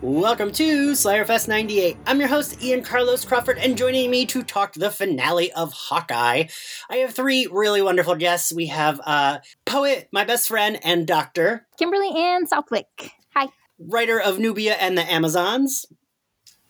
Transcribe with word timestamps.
Welcome 0.00 0.52
to 0.52 0.92
Slayerfest 0.92 1.48
98. 1.48 1.96
I'm 2.06 2.20
your 2.20 2.28
host, 2.28 2.62
Ian 2.62 2.82
Carlos 2.82 3.24
Crawford, 3.24 3.58
and 3.58 3.76
joining 3.76 4.10
me 4.10 4.26
to 4.26 4.44
talk 4.44 4.72
the 4.74 4.90
finale 4.90 5.50
of 5.52 5.72
Hawkeye, 5.72 6.44
I 6.88 6.96
have 6.98 7.12
three 7.14 7.48
really 7.50 7.82
wonderful 7.82 8.14
guests. 8.14 8.52
We 8.52 8.66
have 8.68 9.00
uh, 9.04 9.38
poet, 9.66 10.08
my 10.12 10.22
best 10.24 10.46
friend, 10.46 10.78
and 10.84 11.04
doctor, 11.04 11.66
Kimberly 11.78 12.10
Ann 12.16 12.46
Southwick. 12.46 13.10
Hi. 13.34 13.48
writer 13.80 14.20
of 14.20 14.38
Nubia 14.38 14.74
and 14.74 14.96
the 14.96 15.02
Amazons, 15.02 15.86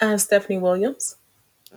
I'm 0.01 0.17
Stephanie 0.19 0.59
Williams. 0.59 1.17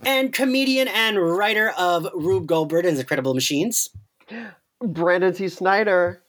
and 0.06 0.32
comedian 0.32 0.88
and 0.88 1.20
writer 1.20 1.72
of 1.78 2.08
Rube 2.16 2.48
Goldberg 2.48 2.86
and 2.86 2.92
his 2.92 3.02
Incredible 3.02 3.34
Machines. 3.34 3.90
Brandon 4.82 5.34
T. 5.34 5.50
Snyder. 5.50 6.24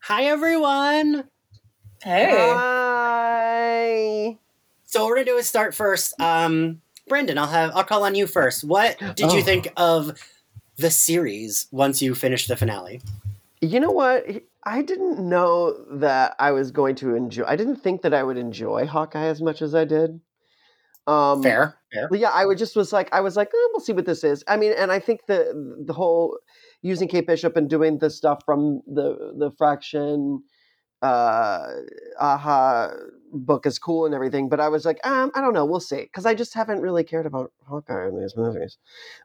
Hi, 0.00 0.24
everyone. 0.24 1.24
Hey. 2.04 2.52
Hi. 2.54 4.38
So 4.84 5.00
what 5.02 5.08
we're 5.08 5.14
gonna 5.16 5.24
do 5.24 5.36
is 5.38 5.48
start 5.48 5.74
first. 5.74 6.20
Um, 6.20 6.82
Brandon, 7.08 7.38
I'll 7.38 7.46
have 7.46 7.72
I'll 7.74 7.82
call 7.84 8.04
on 8.04 8.14
you 8.14 8.26
first. 8.26 8.62
What 8.62 8.98
did 9.16 9.32
you 9.32 9.40
Oh. 9.40 9.42
think 9.42 9.68
of 9.78 10.12
the 10.76 10.90
series 10.90 11.66
once 11.70 12.02
you 12.02 12.14
finished 12.14 12.48
the 12.48 12.56
finale? 12.56 13.00
You 13.62 13.80
know 13.80 13.90
what? 13.90 14.26
I 14.64 14.82
didn't 14.82 15.18
know 15.18 15.72
that 15.98 16.36
I 16.38 16.50
was 16.52 16.70
going 16.70 16.94
to 16.96 17.14
enjoy. 17.14 17.44
I 17.46 17.56
didn't 17.56 17.76
think 17.76 18.02
that 18.02 18.12
I 18.12 18.22
would 18.22 18.36
enjoy 18.36 18.84
Hawkeye 18.86 19.24
as 19.28 19.40
much 19.40 19.62
as 19.62 19.74
I 19.74 19.86
did. 19.86 20.20
Um, 21.06 21.42
Fair, 21.42 21.76
fair. 21.90 22.08
Yeah, 22.12 22.30
I 22.30 22.44
would 22.44 22.58
just 22.58 22.76
was 22.76 22.92
like, 22.92 23.08
I 23.14 23.20
was 23.22 23.34
like, 23.36 23.48
eh, 23.48 23.68
we'll 23.72 23.80
see 23.80 23.92
what 23.94 24.04
this 24.06 24.24
is. 24.24 24.44
I 24.46 24.58
mean, 24.58 24.72
and 24.76 24.92
I 24.92 24.98
think 25.00 25.24
the 25.26 25.54
the 25.86 25.94
whole 25.94 26.38
using 26.82 27.08
Kate 27.08 27.26
Bishop 27.26 27.56
and 27.56 27.68
doing 27.68 27.96
the 27.98 28.10
stuff 28.10 28.40
from 28.44 28.82
the 28.86 29.32
the 29.38 29.50
Fraction, 29.56 30.42
uh, 31.04 31.66
Aja 32.18 32.92
book 33.32 33.66
is 33.66 33.78
cool 33.78 34.06
and 34.06 34.14
everything. 34.14 34.48
But 34.48 34.60
I 34.60 34.68
was 34.68 34.84
like, 34.84 35.04
um, 35.06 35.30
I 35.34 35.40
don't 35.40 35.52
know, 35.52 35.66
we'll 35.66 35.80
see, 35.80 36.02
because 36.02 36.24
I 36.24 36.34
just 36.34 36.54
haven't 36.54 36.80
really 36.80 37.04
cared 37.04 37.26
about 37.26 37.52
Hawkeye 37.68 38.08
in 38.08 38.18
these 38.18 38.36
movies. 38.36 38.78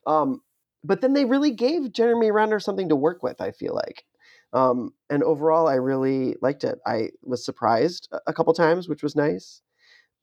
Um, 0.05 0.41
but 0.83 1.01
then 1.01 1.13
they 1.13 1.25
really 1.25 1.51
gave 1.51 1.93
Jeremy 1.93 2.31
Renner 2.31 2.59
something 2.59 2.89
to 2.89 2.95
work 2.95 3.23
with. 3.23 3.39
I 3.41 3.51
feel 3.51 3.73
like. 3.73 4.03
Um, 4.51 4.93
and 5.09 5.23
overall, 5.23 5.67
I 5.67 5.75
really 5.75 6.35
liked 6.41 6.63
it. 6.63 6.79
I 6.85 7.09
was 7.23 7.45
surprised 7.45 8.09
a- 8.11 8.19
a 8.27 8.33
couple 8.33 8.53
times, 8.53 8.89
which 8.89 9.03
was 9.03 9.15
nice. 9.15 9.61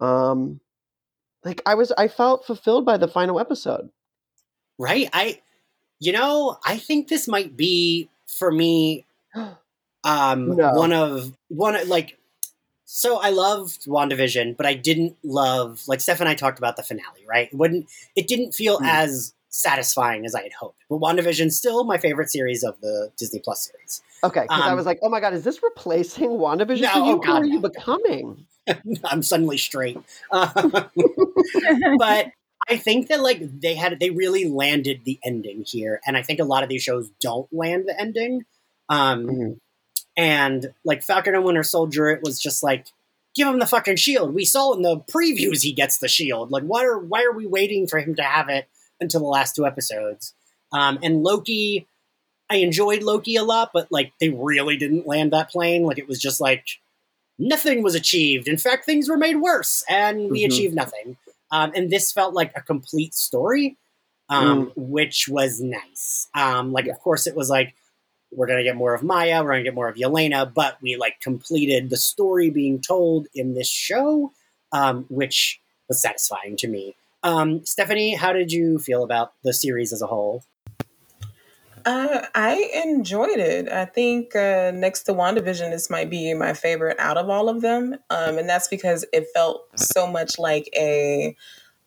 Um, 0.00 0.60
like 1.44 1.62
I 1.64 1.74
was, 1.74 1.92
I 1.92 2.08
felt 2.08 2.44
fulfilled 2.44 2.84
by 2.84 2.96
the 2.96 3.08
final 3.08 3.40
episode. 3.40 3.90
Right? 4.78 5.08
I 5.12 5.40
you 6.00 6.12
know, 6.12 6.58
I 6.66 6.76
think 6.76 7.08
this 7.08 7.26
might 7.26 7.56
be 7.56 8.10
for 8.26 8.52
me 8.52 9.06
um 10.06 10.56
No. 10.56 10.72
one 10.72 10.92
of 10.92 11.36
one 11.48 11.76
like 11.88 12.16
so 12.88 13.18
I 13.18 13.30
loved 13.30 13.84
WandaVision, 13.86 14.56
but 14.56 14.64
I 14.64 14.74
didn't 14.74 15.16
love 15.24 15.82
like 15.88 16.00
Steph 16.00 16.20
and 16.20 16.28
I 16.28 16.34
talked 16.34 16.58
about 16.58 16.76
the 16.76 16.82
finale, 16.84 17.24
right? 17.28 17.48
It 17.52 17.54
wouldn't 17.54 17.86
it 18.14 18.28
didn't 18.28 18.52
feel 18.52 18.78
Mm. 18.78 18.88
as 18.88 19.34
satisfying 19.48 20.24
as 20.26 20.34
I 20.34 20.42
had 20.42 20.52
hoped. 20.52 20.78
But 20.88 21.00
WandaVision 21.00 21.50
still 21.52 21.82
my 21.84 21.98
favorite 21.98 22.30
series 22.30 22.62
of 22.62 22.80
the 22.80 23.10
Disney 23.18 23.40
Plus 23.40 23.68
series. 23.70 24.02
Okay, 24.22 24.42
because 24.42 24.60
I 24.66 24.70
Um, 24.70 24.76
was 24.76 24.86
like, 24.86 24.98
oh 25.02 25.08
my 25.08 25.20
god, 25.20 25.34
is 25.34 25.44
this 25.44 25.62
replacing 25.62 26.30
WandaVision 26.30 26.82
No, 26.82 26.88
for 26.92 26.98
you? 26.98 27.12
oh 27.12 27.16
Who 27.16 27.22
God, 27.22 27.42
are 27.42 27.46
you 27.46 27.60
no. 27.60 27.68
becoming? 27.68 28.46
I'm 29.04 29.22
suddenly 29.22 29.58
straight. 29.58 29.98
Uh, 30.30 30.84
but 31.98 32.30
I 32.68 32.76
think 32.76 33.08
that 33.08 33.20
like 33.20 33.60
they 33.60 33.74
had 33.74 33.98
they 34.00 34.10
really 34.10 34.44
landed 34.48 35.02
the 35.04 35.18
ending 35.24 35.64
here, 35.66 36.00
and 36.06 36.16
I 36.16 36.22
think 36.22 36.40
a 36.40 36.44
lot 36.44 36.62
of 36.62 36.68
these 36.68 36.82
shows 36.82 37.10
don't 37.20 37.48
land 37.52 37.88
the 37.88 37.98
ending. 38.00 38.44
Um, 38.88 39.26
Mhm. 39.26 39.58
And 40.16 40.72
like 40.84 41.02
Falcon 41.02 41.34
and 41.34 41.44
Winter 41.44 41.62
Soldier, 41.62 42.08
it 42.10 42.22
was 42.22 42.40
just 42.40 42.62
like 42.62 42.86
give 43.34 43.46
him 43.48 43.58
the 43.58 43.66
fucking 43.66 43.96
shield. 43.96 44.34
We 44.34 44.44
saw 44.44 44.72
in 44.72 44.82
the 44.82 44.98
previews 45.00 45.62
he 45.62 45.72
gets 45.72 45.98
the 45.98 46.08
shield. 46.08 46.50
Like 46.50 46.64
why 46.64 46.84
are 46.84 46.98
why 46.98 47.22
are 47.24 47.32
we 47.32 47.46
waiting 47.46 47.86
for 47.86 47.98
him 47.98 48.14
to 48.16 48.22
have 48.22 48.48
it 48.48 48.66
until 49.00 49.20
the 49.20 49.26
last 49.26 49.54
two 49.56 49.66
episodes? 49.66 50.34
Um, 50.72 50.98
and 51.02 51.22
Loki, 51.22 51.86
I 52.48 52.56
enjoyed 52.56 53.02
Loki 53.02 53.36
a 53.36 53.44
lot, 53.44 53.70
but 53.74 53.92
like 53.92 54.12
they 54.20 54.30
really 54.30 54.76
didn't 54.76 55.06
land 55.06 55.32
that 55.32 55.50
plane. 55.50 55.82
Like 55.84 55.98
it 55.98 56.08
was 56.08 56.20
just 56.20 56.40
like 56.40 56.64
nothing 57.38 57.82
was 57.82 57.94
achieved. 57.94 58.48
In 58.48 58.56
fact, 58.56 58.86
things 58.86 59.08
were 59.08 59.18
made 59.18 59.36
worse, 59.36 59.84
and 59.88 60.30
we 60.30 60.42
Mhm. 60.42 60.46
achieved 60.46 60.74
nothing. 60.74 61.18
Um, 61.50 61.72
and 61.76 61.90
this 61.90 62.10
felt 62.12 62.32
like 62.34 62.52
a 62.56 62.62
complete 62.62 63.14
story, 63.14 63.76
um, 64.30 64.72
which 64.74 65.28
was 65.28 65.60
nice. 65.60 66.28
Um, 66.34 66.72
like, 66.72 66.86
of 66.88 66.98
course, 67.00 67.26
it 67.26 67.36
was 67.36 67.50
like 67.50 67.74
we're 68.32 68.46
gonna 68.46 68.62
get 68.62 68.76
more 68.76 68.94
of 68.94 69.02
Maya, 69.02 69.42
we're 69.42 69.52
gonna 69.52 69.62
get 69.62 69.74
more 69.74 69.88
of 69.88 69.96
Yelena, 69.96 70.52
but 70.52 70.76
we 70.82 70.96
like 70.96 71.20
completed 71.20 71.90
the 71.90 71.96
story 71.96 72.50
being 72.50 72.80
told 72.80 73.26
in 73.34 73.54
this 73.54 73.68
show, 73.68 74.32
um, 74.72 75.06
which 75.08 75.60
was 75.88 76.00
satisfying 76.00 76.56
to 76.56 76.68
me. 76.68 76.94
Um, 77.22 77.64
Stephanie, 77.64 78.14
how 78.14 78.32
did 78.32 78.52
you 78.52 78.78
feel 78.78 79.02
about 79.02 79.32
the 79.42 79.52
series 79.52 79.92
as 79.92 80.02
a 80.02 80.06
whole? 80.06 80.44
Uh, 81.84 82.26
I 82.34 82.82
enjoyed 82.84 83.38
it. 83.38 83.68
I 83.68 83.84
think 83.84 84.34
uh, 84.34 84.72
next 84.74 85.04
to 85.04 85.12
WandaVision, 85.12 85.70
this 85.70 85.88
might 85.88 86.10
be 86.10 86.34
my 86.34 86.52
favorite 86.52 86.98
out 86.98 87.16
of 87.16 87.30
all 87.30 87.48
of 87.48 87.62
them. 87.62 87.94
Um, 88.10 88.38
and 88.38 88.48
that's 88.48 88.66
because 88.66 89.04
it 89.12 89.28
felt 89.32 89.68
so 89.76 90.08
much 90.08 90.36
like 90.36 90.68
a, 90.76 91.36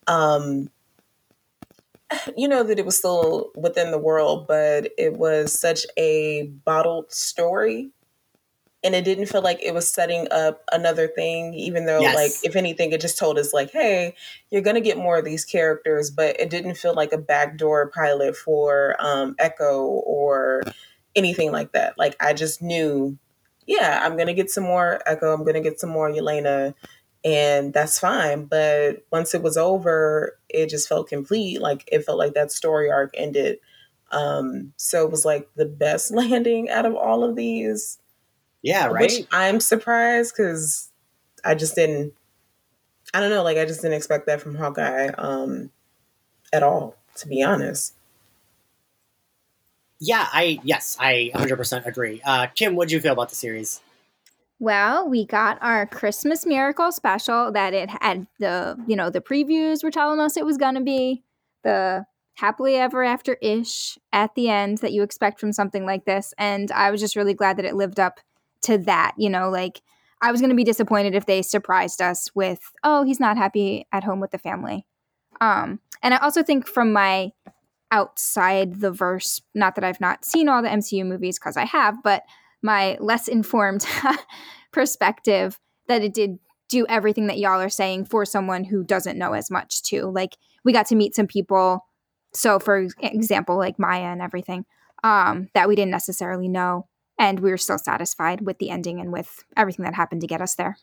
um, 0.07 0.69
you 2.37 2.47
know, 2.47 2.63
that 2.63 2.79
it 2.79 2.85
was 2.85 2.97
still 2.97 3.51
within 3.55 3.91
the 3.91 3.97
world, 3.97 4.47
but 4.47 4.91
it 4.97 5.13
was 5.17 5.57
such 5.59 5.85
a 5.97 6.47
bottled 6.65 7.11
story. 7.11 7.91
And 8.81 8.95
it 8.95 9.03
didn't 9.03 9.25
feel 9.25 9.41
like 9.41 9.61
it 9.61 9.73
was 9.73 9.91
setting 9.91 10.27
up 10.31 10.63
another 10.71 11.07
thing, 11.09 11.53
even 11.53 11.85
though, 11.85 11.99
Yes. 11.99 12.15
like, 12.15 12.31
if 12.43 12.55
anything, 12.55 12.93
it 12.93 13.01
just 13.01 13.17
told 13.17 13.37
us, 13.37 13.51
like, 13.53 13.71
hey, 13.71 14.15
you're 14.51 14.61
going 14.61 14.75
to 14.75 14.81
get 14.81 14.97
more 14.97 15.17
of 15.17 15.25
these 15.25 15.43
characters, 15.43 16.09
but 16.09 16.39
it 16.39 16.49
didn't 16.49 16.75
feel 16.75 16.93
like 16.93 17.11
a 17.11 17.17
backdoor 17.17 17.89
pilot 17.91 18.37
for 18.37 18.95
um, 18.99 19.35
Echo 19.37 19.83
or 19.83 20.63
anything 21.13 21.51
like 21.51 21.73
that. 21.73 21.97
Like, 21.97 22.15
I 22.21 22.31
just 22.31 22.61
knew, 22.61 23.17
yeah, 23.67 23.99
I'm 24.01 24.15
going 24.15 24.27
to 24.27 24.33
get 24.33 24.49
some 24.49 24.63
more 24.63 25.01
Echo, 25.05 25.33
I'm 25.33 25.41
going 25.43 25.55
to 25.55 25.61
get 25.61 25.81
some 25.81 25.89
more 25.89 26.09
Yelena, 26.09 26.73
and 27.23 27.73
that's 27.73 27.99
fine. 27.99 28.45
But 28.45 29.05
once 29.11 29.33
it 29.33 29.41
was 29.41 29.57
over, 29.57 30.37
it 30.49 30.69
just 30.69 30.87
felt 30.89 31.09
complete. 31.09 31.61
Like, 31.61 31.87
it 31.91 32.05
felt 32.05 32.17
like 32.17 32.33
that 32.33 32.51
story 32.51 32.89
arc 32.91 33.11
ended. 33.15 33.59
Um, 34.11 34.73
so 34.77 35.05
it 35.05 35.11
was 35.11 35.25
like 35.25 35.49
the 35.55 35.65
best 35.65 36.11
landing 36.13 36.69
out 36.69 36.85
of 36.85 36.95
all 36.95 37.23
of 37.23 37.35
these 37.35 37.99
Yeah, 38.61 38.87
right. 38.87 39.01
which 39.01 39.27
I'm 39.31 39.59
surprised 39.59 40.33
because 40.35 40.89
I 41.45 41.55
just 41.55 41.75
didn't. 41.75 42.13
I 43.13 43.19
don't 43.21 43.29
know. 43.31 43.43
Like 43.43 43.57
I 43.57 43.65
just 43.65 43.81
didn't 43.81 43.97
expect 43.97 44.27
that 44.27 44.41
from 44.41 44.55
Hawkeye 44.55 45.07
um, 45.17 45.71
at 46.53 46.63
all. 46.63 46.95
To 47.17 47.27
be 47.27 47.43
honest. 47.43 47.93
yeah, 49.99 50.27
I 50.31 50.59
yes, 50.63 50.95
I 50.99 51.31
100% 51.35 51.85
agree. 51.85 52.21
Uh, 52.25 52.47
Kim, 52.47 52.75
what 52.75 52.87
did 52.87 52.93
you 52.93 53.01
feel 53.01 53.13
about 53.13 53.29
the 53.29 53.35
series? 53.35 53.81
Well, 54.59 55.07
we 55.07 55.25
got 55.25 55.57
our 55.61 55.85
Christmas 55.85 56.45
miracle 56.45 56.91
special 56.91 57.51
that 57.53 57.73
it 57.73 57.89
had 58.01 58.27
the, 58.39 58.77
you 58.87 58.95
know, 58.95 59.09
the 59.09 59.21
previews 59.21 59.83
were 59.83 59.91
telling 59.91 60.19
us 60.19 60.35
it 60.35 60.45
was 60.45 60.57
going 60.57 60.75
to 60.75 60.81
be 60.81 61.23
the 61.63 62.05
happily 62.35 62.75
ever 62.75 63.03
after 63.03 63.37
ish 63.41 63.97
at 64.11 64.35
the 64.35 64.49
end 64.49 64.79
that 64.79 64.91
you 64.91 65.01
expect 65.01 65.39
from 65.39 65.53
something 65.53 65.85
like 65.85 66.03
this. 66.05 66.33
And 66.37 66.71
I 66.71 66.91
was 66.91 66.99
just 66.99 67.15
really 67.15 67.33
glad 67.33 67.57
that 67.57 67.65
it 67.65 67.75
lived 67.75 67.99
up 67.99 68.19
to 68.63 68.77
that. 68.79 69.13
You 69.17 69.29
know, 69.29 69.49
like 69.49 69.81
I 70.21 70.31
was 70.31 70.41
going 70.41 70.49
to 70.49 70.55
be 70.55 70.65
disappointed 70.65 71.15
if 71.15 71.25
they 71.25 71.41
surprised 71.41 72.01
us 72.01 72.29
with, 72.35 72.59
oh, 72.83 73.03
he's 73.03 73.19
not 73.19 73.37
happy 73.37 73.87
at 73.93 74.03
home 74.03 74.19
with 74.19 74.31
the 74.31 74.37
family. 74.37 74.85
Um, 75.39 75.79
and 76.03 76.13
I 76.13 76.17
also 76.17 76.43
think 76.43 76.67
from 76.67 76.91
my 76.91 77.31
outside 77.91 78.81
the 78.81 78.91
verse, 78.91 79.41
not 79.55 79.75
that 79.75 79.85
I've 79.85 80.01
not 80.01 80.25
seen 80.25 80.49
all 80.49 80.61
the 80.61 80.69
MCU 80.69 81.05
movies 81.05 81.39
because 81.39 81.55
I 81.57 81.65
have, 81.65 82.03
but 82.03 82.23
my 82.61 82.97
less 82.99 83.27
informed 83.27 83.85
perspective 84.71 85.59
that 85.87 86.03
it 86.03 86.13
did 86.13 86.39
do 86.69 86.85
everything 86.87 87.27
that 87.27 87.39
y'all 87.39 87.61
are 87.61 87.69
saying 87.69 88.05
for 88.05 88.25
someone 88.25 88.63
who 88.63 88.83
doesn't 88.83 89.17
know 89.17 89.33
as 89.33 89.49
much 89.49 89.81
too 89.81 90.11
like 90.13 90.37
we 90.63 90.73
got 90.73 90.85
to 90.85 90.95
meet 90.95 91.15
some 91.15 91.27
people 91.27 91.85
so 92.33 92.59
for 92.59 92.87
example 93.01 93.57
like 93.57 93.79
maya 93.79 94.03
and 94.03 94.21
everything 94.21 94.65
um, 95.01 95.47
that 95.53 95.69
we 95.69 95.77
didn't 95.77 95.91
necessarily 95.91 96.49
know 96.49 96.85
and 97.17 97.39
we 97.39 97.51
were 97.51 97.57
still 97.57 97.77
satisfied 97.77 98.41
with 98.41 98.59
the 98.59 98.69
ending 98.69 98.99
and 98.99 99.13
with 99.13 99.43
everything 99.55 99.85
that 99.85 99.95
happened 99.95 100.21
to 100.21 100.27
get 100.27 100.41
us 100.41 100.55
there 100.55 100.77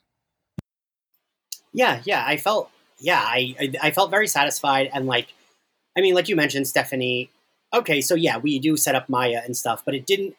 Yeah, 1.76 2.00
yeah, 2.04 2.24
I 2.26 2.38
felt 2.38 2.70
yeah, 2.98 3.20
I 3.20 3.54
I, 3.60 3.72
I 3.82 3.90
felt 3.90 4.10
very 4.10 4.26
satisfied 4.26 4.88
and 4.92 5.06
like 5.06 5.34
I 5.96 6.00
mean, 6.00 6.14
like 6.14 6.28
you 6.28 6.36
mentioned, 6.36 6.66
Stephanie. 6.66 7.30
Okay, 7.74 8.00
so 8.00 8.14
yeah, 8.14 8.38
we 8.38 8.58
do 8.58 8.76
set 8.76 8.94
up 8.94 9.08
Maya 9.08 9.42
and 9.44 9.56
stuff, 9.56 9.84
but 9.84 9.94
it 9.94 10.06
didn't 10.06 10.36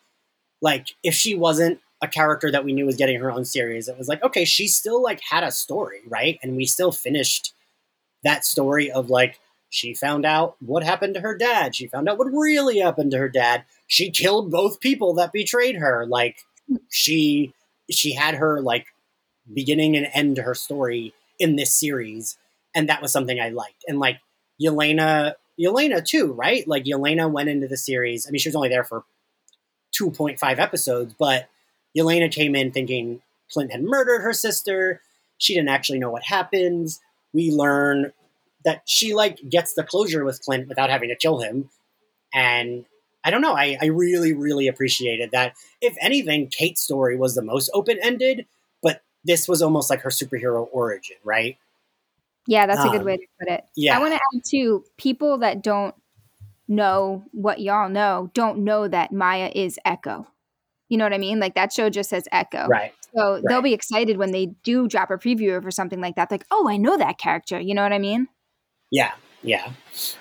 like 0.61 0.95
if 1.03 1.13
she 1.13 1.35
wasn't 1.35 1.79
a 2.01 2.07
character 2.07 2.51
that 2.51 2.63
we 2.63 2.73
knew 2.73 2.85
was 2.85 2.95
getting 2.95 3.19
her 3.19 3.31
own 3.31 3.45
series, 3.45 3.87
it 3.87 3.97
was 3.97 4.07
like 4.07 4.23
okay, 4.23 4.45
she 4.45 4.67
still 4.67 5.01
like 5.01 5.21
had 5.29 5.43
a 5.43 5.51
story, 5.51 6.01
right? 6.07 6.39
And 6.41 6.55
we 6.55 6.65
still 6.65 6.91
finished 6.91 7.53
that 8.23 8.45
story 8.45 8.91
of 8.91 9.09
like 9.09 9.39
she 9.69 9.93
found 9.93 10.25
out 10.25 10.55
what 10.59 10.83
happened 10.83 11.15
to 11.15 11.21
her 11.21 11.37
dad. 11.37 11.75
She 11.75 11.87
found 11.87 12.07
out 12.07 12.17
what 12.17 12.27
really 12.27 12.79
happened 12.79 13.11
to 13.11 13.17
her 13.17 13.29
dad. 13.29 13.65
She 13.87 14.11
killed 14.11 14.51
both 14.51 14.79
people 14.79 15.13
that 15.15 15.33
betrayed 15.33 15.75
her. 15.75 16.05
Like 16.05 16.37
she 16.89 17.53
she 17.89 18.13
had 18.13 18.35
her 18.35 18.61
like 18.61 18.87
beginning 19.53 19.95
and 19.95 20.07
end 20.13 20.35
to 20.37 20.41
her 20.43 20.55
story 20.55 21.13
in 21.39 21.55
this 21.55 21.73
series, 21.73 22.37
and 22.75 22.89
that 22.89 23.01
was 23.01 23.11
something 23.11 23.39
I 23.39 23.49
liked. 23.49 23.83
And 23.87 23.99
like 23.99 24.19
Yelena, 24.61 25.33
Yelena 25.59 26.05
too, 26.05 26.33
right? 26.33 26.67
Like 26.67 26.85
Yelena 26.85 27.31
went 27.31 27.49
into 27.49 27.67
the 27.67 27.77
series. 27.77 28.27
I 28.27 28.31
mean, 28.31 28.39
she 28.39 28.49
was 28.49 28.55
only 28.55 28.69
there 28.69 28.83
for 28.83 29.03
two 29.91 30.11
point 30.11 30.39
five 30.39 30.59
episodes, 30.59 31.13
but 31.17 31.49
Yelena 31.97 32.31
came 32.31 32.55
in 32.55 32.71
thinking 32.71 33.21
Clint 33.51 33.71
had 33.71 33.83
murdered 33.83 34.19
her 34.21 34.33
sister. 34.33 35.01
She 35.37 35.53
didn't 35.53 35.69
actually 35.69 35.99
know 35.99 36.11
what 36.11 36.23
happens. 36.23 36.99
We 37.33 37.51
learn 37.51 38.11
that 38.65 38.81
she 38.85 39.13
like 39.13 39.39
gets 39.49 39.73
the 39.73 39.83
closure 39.83 40.25
with 40.25 40.41
Clint 40.41 40.67
without 40.67 40.89
having 40.89 41.09
to 41.09 41.15
kill 41.15 41.39
him. 41.39 41.69
And 42.33 42.85
I 43.23 43.31
don't 43.31 43.41
know, 43.41 43.53
I, 43.53 43.77
I 43.81 43.85
really, 43.87 44.33
really 44.33 44.67
appreciated 44.67 45.31
that. 45.31 45.53
If 45.81 45.95
anything, 46.01 46.47
Kate's 46.47 46.81
story 46.81 47.17
was 47.17 47.35
the 47.35 47.41
most 47.41 47.69
open 47.73 47.97
ended, 48.01 48.45
but 48.81 49.01
this 49.23 49.47
was 49.47 49.61
almost 49.61 49.89
like 49.89 50.01
her 50.01 50.09
superhero 50.09 50.67
origin, 50.71 51.17
right? 51.23 51.57
Yeah, 52.45 52.65
that's 52.65 52.79
a 52.83 52.89
good 52.89 53.01
Um, 53.01 53.05
way 53.05 53.17
to 53.17 53.25
put 53.39 53.49
it. 53.49 53.65
yeah. 53.75 53.97
I 53.97 53.99
want 53.99 54.13
to 54.13 54.19
add 54.35 54.43
too, 54.49 54.83
people 54.97 55.39
that 55.39 55.61
don't 55.61 55.93
know 56.67 57.23
what 57.31 57.59
y'all 57.59 57.89
know 57.89 58.29
don't 58.33 58.59
know 58.59 58.87
that 58.87 59.11
Maya 59.11 59.51
is 59.53 59.79
Echo. 59.85 60.27
You 60.89 60.97
know 60.97 61.05
what 61.05 61.13
I 61.13 61.17
mean? 61.17 61.39
Like 61.39 61.55
that 61.55 61.73
show 61.73 61.89
just 61.89 62.09
says 62.09 62.27
Echo. 62.31 62.67
Right. 62.67 62.93
So 63.15 63.41
they'll 63.47 63.61
be 63.61 63.73
excited 63.73 64.17
when 64.17 64.31
they 64.31 64.47
do 64.63 64.87
drop 64.87 65.11
a 65.11 65.17
preview 65.17 65.57
of 65.57 65.65
or 65.65 65.71
something 65.71 65.99
like 65.99 66.15
that. 66.15 66.31
Like, 66.31 66.45
oh, 66.51 66.69
I 66.69 66.77
know 66.77 66.97
that 66.97 67.17
character. 67.17 67.59
You 67.59 67.73
know 67.73 67.83
what 67.83 67.93
I 67.93 67.99
mean? 67.99 68.27
Yeah. 68.91 69.11
Yeah. 69.43 69.71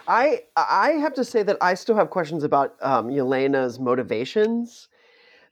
I 0.08 0.42
I 0.56 0.92
have 0.92 1.14
to 1.14 1.24
say 1.24 1.42
that 1.42 1.56
I 1.60 1.74
still 1.74 1.96
have 1.96 2.10
questions 2.10 2.44
about 2.44 2.74
um, 2.82 3.08
Yelena's 3.08 3.78
motivations 3.78 4.88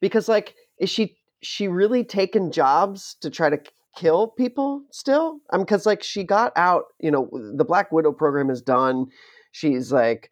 because 0.01 0.29
like 0.29 0.55
is 0.79 0.91
she 0.91 1.17
she 1.43 1.69
really 1.69 2.05
taking 2.05 2.51
jobs 2.51 3.17
to 3.21 3.31
try 3.31 3.51
to 3.51 3.61
kill 3.97 4.29
people 4.29 4.83
still? 4.91 5.39
Um, 5.53 5.61
because 5.61 5.87
like 5.87 6.03
she 6.03 6.25
got 6.25 6.53
out, 6.57 6.85
you 7.01 7.11
know, 7.11 7.29
the 7.57 7.65
Black 7.65 7.93
Widow 7.93 8.13
program 8.13 8.51
is 8.51 8.63
done. 8.63 9.07
She's 9.53 9.93
like 9.93 10.31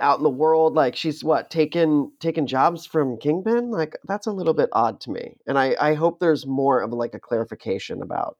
out 0.00 0.18
in 0.18 0.22
the 0.24 0.30
world, 0.30 0.74
like 0.74 0.96
she's 0.96 1.22
what 1.22 1.50
taking 1.50 2.12
taking 2.20 2.46
jobs 2.46 2.86
from 2.86 3.18
Kingpin. 3.18 3.70
Like 3.70 3.96
that's 4.06 4.26
a 4.26 4.32
little 4.32 4.54
bit 4.54 4.68
odd 4.72 5.00
to 5.02 5.10
me, 5.10 5.36
and 5.46 5.58
I 5.58 5.76
I 5.80 5.94
hope 5.94 6.20
there's 6.20 6.46
more 6.46 6.80
of 6.80 6.92
like 6.92 7.14
a 7.14 7.20
clarification 7.20 8.02
about 8.02 8.36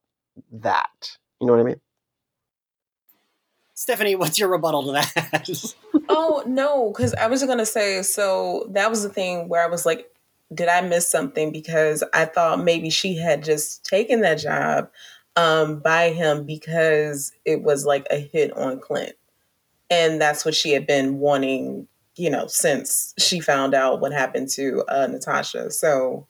that. 0.52 1.16
You 1.40 1.46
know 1.46 1.54
what 1.54 1.60
I 1.60 1.64
mean? 1.64 1.80
Stephanie, 3.74 4.14
what's 4.14 4.38
your 4.38 4.50
rebuttal 4.50 4.84
to 4.84 4.92
that? 4.92 5.74
Oh 6.12 6.42
no, 6.44 6.90
because 6.90 7.14
I 7.14 7.28
was 7.28 7.44
gonna 7.44 7.64
say 7.64 8.02
so 8.02 8.66
that 8.70 8.90
was 8.90 9.04
the 9.04 9.08
thing 9.08 9.48
where 9.48 9.64
I 9.64 9.68
was 9.68 9.86
like, 9.86 10.10
did 10.52 10.68
I 10.68 10.80
miss 10.80 11.08
something? 11.08 11.52
Because 11.52 12.02
I 12.12 12.24
thought 12.24 12.64
maybe 12.64 12.90
she 12.90 13.16
had 13.16 13.44
just 13.44 13.84
taken 13.84 14.20
that 14.22 14.40
job 14.40 14.90
um, 15.36 15.78
by 15.78 16.10
him 16.10 16.44
because 16.44 17.32
it 17.44 17.62
was 17.62 17.86
like 17.86 18.06
a 18.10 18.18
hit 18.18 18.56
on 18.56 18.80
Clint, 18.80 19.12
and 19.90 20.20
that's 20.20 20.44
what 20.44 20.54
she 20.54 20.72
had 20.72 20.86
been 20.86 21.18
wanting, 21.18 21.88
you 22.16 22.30
know, 22.30 22.46
since 22.46 23.14
she 23.18 23.40
found 23.40 23.74
out 23.74 24.00
what 24.00 24.12
happened 24.12 24.48
to 24.50 24.84
uh, 24.88 25.06
Natasha. 25.08 25.70
So, 25.70 26.26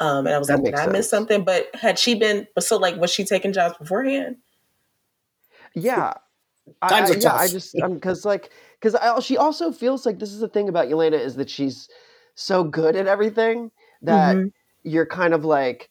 um, 0.00 0.26
and 0.26 0.34
I 0.34 0.38
was 0.38 0.48
That 0.48 0.56
like, 0.56 0.64
did 0.64 0.74
makes 0.74 0.80
I 0.80 0.86
miss 0.88 1.08
something? 1.10 1.44
But 1.44 1.74
had 1.74 1.98
she 1.98 2.14
been 2.14 2.46
so 2.58 2.76
like, 2.76 2.96
was 2.96 3.12
she 3.12 3.24
taking 3.24 3.52
jobs 3.52 3.76
beforehand? 3.78 4.36
Yeah. 5.74 6.14
I, 6.82 6.88
Times 6.88 7.10
I- 7.10 7.14
are 7.14 7.18
yeah, 7.18 7.34
I 7.34 7.48
just 7.48 7.74
because 7.76 8.24
like 8.24 8.50
because 8.80 8.96
she 9.24 9.36
also 9.38 9.72
feels 9.72 10.06
like 10.06 10.18
this 10.18 10.32
is 10.32 10.40
the 10.40 10.48
thing 10.48 10.68
about 10.68 10.88
Yelena 10.88 11.18
is 11.18 11.36
that 11.36 11.50
she's 11.50 11.88
so 12.34 12.64
good 12.64 12.96
at 12.96 13.06
everything 13.06 13.70
that 14.02 14.36
Mhm. 14.36 14.52
you're 14.84 15.06
kind 15.06 15.34
of 15.34 15.44
like 15.44 15.90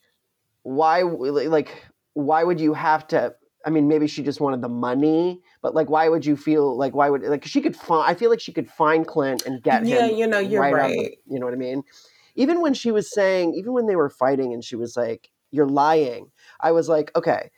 why 0.63 1.01
like 1.01 1.85
why 2.13 2.43
would 2.43 2.59
you 2.61 2.73
have 2.73 3.07
to 3.07 3.35
I 3.67 3.69
mean 3.69 3.89
maybe 3.89 4.07
she 4.07 4.23
just 4.23 4.39
wanted 4.39 4.61
the 4.61 4.69
money 4.69 5.41
but 5.61 5.75
like 5.75 5.89
why 5.89 6.07
would 6.07 6.25
you 6.25 6.37
feel 6.37 6.77
like 6.77 6.95
why 6.95 7.09
would 7.09 7.21
like 7.23 7.45
she 7.45 7.59
could 7.61 7.75
find 7.75 8.09
I 8.09 8.15
feel 8.15 8.29
like 8.29 8.39
she 8.39 8.53
could 8.53 8.71
find 8.71 9.05
Clint 9.05 9.45
and 9.45 9.61
get 9.61 9.85
Yeah, 9.85 9.99
him 9.99 10.09
Yeah, 10.09 10.15
you 10.15 10.27
know, 10.27 10.39
you're 10.39 10.61
right, 10.61 10.95
the- 10.95 11.17
you 11.27 11.37
know 11.37 11.45
what 11.45 11.53
I 11.53 11.57
mean? 11.57 11.83
Even 12.35 12.61
when 12.61 12.73
she 12.73 12.91
was 12.91 13.11
saying 13.11 13.53
even 13.55 13.73
when 13.73 13.85
they 13.85 13.97
were 13.97 14.09
fighting 14.09 14.53
and 14.53 14.63
she 14.63 14.77
was 14.77 14.95
like 14.95 15.29
you're 15.51 15.67
lying 15.67 16.31
I 16.61 16.71
was 16.71 16.87
like 16.87 17.11
okay 17.15 17.51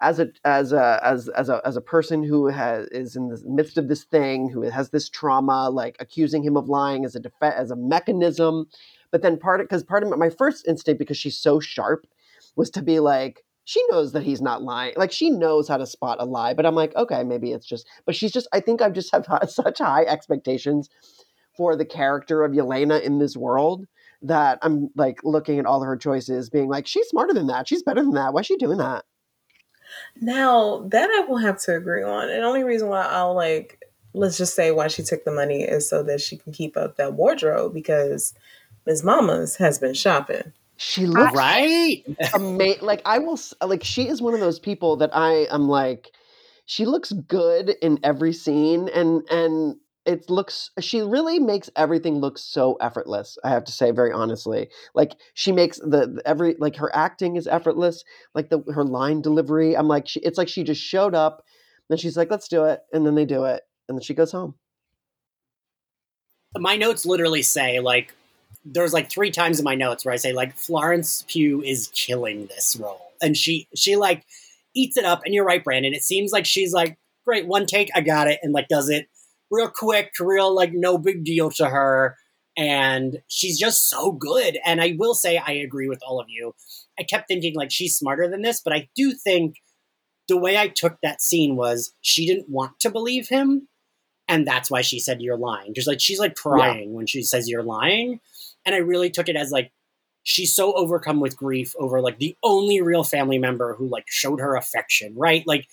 as 0.00 0.20
a 0.20 0.28
as 0.44 0.72
a 0.72 1.00
as 1.02 1.28
as 1.30 1.48
a 1.48 1.60
as 1.64 1.76
a 1.76 1.80
person 1.80 2.22
who 2.22 2.46
has 2.46 2.86
is 2.92 3.16
in 3.16 3.28
the 3.28 3.42
midst 3.44 3.76
of 3.78 3.88
this 3.88 4.04
thing 4.04 4.48
who 4.48 4.62
has 4.62 4.90
this 4.90 5.08
trauma 5.08 5.70
like 5.70 5.96
accusing 5.98 6.44
him 6.44 6.56
of 6.56 6.68
lying 6.68 7.04
as 7.04 7.16
a 7.16 7.20
def- 7.20 7.32
as 7.42 7.72
a 7.72 7.76
mechanism 7.76 8.66
but 9.10 9.22
then 9.22 9.36
part 9.36 9.60
of 9.60 9.64
because 9.66 9.82
part 9.82 10.04
of 10.04 10.08
my, 10.08 10.16
my 10.16 10.30
first 10.30 10.68
instinct 10.68 11.00
because 11.00 11.16
she's 11.16 11.36
so 11.36 11.58
sharp 11.58 12.06
was 12.54 12.70
to 12.70 12.80
be 12.80 13.00
like 13.00 13.44
she 13.68 13.84
knows 13.90 14.12
that 14.12 14.22
he's 14.22 14.40
not 14.40 14.62
lying 14.62 14.94
like 14.96 15.12
she 15.12 15.28
knows 15.28 15.68
how 15.68 15.76
to 15.76 15.86
spot 15.86 16.16
a 16.20 16.24
lie 16.24 16.54
but 16.54 16.64
i'm 16.64 16.74
like 16.74 16.94
okay 16.96 17.22
maybe 17.22 17.52
it's 17.52 17.66
just 17.66 17.86
but 18.06 18.16
she's 18.16 18.32
just 18.32 18.48
i 18.52 18.60
think 18.60 18.80
i've 18.80 18.94
just 18.94 19.12
have 19.12 19.26
such 19.48 19.78
high 19.78 20.04
expectations 20.04 20.88
for 21.54 21.74
the 21.76 21.84
character 21.84 22.44
of 22.44 22.52
Yelena 22.52 23.02
in 23.02 23.18
this 23.18 23.36
world 23.36 23.84
that 24.22 24.58
i'm 24.62 24.88
like 24.96 25.18
looking 25.22 25.58
at 25.58 25.66
all 25.66 25.82
her 25.82 25.96
choices 25.96 26.48
being 26.48 26.68
like 26.68 26.86
she's 26.86 27.06
smarter 27.08 27.34
than 27.34 27.46
that 27.46 27.68
she's 27.68 27.82
better 27.82 28.02
than 28.02 28.14
that 28.14 28.32
why's 28.32 28.46
she 28.46 28.56
doing 28.56 28.78
that 28.78 29.04
Now 30.20 30.86
that 30.88 31.08
I 31.10 31.24
will 31.26 31.38
have 31.38 31.58
to 31.62 31.74
agree 31.74 32.02
on. 32.02 32.28
And 32.28 32.42
the 32.42 32.46
only 32.46 32.62
reason 32.62 32.88
why 32.88 33.02
I'll 33.02 33.34
like 33.34 33.82
let's 34.14 34.38
just 34.38 34.54
say 34.54 34.70
why 34.70 34.88
she 34.88 35.02
took 35.02 35.24
the 35.24 35.32
money 35.32 35.62
is 35.62 35.88
so 35.88 36.02
that 36.02 36.20
she 36.20 36.36
can 36.36 36.52
keep 36.52 36.76
up 36.76 36.96
that 36.96 37.14
wardrobe 37.14 37.72
because 37.72 38.34
Ms. 38.86 39.04
Mamas 39.04 39.56
has 39.56 39.78
been 39.78 39.94
shopping. 39.94 40.52
She 40.78 41.06
looks 41.06 41.34
right? 41.34 42.04
ama- 42.34 42.76
like 42.80 43.02
I 43.04 43.18
will 43.18 43.38
like 43.62 43.82
she 43.84 44.08
is 44.08 44.22
one 44.22 44.32
of 44.32 44.40
those 44.40 44.60
people 44.60 44.96
that 44.98 45.10
I 45.12 45.46
am 45.50 45.68
like 45.68 46.12
she 46.66 46.86
looks 46.86 47.12
good 47.12 47.70
in 47.82 47.98
every 48.04 48.32
scene 48.32 48.88
and 48.94 49.22
and 49.28 49.76
it 50.06 50.30
looks 50.30 50.70
she 50.80 51.00
really 51.02 51.40
makes 51.40 51.68
everything 51.76 52.20
look 52.20 52.38
so 52.38 52.74
effortless 52.80 53.36
I 53.44 53.50
have 53.50 53.64
to 53.64 53.72
say 53.72 53.90
very 53.90 54.12
honestly. 54.12 54.68
Like 54.94 55.16
she 55.34 55.50
makes 55.50 55.78
the, 55.78 56.06
the- 56.14 56.22
every 56.24 56.54
like 56.60 56.76
her 56.76 56.94
acting 56.94 57.34
is 57.34 57.48
effortless 57.48 58.04
like 58.34 58.48
the 58.48 58.62
her 58.72 58.84
line 58.84 59.20
delivery 59.20 59.76
I'm 59.76 59.88
like 59.88 60.06
she, 60.06 60.20
it's 60.20 60.38
like 60.38 60.48
she 60.48 60.62
just 60.62 60.80
showed 60.80 61.14
up 61.14 61.44
and 61.90 61.98
she's 61.98 62.16
like 62.16 62.30
let's 62.30 62.48
do 62.48 62.64
it 62.66 62.80
and 62.92 63.04
then 63.04 63.16
they 63.16 63.24
do 63.24 63.44
it 63.44 63.62
and 63.88 63.98
then 63.98 64.02
she 64.02 64.14
goes 64.14 64.30
home. 64.30 64.54
My 66.56 66.76
notes 66.76 67.04
literally 67.04 67.42
say 67.42 67.80
like 67.80 68.14
there's 68.64 68.92
like 68.92 69.10
three 69.10 69.30
times 69.30 69.58
in 69.58 69.64
my 69.64 69.74
notes 69.74 70.04
where 70.04 70.12
I 70.12 70.18
say 70.18 70.32
like 70.32 70.56
Florence 70.56 71.24
Pugh 71.28 71.62
is 71.62 71.90
killing 71.94 72.46
this 72.46 72.76
role, 72.76 73.12
and 73.20 73.36
she 73.36 73.68
she 73.74 73.96
like 73.96 74.24
eats 74.74 74.96
it 74.96 75.04
up. 75.04 75.22
And 75.24 75.34
you're 75.34 75.44
right, 75.44 75.62
Brandon. 75.62 75.94
It 75.94 76.02
seems 76.02 76.32
like 76.32 76.46
she's 76.46 76.72
like, 76.72 76.98
great, 77.24 77.46
one 77.46 77.66
take, 77.66 77.90
I 77.94 78.00
got 78.00 78.28
it, 78.28 78.40
and 78.42 78.52
like 78.52 78.68
does 78.68 78.88
it 78.88 79.08
real 79.50 79.68
quick, 79.68 80.12
real 80.20 80.54
like 80.54 80.72
no 80.72 80.98
big 80.98 81.24
deal 81.24 81.50
to 81.52 81.68
her, 81.68 82.16
and 82.56 83.18
she's 83.28 83.58
just 83.58 83.88
so 83.88 84.12
good. 84.12 84.58
And 84.64 84.80
I 84.80 84.94
will 84.98 85.14
say 85.14 85.38
I 85.38 85.52
agree 85.52 85.88
with 85.88 86.00
all 86.06 86.20
of 86.20 86.26
you. 86.28 86.54
I 86.98 87.04
kept 87.04 87.28
thinking 87.28 87.54
like 87.54 87.70
she's 87.70 87.96
smarter 87.96 88.28
than 88.28 88.42
this, 88.42 88.60
but 88.62 88.74
I 88.74 88.88
do 88.94 89.12
think 89.12 89.56
the 90.28 90.36
way 90.36 90.58
I 90.58 90.68
took 90.68 90.98
that 91.02 91.22
scene 91.22 91.56
was 91.56 91.92
she 92.02 92.26
didn't 92.26 92.50
want 92.50 92.80
to 92.80 92.90
believe 92.90 93.28
him 93.28 93.68
and 94.28 94.46
that's 94.46 94.70
why 94.70 94.82
she 94.82 95.00
said 95.00 95.22
you're 95.22 95.38
lying 95.38 95.68
because 95.68 95.86
like 95.86 96.00
she's 96.00 96.18
like 96.18 96.34
crying 96.34 96.92
when 96.92 97.06
she 97.06 97.22
says 97.22 97.48
you're 97.48 97.62
lying 97.62 98.20
and 98.66 98.74
i 98.74 98.78
really 98.78 99.10
took 99.10 99.28
it 99.28 99.36
as 99.36 99.50
like 99.50 99.72
she's 100.24 100.54
so 100.54 100.74
overcome 100.74 101.20
with 101.20 101.36
grief 101.38 101.74
over 101.78 102.02
like 102.02 102.18
the 102.18 102.36
only 102.42 102.82
real 102.82 103.02
family 103.02 103.38
member 103.38 103.74
who 103.74 103.88
like 103.88 104.04
showed 104.08 104.40
her 104.40 104.56
affection 104.56 105.14
right? 105.16 105.42
Like 105.46 105.66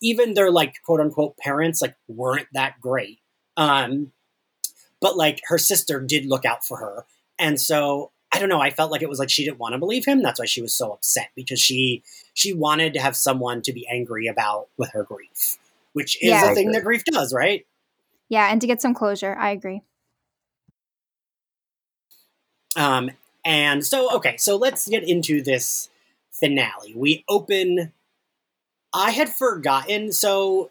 even 0.00 0.34
their 0.34 0.50
like 0.52 0.76
quote 0.84 1.00
unquote 1.00 1.36
parents 1.38 1.82
like 1.82 1.96
weren't 2.06 2.46
that 2.52 2.80
great. 2.80 3.18
Um 3.56 4.12
but 5.00 5.16
like 5.16 5.40
her 5.48 5.58
sister 5.58 6.00
did 6.00 6.24
look 6.26 6.44
out 6.44 6.64
for 6.64 6.76
her. 6.78 7.04
And 7.38 7.60
so 7.60 8.12
i 8.32 8.38
don't 8.38 8.48
know 8.48 8.60
i 8.60 8.70
felt 8.70 8.90
like 8.92 9.02
it 9.02 9.08
was 9.08 9.18
like 9.18 9.30
she 9.30 9.44
didn't 9.44 9.58
want 9.58 9.72
to 9.72 9.78
believe 9.78 10.04
him. 10.04 10.22
That's 10.22 10.38
why 10.38 10.46
she 10.46 10.62
was 10.62 10.72
so 10.72 10.92
upset 10.92 11.30
because 11.34 11.60
she 11.60 12.04
she 12.34 12.52
wanted 12.52 12.92
to 12.94 13.00
have 13.00 13.16
someone 13.16 13.60
to 13.62 13.72
be 13.72 13.88
angry 13.90 14.28
about 14.28 14.68
with 14.76 14.90
her 14.92 15.02
grief 15.02 15.56
which 15.94 16.16
is 16.22 16.28
Yeah. 16.30 16.52
a 16.52 16.54
thing 16.54 16.70
that 16.72 16.84
grief 16.84 17.04
does 17.04 17.32
right? 17.32 17.66
Yeah, 18.28 18.52
and 18.52 18.60
to 18.60 18.66
get 18.66 18.82
some 18.82 18.92
closure, 18.94 19.34
I 19.34 19.50
agree. 19.50 19.82
Um, 22.76 23.10
and 23.44 23.84
so, 23.84 24.14
okay, 24.16 24.36
so 24.36 24.56
let's 24.56 24.88
get 24.88 25.08
into 25.08 25.42
this 25.42 25.88
finale. 26.32 26.92
We 26.94 27.24
open. 27.28 27.92
I 28.94 29.10
had 29.10 29.28
forgotten, 29.28 30.12
so 30.12 30.70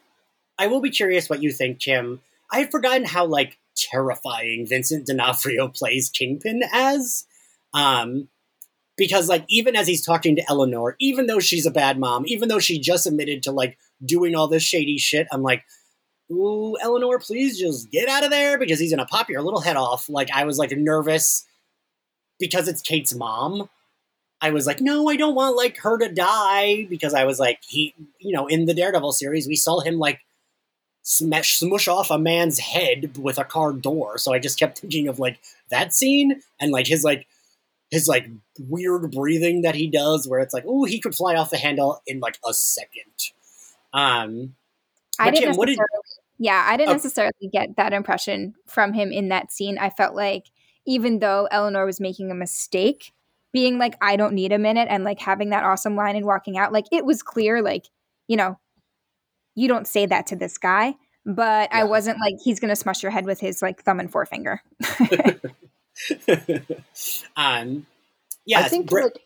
I 0.58 0.68
will 0.68 0.80
be 0.80 0.90
curious 0.90 1.28
what 1.28 1.42
you 1.42 1.52
think, 1.52 1.80
Kim. 1.80 2.20
I 2.50 2.60
had 2.60 2.70
forgotten 2.70 3.04
how 3.04 3.26
like 3.26 3.58
terrifying 3.76 4.66
Vincent 4.66 5.06
D'Onofrio 5.06 5.68
plays 5.68 6.08
Kingpin 6.08 6.62
as. 6.72 7.26
Um, 7.74 8.28
because 8.96 9.28
like 9.28 9.44
even 9.48 9.76
as 9.76 9.86
he's 9.86 10.04
talking 10.04 10.36
to 10.36 10.44
Eleanor, 10.48 10.96
even 10.98 11.26
though 11.26 11.40
she's 11.40 11.66
a 11.66 11.70
bad 11.70 11.98
mom, 11.98 12.24
even 12.26 12.48
though 12.48 12.58
she 12.58 12.78
just 12.78 13.06
admitted 13.06 13.42
to 13.42 13.52
like 13.52 13.76
doing 14.04 14.34
all 14.34 14.48
this 14.48 14.62
shady 14.62 14.96
shit, 14.98 15.26
I'm 15.30 15.42
like, 15.42 15.64
ooh, 16.30 16.76
Eleanor, 16.80 17.18
please 17.18 17.58
just 17.58 17.90
get 17.90 18.08
out 18.08 18.24
of 18.24 18.30
there 18.30 18.58
because 18.58 18.80
he's 18.80 18.90
gonna 18.90 19.06
pop 19.06 19.28
your 19.28 19.42
little 19.42 19.60
head 19.60 19.76
off. 19.76 20.08
Like 20.08 20.30
I 20.32 20.44
was 20.44 20.58
like 20.58 20.70
nervous 20.72 21.44
because 22.38 22.68
it's 22.68 22.82
Kate's 22.82 23.14
mom. 23.14 23.68
I 24.40 24.50
was 24.50 24.66
like, 24.66 24.80
no, 24.80 25.08
I 25.08 25.16
don't 25.16 25.34
want 25.34 25.56
like 25.56 25.78
her 25.78 25.98
to 25.98 26.12
die 26.12 26.84
because 26.90 27.14
I 27.14 27.24
was 27.24 27.38
like, 27.40 27.60
he, 27.66 27.94
you 28.18 28.32
know, 28.32 28.46
in 28.46 28.66
the 28.66 28.74
Daredevil 28.74 29.12
series, 29.12 29.48
we 29.48 29.56
saw 29.56 29.80
him 29.80 29.98
like 29.98 30.20
smash 31.02 31.54
smush 31.58 31.88
off 31.88 32.10
a 32.10 32.18
man's 32.18 32.58
head 32.58 33.16
with 33.16 33.38
a 33.38 33.44
car 33.44 33.72
door. 33.72 34.18
So 34.18 34.34
I 34.34 34.38
just 34.38 34.58
kept 34.58 34.78
thinking 34.80 35.08
of 35.08 35.18
like 35.18 35.38
that 35.70 35.94
scene 35.94 36.42
and 36.60 36.70
like 36.70 36.86
his 36.86 37.02
like 37.04 37.26
his 37.90 38.08
like 38.08 38.28
weird 38.58 39.10
breathing 39.12 39.62
that 39.62 39.74
he 39.76 39.86
does, 39.86 40.28
where 40.28 40.40
it's 40.40 40.52
like, 40.52 40.64
oh, 40.66 40.84
he 40.84 41.00
could 41.00 41.14
fly 41.14 41.34
off 41.36 41.50
the 41.50 41.56
handle 41.56 42.02
in 42.06 42.20
like 42.20 42.38
a 42.46 42.52
second. 42.52 43.30
Um, 43.94 44.54
I 45.18 45.30
didn't 45.30 45.50
Kim, 45.50 45.56
what 45.56 45.66
did- 45.66 45.78
yeah, 46.38 46.66
I 46.68 46.76
didn't 46.76 46.90
Oh. 46.90 46.94
necessarily 46.94 47.32
get 47.50 47.76
that 47.76 47.94
impression 47.94 48.54
from 48.66 48.92
him 48.92 49.10
in 49.12 49.28
that 49.30 49.50
scene. 49.52 49.78
I 49.78 49.88
felt 49.88 50.14
like 50.14 50.46
even 50.86 51.18
though 51.18 51.48
Eleanor 51.50 51.84
was 51.86 52.00
making 52.00 52.30
a 52.30 52.34
mistake, 52.34 53.12
being 53.52 53.78
like, 53.78 53.96
I 54.00 54.16
don't 54.16 54.34
need 54.34 54.52
a 54.52 54.58
minute 54.58 54.88
and 54.90 55.04
like 55.04 55.18
having 55.20 55.50
that 55.50 55.64
awesome 55.64 55.96
line 55.96 56.16
and 56.16 56.26
walking 56.26 56.58
out, 56.58 56.72
like 56.72 56.86
it 56.92 57.04
was 57.04 57.22
clear, 57.22 57.62
like, 57.62 57.86
you 58.28 58.36
know, 58.36 58.58
you 59.54 59.68
don't 59.68 59.86
say 59.86 60.06
that 60.06 60.26
to 60.28 60.36
this 60.36 60.58
guy. 60.58 60.94
But 61.24 61.72
I 61.72 61.82
wasn't 61.82 62.20
like, 62.20 62.34
he's 62.44 62.60
going 62.60 62.68
to 62.68 62.76
smush 62.76 63.02
your 63.02 63.10
head 63.10 63.26
with 63.26 63.40
his 63.40 63.60
like 63.60 63.82
thumb 63.82 63.98
and 63.98 64.12
forefinger. 64.12 64.62
um, 67.36 67.86
yeah, 68.44 68.60
I 68.60 68.68
think 68.68 68.92
like 68.92 69.20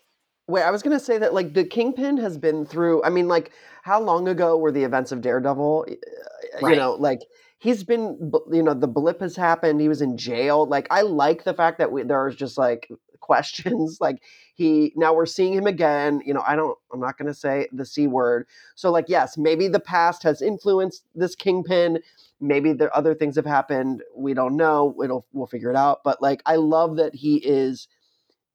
wait, 0.50 0.62
I 0.62 0.70
was 0.70 0.82
gonna 0.82 1.00
say 1.00 1.18
that 1.18 1.32
like 1.32 1.54
the 1.54 1.64
Kingpin 1.64 2.16
has 2.18 2.36
been 2.36 2.66
through. 2.66 3.02
I 3.04 3.10
mean, 3.10 3.28
like 3.28 3.52
how 3.82 4.00
long 4.00 4.28
ago 4.28 4.56
were 4.56 4.72
the 4.72 4.84
events 4.84 5.12
of 5.12 5.20
Daredevil? 5.20 5.86
Uh, 5.88 6.68
You 6.68 6.76
know, 6.76 6.92
like 6.92 7.20
he's 7.60 7.84
been. 7.84 8.32
You 8.52 8.64
know, 8.64 8.74
the 8.74 8.88
blip 8.88 9.20
has 9.20 9.36
happened. 9.36 9.80
He 9.80 9.88
was 9.88 10.02
in 10.02 10.18
jail. 10.18 10.66
Like 10.66 10.88
I 10.90 11.02
like 11.02 11.44
the 11.44 11.54
fact 11.54 11.78
that 11.78 11.92
we, 11.92 12.02
there's 12.02 12.36
just 12.36 12.58
like 12.58 12.90
questions. 13.20 13.98
Like 14.00 14.22
he 14.56 14.92
now 14.96 15.14
we're 15.14 15.26
seeing 15.26 15.54
him 15.54 15.68
again. 15.68 16.22
You 16.26 16.34
know, 16.34 16.42
I 16.46 16.56
don't. 16.56 16.76
I'm 16.92 17.00
not 17.00 17.18
gonna 17.18 17.34
say 17.34 17.68
the 17.72 17.86
c 17.86 18.08
word. 18.08 18.48
So 18.74 18.90
like 18.90 19.06
yes, 19.08 19.38
maybe 19.38 19.68
the 19.68 19.80
past 19.80 20.24
has 20.24 20.42
influenced 20.42 21.04
this 21.14 21.36
Kingpin. 21.36 22.00
Maybe 22.40 22.72
the 22.72 22.92
other 22.96 23.14
things 23.14 23.36
have 23.36 23.46
happened. 23.46 24.02
We 24.16 24.34
don't 24.34 24.56
know. 24.56 24.96
It'll 25.04 25.26
we'll 25.32 25.46
figure 25.46 25.70
it 25.70 25.76
out. 25.76 26.02
But 26.04 26.22
like 26.22 26.42
I 26.46 26.56
love 26.56 26.96
that 26.96 27.14
he 27.14 27.36
is 27.36 27.86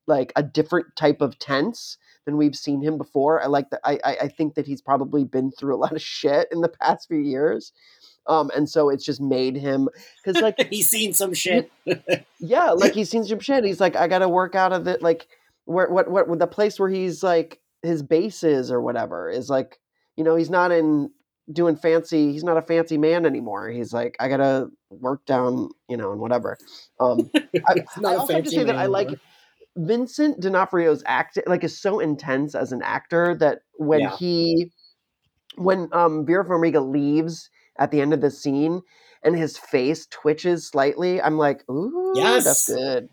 like 0.08 0.34
a 0.36 0.44
different 0.44 0.96
type 0.96 1.22
of 1.22 1.40
tense 1.40 1.98
than 2.26 2.38
we've 2.38 2.56
seen 2.56 2.82
him 2.82 2.98
before. 2.98 3.42
I 3.42 3.48
like 3.48 3.70
that. 3.72 3.82
I 3.86 4.00
I 4.04 4.28
think 4.28 4.56
that 4.56 4.68
he's 4.68 4.82
probably 4.82 5.24
been 5.24 5.52
through 5.52 5.76
a 5.76 5.78
lot 5.80 5.94
of 5.94 6.02
shit 6.04 6.48
in 6.52 6.62
the 6.62 6.70
past 6.70 7.08
few 7.08 7.20
years, 7.20 7.74
um, 8.28 8.52
and 8.56 8.70
so 8.70 8.90
it's 8.90 9.06
just 9.06 9.22
made 9.22 9.56
him 9.56 9.88
because 10.24 10.42
like 10.42 10.60
he's 10.70 10.90
seen 10.90 11.14
some 11.14 11.34
shit. 11.34 11.72
yeah, 12.40 12.72
like 12.72 12.94
he's 12.94 13.10
seen 13.10 13.24
some 13.24 13.40
shit. 13.40 13.64
He's 13.64 13.80
like, 13.80 13.96
I 13.96 14.08
got 14.08 14.20
to 14.20 14.30
work 14.30 14.56
out 14.56 14.74
of 14.74 14.88
it. 14.88 15.02
Like 15.02 15.28
where 15.66 15.90
what 15.90 16.10
what 16.10 16.40
the 16.40 16.48
place 16.48 16.80
where 16.80 16.90
he's 16.90 17.24
like 17.24 17.60
his 17.82 18.02
base 18.04 18.44
is 18.44 18.72
or 18.72 18.82
whatever 18.82 19.30
is 19.30 19.50
like 19.50 19.80
you 20.16 20.24
know 20.24 20.36
he's 20.36 20.50
not 20.50 20.72
in 20.72 21.12
doing 21.52 21.76
fancy. 21.76 22.32
He's 22.32 22.44
not 22.44 22.58
a 22.58 22.62
fancy 22.62 22.98
man 22.98 23.26
anymore. 23.26 23.70
He's 23.70 23.94
like 23.94 24.16
I 24.20 24.28
got 24.28 24.38
to 24.38 24.70
work 24.90 25.26
down 25.26 25.70
you 25.90 25.98
know 25.98 26.12
and 26.12 26.22
whatever. 26.22 26.58
Um, 27.00 27.30
I, 27.36 27.84
I 28.06 28.16
also 28.16 28.34
have 28.34 28.44
to 28.44 28.50
say 28.50 28.64
that 28.64 28.76
I 28.76 28.86
like 28.88 29.08
anymore. 29.08 29.22
Vincent 29.78 30.40
D'Onofrio's 30.40 31.04
act 31.06 31.38
like 31.48 31.64
is 31.64 31.78
so 31.78 32.00
intense 32.00 32.56
as 32.56 32.72
an 32.72 32.82
actor 32.82 33.36
that 33.40 33.60
when 33.78 34.02
Yeah. 34.02 34.16
he 34.18 34.72
when 35.58 35.90
um 35.92 36.26
Vera 36.26 36.46
Farmiga 36.46 36.86
leaves 36.86 37.50
at 37.78 37.92
the 37.92 38.02
end 38.02 38.14
of 38.14 38.22
the 38.22 38.32
scene 38.32 38.82
and 39.24 39.38
his 39.38 39.58
face 39.58 40.06
twitches 40.08 40.68
slightly, 40.68 41.22
I'm 41.22 41.38
like, 41.38 41.68
ooh, 41.70 42.14
Yes. 42.16 42.44
that's 42.44 42.68
good. 42.68 43.10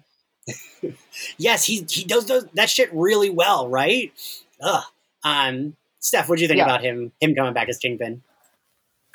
yes, 1.39 1.65
he 1.65 1.87
he 1.89 2.05
does 2.05 2.27
those, 2.27 2.47
that 2.55 2.69
shit 2.71 2.93
really 2.93 3.31
well, 3.31 3.69
right? 3.69 4.13
Ugh. 4.61 4.85
Um, 5.25 5.77
Steph, 6.01 6.29
what 6.29 6.37
do 6.37 6.43
you 6.43 6.49
think 6.49 6.59
Yeah. 6.59 6.65
about 6.65 6.83
him 6.83 7.13
him 7.21 7.35
coming 7.35 7.55
back 7.55 7.69
as 7.69 7.79
Kingpin? 7.79 8.23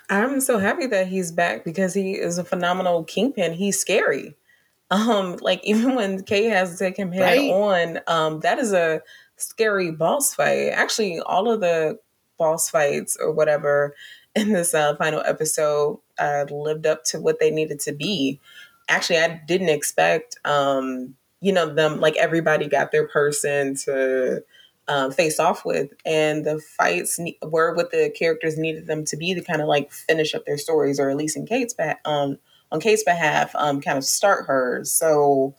I'm 0.09 0.39
so 0.39 0.57
happy 0.57 0.85
that 0.87 1.07
he's 1.07 1.33
back 1.33 1.65
because 1.65 1.93
he 1.93 2.13
is 2.13 2.37
a 2.37 2.43
phenomenal 2.45 3.03
kingpin. 3.03 3.53
He's 3.53 3.79
scary. 3.79 4.35
Um, 4.89 5.35
like 5.41 5.61
even 5.65 5.95
when 5.95 6.23
Kate 6.23 6.47
has 6.47 6.71
to 6.71 6.77
take 6.77 6.95
him 6.95 7.11
head 7.11 7.23
Right. 7.25 7.51
on, 7.51 7.99
um, 8.07 8.39
that 8.39 8.57
is 8.57 8.71
a 8.71 9.01
scary 9.35 9.91
boss 9.91 10.33
fight. 10.33 10.69
Actually, 10.69 11.19
all 11.19 11.51
of 11.51 11.59
the 11.59 11.99
boss 12.39 12.69
fights 12.69 13.17
or 13.19 13.33
whatever 13.33 13.93
in 14.37 14.53
this 14.53 14.73
uh, 14.73 14.95
final 14.97 15.21
episode 15.25 15.99
uh, 16.19 16.45
lived 16.51 16.85
up 16.85 17.03
to 17.05 17.19
what 17.19 17.39
they 17.39 17.49
needed 17.49 17.79
to 17.81 17.91
be. 17.91 18.39
Actually, 18.87 19.19
I 19.19 19.41
didn't 19.47 19.69
expect, 19.69 20.37
um, 20.45 21.15
you 21.41 21.51
know, 21.51 21.73
them 21.73 21.99
like 21.99 22.15
everybody 22.17 22.67
got 22.67 22.91
their 22.91 23.07
person 23.07 23.75
to 23.85 24.43
um, 24.87 25.11
face 25.11 25.39
off 25.39 25.65
with, 25.65 25.91
and 26.05 26.45
the 26.45 26.59
fights 26.59 27.19
ne- 27.19 27.37
were 27.41 27.73
what 27.73 27.91
the 27.91 28.13
characters 28.17 28.57
needed 28.57 28.87
them 28.87 29.03
to 29.05 29.17
be 29.17 29.33
to 29.33 29.41
kind 29.41 29.61
of 29.61 29.67
like 29.67 29.91
finish 29.91 30.33
up 30.33 30.45
their 30.45 30.57
stories, 30.57 30.99
or 30.99 31.09
at 31.09 31.17
least 31.17 31.35
in 31.35 31.45
Kate's 31.45 31.73
back 31.73 31.99
um, 32.05 32.37
on 32.71 32.79
Kate's 32.79 33.03
behalf, 33.03 33.51
um, 33.55 33.81
kind 33.81 33.97
of 33.97 34.05
start 34.05 34.45
hers. 34.45 34.91
So, 34.91 35.55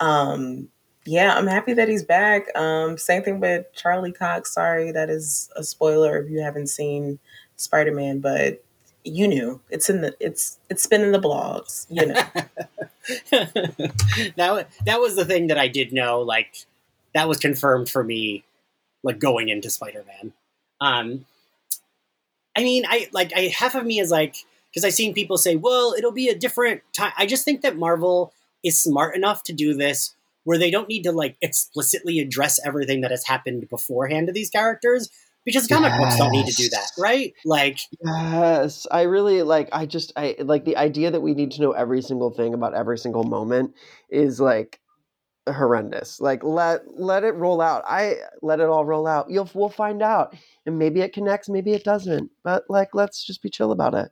um, 0.00 0.68
yeah, 1.06 1.34
I'm 1.36 1.46
happy 1.46 1.74
that 1.74 1.88
he's 1.88 2.04
back. 2.04 2.46
Um, 2.56 2.96
same 2.96 3.22
thing 3.22 3.38
with 3.38 3.66
Charlie 3.74 4.12
Cox. 4.12 4.54
Sorry, 4.54 4.90
that 4.90 5.10
is 5.10 5.50
a 5.54 5.62
spoiler 5.62 6.18
if 6.18 6.30
you 6.30 6.40
haven't 6.40 6.68
seen 6.68 7.18
Spider 7.56 7.92
Man, 7.92 8.20
but 8.20 8.62
you 9.04 9.28
knew 9.28 9.60
it's 9.70 9.90
in 9.90 10.00
the 10.00 10.16
it's 10.18 10.58
it's 10.70 10.86
been 10.86 11.02
in 11.02 11.12
the 11.12 11.20
blogs. 11.20 11.86
You 11.90 12.06
know, 12.06 12.14
that 14.36 14.68
that 14.86 15.00
was 15.00 15.16
the 15.16 15.24
thing 15.24 15.48
that 15.48 15.58
I 15.58 15.68
did 15.68 15.92
know. 15.92 16.20
Like 16.20 16.66
that 17.14 17.28
was 17.28 17.38
confirmed 17.38 17.88
for 17.88 18.02
me, 18.02 18.44
like 19.02 19.18
going 19.18 19.48
into 19.48 19.70
Spider 19.70 20.04
Man. 20.06 20.32
Um, 20.80 21.26
I 22.56 22.62
mean, 22.62 22.84
I 22.88 23.08
like 23.12 23.32
I 23.34 23.52
half 23.56 23.74
of 23.74 23.84
me 23.84 24.00
is 24.00 24.10
like 24.10 24.36
because 24.70 24.84
I've 24.84 24.94
seen 24.94 25.14
people 25.14 25.38
say, 25.38 25.56
well, 25.56 25.94
it'll 25.96 26.12
be 26.12 26.28
a 26.28 26.34
different 26.34 26.82
time. 26.92 27.12
I 27.16 27.26
just 27.26 27.44
think 27.44 27.60
that 27.62 27.76
Marvel 27.76 28.32
is 28.64 28.82
smart 28.82 29.14
enough 29.14 29.42
to 29.44 29.52
do 29.52 29.74
this 29.74 30.14
where 30.44 30.58
they 30.58 30.70
don't 30.70 30.88
need 30.88 31.02
to 31.04 31.12
like 31.12 31.36
explicitly 31.40 32.20
address 32.20 32.58
everything 32.64 33.00
that 33.02 33.10
has 33.10 33.26
happened 33.26 33.68
beforehand 33.68 34.26
to 34.26 34.32
these 34.32 34.50
characters 34.50 35.10
because 35.44 35.66
comic 35.66 35.92
books 35.98 36.16
don't 36.16 36.32
need 36.32 36.46
to 36.46 36.54
do 36.54 36.68
that, 36.70 36.90
right? 36.98 37.34
Like, 37.44 37.78
Yes, 38.02 38.86
I 38.90 39.02
really 39.02 39.42
like. 39.42 39.68
I 39.72 39.86
just 39.86 40.12
I 40.16 40.36
like 40.40 40.64
the 40.64 40.76
idea 40.76 41.10
that 41.10 41.20
we 41.20 41.34
need 41.34 41.52
to 41.52 41.62
know 41.62 41.72
every 41.72 42.02
single 42.02 42.30
thing 42.30 42.54
about 42.54 42.74
every 42.74 42.98
single 42.98 43.24
moment 43.24 43.74
is 44.08 44.40
like 44.40 44.80
horrendous. 45.48 46.20
Like 46.20 46.42
let 46.42 46.82
let 46.98 47.24
it 47.24 47.34
roll 47.34 47.60
out. 47.60 47.84
I 47.86 48.16
let 48.42 48.60
it 48.60 48.68
all 48.68 48.84
roll 48.84 49.06
out. 49.06 49.30
You'll 49.30 49.50
we'll 49.54 49.68
find 49.68 50.02
out, 50.02 50.34
and 50.66 50.78
maybe 50.78 51.00
it 51.00 51.12
connects, 51.12 51.48
maybe 51.48 51.72
it 51.72 51.84
doesn't. 51.84 52.30
But 52.42 52.64
like, 52.68 52.94
let's 52.94 53.24
just 53.24 53.42
be 53.42 53.50
chill 53.50 53.72
about 53.72 53.94
it. 53.94 54.10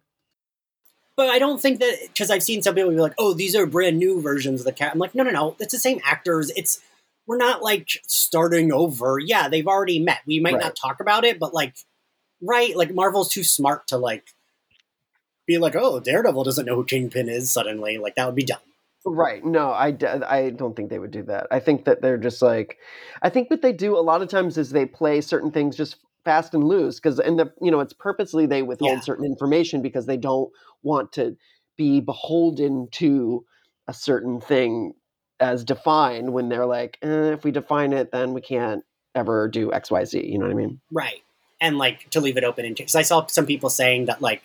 But 1.16 1.28
I 1.28 1.38
don't 1.38 1.60
think 1.60 1.80
that 1.80 1.94
because 2.08 2.30
I've 2.30 2.42
seen 2.42 2.62
some 2.62 2.74
people 2.74 2.90
be 2.90 2.96
like, 2.96 3.14
"Oh, 3.18 3.34
these 3.34 3.54
are 3.54 3.66
brand 3.66 3.98
new 3.98 4.20
versions 4.20 4.60
of 4.60 4.64
the 4.64 4.72
cat." 4.72 4.92
I'm 4.92 4.98
like, 4.98 5.14
no, 5.14 5.22
no, 5.22 5.30
no. 5.30 5.56
It's 5.60 5.72
the 5.72 5.78
same 5.78 6.00
actors. 6.04 6.50
It's 6.56 6.80
we're 7.26 7.36
not 7.36 7.62
like 7.62 7.88
starting 8.06 8.72
over. 8.72 9.18
Yeah, 9.18 9.48
they've 9.48 9.66
already 9.66 9.98
met. 9.98 10.18
We 10.26 10.40
might 10.40 10.54
Right. 10.54 10.62
not 10.62 10.76
talk 10.76 11.00
about 11.00 11.24
it, 11.24 11.38
but 11.38 11.54
like, 11.54 11.74
right? 12.40 12.76
Like 12.76 12.92
Marvel's 12.94 13.28
too 13.30 13.44
smart 13.44 13.86
to 13.88 13.96
like 13.96 14.26
be 15.46 15.58
like, 15.58 15.74
"Oh, 15.76 16.00
Daredevil 16.00 16.44
doesn't 16.44 16.66
know 16.66 16.76
who 16.76 16.84
Kingpin 16.84 17.28
is." 17.28 17.50
Suddenly, 17.50 17.98
like 17.98 18.14
that 18.16 18.26
would 18.26 18.34
be 18.34 18.44
dumb. 18.44 18.58
Right. 19.04 19.44
No, 19.44 19.70
I, 19.72 19.90
d- 19.90 20.06
I 20.06 20.50
don't 20.50 20.76
think 20.76 20.88
they 20.88 20.98
would 21.00 21.10
do 21.10 21.24
that. 21.24 21.48
I 21.50 21.58
think 21.58 21.86
that 21.86 22.02
they're 22.02 22.16
just 22.18 22.40
like, 22.40 22.78
I 23.20 23.30
think 23.30 23.50
what 23.50 23.60
they 23.60 23.72
do 23.72 23.98
a 23.98 24.00
lot 24.00 24.22
of 24.22 24.28
times 24.28 24.56
is 24.56 24.70
they 24.70 24.86
play 24.86 25.20
certain 25.20 25.50
things 25.50 25.74
just 25.76 25.96
fast 26.24 26.54
and 26.54 26.62
loose 26.62 27.00
because, 27.00 27.18
and 27.18 27.36
the, 27.36 27.52
you 27.60 27.72
know, 27.72 27.80
it's 27.80 27.92
purposely 27.92 28.46
they 28.46 28.62
withhold 28.62 28.92
Yeah. 28.98 29.00
certain 29.00 29.24
information 29.24 29.82
because 29.82 30.06
they 30.06 30.16
don't 30.16 30.52
want 30.84 31.12
to 31.14 31.36
be 31.76 31.98
beholden 32.00 32.86
to 32.92 33.44
a 33.88 33.92
certain 33.92 34.40
thing 34.40 34.92
as 35.42 35.64
defined 35.64 36.32
when 36.32 36.48
they're 36.48 36.66
like, 36.66 36.98
eh, 37.02 37.32
if 37.32 37.44
we 37.44 37.50
define 37.50 37.92
it, 37.92 38.12
then 38.12 38.32
we 38.32 38.40
can't 38.40 38.84
ever 39.14 39.48
do 39.48 39.72
X, 39.72 39.90
Y, 39.90 40.04
Z. 40.04 40.24
You 40.24 40.38
know 40.38 40.46
what 40.46 40.52
I 40.52 40.56
mean? 40.56 40.80
Right. 40.90 41.22
And 41.60 41.76
like 41.78 42.08
to 42.10 42.20
leave 42.20 42.36
it 42.36 42.44
open 42.44 42.72
because 42.72 42.94
I 42.94 43.02
saw 43.02 43.26
some 43.26 43.46
people 43.46 43.68
saying 43.70 44.06
that 44.06 44.22
like 44.22 44.42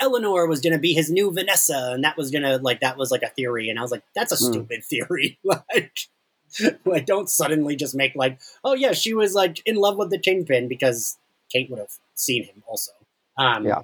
Eleanor 0.00 0.46
was 0.46 0.60
going 0.60 0.72
to 0.72 0.78
be 0.78 0.94
his 0.94 1.10
new 1.10 1.30
Vanessa 1.32 1.90
and 1.94 2.02
that 2.04 2.16
was 2.16 2.30
going 2.30 2.42
to 2.42 2.56
like 2.58 2.80
that 2.80 2.96
was 2.96 3.10
like 3.10 3.22
a 3.22 3.28
theory 3.28 3.68
and 3.68 3.78
I 3.78 3.82
was 3.82 3.90
like 3.90 4.02
that's 4.14 4.32
a 4.32 4.36
Hmm. 4.36 4.52
stupid 4.52 4.84
theory 4.84 5.38
like 5.44 5.92
like 6.84 7.06
don't 7.06 7.30
suddenly 7.30 7.76
just 7.76 7.94
make 7.94 8.14
like 8.16 8.40
oh 8.64 8.74
yeah 8.74 8.92
she 8.92 9.14
was 9.14 9.34
like 9.34 9.62
in 9.66 9.76
love 9.76 9.96
with 9.96 10.10
the 10.10 10.18
Kingpin 10.18 10.68
because 10.68 11.16
Kate 11.52 11.70
would 11.70 11.78
have 11.78 11.92
seen 12.14 12.44
him 12.44 12.62
also. 12.66 12.92
Um 13.36 13.64
Yeah. 13.66 13.82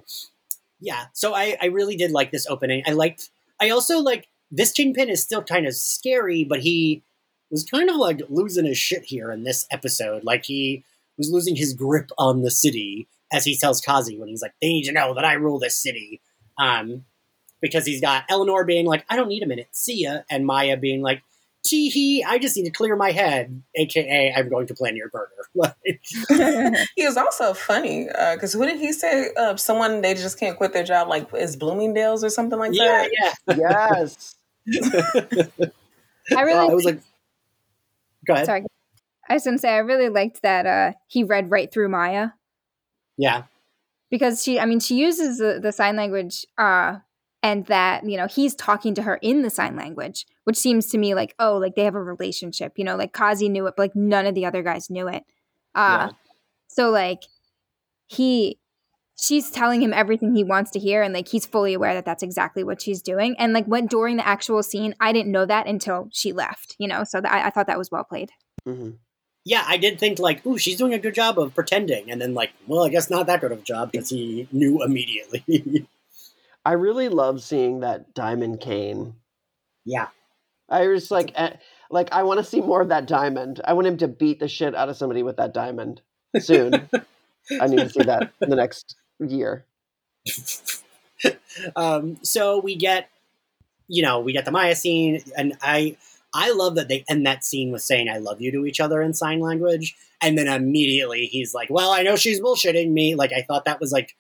Yeah, 0.81 1.07
so 1.15 1.33
I 1.35 1.57
I 1.63 1.67
really 1.67 1.97
did 1.97 2.11
like 2.11 2.31
this 2.31 2.47
opening. 2.47 2.83
I 2.87 2.93
liked 2.93 3.31
I 3.61 3.71
also 3.71 4.01
like 4.01 4.27
this 4.51 4.73
Kingpin 4.73 5.09
is 5.09 5.23
still 5.23 5.43
kind 5.43 5.67
of 5.67 5.75
scary 5.75 6.45
but 6.45 6.61
he 6.61 7.03
was 7.51 7.65
kind 7.65 7.89
of 7.89 7.97
like 7.97 8.23
losing 8.29 8.65
his 8.65 8.79
shit 8.79 9.05
here 9.05 9.31
in 9.31 9.45
this 9.45 9.67
episode. 9.71 10.25
Like 10.25 10.45
he 10.45 10.85
was 11.17 11.31
losing 11.31 11.57
his 11.57 11.75
grip 11.75 12.11
on 12.19 12.43
the 12.43 12.51
city, 12.51 13.09
as 13.33 13.45
he 13.45 13.57
tells 13.57 13.81
Kazi 13.81 14.19
when 14.19 14.29
he's 14.29 14.43
like, 14.43 14.55
"They 14.61 14.69
need 14.69 14.85
to 14.85 14.93
know 14.93 15.15
that 15.15 15.25
I 15.25 15.35
rule 15.35 15.59
this 15.59 15.77
city," 15.77 16.21
um, 16.59 17.05
because 17.61 17.87
he's 17.87 18.01
got 18.01 18.25
Eleanor 18.29 18.65
being 18.65 18.87
like, 18.87 19.05
"I 19.09 19.17
don't 19.17 19.29
need 19.29 19.43
a 19.43 19.47
minute, 19.47 19.69
see 19.73 20.03
ya," 20.03 20.21
and 20.31 20.47
Maya 20.47 20.77
being 20.77 21.03
like, 21.03 21.23
tee 21.67 21.89
hee, 21.89 22.25
I 22.25 22.39
just 22.39 22.57
need 22.57 22.65
to 22.65 22.71
clear 22.71 22.97
my 22.97 23.11
head, 23.11 23.63
aka 23.75 24.33
I'm 24.37 24.49
going 24.49 24.67
to 24.69 24.75
plan 24.75 24.97
your 24.97 25.11
murder. 25.13 25.33
He 26.97 27.07
was 27.07 27.17
also 27.17 27.55
funny 27.55 28.07
because 28.35 28.53
who 28.53 28.65
did 28.67 28.79
he 28.79 28.93
say? 28.93 29.31
Uh, 29.37 29.57
someone 29.57 30.03
they 30.03 30.15
just 30.15 30.39
can't 30.39 30.57
quit 30.57 30.73
their 30.73 30.85
job, 30.85 31.09
like 31.09 31.33
is 31.35 31.57
Bloomingdale's 31.57 32.23
or 32.23 32.31
something 32.31 32.59
like 32.59 32.73
yeah, 32.75 33.07
that. 33.09 33.11
yeah. 33.49 33.57
yes. 33.57 34.36
I 34.69 36.43
really 36.43 36.71
I 36.71 36.75
was 36.75 36.85
like, 36.85 37.01
go 38.27 38.35
ahead. 38.35 38.47
sorry. 38.47 38.65
I 39.29 39.35
was 39.35 39.45
gonna 39.45 39.59
say 39.59 39.71
I 39.71 39.79
really 39.79 40.09
liked 40.09 40.43
that 40.43 40.67
uh, 40.67 40.93
he 41.07 41.25
read 41.25 41.51
right 41.51 41.73
through 41.73 41.89
Maya 41.89 42.31
Yeah, 43.17 43.45
because 44.11 44.43
she, 44.43 44.59
I 44.59 44.67
mean, 44.67 44.81
she 44.81 44.97
uses 44.97 45.39
the, 45.39 45.59
the 45.61 45.73
sign 45.73 45.97
language, 45.97 46.47
uh, 46.59 46.99
and 47.43 47.67
that 47.67 48.05
you 48.09 48.17
know 48.17 48.27
he's 48.27 48.55
talking 48.55 48.95
to 48.95 49.03
her 49.03 49.17
in 49.17 49.43
the 49.43 49.51
sign 49.51 49.77
language, 49.77 50.27
which 50.45 50.57
seems 50.57 50.87
to 50.87 50.99
me 50.99 51.15
like 51.15 51.35
oh, 51.39 51.57
like 51.59 51.75
they 51.75 51.85
have 51.85 51.95
a 51.95 52.03
relationship. 52.03 52.75
You 52.77 52.85
know, 52.85 52.97
like 52.97 53.13
Kazi 53.13 53.49
knew 53.49 53.67
it, 53.67 53.75
but 53.77 53.85
like 53.85 53.97
none 53.97 54.27
of 54.27 54.35
the 54.35 54.47
other 54.47 54.63
guys 54.63 54.91
knew 54.91 55.09
it. 55.09 55.25
Uh, 55.75 56.09
Yeah. 56.09 56.11
So 56.69 56.91
like 56.91 57.23
he, 58.07 58.59
she's 59.17 59.51
telling 59.51 59.83
him 59.83 59.93
everything 59.93 60.35
he 60.35 60.45
wants 60.45 60.71
to 60.73 60.79
hear, 60.79 61.03
and 61.03 61.13
like 61.15 61.29
he's 61.29 61.47
fully 61.47 61.75
aware 61.75 61.95
that 61.95 62.05
that's 62.05 62.23
exactly 62.23 62.63
what 62.63 62.81
she's 62.81 63.03
doing. 63.03 63.35
And 63.39 63.53
like 63.53 63.67
when 63.67 63.87
during 63.87 64.17
the 64.17 64.27
actual 64.27 64.63
scene, 64.63 64.95
I 65.01 65.13
didn't 65.13 65.33
know 65.33 65.47
that 65.47 65.67
until 65.67 66.09
she 66.13 66.33
left. 66.33 66.77
You 66.79 66.89
know, 66.89 67.05
so 67.05 67.21
that, 67.21 67.33
I, 67.33 67.47
I 67.47 67.51
thought 67.51 67.67
that 67.67 67.79
was 67.79 67.91
well 67.91 68.05
played. 68.05 68.31
hmm 68.65 68.91
yeah. 69.45 69.65
I 69.65 69.77
did 69.77 70.01
think 70.01 70.19
like, 70.19 70.45
ooh, 70.45 70.59
she's 70.59 70.77
doing 70.77 70.93
a 70.93 70.99
good 70.99 71.15
job 71.15 71.39
of 71.39 71.55
pretending, 71.55 72.11
and 72.11 72.21
then 72.21 72.35
like, 72.35 72.51
well, 72.67 72.85
I 72.85 72.89
guess 72.89 73.09
not 73.09 73.27
that 73.29 73.41
good 73.41 73.53
of 73.53 73.61
a 73.61 73.63
job 73.63 73.93
because 73.93 74.11
he 74.11 74.49
knew 74.53 74.83
immediately. 74.83 75.87
I 76.65 76.73
really 76.73 77.09
love 77.09 77.43
seeing 77.43 77.81
that 77.81 78.13
diamond 78.13 78.61
cane. 78.61 79.15
yeah, 79.85 80.09
I 80.69 80.89
was 80.89 81.13
like, 81.13 81.31
eh, 81.37 81.53
like 81.91 82.13
I 82.13 82.25
want 82.25 82.39
to 82.39 82.45
see 82.45 82.61
more 82.61 82.81
of 82.81 82.89
that 82.89 83.07
diamond. 83.07 83.61
I 83.65 83.75
want 83.75 83.87
him 83.87 83.99
to 83.99 84.09
beat 84.09 84.41
the 84.41 84.49
shit 84.49 84.75
out 84.75 84.89
of 84.89 84.97
somebody 84.97 85.23
with 85.23 85.37
that 85.37 85.55
diamond 85.55 86.01
soon. 86.41 86.89
I 87.61 87.69
need 87.69 87.83
to 87.83 87.89
see 87.89 88.03
that 88.03 88.33
in 88.41 88.51
the 88.51 88.57
next 88.57 88.97
year. 89.21 89.65
um, 91.77 92.19
so 92.23 92.59
we 92.59 92.77
get, 92.77 93.09
you 93.89 94.03
know, 94.03 94.21
we 94.21 94.33
get 94.33 94.45
the 94.45 94.51
Maya 94.51 94.75
scene, 94.75 95.23
and 95.37 95.55
I, 95.63 95.97
I 96.35 96.53
love 96.53 96.75
that 96.75 96.89
they 96.89 97.05
end 97.09 97.27
that 97.27 97.45
scene 97.45 97.71
with 97.73 97.83
saying 97.83 98.09
"I 98.09 98.19
love 98.19 98.41
you" 98.41 98.51
to 98.53 98.67
each 98.67 98.81
other 98.81 99.01
in 99.01 99.15
sign 99.15 99.41
language, 99.41 99.97
and 100.21 100.37
then 100.37 100.49
immediately 100.49 101.27
he's 101.27 101.55
like, 101.55 101.71
"Well, 101.71 101.91
I 101.93 102.03
know 102.03 102.17
she's 102.17 102.41
bullshitting 102.41 102.91
me." 102.91 103.15
Like 103.15 103.33
I 103.33 103.43
thought 103.43 103.65
that 103.65 103.81
was 103.81 103.93
like, 103.93 104.17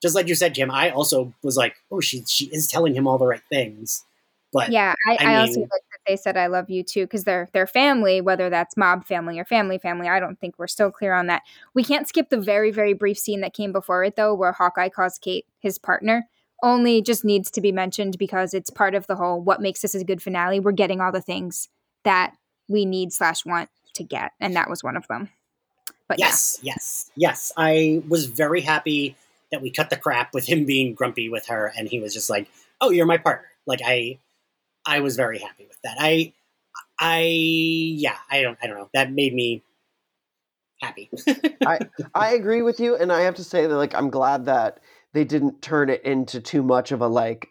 just 0.00 0.14
like 0.14 0.28
you 0.28 0.34
said, 0.34 0.54
Kim. 0.54 0.70
I 0.70 0.90
also 0.90 1.34
was 1.42 1.56
like, 1.56 1.74
"Oh, 1.90 2.00
she 2.00 2.24
she 2.26 2.46
is 2.46 2.66
telling 2.66 2.94
him 2.94 3.06
all 3.06 3.18
the 3.18 3.26
right 3.26 3.42
things," 3.50 4.04
but 4.52 4.70
Yeah, 4.70 4.94
I, 5.06 5.16
I 5.20 5.34
I, 5.34 5.36
also 5.40 5.54
mean- 5.60 5.62
like 5.62 5.82
that 5.89 5.89
they 6.10 6.16
said 6.16 6.36
I 6.36 6.48
love 6.48 6.68
you 6.68 6.82
too 6.82 7.04
because 7.04 7.22
they're 7.22 7.48
they're 7.52 7.68
family, 7.68 8.20
whether 8.20 8.50
that's 8.50 8.76
mob 8.76 9.04
family 9.04 9.38
or 9.38 9.44
family 9.44 9.78
family. 9.78 10.08
I 10.08 10.18
don't 10.18 10.40
think 10.40 10.56
we're 10.58 10.66
still 10.66 10.90
clear 10.90 11.14
on 11.14 11.28
that. 11.28 11.42
We 11.72 11.84
can't 11.84 12.08
skip 12.08 12.30
the 12.30 12.40
very 12.40 12.72
very 12.72 12.94
brief 12.94 13.16
scene 13.16 13.42
that 13.42 13.54
came 13.54 13.70
before 13.70 14.02
it 14.02 14.16
though, 14.16 14.34
where 14.34 14.52
Hawkeye 14.52 14.88
calls 14.88 15.18
Kate 15.18 15.46
his 15.60 15.78
partner. 15.78 16.26
Only 16.62 17.00
just 17.00 17.24
needs 17.24 17.50
to 17.52 17.60
be 17.60 17.70
mentioned 17.70 18.18
because 18.18 18.52
it's 18.52 18.70
part 18.70 18.96
of 18.96 19.06
the 19.06 19.14
whole 19.14 19.40
what 19.40 19.62
makes 19.62 19.82
this 19.82 19.94
a 19.94 20.04
good 20.04 20.20
finale. 20.20 20.58
We're 20.58 20.72
getting 20.72 21.00
all 21.00 21.12
the 21.12 21.22
things 21.22 21.68
that 22.02 22.34
we 22.68 22.84
need 22.84 23.12
slash 23.12 23.46
want 23.46 23.70
to 23.94 24.02
get, 24.02 24.32
and 24.40 24.56
that 24.56 24.68
was 24.68 24.82
one 24.82 24.96
of 24.96 25.06
them. 25.06 25.30
But 26.08 26.18
yes, 26.18 26.58
yes, 26.60 27.10
yes. 27.14 27.52
I 27.56 28.02
was 28.08 28.26
very 28.26 28.62
happy 28.62 29.16
that 29.52 29.62
we 29.62 29.70
cut 29.70 29.90
the 29.90 29.96
crap 29.96 30.34
with 30.34 30.46
him 30.46 30.64
being 30.64 30.92
grumpy 30.92 31.28
with 31.28 31.46
her, 31.46 31.72
and 31.78 31.88
he 31.88 32.00
was 32.00 32.12
just 32.12 32.28
like, 32.28 32.50
"Oh, 32.80 32.90
you're 32.90 33.06
my 33.06 33.16
partner." 33.16 33.46
Like 33.64 33.80
I, 33.84 34.18
I 34.86 35.00
was 35.00 35.16
very 35.16 35.38
happy 35.38 35.66
with 35.66 35.78
that. 35.84 35.96
I, 35.98 36.32
I, 36.98 37.22
yeah, 37.22 38.16
I 38.30 38.42
don't, 38.42 38.58
I 38.62 38.66
don't 38.66 38.78
know. 38.78 38.90
That 38.94 39.12
made 39.12 39.34
me 39.34 39.62
happy. 40.80 41.10
I 41.66 41.80
I 42.14 42.34
agree 42.34 42.62
with 42.62 42.80
you, 42.80 42.96
and 42.96 43.12
I 43.12 43.22
have 43.22 43.34
to 43.36 43.44
say 43.44 43.66
that 43.66 43.76
like 43.76 43.94
I'm 43.94 44.10
glad 44.10 44.46
that 44.46 44.80
they 45.12 45.24
didn't 45.24 45.62
turn 45.62 45.90
it 45.90 46.02
into 46.04 46.40
too 46.40 46.62
much 46.62 46.92
of 46.92 47.00
a 47.00 47.06
like 47.06 47.48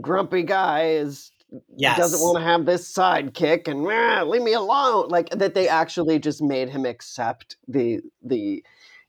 grumpy 0.00 0.42
guy 0.42 0.90
is 0.90 1.32
yes, 1.76 1.96
doesn't 1.96 2.20
want 2.20 2.38
to 2.38 2.44
have 2.44 2.66
this 2.66 2.92
sidekick 2.92 3.68
and 3.68 3.86
"Ah, 3.86 4.22
leave 4.24 4.42
me 4.42 4.52
alone. 4.52 5.08
Like 5.08 5.30
that 5.30 5.54
they 5.54 5.68
actually 5.68 6.18
just 6.18 6.42
made 6.42 6.68
him 6.68 6.84
accept 6.84 7.56
the 7.66 8.00
the 8.22 8.62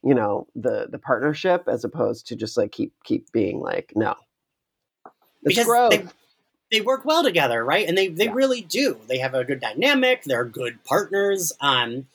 you 0.04 0.14
know 0.14 0.48
the 0.56 0.88
the 0.90 1.00
partnership 1.00 1.66
as 1.68 1.84
opposed 1.84 2.28
to 2.28 2.36
just 2.36 2.58
like 2.58 2.72
keep 2.72 2.94
keep 3.04 3.32
being 3.32 3.60
like 3.60 3.94
no. 3.96 4.16
It's 5.44 5.56
because 5.56 5.66
growth. 5.66 5.90
they, 5.92 6.06
they 6.72 6.82
work 6.82 7.06
well 7.06 7.24
together, 7.24 7.64
right? 7.66 7.88
And 7.88 7.98
they 7.98 8.08
they 8.08 8.26
Yeah. 8.26 8.34
really 8.34 8.62
do. 8.62 9.00
They 9.08 9.18
have 9.20 9.34
a 9.34 9.44
good 9.44 9.60
dynamic. 9.60 10.24
They're 10.24 10.46
good 10.46 10.84
partners. 10.84 11.52
Um, 11.62 12.08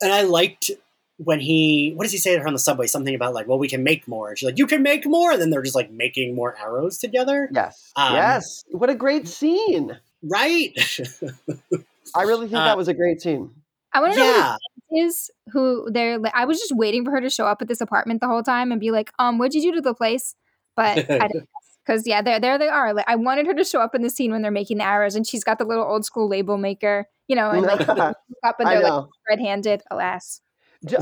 and 0.00 0.12
I 0.12 0.22
liked 0.22 0.70
when 1.18 1.38
he 1.40 1.92
what 1.94 2.02
does 2.04 2.12
he 2.12 2.18
say 2.18 2.34
to 2.34 2.40
her 2.40 2.46
on 2.46 2.52
the 2.52 2.58
subway? 2.58 2.86
Something 2.86 3.14
about 3.14 3.34
like, 3.34 3.46
well, 3.46 3.58
we 3.58 3.68
can 3.68 3.84
make 3.84 4.08
more. 4.08 4.30
And 4.30 4.38
she's 4.38 4.46
like, 4.48 4.58
you 4.58 4.66
can 4.66 4.82
make 4.82 5.06
more. 5.06 5.32
And 5.32 5.40
then 5.40 5.50
they're 5.50 5.62
just 5.62 5.76
like 5.76 5.90
making 5.90 6.34
more 6.34 6.56
arrows 6.58 6.98
together, 6.98 7.48
yes. 7.52 7.92
Um, 7.96 8.14
yes. 8.14 8.64
What 8.70 8.90
a 8.90 8.94
great 8.94 9.28
scene. 9.28 9.98
right? 10.22 10.72
I 12.14 12.22
really 12.22 12.46
think 12.48 12.58
Uh, 12.58 12.64
that 12.64 12.76
was 12.76 12.88
a 12.88 12.94
great 12.94 13.20
scene. 13.22 13.50
I 13.94 14.00
want 14.00 14.14
to 14.14 14.18
know 14.18 14.24
yeah, 14.24 14.56
who 14.90 14.96
is 15.06 15.30
who 15.52 15.88
they're. 15.90 16.18
Like, 16.18 16.32
I 16.34 16.44
was 16.46 16.58
just 16.58 16.74
waiting 16.74 17.04
for 17.04 17.10
her 17.10 17.20
to 17.20 17.28
show 17.30 17.46
up 17.46 17.60
at 17.62 17.68
this 17.68 17.80
apartment 17.80 18.20
the 18.20 18.26
whole 18.26 18.42
time 18.42 18.72
and 18.72 18.80
be 18.80 18.90
like, 18.90 19.12
"Um, 19.18 19.38
what'd 19.38 19.54
you 19.54 19.60
do 19.62 19.72
to 19.76 19.80
the 19.82 19.94
place?" 19.94 20.34
But 20.76 21.10
I 21.10 21.28
didn't. 21.28 21.48
Because 21.84 22.06
yeah, 22.06 22.22
there 22.22 22.38
there 22.38 22.58
they 22.58 22.68
are. 22.68 22.94
Like 22.94 23.06
I 23.08 23.16
wanted 23.16 23.46
her 23.46 23.54
to 23.54 23.64
show 23.64 23.80
up 23.80 23.94
in 23.94 24.02
the 24.02 24.10
scene 24.10 24.30
when 24.30 24.42
they're 24.42 24.50
making 24.50 24.78
the 24.78 24.84
arrows, 24.84 25.14
and 25.14 25.26
she's 25.26 25.44
got 25.44 25.58
the 25.58 25.64
little 25.64 25.84
old 25.84 26.04
school 26.04 26.28
label 26.28 26.56
maker, 26.56 27.06
you 27.26 27.36
know, 27.36 27.50
and 27.50 27.62
like 27.62 27.88
up 27.88 28.16
and 28.58 28.68
they're 28.68 28.82
like 28.82 29.04
red 29.28 29.40
handed. 29.40 29.82
Alas, 29.90 30.40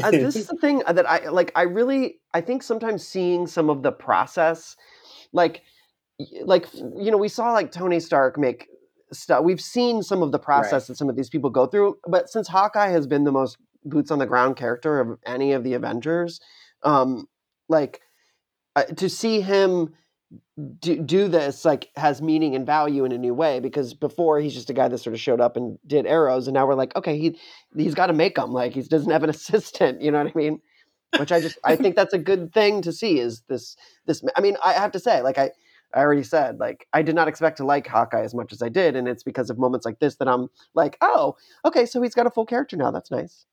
uh, 0.02 0.10
this 0.10 0.36
is 0.36 0.46
the 0.46 0.56
thing 0.56 0.82
that 0.88 1.08
I 1.08 1.28
like. 1.28 1.52
I 1.54 1.62
really, 1.62 2.20
I 2.34 2.40
think 2.40 2.62
sometimes 2.62 3.06
seeing 3.06 3.46
some 3.46 3.70
of 3.70 3.82
the 3.82 3.92
process, 3.92 4.76
like, 5.32 5.62
like 6.42 6.66
you 6.74 7.10
know, 7.10 7.18
we 7.18 7.28
saw 7.28 7.52
like 7.52 7.72
Tony 7.72 8.00
Stark 8.00 8.38
make 8.38 8.68
stuff. 9.12 9.44
We've 9.44 9.60
seen 9.60 10.02
some 10.02 10.22
of 10.22 10.32
the 10.32 10.38
process 10.38 10.86
that 10.86 10.96
some 10.96 11.08
of 11.08 11.16
these 11.16 11.30
people 11.30 11.50
go 11.50 11.66
through, 11.66 11.98
but 12.06 12.28
since 12.28 12.48
Hawkeye 12.48 12.90
has 12.90 13.06
been 13.06 13.24
the 13.24 13.32
most 13.32 13.56
boots 13.84 14.10
on 14.10 14.18
the 14.18 14.26
ground 14.26 14.56
character 14.56 15.00
of 15.00 15.18
any 15.26 15.52
of 15.52 15.64
the 15.64 15.74
Avengers, 15.74 16.40
um, 16.82 17.26
like 17.68 18.00
uh, 18.76 18.84
to 18.84 19.08
see 19.08 19.40
him 19.40 19.94
do, 20.78 20.96
do 21.02 21.28
this 21.28 21.64
like 21.64 21.88
has 21.96 22.22
meaning 22.22 22.54
and 22.54 22.64
value 22.66 23.04
in 23.04 23.12
a 23.12 23.18
new 23.18 23.34
way 23.34 23.58
because 23.60 23.94
before 23.94 24.38
he's 24.38 24.54
just 24.54 24.70
a 24.70 24.72
guy 24.72 24.86
that 24.88 24.98
sort 24.98 25.14
of 25.14 25.20
showed 25.20 25.40
up 25.40 25.56
and 25.56 25.78
did 25.86 26.06
arrows 26.06 26.46
and 26.46 26.54
now 26.54 26.66
we're 26.66 26.74
like 26.74 26.94
okay 26.94 27.18
he 27.18 27.38
he's 27.76 27.94
got 27.94 28.06
to 28.06 28.12
make 28.12 28.36
them 28.36 28.52
like 28.52 28.72
he 28.72 28.82
doesn't 28.82 29.10
have 29.10 29.24
an 29.24 29.30
assistant 29.36 30.00
you 30.00 30.10
know 30.10 30.22
what 30.22 30.32
i 30.34 30.38
mean? 30.38 30.60
Which 31.18 31.32
i 31.32 31.40
just 31.40 31.58
i 31.64 31.74
think 31.74 31.96
that's 31.96 32.14
a 32.14 32.18
good 32.18 32.52
thing 32.52 32.82
to 32.82 32.92
see 32.92 33.18
is 33.18 33.42
this 33.48 33.76
this 34.06 34.22
i 34.36 34.40
mean 34.40 34.56
i 34.64 34.72
have 34.72 34.92
to 34.92 35.00
say 35.00 35.22
like 35.22 35.38
i 35.38 35.50
i 35.94 35.98
already 35.98 36.22
said 36.22 36.60
like 36.60 36.86
i 36.92 37.02
did 37.02 37.16
not 37.16 37.26
expect 37.26 37.56
to 37.56 37.64
like 37.64 37.86
hawkeye 37.88 38.22
as 38.22 38.34
much 38.34 38.52
as 38.52 38.62
i 38.62 38.68
did 38.68 38.94
and 38.94 39.08
it's 39.08 39.24
because 39.24 39.50
of 39.50 39.58
moments 39.58 39.84
like 39.84 39.98
this 39.98 40.16
that 40.16 40.28
i'm 40.28 40.48
like 40.74 40.96
oh 41.00 41.36
okay 41.64 41.84
so 41.84 42.00
he's 42.00 42.14
got 42.14 42.26
a 42.26 42.30
full 42.30 42.46
character 42.46 42.76
now 42.76 42.92
that's 42.92 43.10
nice 43.10 43.46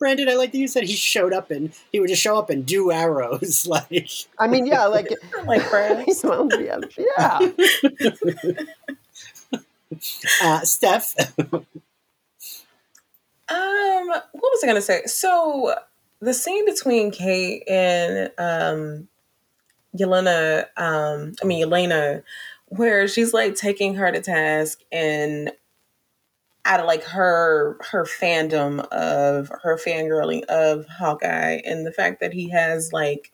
Brandon, 0.00 0.30
I 0.30 0.34
like 0.34 0.50
that 0.52 0.58
you 0.58 0.66
said 0.66 0.84
he 0.84 0.94
showed 0.96 1.34
up 1.34 1.50
and 1.50 1.72
he 1.92 2.00
would 2.00 2.08
just 2.08 2.22
show 2.22 2.38
up 2.38 2.48
and 2.50 2.64
do 2.66 2.90
arrows. 2.90 3.66
like, 3.70 4.08
i 4.38 4.48
mean 4.48 4.66
yeah 4.66 4.86
like 4.86 5.12
like 5.44 5.62
crabs. 5.62 6.22
well, 6.24 6.48
yeah, 6.60 6.80
yeah 6.98 7.50
uh, 10.42 10.60
Steph, 10.60 11.14
Um, 11.52 11.66
what 13.48 14.32
was 14.32 14.64
I 14.64 14.66
gonna 14.66 14.80
say? 14.80 15.02
So 15.06 15.74
the 16.20 16.32
scene 16.32 16.64
between 16.64 17.10
Kate 17.10 17.62
and 17.68 18.30
um 18.38 19.08
Yelena, 19.96 20.66
um, 20.76 21.34
I 21.42 21.44
mean 21.44 21.62
Elena, 21.64 22.22
where 22.68 23.06
she's 23.06 23.34
like 23.34 23.54
taking 23.54 23.96
her 23.96 24.10
to 24.10 24.20
task 24.20 24.80
and 24.90 25.52
out 26.64 26.80
of 26.80 26.86
like 26.86 27.02
her 27.04 27.78
her 27.90 28.04
fandom 28.04 28.80
of 28.88 29.50
her 29.62 29.78
fangirling 29.78 30.44
of 30.44 30.86
Hawkeye 30.86 31.60
and 31.64 31.86
the 31.86 31.92
fact 31.92 32.20
that 32.20 32.32
he 32.32 32.50
has 32.50 32.92
like 32.92 33.32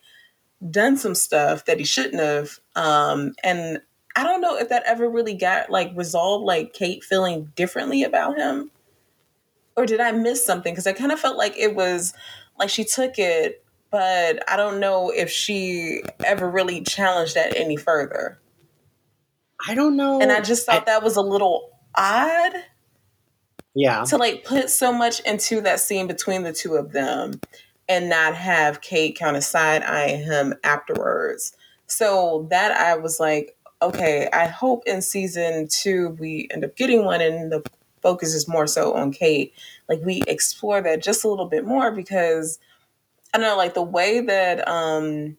done 0.71 0.97
some 0.97 1.15
stuff 1.15 1.65
that 1.65 1.79
he 1.79 1.85
shouldn't 1.85 2.23
have. 2.23 2.59
Um 2.75 3.35
and 3.43 3.81
I 4.15 4.23
don't 4.23 4.41
know 4.41 4.57
if 4.57 4.69
that 4.71 4.85
ever 4.87 5.09
really 5.09 5.35
got 5.35 5.71
like 5.71 5.93
resolved 5.95 6.45
like 6.45 6.73
Kate 6.73 7.05
feeling 7.05 7.53
differently 7.57 8.03
about 8.03 8.39
him 8.39 8.71
or 9.77 9.87
did 9.87 10.01
I 10.01 10.13
miss 10.13 10.45
something? 10.45 10.73
Because 10.73 10.87
I 10.87 10.93
kind 10.93 11.13
of 11.13 11.21
felt 11.21 11.37
like 11.37 11.57
it 11.57 11.75
was 11.75 12.15
like 12.59 12.71
she 12.71 12.85
took 12.85 13.19
it, 13.19 13.63
but 13.91 14.43
I 14.51 14.57
don't 14.57 14.81
know 14.81 15.11
if 15.11 15.31
she 15.31 16.03
ever 16.25 16.49
really 16.51 16.83
challenged 16.83 17.35
that 17.35 17.57
any 17.57 17.77
further. 17.77 18.39
I 19.69 19.75
don't 19.75 19.97
know. 19.97 20.21
And 20.21 20.33
I 20.33 20.41
just 20.41 20.67
thought 20.67 20.87
that 20.87 21.03
was 21.03 21.17
a 21.17 21.23
little 21.23 21.71
odd 21.95 22.53
yeah, 23.77 24.05
to 24.05 24.17
like 24.17 24.43
put 24.43 24.71
so 24.71 24.91
much 24.91 25.21
into 25.21 25.61
that 25.61 25.81
scene 25.81 26.07
between 26.07 26.45
the 26.45 26.53
two 26.53 26.77
of 26.77 26.93
them 26.93 27.41
and 27.89 28.09
not 28.09 28.35
have 28.35 28.81
Kate 28.81 29.19
kind 29.19 29.37
of 29.37 29.45
side 29.45 29.83
eye 29.83 30.17
him 30.17 30.55
afterwards. 30.65 31.55
So 31.87 32.47
that 32.51 32.73
I 32.73 32.97
was 32.97 33.21
like, 33.21 33.55
okay, 33.83 34.31
I 34.33 34.47
hope 34.47 34.85
in 34.87 35.03
season 35.03 35.69
two 35.69 36.17
we 36.19 36.49
end 36.51 36.65
up 36.65 36.75
getting 36.75 37.05
one 37.05 37.21
and 37.21 37.53
the 37.53 37.63
focus 38.01 38.33
is 38.35 38.49
more 38.49 38.67
so 38.67 38.95
on 38.95 39.13
Kate. 39.13 39.53
Like 39.91 40.01
we 40.03 40.23
explore 40.27 40.81
that 40.81 41.03
just 41.03 41.23
a 41.23 41.29
little 41.29 41.47
bit 41.47 41.67
more 41.67 41.93
because 41.93 42.59
I 43.35 43.39
don't 43.39 43.47
know, 43.47 43.59
like 43.59 43.75
the 43.75 43.83
way 43.83 44.21
that 44.21 44.67
um 44.67 45.37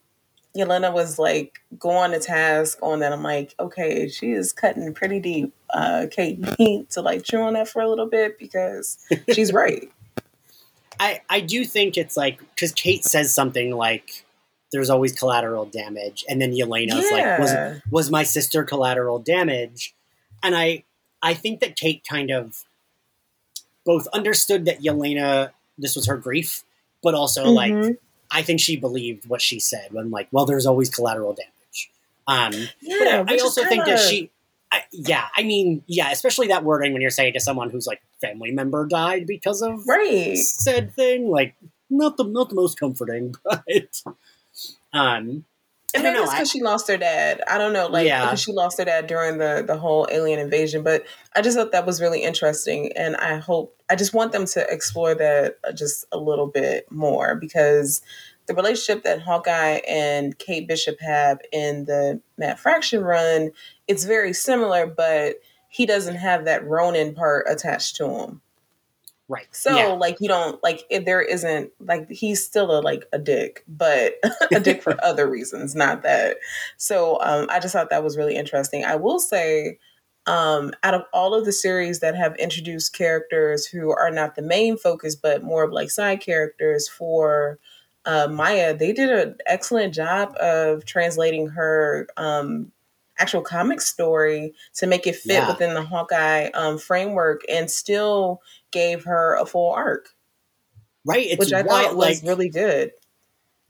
Yelena 0.58 0.92
was 0.92 1.18
like 1.18 1.60
going 1.78 2.10
to 2.10 2.18
task 2.18 2.78
on 2.82 2.98
that. 3.00 3.12
I'm 3.12 3.22
like, 3.22 3.54
okay, 3.60 4.08
she 4.08 4.32
is 4.32 4.52
cutting 4.52 4.92
pretty 4.92 5.20
deep. 5.20 5.54
Uh, 5.72 6.06
Kate, 6.10 6.38
you 6.58 6.66
need 6.66 6.90
to 6.90 7.00
like 7.02 7.22
chew 7.22 7.40
on 7.40 7.52
that 7.54 7.68
for 7.68 7.80
a 7.80 7.88
little 7.88 8.06
bit 8.08 8.38
because 8.38 8.98
she's 9.32 9.52
right. 9.52 9.90
I 11.00 11.20
I 11.30 11.40
do 11.40 11.64
think 11.64 11.96
it's 11.96 12.16
like 12.16 12.40
because 12.40 12.72
Kate 12.72 13.04
says 13.04 13.32
something 13.32 13.70
like, 13.70 14.24
"There's 14.72 14.90
always 14.90 15.12
collateral 15.12 15.64
damage," 15.64 16.24
and 16.28 16.42
then 16.42 16.52
Yelena's 16.52 17.10
like, 17.12 17.38
"Was 17.38 17.52
was 17.90 18.10
my 18.10 18.24
sister 18.24 18.64
collateral 18.64 19.20
damage?" 19.20 19.94
And 20.42 20.56
I 20.56 20.82
I 21.22 21.34
think 21.34 21.60
that 21.60 21.76
Kate 21.76 22.02
kind 22.08 22.30
of 22.32 22.64
both 23.84 24.06
understood 24.08 24.64
that 24.64 24.80
Yelena 24.80 25.50
this 25.78 25.94
was 25.94 26.06
her 26.06 26.16
grief, 26.16 26.64
but 27.02 27.14
also 27.14 27.44
like 27.44 27.72
Mhm. 27.72 27.96
I 28.30 28.42
think 28.42 28.60
she 28.60 28.76
believed 28.76 29.28
what 29.28 29.40
she 29.40 29.58
said 29.60 29.92
when 29.92 30.10
like, 30.10 30.28
"Well, 30.30 30.46
there's 30.46 30.66
always 30.66 30.90
collateral 30.90 31.34
damage." 31.34 31.90
Um, 32.26 32.50
but 32.50 32.68
yeah, 32.82 33.24
I, 33.26 33.34
I 33.34 33.38
also 33.38 33.64
think 33.64 33.86
that 33.86 33.98
she, 33.98 34.30
I, 34.70 34.82
yeah, 34.92 35.28
I 35.34 35.42
mean, 35.42 35.82
yeah, 35.86 36.10
especially 36.10 36.48
that 36.48 36.62
wording 36.62 36.92
when 36.92 37.00
you're 37.00 37.10
saying 37.10 37.32
to 37.32 37.40
someone 37.40 37.70
who's 37.70 37.86
like 37.86 38.02
family 38.20 38.50
member 38.50 38.86
died 38.86 39.26
because 39.26 39.62
of 39.62 39.86
right. 39.88 40.36
said 40.36 40.94
thing, 40.94 41.30
like 41.30 41.54
not 41.88 42.16
the 42.16 42.24
not 42.24 42.50
the 42.50 42.54
most 42.54 42.78
comforting, 42.78 43.34
but 43.44 44.02
um, 44.92 45.44
I 45.98 46.00
And 46.00 46.04
don't 46.04 46.12
maybe 46.14 46.18
know. 46.20 46.24
it's 46.24 46.34
because 46.34 46.50
she 46.50 46.62
lost 46.62 46.88
her 46.88 46.96
dad. 46.96 47.42
I 47.48 47.58
don't 47.58 47.72
know, 47.72 47.86
like 47.88 48.06
Yeah. 48.06 48.24
because 48.24 48.40
she 48.40 48.52
lost 48.52 48.78
her 48.78 48.84
dad 48.84 49.06
during 49.06 49.38
the 49.38 49.64
the 49.66 49.76
whole 49.76 50.06
alien 50.10 50.38
invasion. 50.38 50.82
But 50.82 51.04
I 51.34 51.42
just 51.42 51.56
thought 51.56 51.72
that 51.72 51.86
was 51.86 52.00
really 52.00 52.22
interesting, 52.22 52.92
and 52.96 53.16
I 53.16 53.36
hope 53.38 53.76
I 53.90 53.96
just 53.96 54.14
want 54.14 54.32
them 54.32 54.46
to 54.46 54.66
explore 54.72 55.14
that 55.14 55.58
uh, 55.66 55.72
just 55.72 56.04
a 56.12 56.18
little 56.18 56.46
bit 56.46 56.90
more 56.90 57.34
because 57.34 58.00
the 58.46 58.54
relationship 58.54 59.04
that 59.04 59.20
Hawkeye 59.20 59.80
and 59.86 60.38
Kate 60.38 60.66
Bishop 60.66 60.98
have 61.00 61.38
in 61.52 61.84
the 61.84 62.20
Matt 62.38 62.58
Fraction 62.58 63.02
run, 63.04 63.50
it's 63.86 64.04
very 64.04 64.32
similar, 64.32 64.86
but 64.86 65.36
he 65.68 65.84
doesn't 65.84 66.16
have 66.16 66.46
that 66.46 66.66
Ronin 66.66 67.14
part 67.14 67.46
attached 67.48 67.96
to 67.96 68.08
him. 68.08 68.40
Right. 69.28 69.46
So 69.52 69.76
yeah. 69.76 69.86
like 69.88 70.16
you 70.20 70.28
don't 70.28 70.62
like 70.62 70.82
if 70.90 71.04
there 71.04 71.22
isn't 71.22 71.70
like 71.80 72.10
he's 72.10 72.44
still 72.44 72.78
a 72.78 72.80
like 72.80 73.06
a 73.12 73.18
dick, 73.18 73.64
but 73.68 74.14
a 74.52 74.60
dick 74.68 74.82
for 74.82 75.02
other 75.04 75.28
reasons, 75.28 75.74
not 75.74 76.02
that. 76.02 76.38
So 76.76 77.20
um 77.20 77.46
I 77.50 77.60
just 77.60 77.72
thought 77.72 77.90
that 77.90 78.04
was 78.04 78.16
really 78.16 78.36
interesting. 78.36 78.84
I 78.84 78.96
will 78.96 79.20
say 79.20 79.78
um 80.26 80.72
out 80.82 80.94
of 80.94 81.02
all 81.12 81.34
of 81.34 81.44
the 81.44 81.52
series 81.52 82.00
that 82.00 82.14
have 82.14 82.36
introduced 82.36 82.92
characters 82.94 83.66
who 83.66 83.90
are 83.90 84.10
not 84.10 84.34
the 84.34 84.42
main 84.42 84.76
focus 84.76 85.14
but 85.16 85.42
more 85.42 85.62
of 85.64 85.72
like 85.72 85.90
side 85.90 86.20
characters 86.20 86.88
for 86.88 87.58
uh, 88.04 88.26
Maya, 88.28 88.74
they 88.74 88.92
did 88.94 89.10
an 89.10 89.36
excellent 89.46 89.92
job 89.92 90.34
of 90.40 90.84
translating 90.86 91.48
her 91.48 92.06
um 92.16 92.72
actual 93.18 93.42
comic 93.42 93.80
story 93.80 94.54
to 94.74 94.86
make 94.86 95.06
it 95.06 95.16
fit 95.16 95.32
Yeah. 95.32 95.48
within 95.48 95.74
the 95.74 95.82
Hawkeye 95.82 96.50
um, 96.54 96.78
framework 96.78 97.42
and 97.48 97.70
still 97.70 98.40
gave 98.72 99.04
her 99.04 99.36
a 99.36 99.46
full 99.46 99.72
arc, 99.72 100.10
right. 101.06 101.26
It's 101.26 101.38
which 101.38 101.52
I 101.52 101.62
why, 101.62 101.84
thought 101.84 101.96
was 101.96 102.22
like 102.22 102.28
really 102.28 102.48
good. 102.48 102.92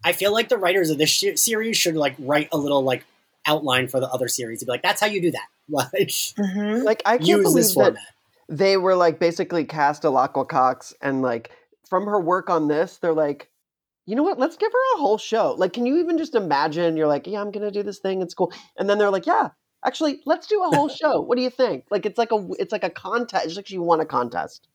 I 0.04 0.12
feel 0.12 0.32
like 0.32 0.48
the 0.48 0.58
writers 0.58 0.90
of 0.90 0.98
this 0.98 1.10
sh- 1.10 1.36
series 1.36 1.76
should 1.76 1.96
like 1.96 2.14
write 2.18 2.48
a 2.52 2.56
little 2.58 2.82
like 2.82 3.04
outline 3.46 3.88
for 3.88 4.00
the 4.00 4.08
other 4.08 4.28
series 4.28 4.60
to 4.60 4.66
be 4.66 4.70
like, 4.72 4.82
that's 4.82 5.00
how 5.00 5.06
you 5.06 5.20
do 5.20 5.30
that. 5.32 5.46
Like 5.70 5.92
Mm-hmm. 5.92 6.82
Like 6.84 7.02
I 7.04 7.18
can't 7.18 7.28
use 7.28 7.42
believe 7.42 7.64
this 7.64 7.74
that 7.74 7.74
format. 7.74 8.02
they 8.48 8.76
were 8.78 8.94
like 8.96 9.18
basically 9.18 9.64
cast 9.66 10.02
Alaqua 10.04 10.48
Cox 10.48 10.94
and 11.02 11.20
like 11.20 11.50
from 11.90 12.06
her 12.06 12.18
work 12.20 12.48
on 12.48 12.68
this, 12.68 12.96
they're 12.96 13.12
like, 13.12 13.50
you 14.06 14.16
know 14.16 14.22
what? 14.22 14.38
Let's 14.38 14.56
give 14.56 14.72
her 14.72 14.94
a 14.96 14.98
whole 14.98 15.18
show. 15.18 15.54
Like, 15.58 15.74
can 15.74 15.84
you 15.84 15.98
even 15.98 16.16
just 16.16 16.34
imagine? 16.34 16.96
You're 16.96 17.06
like, 17.06 17.26
yeah, 17.26 17.42
I'm 17.42 17.50
gonna 17.50 17.70
do 17.70 17.82
this 17.82 17.98
thing. 17.98 18.22
It's 18.22 18.32
cool. 18.32 18.50
And 18.78 18.88
then 18.88 18.96
they're 18.96 19.10
like, 19.10 19.26
yeah, 19.26 19.50
actually, 19.84 20.22
let's 20.24 20.46
do 20.46 20.62
a 20.62 20.74
whole 20.74 20.88
show. 21.00 21.20
What 21.20 21.36
do 21.36 21.42
you 21.42 21.50
think? 21.50 21.84
Like, 21.90 22.06
it's 22.06 22.16
like 22.16 22.32
a 22.32 22.48
it's 22.58 22.72
like 22.72 22.84
a 22.84 22.90
contest. 22.90 23.44
It's 23.46 23.56
like 23.56 23.70
you 23.70 23.82
won 23.82 24.00
a 24.00 24.06
contest. 24.06 24.66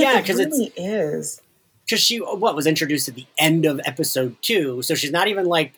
Yeah, 0.00 0.20
because 0.20 0.38
really 0.38 0.72
is. 0.76 1.40
because 1.86 2.00
she 2.00 2.18
what 2.18 2.56
was 2.56 2.66
introduced 2.66 3.08
at 3.08 3.14
the 3.14 3.26
end 3.38 3.64
of 3.64 3.80
episode 3.84 4.36
two, 4.42 4.82
so 4.82 4.94
she's 4.94 5.12
not 5.12 5.28
even 5.28 5.46
like 5.46 5.74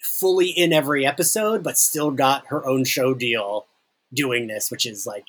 fully 0.00 0.48
in 0.48 0.72
every 0.72 1.06
episode, 1.06 1.62
but 1.62 1.78
still 1.78 2.10
got 2.10 2.46
her 2.48 2.66
own 2.66 2.84
show 2.84 3.14
deal 3.14 3.66
doing 4.12 4.46
this, 4.46 4.70
which 4.70 4.86
is 4.86 5.06
like, 5.06 5.26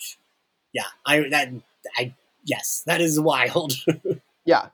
yeah, 0.73 0.87
I 1.05 1.27
that 1.29 1.49
I 1.97 2.13
yes, 2.43 2.83
that 2.85 3.01
is 3.01 3.19
wild. 3.19 3.73
Yeah. 4.45 4.67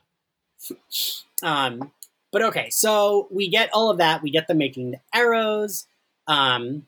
um, 1.44 1.92
but 2.32 2.42
okay, 2.42 2.70
so 2.70 3.28
we 3.32 3.50
get 3.50 3.70
all 3.72 3.90
of 3.90 4.00
that. 4.00 4.22
We 4.24 4.32
get 4.32 4.48
them 4.48 4.58
making 4.58 4.92
the 4.92 5.00
arrows. 5.14 5.86
Um, 6.28 6.88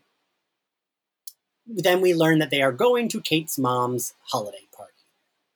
then 1.67 2.01
we 2.01 2.13
learn 2.13 2.39
that 2.39 2.49
they 2.49 2.61
are 2.61 2.71
going 2.71 3.07
to 3.09 3.21
Kate's 3.21 3.57
mom's 3.57 4.13
holiday 4.31 4.67
party. 4.75 4.91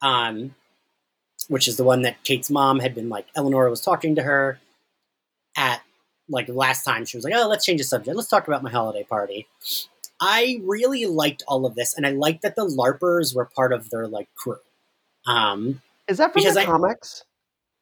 Um, 0.00 0.54
which 1.48 1.68
is 1.68 1.76
the 1.76 1.84
one 1.84 2.02
that 2.02 2.22
Kate's 2.24 2.50
mom 2.50 2.80
had 2.80 2.94
been 2.94 3.08
like 3.08 3.26
Eleanor 3.34 3.68
was 3.70 3.80
talking 3.80 4.14
to 4.16 4.22
her 4.22 4.58
at 5.56 5.82
like 6.28 6.48
last 6.48 6.84
time 6.84 7.04
she 7.04 7.16
was 7.16 7.24
like, 7.24 7.34
"Oh, 7.36 7.48
let's 7.48 7.64
change 7.64 7.80
the 7.80 7.84
subject. 7.84 8.16
Let's 8.16 8.28
talk 8.28 8.46
about 8.48 8.62
my 8.62 8.70
holiday 8.70 9.04
party." 9.04 9.46
I 10.20 10.60
really 10.64 11.06
liked 11.06 11.42
all 11.46 11.66
of 11.66 11.74
this, 11.74 11.94
and 11.96 12.06
I 12.06 12.10
liked 12.10 12.42
that 12.42 12.56
the 12.56 12.66
LARPers 12.66 13.34
were 13.34 13.44
part 13.44 13.72
of 13.72 13.90
their 13.90 14.06
like 14.08 14.28
crew. 14.34 14.56
Um, 15.26 15.82
Is 16.08 16.18
that 16.18 16.32
from 16.32 16.42
the 16.42 16.60
I- 16.60 16.64
comics? 16.64 17.24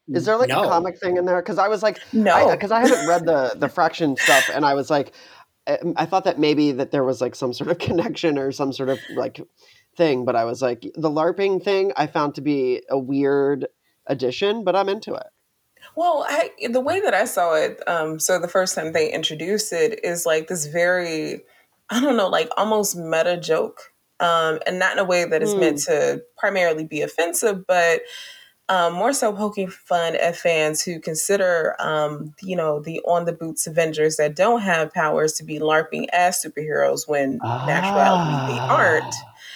Is 0.09 0.27
there 0.27 0.37
like 0.37 0.51
no. 0.51 0.65
a 0.65 0.69
comic 0.69 0.99
thing 1.01 1.17
in 1.17 1.25
there? 1.25 1.41
Because 1.41 1.57
I 1.57 1.69
was 1.69 1.83
like, 1.83 1.99
No, 2.13 2.51
because 2.51 2.71
I, 2.71 2.81
haven't 2.81 3.09
read 3.09 3.25
the 3.25 3.55
the 3.57 3.71
Fraction 3.71 4.17
stuff, 4.17 4.51
and 4.53 4.65
I 4.65 4.75
was 4.75 4.91
like, 4.91 5.15
I, 5.67 5.79
I 5.97 6.07
thought 6.07 6.25
that 6.25 6.39
maybe 6.39 6.73
that 6.73 6.91
there 6.91 7.05
was 7.05 7.21
like 7.23 7.35
some 7.35 7.55
sort 7.55 7.71
of 7.71 7.79
connection 7.87 8.39
or 8.39 8.53
some 8.53 8.73
sort 8.73 8.91
of 8.91 8.99
like 9.15 9.41
thing, 9.97 10.25
but 10.25 10.37
I 10.37 10.45
was 10.45 10.63
like, 10.63 10.83
the 10.95 11.11
LARPing 11.11 11.63
thing 11.63 11.93
I 11.97 12.07
found 12.07 12.35
to 12.37 12.41
be 12.41 12.83
a 12.89 12.99
weird 12.99 13.67
addition, 14.07 14.65
but 14.65 14.77
I'm 14.77 14.89
into 14.89 15.15
it. 15.15 15.27
Well, 15.97 16.25
I, 16.29 16.51
the 16.69 16.81
way 16.81 17.01
that 17.01 17.15
I 17.15 17.25
saw 17.25 17.55
it, 17.55 17.81
um, 17.87 18.19
so 18.19 18.39
the 18.39 18.49
first 18.49 18.75
time 18.75 18.93
they 18.93 19.13
introduced 19.13 19.73
it 19.73 20.01
is 20.05 20.27
like 20.27 20.49
this 20.49 20.67
very, 20.67 21.43
I 21.91 22.01
don't 22.01 22.17
know, 22.17 22.29
like 22.29 22.51
almost 22.57 22.97
meta 22.97 23.37
joke, 23.37 23.93
um, 24.21 24.61
and 24.67 24.79
not 24.79 24.93
in 24.93 24.99
a 24.99 25.05
way 25.05 25.25
that 25.25 25.43
is 25.43 25.55
meant 25.55 25.79
to 25.83 26.23
primarily 26.37 26.85
be 26.85 27.03
offensive, 27.03 27.67
but 27.67 28.03
um, 28.69 28.95
more 28.95 29.13
so 29.13 29.33
poking 29.33 29.69
fun 29.69 30.17
at 30.17 30.37
fans 30.37 30.83
who 30.83 30.99
consider, 30.99 31.77
um, 31.79 32.35
you 32.43 32.57
know, 32.57 32.81
the 32.81 33.01
on 33.01 33.27
the 33.27 33.33
boots 33.33 33.67
Avengers 33.67 34.17
that 34.17 34.35
don't 34.35 34.63
have 34.63 34.93
powers 34.95 35.35
to 35.35 35.45
be 35.45 35.59
LARPing 35.59 36.07
as 36.13 36.43
superheroes 36.43 37.07
when 37.07 37.41
actuality 37.45 38.53
they 38.53 38.59
aren't. 38.59 39.15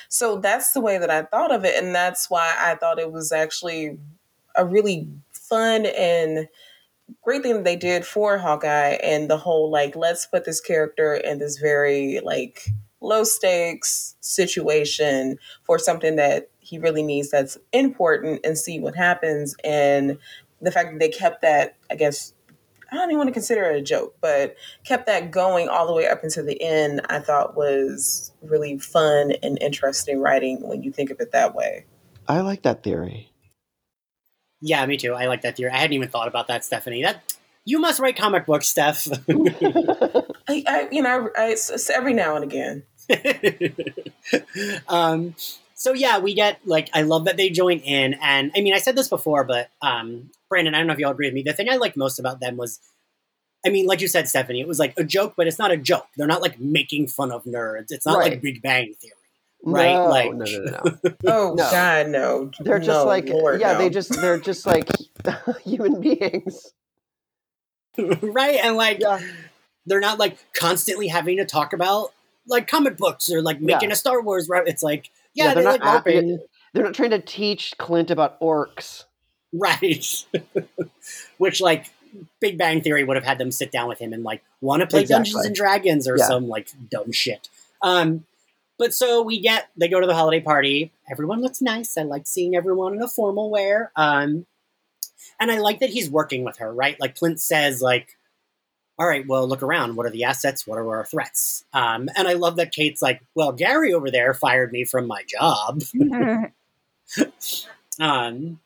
So 0.08 0.38
that's 0.38 0.72
the 0.72 0.80
way 0.80 0.98
that 0.98 1.10
I 1.10 1.22
thought 1.22 1.52
of 1.52 1.64
it. 1.64 1.82
And 1.82 1.94
that's 1.94 2.30
why 2.30 2.54
I 2.58 2.74
thought 2.74 2.98
it 2.98 3.12
was 3.12 3.30
actually 3.30 3.98
a 4.56 4.64
really 4.64 5.08
fun 5.32 5.86
and 5.86 6.48
great 7.22 7.42
thing 7.42 7.54
that 7.54 7.64
they 7.64 7.76
did 7.76 8.04
for 8.04 8.38
Hawkeye 8.38 8.98
and 9.02 9.30
the 9.30 9.36
whole 9.36 9.70
like, 9.70 9.96
let's 9.96 10.26
put 10.26 10.44
this 10.44 10.60
character 10.60 11.14
in 11.14 11.38
this 11.38 11.58
very 11.58 12.20
like 12.22 12.68
low 13.00 13.24
stakes 13.24 14.16
situation 14.20 15.38
for 15.64 15.78
something 15.78 16.16
that 16.16 16.50
he 16.58 16.78
really 16.78 17.02
needs 17.02 17.30
that's 17.30 17.56
important 17.72 18.40
and 18.44 18.58
see 18.58 18.80
what 18.80 18.94
happens. 18.94 19.54
And 19.64 20.18
the 20.60 20.72
fact 20.72 20.90
that 20.92 20.98
they 20.98 21.08
kept 21.08 21.42
that, 21.42 21.76
I 21.90 21.94
guess, 21.94 22.34
I 22.90 22.96
don't 22.96 23.10
even 23.10 23.18
want 23.18 23.28
to 23.28 23.32
consider 23.32 23.64
it 23.64 23.76
a 23.76 23.82
joke, 23.82 24.16
but 24.20 24.56
kept 24.84 25.06
that 25.06 25.30
going 25.30 25.68
all 25.68 25.86
the 25.86 25.92
way 25.92 26.06
up 26.06 26.24
until 26.24 26.44
the 26.44 26.60
end, 26.62 27.02
I 27.10 27.18
thought 27.18 27.56
was 27.56 28.32
really 28.42 28.78
fun 28.78 29.32
and 29.42 29.58
interesting 29.60 30.20
writing 30.20 30.66
when 30.66 30.82
you 30.82 30.90
think 30.90 31.10
of 31.10 31.20
it 31.20 31.32
that 31.32 31.54
way. 31.54 31.84
I 32.26 32.40
like 32.40 32.62
that 32.62 32.82
theory. 32.82 33.32
Yeah, 34.60 34.84
me 34.86 34.96
too. 34.96 35.12
I 35.12 35.26
like 35.26 35.42
that 35.42 35.56
theory. 35.56 35.70
I 35.70 35.78
hadn't 35.78 35.94
even 35.94 36.08
thought 36.08 36.28
about 36.28 36.48
that, 36.48 36.64
Stephanie. 36.64 37.02
That 37.02 37.22
you 37.64 37.78
must 37.78 38.00
write 38.00 38.16
comic 38.16 38.46
books, 38.46 38.68
Steph. 38.68 39.06
I, 39.28 40.24
I 40.48 40.88
you 40.90 41.02
know, 41.02 41.30
I, 41.36 41.42
I, 41.42 41.48
it's, 41.50 41.70
it's 41.70 41.90
every 41.90 42.14
now 42.14 42.36
and 42.36 42.44
again. 42.44 42.82
um, 44.88 45.34
so 45.80 45.92
yeah, 45.94 46.18
we 46.18 46.34
get 46.34 46.58
like 46.66 46.90
I 46.92 47.02
love 47.02 47.24
that 47.26 47.36
they 47.36 47.50
join 47.50 47.78
in, 47.78 48.14
and 48.14 48.50
I 48.56 48.60
mean 48.60 48.74
I 48.74 48.78
said 48.78 48.96
this 48.96 49.08
before, 49.08 49.44
but 49.44 49.70
um, 49.80 50.30
Brandon, 50.50 50.74
I 50.74 50.78
don't 50.78 50.88
know 50.88 50.92
if 50.92 50.98
you 50.98 51.06
all 51.06 51.12
agree 51.12 51.28
with 51.28 51.34
me. 51.34 51.42
The 51.44 51.52
thing 51.52 51.68
I 51.70 51.76
liked 51.76 51.96
most 51.96 52.18
about 52.18 52.40
them 52.40 52.56
was, 52.56 52.80
I 53.64 53.70
mean, 53.70 53.86
like 53.86 54.00
you 54.00 54.08
said, 54.08 54.28
Stephanie, 54.28 54.60
it 54.60 54.66
was 54.68 54.78
like 54.80 54.92
a 54.98 55.04
joke, 55.04 55.34
but 55.36 55.46
it's 55.46 55.58
not 55.58 55.70
a 55.70 55.76
joke. 55.76 56.06
They're 56.16 56.26
not 56.26 56.42
like 56.42 56.58
making 56.58 57.06
fun 57.06 57.30
of 57.30 57.44
nerds. 57.44 57.86
It's 57.90 58.04
not 58.04 58.18
like 58.18 58.42
Big 58.42 58.60
Bang 58.60 58.94
Theory, 59.00 59.14
Right, 59.64 59.92
No, 59.94 60.06
like- 60.08 60.32
no, 60.34 60.44
no, 60.44 60.58
no, 60.64 60.80
no. 61.04 61.14
Oh 61.26 61.54
No. 61.54 61.70
God, 61.70 62.08
no! 62.08 62.50
They're 62.60 62.78
just 62.80 62.88
No, 62.88 63.04
like, 63.06 63.28
Lord, 63.28 63.60
yeah, 63.60 63.72
no. 63.74 63.78
they 63.78 63.88
just 63.90 64.10
they're 64.20 64.38
just 64.40 64.66
like 64.66 64.88
human 65.64 66.00
beings. 66.00 66.72
right? 68.22 68.58
And 68.62 68.76
like 68.76 68.98
Yeah. 69.00 69.20
they're 69.86 70.00
not 70.00 70.18
like 70.18 70.38
constantly 70.54 71.08
having 71.08 71.36
to 71.38 71.44
talk 71.44 71.72
about 71.72 72.12
like 72.46 72.66
comic 72.68 72.96
books 72.96 73.30
or 73.30 73.42
like 73.42 73.60
making 73.60 73.90
Yeah. 73.90 73.94
a 73.94 73.96
Star 73.96 74.20
Wars. 74.22 74.48
Re-. 74.48 74.62
It's 74.66 74.82
like 74.82 75.10
yeah, 75.34 75.44
Yeah, 75.48 75.54
they 75.54 75.62
they're 75.62 75.72
like 75.72 75.80
not 75.82 76.06
a- 76.06 76.10
LARPing, 76.10 76.38
They're 76.74 76.84
not 76.84 76.94
trying 76.94 77.10
to 77.10 77.20
teach 77.20 77.74
Clint 77.78 78.10
about 78.10 78.40
orcs. 78.40 79.04
right? 79.52 80.04
Which 81.38 81.60
like 81.60 81.86
Big 82.40 82.58
Bang 82.58 82.82
Theory 82.82 83.04
would 83.04 83.16
have 83.16 83.24
had 83.24 83.38
them 83.38 83.50
sit 83.50 83.70
down 83.72 83.88
with 83.88 83.98
him 83.98 84.12
and 84.12 84.22
like 84.22 84.42
want 84.60 84.80
to 84.80 84.86
play 84.86 85.04
Dungeons 85.04 85.44
and 85.44 85.54
Dragons 85.54 86.08
or 86.08 86.16
Yeah. 86.18 86.26
some 86.26 86.48
like 86.48 86.68
dumb 86.90 87.12
shit. 87.12 87.48
Um, 87.82 88.24
but 88.78 88.94
so 88.94 89.22
we 89.22 89.40
get 89.40 89.68
they 89.76 89.88
go 89.88 90.00
to 90.00 90.06
the 90.06 90.14
holiday 90.14 90.40
party. 90.40 90.92
Everyone 91.10 91.40
looks 91.40 91.60
nice. 91.62 91.96
I 91.96 92.02
like 92.02 92.26
seeing 92.26 92.54
everyone 92.54 92.94
in 92.94 93.02
a 93.02 93.08
formal 93.08 93.50
wear. 93.50 93.90
Um, 93.96 94.46
and 95.40 95.50
I 95.50 95.58
like 95.58 95.80
that 95.80 95.90
he's 95.90 96.10
working 96.10 96.44
with 96.44 96.58
her, 96.58 96.72
right? 96.72 96.98
Like 97.00 97.14
Clint 97.16 97.40
says, 97.40 97.80
like, 97.80 98.17
all 98.98 99.06
right, 99.06 99.26
well, 99.26 99.46
look 99.46 99.62
around. 99.62 99.96
What 99.96 100.06
are 100.06 100.10
the 100.10 100.24
assets? 100.24 100.66
What 100.66 100.78
are 100.78 100.96
our 100.96 101.04
threats? 101.04 101.64
Um, 101.72 102.08
and 102.16 102.26
I 102.26 102.32
love 102.32 102.56
that 102.56 102.72
Kate's 102.72 103.00
like, 103.00 103.22
well, 103.34 103.52
Gary 103.52 103.94
over 103.94 104.10
there 104.10 104.34
fired 104.34 104.72
me 104.72 104.84
from 104.84 105.06
my 105.06 105.22
job. 105.28 105.82
Um, 107.98 108.60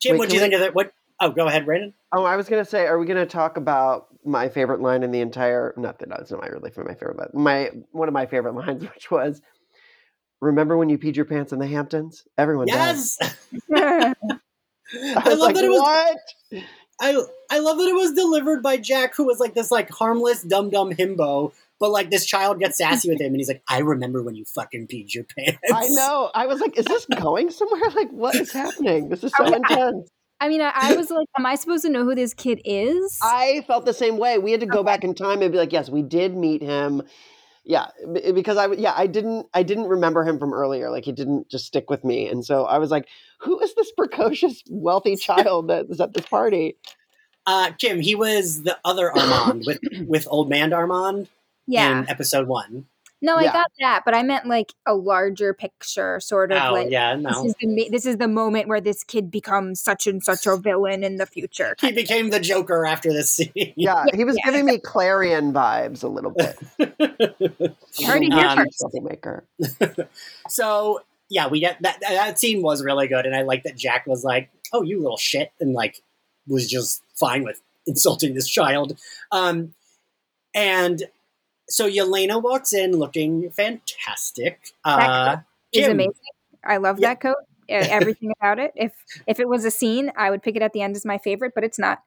Kim, 0.00 0.12
Wait, 0.12 0.18
what 0.18 0.28
do 0.28 0.34
you 0.34 0.40
can 0.40 0.50
think 0.50 0.54
of 0.54 0.60
that? 0.60 0.74
What? 0.74 0.92
Oh, 1.20 1.30
go 1.30 1.46
ahead, 1.46 1.66
Brandon. 1.66 1.92
Oh, 2.12 2.24
I 2.24 2.36
was 2.36 2.48
gonna 2.48 2.64
say, 2.64 2.86
are 2.86 2.98
we 2.98 3.06
gonna 3.06 3.26
talk 3.26 3.56
about 3.56 4.06
my 4.24 4.48
favorite 4.48 4.80
line 4.80 5.02
in 5.02 5.10
the 5.10 5.20
entire? 5.20 5.74
Not 5.76 5.98
that 5.98 6.08
that's 6.08 6.30
not 6.30 6.40
my 6.40 6.48
really 6.48 6.70
my 6.76 6.94
favorite, 6.94 7.16
but 7.18 7.34
my 7.34 7.70
one 7.92 8.08
of 8.08 8.14
my 8.14 8.26
favorite 8.26 8.54
lines, 8.54 8.82
which 8.94 9.10
was, 9.10 9.42
"Remember 10.40 10.76
when 10.76 10.88
you 10.88 10.98
peed 10.98 11.16
your 11.16 11.26
pants 11.26 11.52
in 11.52 11.58
the 11.58 11.66
Hamptons? 11.66 12.24
Everyone 12.38 12.66
does." 12.66 13.18
I, 13.72 14.14
I, 14.92 15.28
love 15.28 15.38
like, 15.38 15.54
that 15.54 15.64
it 15.64 15.70
was. 15.70 16.16
what? 16.50 16.64
I 17.00 17.20
I 17.50 17.58
love 17.58 17.78
that 17.78 17.88
it 17.88 17.94
was 17.94 18.12
delivered 18.12 18.62
by 18.62 18.76
Jack, 18.76 19.16
who 19.16 19.24
was 19.26 19.40
like 19.40 19.54
this 19.54 19.70
like 19.70 19.90
harmless 19.90 20.42
dumb 20.42 20.70
dumb 20.70 20.92
himbo. 20.92 21.52
But 21.78 21.90
like 21.90 22.10
this 22.10 22.26
child 22.26 22.60
gets 22.60 22.76
sassy 22.76 23.08
with 23.08 23.20
him, 23.20 23.28
and 23.28 23.36
he's 23.36 23.48
like, 23.48 23.62
"I 23.68 23.78
remember 23.78 24.22
when 24.22 24.34
you 24.34 24.44
fucking 24.44 24.86
peed 24.88 25.14
your 25.14 25.24
pants." 25.24 25.58
I 25.72 25.88
know. 25.88 26.30
I 26.34 26.46
was 26.46 26.60
like, 26.60 26.76
is 26.78 26.86
this 26.86 27.06
going 27.06 27.50
somewhere? 27.50 27.80
Like, 27.94 28.10
what 28.10 28.36
is 28.36 28.52
happening? 28.52 29.08
This 29.08 29.24
is 29.24 29.32
so 29.34 29.44
Okay. 29.44 29.56
intense. 29.56 30.08
I 30.40 30.48
mean, 30.48 30.60
I, 30.62 30.70
I 30.74 30.92
was 30.92 31.10
like, 31.10 31.26
am 31.38 31.44
I 31.44 31.54
supposed 31.54 31.84
to 31.84 31.90
know 31.90 32.04
who 32.04 32.14
this 32.14 32.32
kid 32.32 32.60
is? 32.64 33.18
I 33.22 33.62
felt 33.66 33.84
the 33.84 33.92
same 33.92 34.16
way. 34.16 34.38
We 34.38 34.52
had 34.52 34.60
to 34.60 34.66
go 34.66 34.82
back 34.82 35.04
in 35.04 35.14
time 35.14 35.42
and 35.42 35.52
be 35.52 35.58
like, 35.58 35.72
yes, 35.72 35.90
we 35.90 36.02
did 36.02 36.34
meet 36.36 36.62
him. 36.62 37.02
Yeah, 37.64 37.88
because 38.34 38.56
I 38.56 38.72
yeah 38.72 38.94
I 38.96 39.06
didn't 39.06 39.46
I 39.52 39.62
didn't 39.62 39.88
remember 39.88 40.24
him 40.24 40.38
from 40.38 40.54
earlier. 40.54 40.90
Like 40.90 41.04
he 41.04 41.12
didn't 41.12 41.48
just 41.50 41.66
stick 41.66 41.90
with 41.90 42.04
me, 42.04 42.26
and 42.26 42.44
so 42.44 42.64
I 42.64 42.78
was 42.78 42.90
like, 42.90 43.06
who 43.38 43.60
is 43.60 43.74
this 43.74 43.92
precocious 43.96 44.62
wealthy 44.68 45.16
child 45.16 45.68
that 45.68 45.86
is 45.90 46.00
at 46.00 46.14
this 46.14 46.26
party? 46.26 46.76
Uh, 47.46 47.72
Kim, 47.78 48.00
he 48.00 48.14
was 48.14 48.62
the 48.62 48.78
other 48.84 49.10
Armand 49.16 49.64
with 49.66 49.80
with 50.06 50.26
Old 50.30 50.48
Man 50.48 50.72
Armand 50.72 51.28
yeah. 51.66 52.00
in 52.00 52.08
episode 52.08 52.48
one. 52.48 52.86
No, 53.22 53.36
I 53.36 53.42
Yeah. 53.44 53.52
got 53.52 53.70
that, 53.80 54.02
but 54.04 54.14
I 54.14 54.22
meant 54.22 54.46
like 54.46 54.72
a 54.86 54.94
larger 54.94 55.52
picture, 55.52 56.20
sort 56.20 56.52
of 56.52 56.62
Oh 56.62 56.72
like 56.72 56.90
yeah, 56.90 57.14
this 57.16 57.22
no, 57.22 57.44
is 57.44 57.54
the 57.60 57.66
ma- 57.66 57.90
this 57.90 58.06
is 58.06 58.16
the 58.16 58.28
moment 58.28 58.66
where 58.68 58.80
this 58.80 59.04
kid 59.04 59.30
becomes 59.30 59.80
such 59.80 60.06
and 60.06 60.22
such 60.24 60.46
a 60.46 60.56
villain 60.56 61.04
in 61.04 61.16
the 61.16 61.26
future. 61.26 61.74
he 61.80 61.92
became 61.92 62.30
the 62.30 62.40
Joker 62.40 62.86
after 62.86 63.12
this 63.12 63.30
scene. 63.30 63.52
Yeah, 63.76 64.04
he 64.14 64.24
was 64.24 64.36
Yeah. 64.36 64.50
giving 64.50 64.64
me 64.64 64.78
Clarion 64.78 65.52
vibes 65.52 66.02
a 66.02 66.08
little 66.08 66.30
bit. 66.32 66.58
You 67.98 68.06
heard 68.06 68.22
it 68.22 68.32
here 68.32 68.46
Um, 68.46 68.58
first. 68.58 68.78
Troublemaker. 68.80 69.44
So 70.48 71.00
yeah, 71.28 71.46
we 71.48 71.60
get 71.60 71.80
that. 71.82 72.00
That 72.00 72.38
scene 72.38 72.62
was 72.62 72.82
really 72.82 73.06
good, 73.06 73.26
and 73.26 73.36
I 73.36 73.42
like 73.42 73.62
that 73.64 73.76
Jack 73.76 74.06
was 74.06 74.24
like, 74.24 74.50
"Oh, 74.72 74.82
you 74.82 75.00
little 75.00 75.16
shit," 75.16 75.52
and 75.60 75.72
like 75.74 76.02
was 76.48 76.66
just 76.68 77.02
fine 77.18 77.44
with 77.44 77.60
insulting 77.86 78.34
this 78.34 78.48
child. 78.48 78.98
Um, 79.30 79.74
and 80.54 81.02
so 81.70 81.88
Yelena 81.88 82.42
walks 82.42 82.72
in 82.72 82.92
looking 82.96 83.50
fantastic. 83.50 84.72
Uh, 84.84 85.38
It's 85.72 85.86
Kim. 85.86 85.92
amazing. 85.92 86.12
I 86.64 86.76
love 86.78 86.98
Yeah. 86.98 87.10
that 87.10 87.20
coat. 87.20 87.36
Everything 87.70 88.32
about 88.40 88.58
it. 88.58 88.72
If 88.74 88.92
if 89.26 89.38
it 89.40 89.48
was 89.48 89.64
a 89.64 89.70
scene, 89.70 90.10
I 90.16 90.30
would 90.30 90.42
pick 90.42 90.56
it 90.56 90.62
at 90.62 90.72
the 90.72 90.82
end 90.82 90.96
as 90.96 91.04
my 91.04 91.18
favorite, 91.18 91.52
but 91.54 91.62
it's 91.64 91.78
not. 91.78 92.02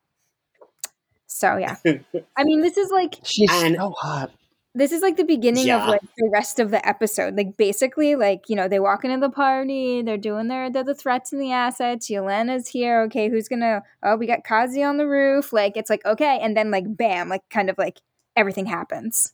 So 1.27 1.57
yeah, 1.57 1.77
I 2.37 2.43
mean, 2.43 2.61
this 2.61 2.77
is 2.77 2.91
like 2.91 3.15
She's 3.23 3.49
And- 3.51 3.75
so 3.75 3.91
hot. 3.91 4.31
this 4.75 4.91
is 4.91 5.01
like 5.01 5.17
the 5.17 5.23
beginning 5.23 5.67
Yeah. 5.67 5.81
of 5.83 5.87
like 5.89 6.01
the 6.17 6.29
rest 6.31 6.59
of 6.59 6.69
the 6.69 6.85
episode. 6.87 7.35
Like 7.37 7.57
basically, 7.57 8.15
like 8.15 8.49
you 8.49 8.55
know, 8.55 8.67
they 8.67 8.79
walk 8.79 9.03
into 9.05 9.19
the 9.19 9.31
party, 9.33 10.01
they're 10.01 10.17
doing 10.17 10.47
their 10.49 10.69
they're 10.69 10.83
the 10.83 10.93
threats 10.95 11.31
and 11.31 11.41
the 11.41 11.51
assets. 11.51 12.09
Yelena's 12.09 12.67
here. 12.67 13.01
Okay, 13.03 13.29
who's 13.29 13.47
gonna? 13.47 13.83
Oh, 14.03 14.15
we 14.17 14.27
got 14.27 14.43
Kazi 14.43 14.83
on 14.83 14.97
the 14.97 15.07
roof. 15.07 15.53
Like 15.53 15.77
it's 15.77 15.89
like 15.89 16.05
okay, 16.05 16.39
and 16.41 16.55
then 16.55 16.69
like 16.71 16.85
bam, 16.97 17.29
like 17.29 17.41
kind 17.49 17.69
of 17.69 17.77
like 17.77 18.01
everything 18.35 18.65
happens. 18.67 19.33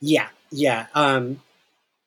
Yeah, 0.00 0.28
yeah. 0.50 0.86
Um, 0.94 1.42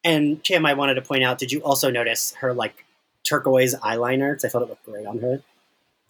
and 0.04 0.44
Kim, 0.44 0.66
I 0.66 0.74
wanted 0.74 0.96
to 0.96 1.02
point 1.02 1.24
out, 1.24 1.38
did 1.38 1.52
you 1.52 1.62
also 1.62 1.92
notice 1.92 2.34
her 2.40 2.54
like 2.54 2.86
turquoise 3.24 3.76
eyeliner? 3.76 4.34
'Cause 4.34 4.46
I 4.46 4.50
thought 4.50 4.62
it 4.64 4.70
looked 4.70 4.86
great 4.86 5.06
on 5.06 5.20
her. 5.20 5.42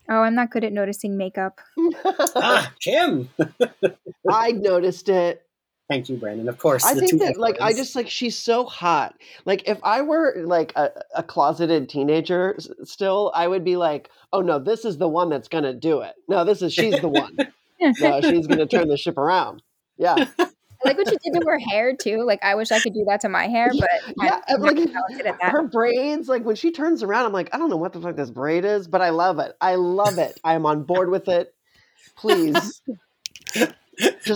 Oh, 0.09 0.21
I'm 0.23 0.35
not 0.35 0.51
good 0.51 0.63
at 0.63 0.73
noticing 0.73 1.17
makeup. 1.17 1.59
ah, 2.35 2.71
Kim. 2.79 3.29
I 4.29 4.51
noticed 4.51 5.09
it. 5.09 5.43
Thank 5.89 6.07
you, 6.09 6.15
Brandon. 6.15 6.47
Of 6.47 6.57
course. 6.57 6.85
I 6.85 6.95
think 6.95 7.11
two 7.11 7.17
that 7.19 7.37
like 7.37 7.59
I 7.59 7.73
just 7.73 7.95
like 7.97 8.09
she's 8.09 8.37
so 8.37 8.65
hot. 8.65 9.13
Like 9.45 9.67
if 9.67 9.77
I 9.83 10.01
were 10.01 10.35
like 10.45 10.71
a, 10.77 10.89
a 11.15 11.23
closeted 11.23 11.89
teenager 11.89 12.55
s- 12.57 12.69
still, 12.85 13.31
I 13.35 13.45
would 13.47 13.65
be 13.65 13.75
like, 13.75 14.09
"Oh 14.31 14.39
no, 14.41 14.57
this 14.57 14.85
is 14.85 14.97
the 14.97 15.09
one 15.09 15.29
that's 15.29 15.49
going 15.49 15.65
to 15.65 15.73
do 15.73 15.99
it. 16.01 16.13
No, 16.29 16.45
this 16.45 16.61
is 16.61 16.73
she's 16.73 16.95
the 17.01 17.09
one. 17.09 17.37
no, 17.99 18.21
she's 18.21 18.47
going 18.47 18.59
to 18.59 18.67
turn 18.67 18.87
the 18.87 18.95
ship 18.97 19.17
around." 19.17 19.63
Yeah. 19.97 20.25
I 20.83 20.87
like 20.89 20.97
what 20.97 21.07
she 21.09 21.15
did 21.23 21.39
to 21.39 21.45
her 21.47 21.59
hair 21.59 21.95
too. 21.95 22.23
Like 22.25 22.43
I 22.43 22.55
wish 22.55 22.71
I 22.71 22.79
could 22.79 22.93
do 22.93 23.03
that 23.07 23.21
to 23.21 23.29
my 23.29 23.47
hair, 23.47 23.71
but 23.77 23.89
Yeah, 24.21 24.39
I'm 24.47 24.61
like 24.61 24.75
talented 24.75 25.25
at 25.27 25.39
that. 25.39 25.51
her 25.51 25.63
braids, 25.67 26.27
like 26.27 26.43
when 26.43 26.55
she 26.55 26.71
turns 26.71 27.03
around, 27.03 27.25
I'm 27.25 27.33
like, 27.33 27.49
I 27.53 27.57
don't 27.57 27.69
know 27.69 27.77
what 27.77 27.93
the 27.93 28.01
fuck 28.01 28.15
this 28.15 28.29
braid 28.31 28.65
is, 28.65 28.87
but 28.87 29.01
I 29.01 29.09
love 29.11 29.39
it. 29.39 29.55
I 29.61 29.75
love 29.75 30.17
it. 30.17 30.39
I 30.43 30.53
am 30.55 30.65
on 30.65 30.83
board 30.83 31.09
with 31.09 31.27
it. 31.27 31.53
Please, 32.15 32.81
just 33.53 33.71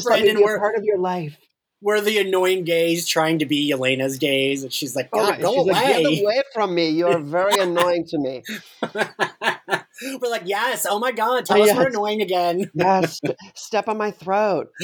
let 0.10 0.20
me 0.22 0.34
Brandon, 0.34 0.36
be 0.38 0.42
a 0.42 0.46
we're- 0.46 0.60
part 0.60 0.76
of 0.76 0.84
your 0.84 0.98
life. 0.98 1.38
we're 1.82 2.02
the 2.02 2.18
annoying 2.20 2.64
gays 2.64 3.06
trying 3.08 3.40
to 3.40 3.46
be 3.46 3.72
Elena's 3.72 4.18
gays, 4.18 4.64
and 4.64 4.72
she's 4.74 4.96
like, 4.96 5.10
Oh 5.14 5.20
God, 5.20 5.30
my- 5.36 5.42
go 5.42 5.54
she's 5.56 5.66
like, 5.68 5.86
get 5.88 6.06
away. 6.06 6.22
away 6.22 6.42
from 6.54 6.74
me. 6.76 6.90
You 6.90 7.08
are 7.08 7.20
very 7.20 7.60
annoying 7.60 8.06
to 8.08 8.18
me. 8.18 8.44
we're 10.22 10.30
like, 10.30 10.44
yes, 10.46 10.86
oh 10.90 11.00
my 11.00 11.12
God, 11.12 11.46
tell 11.46 11.60
Oh, 11.62 11.64
us 11.64 11.76
we're 11.76 11.88
annoying 11.88 12.22
again. 12.22 12.70
Yes, 12.76 13.18
st- 13.18 13.38
step 13.56 13.88
on 13.88 13.98
my 13.98 14.12
throat. 14.12 14.70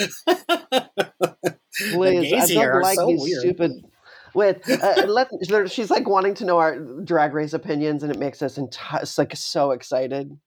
Please, 1.91 2.33
I 2.33 2.45
don't 2.47 2.81
like 2.81 2.95
so 2.97 3.07
these 3.07 3.21
weird. 3.21 3.39
stupid. 3.41 3.71
With 4.33 4.69
uh, 4.69 5.07
let, 5.07 5.29
she's 5.69 5.89
like 5.91 6.07
wanting 6.07 6.35
to 6.35 6.45
know 6.45 6.57
our 6.57 6.79
drag 6.79 7.33
race 7.33 7.51
opinions, 7.53 8.03
and 8.03 8.11
it 8.11 8.17
makes 8.17 8.41
us 8.41 8.57
enti- 8.57 9.17
like 9.17 9.35
so 9.35 9.71
excited. 9.71 10.37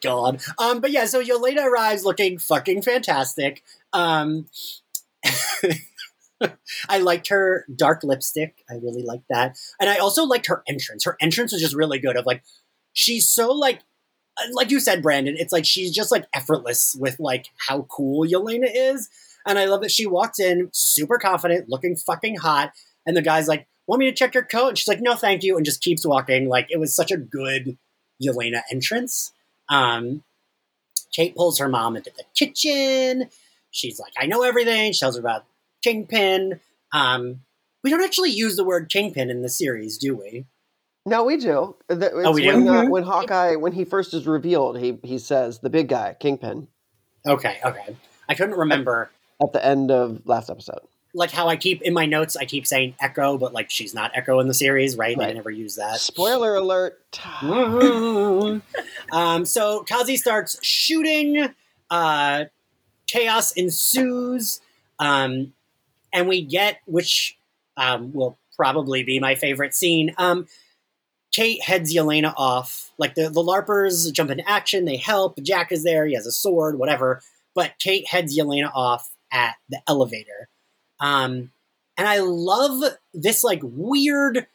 God. 0.00 0.42
Um, 0.58 0.80
but 0.80 0.90
yeah, 0.90 1.06
so 1.06 1.22
Yelena 1.22 1.64
arrives 1.64 2.04
looking 2.04 2.38
fucking 2.38 2.82
fantastic. 2.82 3.62
Um, 3.92 4.46
I 6.88 6.98
liked 6.98 7.28
her 7.28 7.64
dark 7.74 8.02
lipstick. 8.02 8.64
I 8.70 8.74
really 8.74 9.02
liked 9.02 9.26
that. 9.30 9.56
And 9.80 9.88
I 9.88 9.96
also 9.96 10.24
liked 10.24 10.46
her 10.46 10.62
entrance. 10.68 11.04
Her 11.04 11.16
entrance 11.20 11.52
was 11.52 11.62
just 11.62 11.74
really 11.74 11.98
good 11.98 12.16
of 12.16 12.26
like 12.26 12.42
she's 12.92 13.30
so 13.30 13.52
like 13.52 13.80
uh, 14.38 14.48
like 14.52 14.70
you 14.70 14.80
said, 14.80 15.02
Brandon, 15.02 15.36
it's 15.38 15.52
like 15.52 15.64
she's 15.64 15.92
just 15.92 16.10
like 16.10 16.26
effortless 16.34 16.96
with 16.98 17.18
like 17.20 17.46
how 17.68 17.82
cool 17.82 18.26
Yelena 18.26 18.68
is. 18.72 19.08
And 19.46 19.58
I 19.58 19.66
love 19.66 19.82
that 19.82 19.90
she 19.90 20.06
walks 20.06 20.40
in 20.40 20.70
super 20.72 21.18
confident, 21.18 21.68
looking 21.68 21.96
fucking 21.96 22.36
hot, 22.36 22.72
and 23.06 23.16
the 23.16 23.22
guy's 23.22 23.48
like, 23.48 23.66
Want 23.86 24.00
me 24.00 24.06
to 24.06 24.16
check 24.16 24.32
your 24.32 24.44
coat? 24.44 24.68
And 24.68 24.78
she's 24.78 24.88
like, 24.88 25.02
No, 25.02 25.14
thank 25.14 25.42
you, 25.42 25.56
and 25.56 25.66
just 25.66 25.82
keeps 25.82 26.06
walking. 26.06 26.48
Like 26.48 26.68
it 26.70 26.80
was 26.80 26.96
such 26.96 27.10
a 27.10 27.16
good 27.16 27.76
Yelena 28.22 28.62
entrance. 28.72 29.32
Um, 29.68 30.22
Kate 31.14 31.36
pulls 31.36 31.58
her 31.58 31.68
mom 31.68 31.96
into 31.96 32.10
the 32.16 32.24
kitchen. 32.34 33.28
She's 33.70 33.98
like, 33.98 34.12
I 34.18 34.26
know 34.26 34.42
everything. 34.42 34.92
She 34.92 35.00
tells 35.00 35.16
her 35.16 35.20
about 35.20 35.44
Kingpin. 35.84 36.60
Um, 36.92 37.40
we 37.82 37.90
don't 37.90 38.02
actually 38.02 38.30
use 38.30 38.56
the 38.56 38.64
word 38.64 38.88
Kingpin 38.90 39.28
in 39.30 39.42
the 39.42 39.48
series, 39.50 39.98
do 39.98 40.16
we? 40.16 40.46
No, 41.06 41.24
we 41.24 41.36
do. 41.36 41.76
The- 41.88 42.06
It's 42.06 42.26
Oh, 42.26 42.32
we 42.32 42.40
do? 42.42 42.48
when, 42.48 42.66
uh, 42.68 42.82
Mhm. 42.84 42.90
when 42.90 43.02
Hawkeye, 43.02 43.56
when 43.56 43.72
he 43.72 43.84
first 43.84 44.14
is 44.14 44.26
revealed, 44.26 44.78
he 44.78 44.98
he 45.04 45.18
says 45.18 45.58
the 45.58 45.68
big 45.68 45.88
guy, 45.88 46.16
Kingpin, 46.18 46.68
Okay, 47.26 47.58
okay. 47.62 47.96
I 48.28 48.34
couldn't 48.34 48.56
remember. 48.56 49.10
at 49.42 49.52
the 49.52 49.64
end 49.64 49.90
of 49.90 50.22
last 50.26 50.48
episode. 50.48 50.80
Like 51.12 51.30
how 51.30 51.48
I 51.48 51.56
keep 51.56 51.82
in 51.82 51.92
my 51.92 52.06
notes, 52.06 52.34
I 52.36 52.44
keep 52.46 52.66
saying 52.66 52.94
Echo, 53.00 53.36
but 53.36 53.52
like 53.52 53.68
she's 53.70 53.92
not 53.94 54.10
Echo 54.14 54.40
in 54.40 54.48
the 54.48 54.54
series, 54.54 54.96
right? 54.96 55.20
I 55.20 55.32
never 55.32 55.50
use 55.50 55.76
that. 55.76 56.00
Spoiler 56.00 56.54
alert. 56.56 56.98
um, 59.12 59.44
so 59.44 59.82
Kazi 59.84 60.16
starts 60.16 60.58
shooting. 60.64 61.52
Uh, 61.90 62.44
chaos 63.06 63.52
ensues. 63.52 64.60
Um, 64.98 65.52
and 66.14 66.28
we 66.28 66.40
get, 66.40 66.78
which 66.86 67.36
um, 67.76 68.12
will 68.12 68.38
probably 68.56 69.02
be 69.02 69.18
my 69.18 69.34
favorite 69.34 69.74
scene. 69.74 70.14
Um, 70.16 70.46
Kate 71.32 71.62
heads 71.62 71.92
Yelena 71.92 72.32
off. 72.36 72.92
Like 72.96 73.16
the, 73.16 73.28
the 73.28 73.42
LARPers 73.42 74.10
jump 74.12 74.30
into 74.30 74.48
action, 74.48 74.84
they 74.84 74.96
help. 74.96 75.36
Jack 75.42 75.72
is 75.72 75.82
there, 75.82 76.06
he 76.06 76.14
has 76.14 76.26
a 76.26 76.32
sword, 76.32 76.78
whatever. 76.78 77.20
But 77.54 77.72
Kate 77.80 78.06
heads 78.08 78.38
Yelena 78.38 78.70
off 78.72 79.10
at 79.32 79.56
the 79.68 79.82
elevator. 79.88 80.48
Um, 81.00 81.50
and 81.98 82.08
I 82.08 82.18
love 82.18 82.94
this 83.12 83.42
like 83.42 83.60
weird 83.62 84.46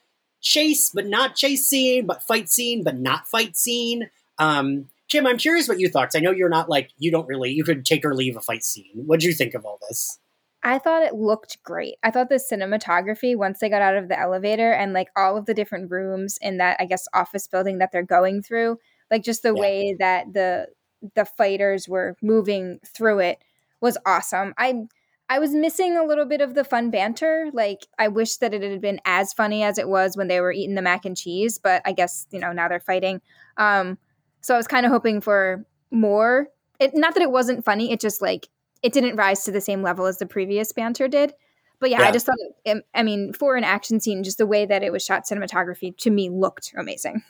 chase, 0.41 0.91
but 0.93 1.05
not 1.05 1.35
chase 1.35 1.67
scene, 1.67 2.05
but 2.05 2.23
fight 2.23 2.49
scene, 2.49 2.83
but 2.83 2.97
not 2.97 3.27
fight 3.27 3.57
scene. 3.57 4.09
Um, 4.37 4.87
Kim, 5.09 5.27
I'm 5.27 5.37
curious 5.37 5.67
what 5.67 5.79
you 5.79 5.89
thought. 5.89 6.15
I 6.15 6.19
know 6.19 6.31
you're 6.31 6.47
not 6.47 6.69
like 6.69 6.91
you 6.97 7.11
don't 7.11 7.27
really 7.27 7.51
you 7.51 7.65
could 7.65 7.85
take 7.85 8.05
or 8.05 8.15
leave 8.15 8.37
a 8.37 8.41
fight 8.41 8.63
scene. 8.63 8.91
What'd 8.93 9.23
you 9.23 9.33
think 9.33 9.53
of 9.53 9.65
all 9.65 9.79
this? 9.89 10.17
I 10.63 10.77
thought 10.77 11.03
it 11.03 11.15
looked 11.15 11.63
great. 11.63 11.95
I 12.03 12.11
thought 12.11 12.29
the 12.29 12.35
cinematography 12.35 13.35
once 13.37 13.59
they 13.59 13.69
got 13.69 13.81
out 13.81 13.95
of 13.95 14.09
the 14.09 14.19
elevator 14.19 14.71
and 14.73 14.91
like 14.93 15.07
all 15.15 15.37
of 15.37 15.45
the 15.45 15.53
different 15.53 15.89
rooms 15.89 16.37
in 16.41 16.57
that 16.57 16.77
I 16.79 16.85
guess 16.85 17.07
office 17.13 17.47
building 17.47 17.77
that 17.77 17.91
they're 17.91 18.03
going 18.03 18.41
through, 18.41 18.77
like 19.09 19.23
just 19.23 19.43
the 19.43 19.55
Yeah. 19.55 19.61
way 19.61 19.95
that 19.99 20.33
the 20.33 20.67
the 21.15 21.23
fighters 21.25 21.87
were 21.87 22.17
moving 22.21 22.79
through 22.85 23.19
it 23.19 23.39
was 23.81 23.97
awesome. 24.05 24.53
I 24.57 24.83
I 25.29 25.39
was 25.39 25.53
missing 25.53 25.95
a 25.95 26.03
little 26.03 26.25
bit 26.25 26.41
of 26.41 26.55
the 26.55 26.63
fun 26.65 26.89
banter. 26.89 27.49
Like 27.53 27.87
I 27.97 28.07
wish 28.09 28.37
that 28.37 28.53
it 28.53 28.61
had 28.63 28.81
been 28.81 28.99
as 29.05 29.31
funny 29.31 29.63
as 29.63 29.77
it 29.77 29.87
was 29.87 30.17
when 30.17 30.27
they 30.27 30.41
were 30.41 30.51
eating 30.51 30.75
the 30.75 30.81
mac 30.81 31.05
and 31.05 31.15
cheese, 31.15 31.57
but 31.59 31.81
I 31.85 31.93
guess, 31.93 32.25
you 32.31 32.39
know, 32.39 32.51
now 32.51 32.67
they're 32.67 32.79
fighting. 32.81 33.21
Um 33.57 33.97
so 34.41 34.53
I 34.55 34.57
was 34.57 34.67
kind 34.67 34.85
of 34.85 34.91
hoping 34.91 35.21
for 35.21 35.65
more. 35.91 36.47
It 36.79 36.91
not 36.95 37.13
that 37.13 37.23
it 37.23 37.31
wasn't 37.31 37.63
funny, 37.65 37.91
it 37.91 37.99
just 38.01 38.21
like 38.21 38.47
it 38.83 38.93
didn't 38.93 39.15
rise 39.15 39.43
to 39.45 39.51
the 39.51 39.61
same 39.61 39.81
level 39.81 40.05
as 40.05 40.17
the 40.17 40.25
previous 40.25 40.71
banter 40.71 41.07
did. 41.07 41.33
But 41.79 41.89
yeah, 41.89 41.99
Yeah. 42.01 42.09
I 42.09 42.11
just 42.11 42.25
thought, 42.25 42.37
it, 42.65 42.85
I 42.93 43.03
mean, 43.03 43.33
for 43.33 43.55
an 43.55 43.63
action 43.63 43.99
scene, 43.99 44.23
just 44.23 44.37
the 44.37 44.45
way 44.45 44.65
that 44.65 44.83
it 44.83 44.91
was 44.91 45.03
shot, 45.03 45.23
cinematography 45.25 45.95
to 45.97 46.09
me 46.09 46.29
looked 46.29 46.73
amazing. 46.77 47.23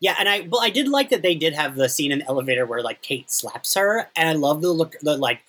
Yeah, 0.00 0.16
and 0.18 0.28
I 0.28 0.40
well, 0.50 0.60
I 0.60 0.70
did 0.70 0.88
like 0.88 1.08
that 1.10 1.22
they 1.22 1.34
did 1.34 1.54
have 1.54 1.76
the 1.76 1.88
scene 1.88 2.12
in 2.12 2.18
the 2.18 2.26
elevator 2.26 2.66
where 2.66 2.82
like 2.82 3.00
Kate 3.00 3.30
slaps 3.30 3.74
her, 3.74 4.10
and 4.14 4.28
I 4.28 4.32
love 4.32 4.60
the 4.60 4.70
look, 4.70 4.96
the 5.00 5.16
like 5.16 5.40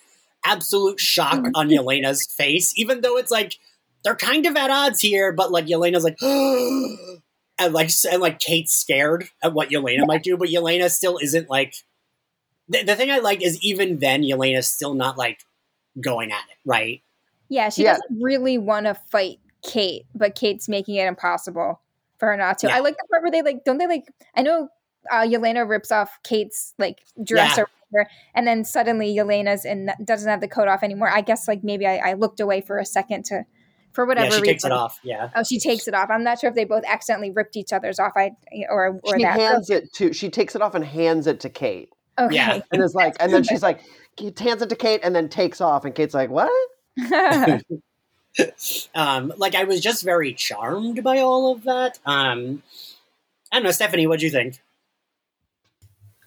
absolute 0.46 0.98
shock 0.98 1.34
mm-hmm. 1.34 1.50
on 1.54 1.68
Yelena's 1.68 2.26
face, 2.26 2.72
even 2.78 3.00
though 3.00 3.18
it's 3.18 3.30
like 3.30 3.58
they're 4.02 4.16
kind 4.16 4.46
of 4.46 4.56
at 4.56 4.70
odds 4.70 5.00
here, 5.00 5.32
but 5.32 5.50
like 5.50 5.66
Yelena's 5.66 6.04
like, 6.04 6.16
and 6.22 7.74
like 7.74 7.90
and 8.10 8.22
like 8.22 8.38
Kate's 8.38 8.72
scared 8.72 9.28
at 9.42 9.52
what 9.52 9.70
Yelena 9.70 10.06
might 10.06 10.22
do, 10.22 10.36
but 10.36 10.48
Yelena 10.48 10.90
still 10.90 11.18
isn't 11.18 11.50
like. 11.50 11.74
The, 12.68 12.82
the 12.82 12.96
thing 12.96 13.10
I 13.10 13.18
like 13.18 13.42
is 13.42 13.62
even 13.62 13.98
then 13.98 14.22
Yelena's 14.22 14.68
still 14.68 14.94
not 14.94 15.16
like 15.16 15.44
going 16.00 16.32
at 16.32 16.42
it, 16.50 16.56
right? 16.64 17.02
Yeah, 17.48 17.68
she 17.68 17.84
Yeah. 17.84 17.92
doesn't 17.94 18.20
really 18.22 18.58
want 18.58 18.86
to 18.86 18.94
fight 18.94 19.38
Kate, 19.62 20.04
but 20.14 20.34
Kate's 20.34 20.68
making 20.68 20.96
it 20.96 21.06
impossible 21.06 21.80
for 22.18 22.28
her 22.28 22.36
not 22.36 22.58
to. 22.58 22.68
Yeah. 22.68 22.76
I 22.76 22.80
like 22.80 22.96
the 22.96 23.06
part 23.10 23.22
where 23.22 23.30
they 23.30 23.42
like, 23.42 23.64
don't 23.64 23.78
they 23.78 23.86
like? 23.86 24.04
I 24.34 24.42
know 24.42 24.68
uh, 25.10 25.22
Yelena 25.22 25.68
rips 25.68 25.92
off 25.92 26.18
Kate's 26.24 26.74
like 26.78 27.00
dress 27.22 27.56
Yeah. 27.56 27.62
or 27.64 27.68
whatever, 27.90 28.10
and 28.34 28.46
then 28.46 28.64
suddenly 28.64 29.14
Yelena's 29.14 29.64
and 29.64 29.90
doesn't 30.04 30.28
have 30.28 30.40
the 30.40 30.48
coat 30.48 30.66
off 30.68 30.82
anymore. 30.82 31.08
I 31.08 31.20
guess 31.20 31.46
like 31.46 31.62
maybe 31.62 31.86
I, 31.86 31.98
I 31.98 32.12
looked 32.14 32.40
away 32.40 32.60
for 32.62 32.78
a 32.78 32.84
second 32.84 33.24
to, 33.26 33.44
for 33.92 34.04
whatever 34.06 34.26
yeah, 34.26 34.30
she 34.30 34.40
reason. 34.40 34.52
takes 34.54 34.64
it 34.64 34.72
off. 34.72 34.98
Yeah, 35.04 35.30
Oh, 35.36 35.44
she 35.44 35.60
takes 35.60 35.86
it 35.86 35.94
off. 35.94 36.10
I'm 36.10 36.24
not 36.24 36.40
sure 36.40 36.50
if 36.50 36.56
they 36.56 36.64
both 36.64 36.82
accidentally 36.86 37.30
ripped 37.30 37.56
each 37.56 37.72
other's 37.72 37.98
off. 38.00 38.12
I 38.16 38.32
or 38.68 38.98
or 39.04 39.16
She 39.16 39.22
that. 39.22 39.38
hands 39.38 39.70
it 39.70 39.92
to. 39.94 40.12
She 40.12 40.28
takes 40.30 40.56
it 40.56 40.62
off 40.62 40.74
and 40.74 40.84
hands 40.84 41.26
it 41.28 41.38
to 41.40 41.48
Kate, 41.50 41.90
okay. 42.18 42.34
Yeah. 42.34 42.60
and 42.72 42.82
is 42.82 42.94
like, 42.94 43.16
and 43.20 43.32
then 43.32 43.42
she's 43.48 43.62
like, 43.62 43.80
Kate 44.16 44.38
hands 44.38 44.62
it 44.62 44.68
to 44.70 44.76
Kate, 44.76 45.00
and 45.02 45.14
then 45.14 45.28
takes 45.28 45.60
off, 45.60 45.84
and 45.84 45.94
Kate's 45.94 46.14
like, 46.14 46.30
"What?" 46.30 46.50
um, 48.94 49.32
like 49.36 49.54
I 49.54 49.64
was 49.64 49.80
just 49.80 50.02
very 50.02 50.32
charmed 50.32 51.04
by 51.04 51.18
all 51.18 51.52
of 51.52 51.64
that. 51.64 51.98
Um, 52.06 52.62
I 53.52 53.56
don't 53.56 53.64
know, 53.64 53.70
Stephanie, 53.70 54.06
what'd 54.06 54.22
you 54.22 54.30
think? 54.30 54.60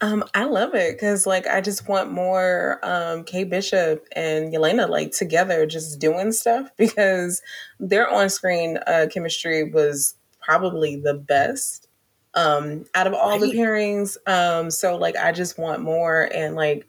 Um, 0.02 0.24
I 0.34 0.46
love 0.46 0.76
it 0.76 0.94
because 0.94 1.28
like 1.28 1.46
I 1.46 1.60
just 1.60 1.90
want 1.90 2.12
more 2.12 2.80
um 2.84 3.26
Kate 3.26 3.50
Bishop 3.50 4.08
and 4.16 4.54
Yelena 4.54 4.88
like 4.88 5.12
together 5.12 5.66
just 5.66 6.00
doing 6.00 6.32
stuff 6.32 6.70
because 6.78 7.42
their 7.82 8.10
on 8.10 8.30
screen 8.30 8.80
uh 8.88 9.08
chemistry 9.14 9.70
was 9.70 10.16
probably 10.42 10.96
the 10.96 11.16
best 11.16 11.89
um 12.36 12.86
out 12.96 13.08
of 13.08 13.14
all 13.14 13.40
the 13.40 13.52
pairings. 13.54 14.18
Um 14.28 14.72
so 14.72 14.96
like 14.96 15.16
I 15.16 15.32
just 15.32 15.58
want 15.58 15.82
more 15.82 16.30
and 16.34 16.56
like 16.56 16.88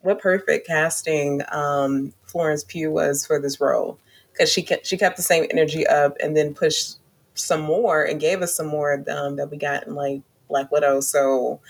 what 0.00 0.20
perfect 0.20 0.66
casting 0.66 1.42
um 1.50 2.12
Florence 2.24 2.64
Pugh 2.64 2.90
was 2.90 3.26
for 3.26 3.40
this 3.40 3.60
role 3.60 3.98
because 4.32 4.50
she 4.50 4.62
kept 4.62 4.86
she 4.86 4.96
kept 4.96 5.16
the 5.16 5.22
same 5.22 5.46
energy 5.50 5.86
up 5.86 6.16
and 6.20 6.36
then 6.36 6.54
pushed 6.54 6.96
some 7.34 7.60
more 7.60 8.04
and 8.04 8.20
gave 8.20 8.42
us 8.42 8.54
some 8.54 8.66
more 8.66 9.04
um, 9.08 9.36
that 9.36 9.50
we 9.50 9.56
got 9.56 9.86
in 9.86 9.94
like 9.94 10.20
Black 10.48 10.70
Widow. 10.70 11.00
So 11.00 11.60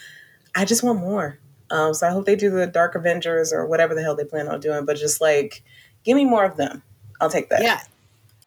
I 0.55 0.65
just 0.65 0.83
want 0.83 1.01
more. 1.01 1.39
Um, 1.71 1.95
so 1.95 2.07
I 2.07 2.11
hope 2.11 2.27
they 2.27 2.37
do 2.37 2.51
the 2.51 2.67
Dark 2.67 2.95
Avengers 2.95 3.53
or 3.53 3.67
whatever 3.67 3.95
the 3.95 4.03
hell 4.03 4.15
they 4.15 4.25
plan 4.25 4.49
on 4.49 4.61
doing. 4.61 4.85
But 4.85 4.97
just 4.97 5.21
like, 5.21 5.63
give 6.05 6.17
me 6.17 6.25
more 6.25 6.45
of 6.45 6.57
them. 6.57 6.83
I'll 7.21 7.31
take 7.31 7.49
that. 7.51 7.63
Yeah, 7.63 7.81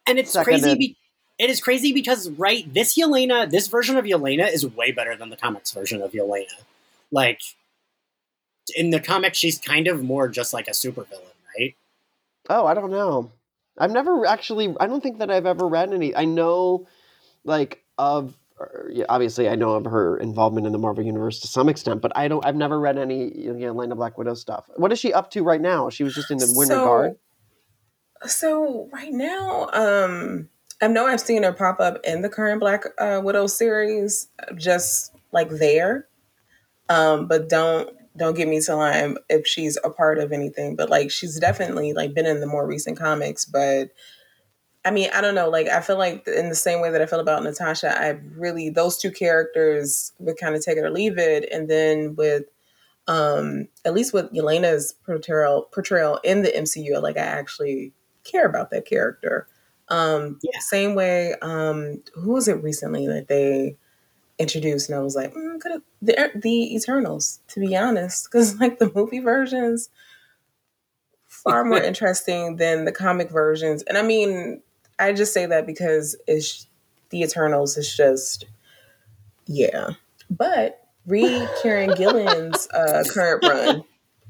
and 0.06 0.18
it's 0.18 0.32
Seconded. 0.32 0.62
crazy. 0.62 0.78
Be- 0.78 0.96
it 1.38 1.50
is 1.50 1.60
crazy 1.60 1.92
because 1.92 2.30
right, 2.30 2.72
this 2.72 2.96
Yelena, 2.96 3.50
this 3.50 3.68
version 3.68 3.96
of 3.96 4.04
Yelena 4.04 4.52
is 4.52 4.66
way 4.66 4.90
better 4.92 5.16
than 5.16 5.30
the 5.30 5.36
comics 5.36 5.72
version 5.72 6.00
of 6.02 6.12
Yelena. 6.12 6.46
Like 7.10 7.40
in 8.74 8.90
the 8.90 9.00
comics, 9.00 9.38
she's 9.38 9.58
kind 9.58 9.86
of 9.86 10.02
more 10.02 10.28
just 10.28 10.52
like 10.52 10.68
a 10.68 10.72
supervillain, 10.72 11.32
right? 11.58 11.74
Oh, 12.48 12.66
I 12.66 12.74
don't 12.74 12.90
know. 12.90 13.30
I've 13.78 13.90
never 13.90 14.24
actually. 14.26 14.74
I 14.80 14.86
don't 14.86 15.02
think 15.02 15.18
that 15.18 15.30
I've 15.30 15.46
ever 15.46 15.68
read 15.68 15.92
any. 15.92 16.14
I 16.14 16.24
know, 16.24 16.86
like 17.44 17.82
of. 17.98 18.34
Obviously, 19.10 19.50
I 19.50 19.54
know 19.54 19.72
of 19.72 19.84
her 19.84 20.16
involvement 20.16 20.66
in 20.66 20.72
the 20.72 20.78
Marvel 20.78 21.04
universe 21.04 21.40
to 21.40 21.46
some 21.46 21.68
extent, 21.68 22.00
but 22.00 22.10
I 22.16 22.26
don't. 22.26 22.42
I've 22.42 22.56
never 22.56 22.80
read 22.80 22.96
any 22.96 23.36
you 23.36 23.52
know, 23.52 23.74
Yelena 23.74 23.94
Black 23.94 24.16
Widow 24.16 24.32
stuff. 24.32 24.64
What 24.76 24.90
is 24.92 24.98
she 24.98 25.12
up 25.12 25.30
to 25.32 25.42
right 25.42 25.60
now? 25.60 25.90
She 25.90 26.04
was 26.04 26.14
just 26.14 26.30
in 26.30 26.38
the 26.38 26.50
Winter 26.56 26.74
So- 26.74 26.84
Guard. 26.86 27.16
So 28.26 28.88
right 28.94 29.12
now, 29.12 29.68
um, 29.74 30.48
I 30.82 30.88
know 30.88 31.06
I've 31.06 31.20
seen 31.20 31.42
her 31.42 31.52
pop 31.52 31.80
up 31.80 31.98
in 32.04 32.22
the 32.22 32.28
current 32.28 32.60
Black 32.60 32.84
uh, 32.98 33.20
Widow 33.22 33.46
series, 33.46 34.28
just 34.56 35.14
like 35.32 35.48
there. 35.48 36.06
Um, 36.88 37.26
but 37.26 37.48
don't 37.48 37.90
don't 38.16 38.36
get 38.36 38.48
me 38.48 38.60
to 38.60 38.72
I'm 38.72 39.18
if 39.28 39.46
she's 39.46 39.78
a 39.84 39.90
part 39.90 40.18
of 40.18 40.32
anything. 40.32 40.76
But 40.76 40.90
like 40.90 41.10
she's 41.10 41.38
definitely 41.38 41.92
like 41.92 42.14
been 42.14 42.26
in 42.26 42.40
the 42.40 42.46
more 42.46 42.66
recent 42.66 42.98
comics. 42.98 43.44
But 43.44 43.90
I 44.84 44.90
mean, 44.90 45.10
I 45.12 45.20
don't 45.20 45.34
know. 45.34 45.48
Like 45.48 45.68
I 45.68 45.80
feel 45.80 45.98
like 45.98 46.26
in 46.28 46.48
the 46.48 46.54
same 46.54 46.80
way 46.80 46.90
that 46.90 47.02
I 47.02 47.06
feel 47.06 47.20
about 47.20 47.42
Natasha, 47.42 47.98
I 47.98 48.20
really 48.36 48.70
those 48.70 48.98
two 48.98 49.10
characters 49.10 50.12
would 50.18 50.38
kind 50.38 50.54
of 50.54 50.64
take 50.64 50.78
it 50.78 50.84
or 50.84 50.90
leave 50.90 51.18
it. 51.18 51.48
And 51.50 51.68
then 51.68 52.16
with 52.16 52.44
um 53.08 53.68
at 53.84 53.94
least 53.94 54.12
with 54.12 54.32
Yelena's 54.32 54.94
portrayal 55.04 55.68
portrayal 55.72 56.20
in 56.22 56.42
the 56.42 56.50
MCU, 56.50 57.00
like 57.02 57.16
I 57.16 57.20
actually 57.20 57.92
care 58.24 58.46
about 58.46 58.70
that 58.70 58.86
character. 58.86 59.48
Um 59.88 60.38
Yeah. 60.42 60.58
same 60.60 60.94
way, 60.94 61.34
um 61.42 62.02
who 62.14 62.32
was 62.32 62.48
it 62.48 62.62
recently 62.62 63.06
that 63.06 63.28
they 63.28 63.76
introduced 64.38 64.88
and 64.88 64.98
I 64.98 65.02
was 65.02 65.16
like, 65.16 65.32
mm, 65.34 65.60
could 65.60 65.82
the 66.02 66.30
the 66.34 66.76
Eternals, 66.76 67.40
to 67.48 67.60
be 67.60 67.76
honest. 67.76 68.24
Because 68.30 68.56
like 68.60 68.78
the 68.78 68.90
movie 68.94 69.20
versions 69.20 69.88
far 71.28 71.64
more 71.64 71.82
interesting 71.82 72.56
than 72.56 72.84
the 72.84 72.92
comic 72.92 73.30
versions. 73.30 73.82
And 73.84 73.96
I 73.96 74.02
mean, 74.02 74.62
I 74.98 75.12
just 75.12 75.32
say 75.32 75.46
that 75.46 75.66
because 75.66 76.16
it's 76.26 76.66
the 77.10 77.22
Eternals 77.22 77.76
is 77.76 77.94
just 77.96 78.46
yeah. 79.46 79.90
But 80.30 80.82
read 81.06 81.48
Kieron 81.62 81.96
Gillen's 81.96 82.68
uh, 82.70 83.04
current 83.08 83.44
run. 83.44 83.84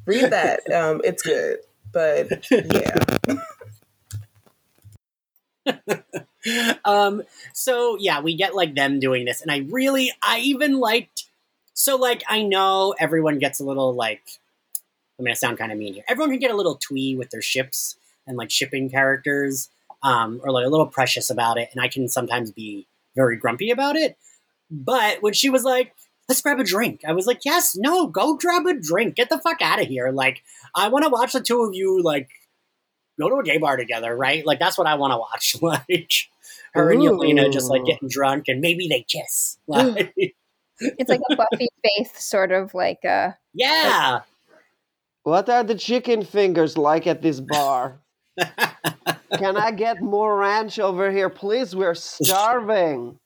Read 0.04 0.30
that. 0.30 0.60
Um, 0.72 1.00
it's 1.04 1.22
good. 1.22 1.58
But 1.92 2.46
yeah. 2.50 2.96
um 6.84 7.22
so 7.52 7.96
yeah 7.98 8.20
we 8.20 8.36
get 8.36 8.54
like 8.54 8.74
them 8.74 9.00
doing 9.00 9.24
this 9.24 9.42
and 9.42 9.50
i 9.50 9.58
really 9.70 10.12
i 10.22 10.38
even 10.38 10.78
liked 10.78 11.24
so 11.74 11.96
like 11.96 12.22
i 12.28 12.42
know 12.42 12.94
everyone 12.98 13.38
gets 13.38 13.60
a 13.60 13.64
little 13.64 13.94
like 13.94 14.22
i'm 15.18 15.24
gonna 15.24 15.36
sound 15.36 15.58
kind 15.58 15.72
of 15.72 15.78
mean 15.78 15.94
here. 15.94 16.04
Everyone 16.08 16.30
can 16.30 16.40
get 16.40 16.50
a 16.50 16.56
little 16.56 16.76
twee 16.76 17.16
with 17.16 17.30
their 17.30 17.42
ships 17.42 17.96
and 18.26 18.36
like 18.36 18.50
shipping 18.50 18.90
characters 18.90 19.70
um 20.02 20.40
or 20.44 20.50
like 20.52 20.66
a 20.66 20.68
little 20.68 20.86
precious 20.86 21.30
about 21.30 21.58
it 21.58 21.68
and 21.72 21.80
i 21.80 21.88
can 21.88 22.08
sometimes 22.08 22.50
be 22.52 22.86
very 23.14 23.36
grumpy 23.36 23.70
about 23.70 23.96
it. 23.96 24.16
But 24.70 25.22
when 25.22 25.32
she 25.32 25.48
was 25.50 25.64
like 25.64 25.94
let's 26.28 26.42
grab 26.42 26.58
a 26.58 26.64
drink 26.64 27.02
i 27.06 27.12
was 27.12 27.26
like 27.26 27.44
yes 27.44 27.76
no 27.76 28.06
go 28.06 28.34
grab 28.34 28.66
a 28.66 28.74
drink. 28.74 29.16
Get 29.16 29.30
the 29.30 29.38
fuck 29.38 29.60
out 29.62 29.80
of 29.80 29.88
here. 29.88 30.10
Like 30.10 30.42
i 30.74 30.88
want 30.88 31.04
to 31.04 31.10
watch 31.10 31.32
the 31.32 31.40
two 31.40 31.62
of 31.62 31.74
you 31.74 32.02
like 32.02 32.28
go 33.18 33.28
to 33.28 33.36
a 33.36 33.42
gay 33.42 33.58
bar 33.58 33.76
together, 33.76 34.14
right? 34.14 34.44
Like 34.44 34.58
that's 34.58 34.78
what 34.78 34.86
I 34.86 34.94
want 34.94 35.12
to 35.12 35.18
watch. 35.18 35.56
Like 35.62 36.12
her 36.74 36.92
and 36.92 37.00
Yelena 37.00 37.50
just 37.52 37.70
like 37.70 37.84
getting 37.84 38.08
drunk 38.08 38.48
and 38.48 38.60
maybe 38.60 38.88
they 38.88 39.02
kiss. 39.02 39.58
Like, 39.68 40.12
it's 40.78 41.08
like 41.08 41.20
a 41.30 41.36
Buffy 41.36 41.68
Faith 41.82 42.18
sort 42.18 42.52
of 42.52 42.74
like 42.74 43.04
uh 43.04 43.30
yeah. 43.54 44.20
What 45.22 45.48
are 45.48 45.64
the 45.64 45.74
chicken 45.74 46.22
fingers 46.22 46.76
like 46.76 47.06
at 47.06 47.22
this 47.22 47.40
bar? 47.40 48.00
Can 48.38 49.56
I 49.56 49.70
get 49.70 50.02
more 50.02 50.38
ranch 50.38 50.78
over 50.78 51.10
here, 51.10 51.30
please? 51.30 51.74
We're 51.74 51.94
starving. 51.94 53.18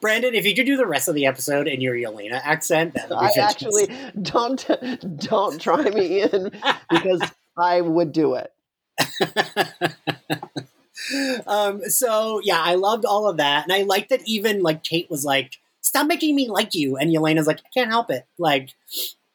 Brandon, 0.00 0.34
if 0.34 0.46
you 0.46 0.54
could 0.54 0.66
do 0.66 0.76
the 0.76 0.86
rest 0.86 1.08
of 1.08 1.14
the 1.14 1.26
episode 1.26 1.68
in 1.68 1.80
your 1.80 1.94
Yelena 1.94 2.40
accent, 2.42 2.94
that 2.94 3.08
would 3.08 3.18
be 3.18 3.26
I 3.26 3.30
fantastic. 3.32 3.90
actually 3.90 4.22
don't 4.22 5.18
don't 5.18 5.60
try 5.60 5.88
me 5.90 6.22
in 6.22 6.50
because 6.90 7.22
I 7.56 7.80
would 7.80 8.12
do 8.12 8.34
it. 8.34 8.52
um, 11.46 11.82
so 11.88 12.40
yeah, 12.42 12.60
I 12.60 12.74
loved 12.74 13.04
all 13.04 13.28
of 13.28 13.36
that, 13.38 13.64
and 13.64 13.72
I 13.72 13.82
liked 13.82 14.10
that 14.10 14.22
even 14.26 14.62
like 14.62 14.84
Kate 14.84 15.10
was 15.10 15.24
like, 15.24 15.56
"Stop 15.80 16.06
making 16.06 16.36
me 16.36 16.48
like 16.48 16.74
you," 16.74 16.96
and 16.96 17.10
Yelena's 17.10 17.46
like, 17.46 17.60
"I 17.60 17.68
can't 17.74 17.90
help 17.90 18.10
it," 18.10 18.26
like 18.38 18.70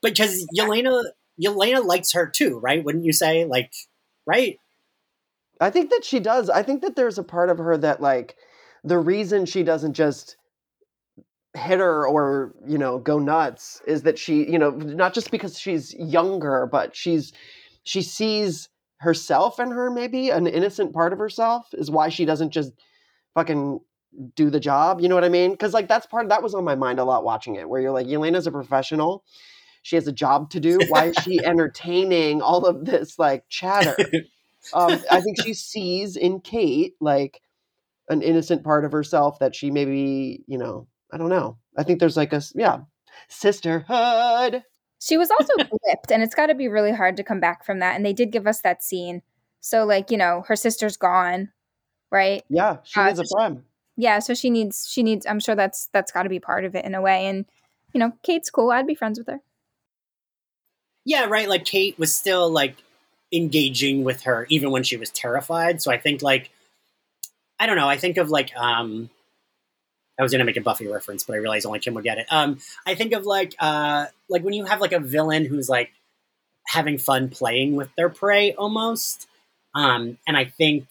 because 0.01 0.47
Yelena 0.57 1.03
Yelena 1.41 1.85
likes 1.85 2.13
her 2.13 2.27
too, 2.27 2.59
right? 2.59 2.83
Wouldn't 2.83 3.05
you 3.05 3.13
say? 3.13 3.45
Like, 3.45 3.71
right? 4.25 4.59
I 5.59 5.69
think 5.69 5.89
that 5.91 6.05
she 6.05 6.19
does. 6.19 6.49
I 6.49 6.63
think 6.63 6.81
that 6.81 6.95
there's 6.95 7.17
a 7.17 7.23
part 7.23 7.49
of 7.49 7.57
her 7.57 7.77
that 7.77 8.01
like 8.01 8.35
the 8.83 8.97
reason 8.97 9.45
she 9.45 9.63
doesn't 9.63 9.93
just 9.93 10.37
hit 11.55 11.79
her 11.79 12.07
or 12.07 12.53
you 12.67 12.77
know 12.77 12.99
go 12.99 13.19
nuts 13.19 13.81
is 13.87 14.03
that 14.03 14.19
she 14.19 14.49
you 14.49 14.59
know 14.59 14.69
not 14.69 15.15
just 15.15 15.31
because 15.31 15.59
she's 15.59 15.95
younger 15.95 16.69
but 16.71 16.95
she's 16.95 17.33
she 17.83 18.03
sees 18.03 18.69
herself 18.99 19.59
and 19.59 19.71
her 19.71 19.89
maybe 19.89 20.29
an 20.29 20.45
innocent 20.45 20.93
part 20.93 21.13
of 21.13 21.19
herself 21.19 21.67
is 21.73 21.89
why 21.89 22.09
she 22.09 22.25
doesn't 22.25 22.51
just 22.51 22.73
fucking 23.33 23.79
do 24.35 24.49
the 24.49 24.59
job 24.59 24.99
you 24.99 25.07
know 25.07 25.15
what 25.15 25.23
i 25.23 25.29
mean? 25.29 25.51
Because 25.51 25.73
like 25.73 25.87
that's 25.87 26.05
part 26.05 26.25
of, 26.25 26.29
that 26.29 26.43
was 26.43 26.53
on 26.53 26.63
my 26.63 26.75
mind 26.75 26.99
a 26.99 27.03
lot 27.03 27.23
watching 27.23 27.55
it 27.55 27.69
where 27.69 27.79
you're 27.81 27.91
like 27.91 28.07
yelena's 28.07 28.47
a 28.47 28.51
professional. 28.51 29.23
She 29.81 29.95
has 29.95 30.07
a 30.07 30.11
job 30.11 30.49
to 30.49 30.59
do. 30.59 30.77
Why 30.89 31.05
is 31.05 31.15
she 31.15 31.39
entertaining 31.45 32.41
all 32.41 32.65
of 32.65 32.83
this 32.85 33.17
like 33.17 33.45
chatter? 33.49 33.95
Um, 34.73 35.01
i 35.09 35.21
think 35.21 35.41
she 35.41 35.53
sees 35.71 36.17
in 36.17 36.41
kate 36.41 36.95
like 36.99 37.41
an 38.09 38.21
innocent 38.21 38.63
part 38.63 38.83
of 38.83 38.91
herself 38.91 39.39
that 39.39 39.55
she 39.55 39.71
maybe 39.71 40.43
you 40.47 40.57
know 40.57 40.87
i 41.13 41.17
don't 41.17 41.29
know. 41.29 41.57
I 41.77 41.83
think 41.83 41.99
there's 41.99 42.17
like 42.17 42.33
a 42.33 42.41
yeah 42.55 42.79
sisterhood 43.29 44.63
She 44.99 45.17
was 45.17 45.31
also 45.31 45.53
flipped, 45.55 46.11
and 46.11 46.21
it's 46.21 46.35
got 46.35 46.47
to 46.47 46.55
be 46.55 46.67
really 46.67 46.91
hard 46.91 47.17
to 47.17 47.23
come 47.23 47.39
back 47.39 47.65
from 47.65 47.79
that. 47.79 47.95
And 47.95 48.05
they 48.05 48.13
did 48.13 48.31
give 48.31 48.45
us 48.47 48.61
that 48.61 48.83
scene. 48.83 49.21
So, 49.61 49.85
like, 49.85 50.11
you 50.11 50.17
know, 50.17 50.43
her 50.47 50.55
sister's 50.55 50.97
gone, 50.97 51.51
right? 52.11 52.43
yeah 52.49 52.77
she 52.83 52.99
Uh, 52.99 53.07
needs 53.07 53.19
a 53.19 53.23
prime 53.35 53.63
Yeah, 53.97 54.19
so 54.19 54.33
she 54.33 54.49
needs 54.49 54.87
she 54.89 55.03
needs 55.03 55.25
I'm 55.25 55.39
sure 55.39 55.55
that's 55.55 55.87
that's 55.93 56.11
got 56.11 56.23
to 56.23 56.29
be 56.29 56.39
part 56.39 56.65
of 56.65 56.75
it 56.75 56.85
in 56.85 56.95
a 56.95 57.01
way 57.01 57.25
and 57.27 57.45
you 57.93 57.99
know, 57.99 58.11
Kate's 58.23 58.49
cool. 58.49 58.71
I'd 58.71 58.85
be 58.87 58.95
friends 58.95 59.17
with 59.17 59.27
her. 59.27 59.39
Yeah, 61.05 61.25
right. 61.25 61.49
Like 61.49 61.65
Kate 61.65 61.97
was 61.97 62.13
still 62.13 62.49
like 62.49 62.75
engaging 63.31 64.03
with 64.03 64.23
her 64.23 64.45
even 64.49 64.71
when 64.71 64.83
she 64.83 64.97
was 64.97 65.09
terrified. 65.09 65.81
So 65.81 65.91
I 65.91 65.97
think 65.97 66.21
like 66.21 66.51
I 67.59 67.65
don't 67.65 67.77
know. 67.77 67.89
I 67.89 67.97
think 67.97 68.17
of 68.17 68.29
like 68.29 68.55
um 68.55 69.09
I 70.19 70.23
was 70.23 70.31
gonna 70.31 70.45
make 70.45 70.57
a 70.57 70.61
Buffy 70.61 70.87
reference, 70.87 71.23
but 71.23 71.33
I 71.33 71.37
realized 71.37 71.65
only 71.65 71.79
Kim 71.79 71.93
would 71.93 72.03
get 72.03 72.17
it. 72.17 72.27
Um 72.29 72.59
I 72.85 72.95
think 72.95 73.13
of 73.13 73.25
like 73.25 73.55
uh 73.59 74.07
like 74.27 74.43
when 74.43 74.53
you 74.53 74.65
have 74.65 74.81
like 74.81 74.91
a 74.91 74.99
villain 74.99 75.45
who's 75.45 75.69
like 75.69 75.91
having 76.67 76.97
fun 76.97 77.29
playing 77.29 77.75
with 77.75 77.89
their 77.95 78.09
prey 78.09 78.53
almost. 78.53 79.27
Um 79.73 80.17
and 80.27 80.35
I 80.37 80.45
think 80.45 80.87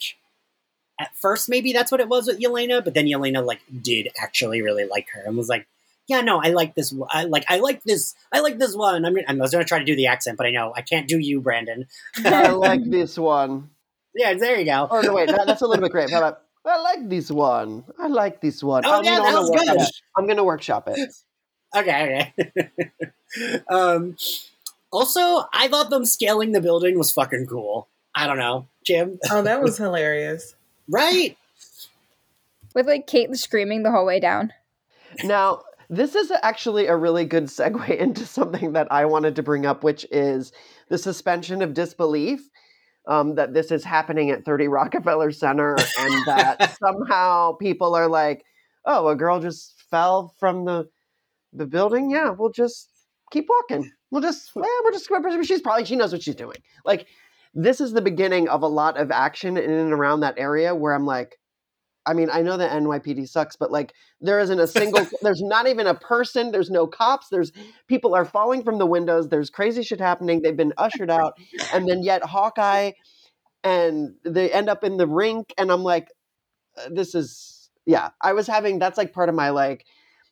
at 1.01 1.15
first 1.17 1.49
maybe 1.49 1.73
that's 1.73 1.93
what 1.93 2.01
it 2.01 2.09
was 2.09 2.27
with 2.27 2.41
Yelena, 2.41 2.83
but 2.83 2.95
then 2.95 3.07
Yelena 3.07 3.45
like 3.45 3.61
did 3.83 4.09
actually 4.21 4.63
really 4.63 4.87
like 4.87 5.09
her 5.11 5.23
and 5.25 5.37
was 5.37 5.49
like, 5.49 5.67
yeah, 6.09 6.23
no, 6.23 6.41
I 6.43 6.49
like 6.49 6.75
this. 6.75 6.95
I 7.11 7.25
like, 7.25 7.45
I 7.49 7.59
like 7.59 7.85
this. 7.85 8.15
I 8.33 8.41
like 8.41 8.59
this 8.59 8.75
one. 8.75 9.05
I'm, 9.05 9.17
I 9.29 9.35
was 9.35 9.51
going 9.51 9.63
to 9.63 9.69
try 9.69 9.79
to 9.79 9.85
do 9.85 9.95
the 9.95 10.07
accent, 10.07 10.39
but 10.39 10.47
I 10.47 10.51
know 10.51 10.73
I 10.75 10.81
can't 10.81 11.07
do 11.07 11.19
you, 11.19 11.43
Brandon. 11.43 11.87
i 12.25 12.49
like 12.53 12.83
this 12.83 13.19
one 13.19 13.69
yeah, 14.19 14.35
there 14.35 14.59
you 14.59 14.65
go. 14.65 14.89
or 14.91 15.03
no 15.03 15.15
wait 15.15 15.29
that, 15.29 15.47
that's 15.47 15.63
a 15.63 15.67
little 15.67 15.83
bit 15.83 15.93
great 15.93 16.11
how 16.11 16.19
about 16.19 16.43
i 16.69 16.79
like 16.81 17.09
this 17.09 17.31
one 17.31 17.85
i 17.99 18.07
like 18.07 18.41
this 18.41 18.63
one. 18.63 18.83
Yeah, 18.85 19.01
that 19.01 19.07
I'm 19.27 19.35
was 19.35 19.51
gonna 19.51 19.51
work- 19.51 19.67
good. 19.67 19.79
yeah, 19.81 19.87
i'm 20.17 20.27
gonna 20.27 20.45
workshop 20.45 20.89
it 20.89 20.99
Okay, 21.77 22.33
okay. 22.41 22.71
um, 23.71 24.17
also, 24.91 25.45
I 25.53 25.69
thought 25.69 25.91
them 25.91 26.07
scaling 26.07 26.53
the 26.53 26.63
building 26.63 26.97
was 26.97 27.13
fucking 27.13 27.45
cool. 27.47 27.89
I 28.15 28.27
don't 28.27 28.39
know, 28.39 28.69
Jim. 28.87 29.19
Oh, 29.31 29.43
that 29.43 29.61
was 29.67 29.77
hilarious. 29.77 30.55
right? 30.89 31.37
With 32.75 32.87
like 32.87 33.07
Kate 33.07 33.37
screaming 33.37 33.83
the 33.83 33.91
whole 33.91 34.07
way 34.07 34.19
down. 34.19 34.55
Now, 35.25 35.61
this 35.91 36.15
is 36.15 36.33
actually 36.43 36.87
a 36.87 36.97
really 36.97 37.27
good 37.27 37.45
segue 37.49 37.95
into 37.99 38.25
something 38.25 38.73
that 38.73 38.91
I 38.91 39.05
wanted 39.05 39.37
to 39.37 39.43
bring 39.43 39.67
up, 39.67 39.85
which 39.85 40.07
is 40.11 40.53
the 40.89 40.97
suspension 40.97 41.61
of 41.61 41.75
disbelief. 41.75 42.49
Um, 43.09 43.37
that 43.37 43.55
this 43.55 43.71
is 43.71 43.85
happening 43.85 44.31
at 44.31 44.45
30 44.45 44.69
Rockefeller 44.69 45.33
Center, 45.33 45.77
and 45.99 46.27
that 46.27 46.77
somehow 46.85 47.53
people 47.53 47.95
are 47.95 48.07
like, 48.07 48.45
"Oh, 48.85 49.09
a 49.09 49.17
girl 49.17 49.41
just 49.41 49.83
fell 49.91 50.35
from 50.39 50.67
the 50.67 50.89
the 51.53 51.67
building. 51.67 52.11
Yeah, 52.11 52.31
we'll 52.31 52.51
just 52.53 52.91
keep 53.31 53.47
walking. 53.49 53.91
We'll 54.11 54.23
just, 54.23 54.51
well, 54.55 54.69
we're 54.85 54.93
just. 54.93 55.09
She's 55.47 55.61
probably 55.61 55.85
she 55.85 55.97
knows 55.97 56.13
what 56.13 56.23
she's 56.23 56.35
doing. 56.35 56.57
Like, 56.85 57.07
this 57.55 57.81
is 57.81 57.93
the 57.93 58.03
beginning 58.03 58.49
of 58.49 58.63
a 58.63 58.67
lot 58.67 58.99
of 58.99 59.11
action 59.11 59.57
in 59.57 59.71
and 59.71 59.93
around 59.93 60.21
that 60.21 60.39
area 60.39 60.75
where 60.75 60.95
I'm 60.95 61.07
like, 61.07 61.38
I 62.09 62.15
mean, 62.15 62.31
I 62.33 62.41
know 62.41 62.57
that 62.57 62.71
NYPD 62.71 63.29
sucks, 63.29 63.55
but 63.55 63.71
like 63.71 63.93
there 64.21 64.41
isn't 64.41 64.59
a 64.59 64.67
single 64.67 65.07
there's 65.23 65.43
not 65.43 65.69
even 65.69 65.87
a 65.87 65.95
person, 65.95 66.51
there's 66.51 66.71
no 66.71 66.87
cops, 66.87 67.29
there's 67.29 67.53
people 67.87 68.15
are 68.15 68.25
falling 68.25 68.63
from 68.65 68.79
the 68.79 68.87
windows, 68.87 69.29
there's 69.29 69.51
crazy 69.51 69.83
shit 69.83 70.01
happening, 70.01 70.41
they've 70.41 70.57
been 70.57 70.73
ushered 70.79 71.11
out, 71.11 71.35
and 71.73 71.87
then 71.87 72.03
yet 72.03 72.23
Hawkeye 72.25 72.93
and 73.63 74.15
they 74.25 74.51
end 74.51 74.71
up 74.71 74.85
in 74.85 74.97
the 74.97 75.07
rink, 75.07 75.53
and 75.59 75.71
I'm 75.71 75.83
like, 75.83 76.09
uh, 76.79 76.89
this 76.91 77.15
is 77.15 77.71
yeah. 77.85 78.09
I 78.23 78.33
was 78.33 78.47
having 78.47 78.79
that's 78.79 78.97
like 78.99 79.13
part 79.13 79.29
of 79.29 79.35
my 79.35 79.51
like 79.51 79.85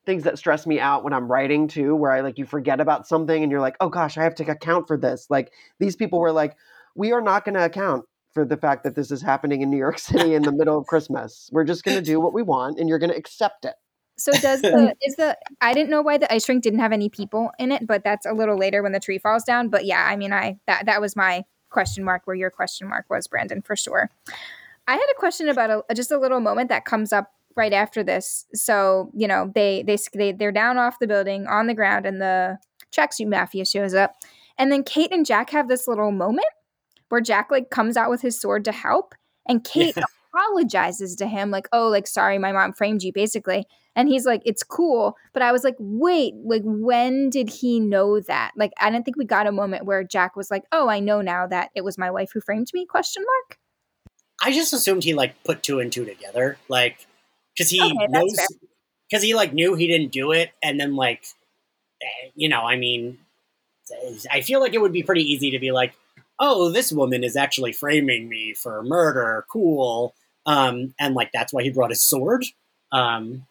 things 0.06 0.22
that 0.22 0.38
stress 0.38 0.66
me 0.66 0.80
out 0.80 1.04
when 1.04 1.12
I'm 1.12 1.30
writing 1.30 1.68
too, 1.68 1.94
where 1.94 2.12
I 2.12 2.20
like 2.22 2.38
you 2.38 2.46
forget 2.46 2.80
about 2.80 3.06
something 3.06 3.42
and 3.42 3.52
you're 3.52 3.60
like, 3.60 3.76
oh 3.80 3.90
gosh, 3.90 4.16
I 4.16 4.22
have 4.22 4.36
to 4.36 4.50
account 4.50 4.86
for 4.86 4.96
this. 4.96 5.26
Like 5.28 5.52
these 5.78 5.96
people 5.96 6.20
were 6.20 6.32
like, 6.32 6.56
we 6.94 7.12
are 7.12 7.20
not 7.20 7.44
going 7.44 7.56
to 7.56 7.64
account 7.64 8.06
for 8.36 8.44
the 8.44 8.58
fact 8.58 8.84
that 8.84 8.94
this 8.94 9.10
is 9.10 9.22
happening 9.22 9.62
in 9.62 9.70
New 9.70 9.78
York 9.78 9.98
City 9.98 10.34
in 10.34 10.42
the 10.42 10.52
middle 10.52 10.76
of 10.76 10.86
Christmas. 10.86 11.48
We're 11.52 11.64
just 11.64 11.84
going 11.84 11.96
to 11.96 12.02
do 12.02 12.20
what 12.20 12.34
we 12.34 12.42
want 12.42 12.78
and 12.78 12.86
you're 12.86 12.98
going 12.98 13.10
to 13.10 13.16
accept 13.16 13.64
it. 13.64 13.72
So 14.18 14.30
does 14.30 14.60
the 14.60 14.94
is 15.02 15.16
the 15.16 15.38
I 15.62 15.72
didn't 15.72 15.88
know 15.88 16.02
why 16.02 16.18
the 16.18 16.30
ice 16.30 16.46
rink 16.46 16.62
didn't 16.62 16.80
have 16.80 16.92
any 16.92 17.08
people 17.08 17.50
in 17.58 17.72
it, 17.72 17.86
but 17.86 18.04
that's 18.04 18.26
a 18.26 18.34
little 18.34 18.58
later 18.58 18.82
when 18.82 18.92
the 18.92 19.00
tree 19.00 19.18
falls 19.18 19.42
down. 19.42 19.70
But 19.70 19.86
yeah, 19.86 20.06
I 20.06 20.16
mean 20.16 20.34
I 20.34 20.58
that 20.66 20.84
that 20.84 21.00
was 21.00 21.16
my 21.16 21.44
question 21.70 22.04
mark 22.04 22.26
where 22.26 22.36
your 22.36 22.50
question 22.50 22.88
mark 22.88 23.06
was, 23.08 23.26
Brandon, 23.26 23.62
for 23.62 23.74
sure. 23.74 24.10
I 24.86 24.92
had 24.92 25.06
a 25.16 25.18
question 25.18 25.48
about 25.48 25.84
a, 25.88 25.94
just 25.94 26.10
a 26.10 26.18
little 26.18 26.40
moment 26.40 26.68
that 26.68 26.84
comes 26.84 27.14
up 27.14 27.32
right 27.56 27.72
after 27.72 28.04
this. 28.04 28.44
So, 28.52 29.10
you 29.14 29.26
know, 29.26 29.50
they 29.54 29.82
they 29.82 29.96
they 30.12 30.32
they're 30.32 30.52
down 30.52 30.76
off 30.76 30.98
the 30.98 31.06
building 31.06 31.46
on 31.46 31.68
the 31.68 31.74
ground 31.74 32.04
and 32.04 32.20
the 32.20 32.58
tracksuit 32.94 33.28
mafia 33.28 33.64
shows 33.64 33.94
up. 33.94 34.14
And 34.58 34.70
then 34.70 34.84
Kate 34.84 35.12
and 35.12 35.24
Jack 35.24 35.50
have 35.50 35.68
this 35.68 35.88
little 35.88 36.12
moment 36.12 36.46
where 37.08 37.20
Jack 37.20 37.50
like 37.50 37.70
comes 37.70 37.96
out 37.96 38.10
with 38.10 38.20
his 38.22 38.40
sword 38.40 38.64
to 38.64 38.72
help 38.72 39.14
and 39.48 39.64
Kate 39.64 39.94
Yeah. 39.96 40.04
apologizes 40.34 41.16
to 41.16 41.26
him 41.26 41.50
like, 41.50 41.68
"Oh, 41.72 41.88
like 41.88 42.06
sorry 42.06 42.38
my 42.38 42.52
mom 42.52 42.72
framed 42.72 43.02
you 43.02 43.12
basically." 43.12 43.66
And 43.94 44.08
he's 44.08 44.26
like, 44.26 44.42
"It's 44.44 44.62
cool." 44.62 45.16
But 45.32 45.42
I 45.42 45.52
was 45.52 45.64
like, 45.64 45.76
"Wait, 45.78 46.34
like 46.44 46.62
when 46.64 47.30
did 47.30 47.48
he 47.48 47.80
know 47.80 48.20
that?" 48.20 48.52
Like 48.56 48.72
I 48.80 48.90
didn't 48.90 49.04
think 49.04 49.16
we 49.16 49.24
got 49.24 49.46
a 49.46 49.52
moment 49.52 49.84
where 49.86 50.04
Jack 50.04 50.36
was 50.36 50.50
like, 50.50 50.64
"Oh, 50.72 50.88
I 50.88 51.00
know 51.00 51.20
now 51.22 51.46
that 51.46 51.70
it 51.74 51.84
was 51.84 51.98
my 51.98 52.10
wife 52.10 52.30
who 52.32 52.40
framed 52.40 52.68
me?" 52.74 52.86
question 52.86 53.24
mark. 53.24 53.58
I 54.42 54.52
just 54.52 54.72
assumed 54.72 55.04
he 55.04 55.14
like 55.14 55.42
put 55.44 55.62
two 55.62 55.80
and 55.80 55.92
two 55.92 56.04
together, 56.04 56.58
like 56.68 57.06
because 57.54 57.70
he 57.70 57.92
Okay, 57.98 58.06
knows 58.08 58.38
because 59.08 59.22
he 59.22 59.34
like 59.34 59.52
knew 59.52 59.74
he 59.74 59.86
didn't 59.86 60.12
do 60.12 60.32
it, 60.32 60.52
and 60.62 60.78
then 60.78 60.94
like 60.96 61.26
eh, 62.02 62.30
you 62.34 62.48
know, 62.48 62.62
I 62.62 62.76
mean, 62.76 63.18
I 64.30 64.40
feel 64.42 64.60
like 64.60 64.74
it 64.74 64.80
would 64.80 64.92
be 64.92 65.02
pretty 65.02 65.22
easy 65.32 65.52
to 65.52 65.58
be 65.58 65.72
like, 65.72 65.94
oh, 66.38 66.70
this 66.70 66.92
woman 66.92 67.24
is 67.24 67.36
actually 67.36 67.72
framing 67.72 68.28
me 68.28 68.54
for 68.54 68.82
murder, 68.82 69.44
cool, 69.50 70.14
um, 70.44 70.94
and 70.98 71.14
like 71.14 71.30
that's 71.32 71.52
why 71.52 71.62
he 71.62 71.70
brought 71.70 71.90
his 71.90 72.02
sword. 72.02 72.44
Um, 72.92 73.46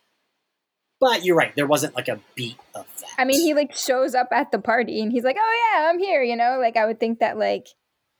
but 0.99 1.25
you're 1.25 1.35
right, 1.35 1.55
there 1.55 1.67
wasn't 1.67 1.95
like 1.95 2.07
a 2.07 2.19
beat 2.35 2.57
of 2.73 2.85
that. 3.01 3.09
I 3.17 3.25
mean, 3.25 3.41
he 3.41 3.53
like 3.53 3.75
shows 3.75 4.15
up 4.15 4.29
at 4.31 4.51
the 4.51 4.59
party 4.59 5.01
and 5.01 5.11
he's 5.11 5.23
like, 5.23 5.37
"Oh 5.39 5.71
yeah, 5.73 5.89
I'm 5.89 5.99
here," 5.99 6.23
you 6.23 6.35
know? 6.35 6.57
Like 6.59 6.77
I 6.77 6.85
would 6.85 6.99
think 6.99 7.19
that 7.19 7.37
like 7.37 7.67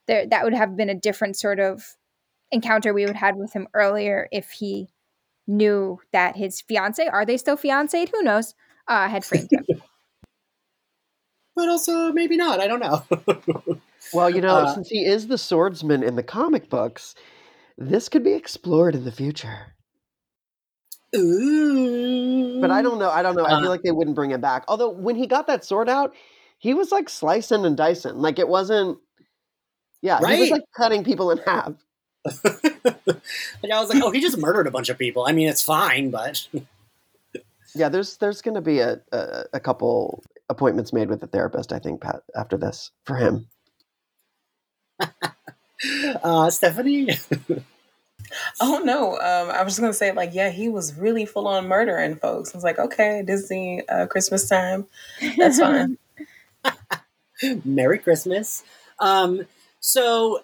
there 0.08 0.28
that 0.28 0.44
would 0.44 0.54
have 0.54 0.76
been 0.76 0.90
a 0.90 0.96
different 0.96 1.38
sort 1.38 1.60
of 1.60 1.96
encounter 2.52 2.94
we 2.94 3.06
would 3.06 3.16
have 3.16 3.34
had 3.34 3.38
with 3.38 3.54
him 3.54 3.68
earlier 3.74 4.28
if 4.32 4.52
he 4.52 4.90
knew 5.48 6.00
that 6.12 6.36
his 6.36 6.62
fiance, 6.62 7.06
are 7.08 7.26
they 7.26 7.38
still 7.38 7.58
fiancéed? 7.58 8.10
Who 8.10 8.22
knows? 8.24 8.54
Uh 8.88 9.08
had 9.08 9.24
framed 9.24 9.50
him. 9.52 9.66
but 11.56 11.70
also 11.70 12.12
maybe 12.12 12.36
not. 12.38 12.60
I 12.60 12.68
don't 12.68 12.80
know. 12.80 13.80
Well, 14.14 14.30
you 14.30 14.42
know, 14.42 14.56
Uh, 14.56 14.74
since 14.76 14.90
he 14.90 15.06
is 15.06 15.28
the 15.28 15.38
swordsman 15.38 16.04
in 16.04 16.16
the 16.16 16.24
comic 16.24 16.70
books, 16.70 17.16
this 17.78 18.08
could 18.10 18.24
be 18.24 18.34
explored 18.34 18.96
in 18.96 19.04
the 19.04 19.12
future. 19.12 19.74
Ooh. 21.16 22.60
But 22.62 22.72
I 22.72 22.82
don't 22.82 23.00
know. 23.00 23.10
I 23.10 23.22
don't 23.22 23.36
know. 23.36 23.46
I 23.46 23.62
feel 23.62 23.70
like 23.70 23.84
they 23.84 23.92
wouldn't 23.92 24.16
bring 24.16 24.32
him 24.32 24.42
back. 24.42 24.66
Although 24.68 24.90
when 24.90 25.16
he 25.16 25.28
got 25.28 25.48
that 25.48 25.64
sword 25.64 25.88
out, 25.90 26.14
he 26.58 26.74
was 26.74 26.92
like 26.92 27.10
slicing 27.10 27.66
and 27.66 27.78
dicing. 27.78 28.16
Like 28.16 28.40
it 28.40 28.48
wasn't. 28.48 28.98
Yeah, 30.02 30.18
he 30.20 30.40
was 30.40 30.40
Right. 30.40 30.52
like 30.52 30.64
cutting 30.76 31.04
people 31.04 31.32
in 31.32 31.38
half. 31.40 31.74
like 32.44 33.72
I 33.72 33.80
was 33.80 33.90
like, 33.94 34.04
oh, 34.04 34.12
he 34.12 34.20
just 34.20 34.38
murdered 34.38 34.68
a 34.68 34.72
bunch 34.72 34.90
of 34.90 34.98
people. 34.98 35.26
I 35.28 35.32
mean, 35.32 35.48
it's 35.48 35.62
fine, 35.64 36.10
but 36.12 36.48
Yeah, 37.76 37.90
there's 37.90 38.18
there's 38.18 38.42
going 38.42 38.56
to 38.56 38.62
be 38.62 38.80
a, 38.80 39.02
a 39.12 39.44
a 39.54 39.60
couple 39.60 40.24
appointments 40.50 40.94
made 40.94 41.10
with 41.10 41.22
the 41.22 41.28
therapist. 41.28 41.72
I 41.74 41.80
think 41.80 42.02
Pat 42.02 42.24
after 42.36 42.58
this 42.58 42.92
for 43.06 43.16
him. 43.16 43.48
uh, 46.24 46.50
Stephanie? 46.50 47.10
Oh 48.60 48.82
no, 48.84 49.14
um, 49.14 49.50
I 49.50 49.64
was 49.64 49.74
just 49.74 49.80
gonna 49.80 49.94
say 49.94 50.12
like, 50.12 50.34
yeah, 50.34 50.50
he 50.50 50.70
was 50.70 50.96
really 50.96 51.26
full 51.26 51.48
on 51.48 51.68
murdering 51.68 52.16
folks. 52.16 52.54
I 52.54 52.58
was 52.58 52.64
like, 52.64 52.80
okay, 52.80 53.24
Disney 53.26 53.88
uh, 53.88 54.08
Christmas 54.08 54.48
time, 54.48 54.88
that's 55.38 55.60
fine. 55.60 55.98
Merry 57.66 58.00
Christmas. 58.00 58.64
Um, 59.00 59.46
so 59.80 60.42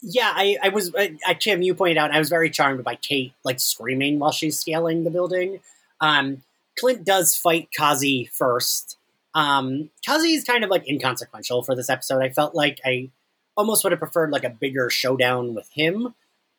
yeah, 0.00 0.32
I, 0.34 0.56
I 0.62 0.68
was 0.68 0.94
I, 0.96 1.16
I, 1.26 1.34
Kim. 1.34 1.62
You 1.62 1.74
pointed 1.74 1.98
out 1.98 2.12
I 2.12 2.18
was 2.18 2.28
very 2.28 2.50
charmed 2.50 2.84
by 2.84 2.94
Kate 2.94 3.32
like 3.44 3.60
screaming 3.60 4.18
while 4.18 4.32
she's 4.32 4.58
scaling 4.58 5.04
the 5.04 5.10
building. 5.10 5.60
Um, 6.00 6.42
Clint 6.78 7.04
does 7.04 7.36
fight 7.36 7.68
Kazi 7.76 8.30
first. 8.32 8.96
Um, 9.34 9.90
Kazi 10.06 10.32
is 10.34 10.44
kind 10.44 10.64
of 10.64 10.70
like 10.70 10.88
inconsequential 10.88 11.62
for 11.62 11.74
this 11.74 11.90
episode. 11.90 12.22
I 12.22 12.30
felt 12.30 12.54
like 12.54 12.80
I 12.84 13.10
almost 13.58 13.82
would 13.82 13.92
have 13.92 13.98
preferred 13.98 14.30
like 14.30 14.44
a 14.44 14.50
bigger 14.50 14.88
showdown 14.88 15.52
with 15.52 15.68
him. 15.72 16.14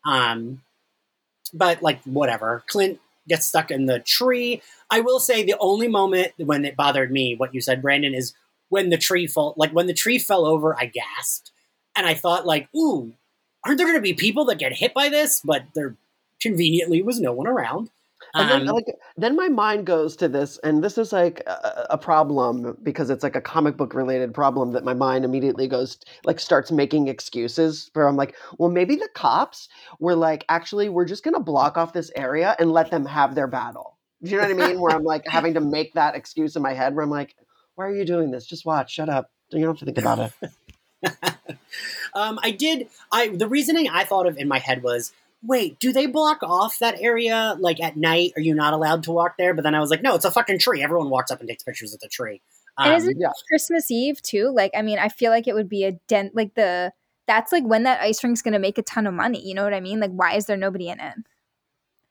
Um, 0.05 0.61
but 1.53 1.81
like 1.81 2.03
whatever. 2.03 2.63
Clint 2.67 2.99
gets 3.27 3.47
stuck 3.47 3.71
in 3.71 3.85
the 3.85 3.99
tree. 3.99 4.61
I 4.91 4.99
will 4.99 5.19
say 5.19 5.43
the 5.43 5.55
only 5.59 5.87
moment 5.87 6.33
when 6.37 6.65
it 6.65 6.75
bothered 6.75 7.11
me, 7.11 7.35
what 7.35 7.55
you 7.55 7.61
said, 7.61 7.81
Brandon, 7.81 8.13
is 8.13 8.33
when 8.67 8.89
the 8.89 8.97
tree 8.97 9.27
fell. 9.27 9.53
Like 9.55 9.71
when 9.71 9.87
the 9.87 9.93
tree 9.93 10.19
fell 10.19 10.45
over, 10.45 10.75
I 10.77 10.85
gasped, 10.85 11.51
and 11.95 12.05
I 12.05 12.13
thought 12.13 12.45
like, 12.45 12.67
ooh, 12.75 13.13
aren't 13.65 13.77
there 13.77 13.87
going 13.87 13.97
to 13.97 14.01
be 14.01 14.13
people 14.13 14.45
that 14.45 14.59
get 14.59 14.73
hit 14.73 14.93
by 14.93 15.09
this? 15.09 15.41
But 15.43 15.63
there 15.73 15.95
conveniently 16.41 17.01
was 17.01 17.19
no 17.19 17.31
one 17.31 17.47
around. 17.47 17.89
And 18.33 18.49
then, 18.49 18.69
um, 18.69 18.75
like, 18.75 18.85
then 19.17 19.35
my 19.35 19.47
mind 19.47 19.85
goes 19.85 20.15
to 20.17 20.27
this, 20.27 20.57
and 20.59 20.83
this 20.83 20.97
is 20.97 21.11
like 21.11 21.41
a, 21.47 21.87
a, 21.91 21.97
problem 21.97 22.77
because 22.83 23.09
it's 23.09 23.23
like 23.23 23.35
a 23.35 23.41
comic 23.41 23.75
book 23.75 23.93
related 23.93 24.33
problem 24.33 24.71
that 24.73 24.83
my 24.83 24.93
mind 24.93 25.25
immediately 25.25 25.67
goes 25.67 25.97
like 26.25 26.39
starts 26.39 26.71
making 26.71 27.07
excuses 27.07 27.89
for. 27.93 28.07
I'm 28.07 28.15
like, 28.15 28.35
well, 28.57 28.69
maybe 28.69 28.95
the 28.95 29.09
cops 29.15 29.67
were 29.99 30.15
like, 30.15 30.45
actually, 30.47 30.89
we're 30.89 31.05
just 31.05 31.23
gonna 31.23 31.39
block 31.39 31.77
off 31.77 31.93
this 31.93 32.11
area 32.15 32.55
and 32.59 32.71
let 32.71 32.91
them 32.91 33.05
have 33.05 33.35
their 33.35 33.47
battle. 33.47 33.97
Do 34.21 34.31
you 34.31 34.37
know 34.37 34.43
what 34.43 34.63
I 34.63 34.67
mean? 34.67 34.79
Where 34.79 34.95
I'm 34.95 35.03
like 35.03 35.27
having 35.27 35.55
to 35.55 35.61
make 35.61 35.93
that 35.93 36.15
excuse 36.15 36.55
in 36.55 36.61
my 36.61 36.73
head, 36.73 36.95
where 36.95 37.03
I'm 37.03 37.09
like, 37.09 37.35
why 37.75 37.85
are 37.85 37.95
you 37.95 38.05
doing 38.05 38.31
this? 38.31 38.45
Just 38.45 38.65
watch, 38.65 38.93
shut 38.93 39.09
up. 39.09 39.31
You 39.51 39.61
don't 39.61 39.69
have 39.69 39.79
to 39.79 39.85
think 39.85 39.97
about 39.97 40.31
it. 40.41 40.51
um, 42.13 42.39
I 42.43 42.51
did. 42.51 42.89
I 43.11 43.29
the 43.29 43.47
reasoning 43.47 43.89
I 43.89 44.03
thought 44.03 44.27
of 44.27 44.37
in 44.37 44.47
my 44.47 44.59
head 44.59 44.83
was 44.83 45.13
wait, 45.41 45.79
do 45.79 45.91
they 45.91 46.05
block 46.05 46.39
off 46.43 46.79
that 46.79 46.99
area 46.99 47.55
like 47.59 47.81
at 47.81 47.95
night? 47.95 48.33
Are 48.35 48.41
you 48.41 48.53
not 48.53 48.73
allowed 48.73 49.03
to 49.03 49.11
walk 49.11 49.35
there? 49.37 49.53
But 49.53 49.63
then 49.63 49.75
I 49.75 49.79
was 49.79 49.89
like, 49.89 50.01
no, 50.01 50.15
it's 50.15 50.25
a 50.25 50.31
fucking 50.31 50.59
tree. 50.59 50.81
Everyone 50.81 51.09
walks 51.09 51.31
up 51.31 51.39
and 51.39 51.47
takes 51.47 51.63
pictures 51.63 51.93
of 51.93 51.99
the 51.99 52.07
tree. 52.07 52.41
Um, 52.77 52.87
and 52.87 52.97
is 52.97 53.07
it 53.07 53.17
yeah. 53.19 53.31
Christmas 53.47 53.89
Eve 53.91 54.21
too? 54.21 54.51
Like, 54.53 54.71
I 54.75 54.81
mean, 54.81 54.99
I 54.99 55.09
feel 55.09 55.31
like 55.31 55.47
it 55.47 55.55
would 55.55 55.69
be 55.69 55.85
a 55.85 55.93
dent. 56.07 56.35
Like 56.35 56.55
the 56.55 56.91
that's 57.27 57.51
like 57.51 57.63
when 57.63 57.83
that 57.83 58.01
ice 58.01 58.23
rink's 58.23 58.41
going 58.41 58.53
to 58.53 58.59
make 58.59 58.77
a 58.77 58.81
ton 58.81 59.05
of 59.05 59.13
money. 59.13 59.45
You 59.45 59.53
know 59.53 59.63
what 59.63 59.73
I 59.73 59.79
mean? 59.79 59.99
Like, 59.99 60.11
why 60.11 60.35
is 60.35 60.45
there 60.45 60.57
nobody 60.57 60.89
in 60.89 60.99
it? 60.99 61.15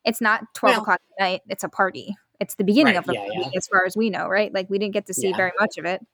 It's 0.05 0.21
not 0.21 0.45
twelve 0.55 0.77
well, 0.77 0.83
o'clock 0.83 1.01
at 1.19 1.23
night. 1.23 1.41
It's 1.49 1.65
a 1.65 1.69
party. 1.69 2.17
It's 2.41 2.55
the 2.55 2.65
beginning 2.65 2.95
right, 2.95 2.99
of 2.99 3.05
the 3.05 3.15
yeah, 3.15 3.21
party, 3.21 3.51
yeah. 3.53 3.57
as 3.57 3.67
far 3.67 3.85
as 3.85 3.97
we 3.97 4.11
know, 4.11 4.29
right? 4.29 4.55
Like, 4.55 4.71
we 4.71 4.79
didn't 4.79 4.95
get 4.95 5.07
to 5.07 5.15
see 5.15 5.33
very 5.33 5.53
much 5.59 5.77
of 5.77 5.85
it. 5.85 6.07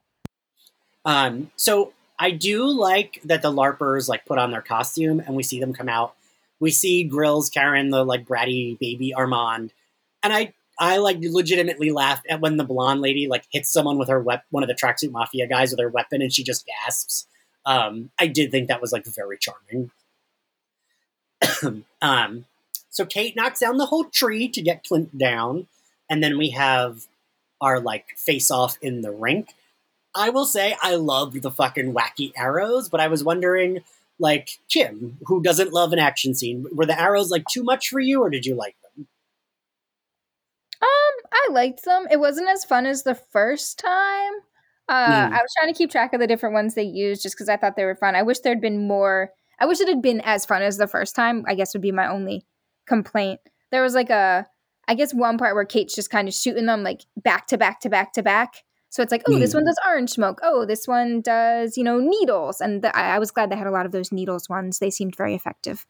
Um. 1.05 1.51
So 1.57 1.93
I 2.19 2.31
do 2.31 2.67
like 2.67 3.21
that 3.25 3.43
the 3.43 3.53
larpers 3.53 4.09
like 4.09 4.25
put 4.25 4.39
on 4.39 4.51
their 4.51 4.63
costume 4.63 5.21
and 5.21 5.35
we 5.37 5.43
see 5.43 5.61
them 5.61 5.73
come 5.73 5.89
out 5.89 6.15
we 6.61 6.71
see 6.71 7.05
Grills 7.05 7.51
carrying 7.51 7.91
the 7.91 8.05
like 8.05 8.27
bratty 8.27 8.79
baby 8.79 9.13
Armand, 9.15 9.73
and 10.23 10.33
I 10.33 10.55
I 10.79 10.99
like 10.99 11.19
legitimately 11.21 11.91
laugh 11.91 12.23
at 12.29 12.41
when 12.41 12.57
the 12.57 12.65
blonde 12.65 13.01
lady 13.01 13.29
like 13.29 13.45
hits 13.51 13.73
someone 13.73 13.99
with 13.99 14.09
her 14.09 14.21
wep- 14.21 14.47
one 14.51 14.63
of 14.63 14.69
the 14.69 14.75
tracksuit 14.75 15.13
mafia 15.13 15.47
guys 15.47 15.71
with 15.71 15.81
her 15.81 15.89
weapon, 15.89 16.23
and 16.23 16.33
she 16.33 16.43
just 16.43 16.67
gasps. 16.67 17.27
Um, 17.67 18.11
I 18.19 18.27
did 18.27 18.51
think 18.51 18.69
that 18.69 18.81
was 18.81 18.93
like 18.93 19.07
very 19.07 19.39
charming. 19.39 19.91
um, 22.03 22.47
so 22.91 23.05
Kate 23.05 23.37
knocks 23.37 23.61
down 23.61 23.77
the 23.77 23.87
whole 23.87 24.05
tree 24.05 24.49
to 24.49 24.63
get 24.63 24.85
Clint 24.85 25.17
down, 25.17 25.67
and 26.11 26.23
then 26.23 26.39
we 26.39 26.51
have 26.51 27.07
our 27.61 27.81
like 27.81 28.07
face 28.17 28.51
off 28.51 28.77
in 28.83 29.01
the 29.03 29.13
rink. 29.13 29.55
I 30.15 30.31
will 30.31 30.47
say 30.47 30.77
I 30.81 30.95
love 30.95 31.41
the 31.41 31.51
fucking 31.51 31.93
wacky 31.93 32.33
arrows, 32.37 32.89
but 32.89 33.01
I 33.01 33.09
was 33.09 33.25
wondering 33.25 33.81
like 34.19 34.49
Kim, 34.69 35.19
who 35.23 35.43
doesn't 35.43 35.73
love 35.73 35.93
an 35.93 35.99
action 35.99 36.35
scene. 36.35 36.67
Were 36.73 36.87
the 36.87 37.01
arrows 37.01 37.31
like 37.31 37.45
too 37.51 37.65
much 37.65 37.89
for 37.89 38.01
you, 38.01 38.23
or 38.23 38.31
did 38.31 38.47
you 38.47 38.55
like 38.55 38.77
them? 38.83 39.07
Um, 40.83 41.31
I 41.33 41.49
liked 41.53 41.85
them. 41.85 42.07
It 42.11 42.21
wasn't 42.21 42.49
as 42.49 42.65
fun 42.65 42.87
as 42.87 43.03
the 43.03 43.15
first 43.15 43.79
time. 43.79 44.33
Uh, 44.89 45.29
mm. 45.29 45.33
I 45.33 45.41
was 45.41 45.53
trying 45.57 45.73
to 45.73 45.77
keep 45.77 45.91
track 45.91 46.13
of 46.13 46.21
the 46.21 46.27
different 46.27 46.53
ones 46.53 46.75
they 46.75 46.83
used 46.83 47.23
just 47.23 47.35
because 47.35 47.49
I 47.49 47.57
thought 47.57 47.77
they 47.77 47.85
were 47.85 47.97
fun. 47.97 48.15
I 48.15 48.23
wish 48.23 48.41
there'd 48.41 48.61
been 48.61 48.87
more. 48.87 49.31
I 49.59 49.67
wish 49.67 49.81
it 49.81 49.89
had 49.89 50.03
been 50.03 50.21
as 50.25 50.45
fun 50.45 50.63
as 50.63 50.77
the 50.77 50.87
first 50.87 51.17
time. 51.17 51.45
I 51.49 51.55
guess 51.55 51.75
would 51.75 51.83
be 51.83 51.93
my 51.93 52.07
only 52.07 52.45
complaint. 52.87 53.41
There 53.71 53.83
was 53.83 53.95
like 53.95 54.11
a, 54.11 54.47
I 54.87 54.95
guess 54.95 55.15
one 55.15 55.39
part 55.39 55.55
where 55.55 55.65
Kate's 55.65 55.95
just 55.95 56.11
kind 56.11 56.29
of 56.29 56.35
shooting 56.35 56.67
them 56.67 56.83
like 56.83 57.03
back 57.17 57.47
to 57.49 57.59
back 57.59 57.81
to 57.81 57.89
back 57.89 58.13
to 58.13 58.23
back, 58.23 58.63
so 58.95 59.03
it's 59.03 59.11
like, 59.11 59.25
oh, 59.27 59.33
mm. 59.33 59.41
this 59.41 59.53
one 59.53 59.65
does 59.65 59.77
orange 59.85 60.11
smoke. 60.11 60.39
Oh, 60.45 60.65
this 60.65 60.87
one 60.87 61.21
does, 61.21 61.77
you 61.77 61.83
know, 61.83 61.99
needles. 61.99 62.61
And 62.61 62.81
the, 62.81 62.97
I, 62.97 63.17
I 63.17 63.19
was 63.19 63.33
glad 63.33 63.51
they 63.51 63.57
had 63.57 63.67
a 63.67 63.73
lot 63.73 63.87
of 63.87 63.91
those 63.91 64.13
needles 64.13 64.49
ones. 64.49 64.79
They 64.79 64.89
seemed 64.89 65.17
very 65.17 65.35
effective. 65.35 65.85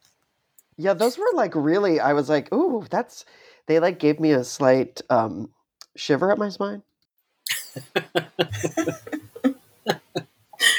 Yeah, 0.75 0.95
those 0.95 1.15
were 1.15 1.29
like 1.35 1.53
really. 1.53 1.99
I 1.99 2.13
was 2.13 2.29
like, 2.29 2.51
ooh, 2.51 2.83
that's. 2.89 3.23
They 3.67 3.79
like 3.79 3.99
gave 3.99 4.19
me 4.19 4.31
a 4.31 4.43
slight 4.43 5.01
um, 5.11 5.51
shiver 5.95 6.31
up 6.31 6.39
my 6.39 6.49
spine. 6.49 6.81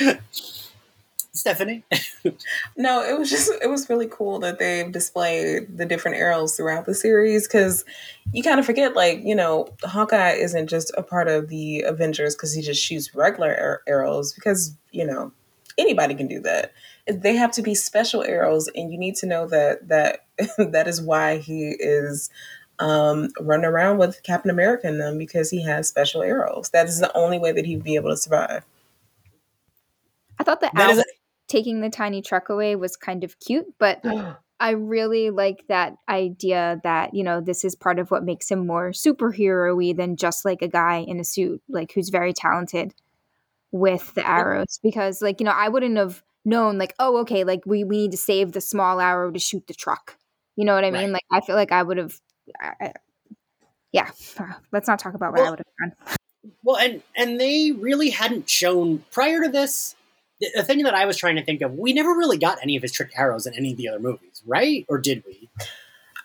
Stephanie? 1.46 1.84
no, 2.76 3.04
it 3.04 3.16
was 3.16 3.30
just 3.30 3.52
it 3.62 3.70
was 3.70 3.88
really 3.88 4.08
cool 4.10 4.40
that 4.40 4.58
they've 4.58 4.90
displayed 4.90 5.78
the 5.78 5.86
different 5.86 6.16
arrows 6.16 6.56
throughout 6.56 6.86
the 6.86 6.94
series 6.94 7.46
because 7.46 7.84
you 8.32 8.42
kind 8.42 8.58
of 8.58 8.66
forget 8.66 8.96
like 8.96 9.20
you 9.22 9.36
know 9.36 9.68
Hawkeye 9.84 10.32
isn't 10.32 10.66
just 10.66 10.92
a 10.98 11.04
part 11.04 11.28
of 11.28 11.48
the 11.48 11.82
Avengers 11.82 12.34
because 12.34 12.52
he 12.52 12.62
just 12.62 12.82
shoots 12.82 13.14
regular 13.14 13.80
arrows 13.86 14.32
because 14.32 14.74
you 14.90 15.06
know 15.06 15.30
anybody 15.78 16.16
can 16.16 16.26
do 16.26 16.40
that. 16.40 16.72
They 17.06 17.36
have 17.36 17.52
to 17.52 17.62
be 17.62 17.76
special 17.76 18.24
arrows, 18.24 18.68
and 18.74 18.90
you 18.90 18.98
need 18.98 19.14
to 19.16 19.26
know 19.26 19.46
that 19.46 19.86
that 19.86 20.26
that 20.58 20.88
is 20.88 21.00
why 21.00 21.38
he 21.38 21.76
is 21.78 22.28
um, 22.80 23.28
running 23.40 23.66
around 23.66 23.98
with 23.98 24.20
Captain 24.24 24.50
America 24.50 24.88
in 24.88 24.98
them 24.98 25.16
because 25.16 25.48
he 25.48 25.62
has 25.62 25.86
special 25.86 26.24
arrows. 26.24 26.70
That 26.70 26.88
is 26.88 26.98
the 26.98 27.16
only 27.16 27.38
way 27.38 27.52
that 27.52 27.66
he'd 27.66 27.84
be 27.84 27.94
able 27.94 28.10
to 28.10 28.16
survive. 28.16 28.64
I 30.40 30.44
thought 30.44 30.60
the 30.60 30.70
owl, 30.74 31.02
taking 31.48 31.80
the 31.80 31.90
tiny 31.90 32.22
truck 32.22 32.48
away 32.48 32.76
was 32.76 32.96
kind 32.96 33.24
of 33.24 33.38
cute, 33.40 33.66
but 33.78 34.04
I 34.60 34.70
really 34.70 35.30
like 35.30 35.64
that 35.68 35.96
idea 36.08 36.80
that, 36.82 37.14
you 37.14 37.22
know, 37.22 37.40
this 37.40 37.64
is 37.64 37.74
part 37.74 37.98
of 37.98 38.10
what 38.10 38.24
makes 38.24 38.50
him 38.50 38.66
more 38.66 38.90
superhero-y 38.90 39.92
than 39.92 40.16
just 40.16 40.44
like 40.44 40.62
a 40.62 40.68
guy 40.68 40.98
in 40.98 41.20
a 41.20 41.24
suit, 41.24 41.62
like 41.68 41.92
who's 41.92 42.08
very 42.08 42.32
talented 42.32 42.94
with 43.70 44.14
the 44.14 44.26
arrows. 44.26 44.80
Because 44.82 45.20
like, 45.20 45.40
you 45.40 45.44
know, 45.44 45.52
I 45.52 45.68
wouldn't 45.68 45.98
have 45.98 46.22
known 46.44 46.78
like, 46.78 46.94
oh, 46.98 47.18
okay, 47.18 47.44
like 47.44 47.60
we, 47.66 47.84
we 47.84 47.98
need 47.98 48.12
to 48.12 48.16
save 48.16 48.52
the 48.52 48.60
small 48.60 49.00
arrow 49.00 49.30
to 49.30 49.38
shoot 49.38 49.66
the 49.66 49.74
truck. 49.74 50.16
You 50.56 50.64
know 50.64 50.74
what 50.74 50.84
I 50.84 50.90
mean? 50.90 51.12
Right. 51.12 51.12
Like 51.12 51.24
I 51.30 51.40
feel 51.42 51.56
like 51.56 51.72
I 51.72 51.82
would 51.82 51.98
have 51.98 52.18
yeah. 53.92 54.10
Uh, 54.38 54.52
let's 54.72 54.86
not 54.86 54.98
talk 54.98 55.14
about 55.14 55.32
what 55.32 55.40
well, 55.40 55.46
I 55.46 55.50
would 55.50 55.60
have 55.60 55.90
done. 55.90 56.16
Well, 56.62 56.76
and 56.76 57.02
and 57.16 57.40
they 57.40 57.72
really 57.72 58.10
hadn't 58.10 58.50
shown 58.50 59.04
prior 59.10 59.42
to 59.42 59.48
this 59.48 59.96
the 60.40 60.62
thing 60.62 60.82
that 60.82 60.94
I 60.94 61.06
was 61.06 61.16
trying 61.16 61.36
to 61.36 61.44
think 61.44 61.62
of, 61.62 61.74
we 61.74 61.92
never 61.92 62.10
really 62.10 62.38
got 62.38 62.58
any 62.62 62.76
of 62.76 62.82
his 62.82 62.92
trick 62.92 63.12
arrows 63.16 63.46
in 63.46 63.54
any 63.54 63.72
of 63.72 63.78
the 63.78 63.88
other 63.88 64.00
movies, 64.00 64.42
right? 64.46 64.84
Or 64.88 64.98
did 64.98 65.24
we? 65.26 65.48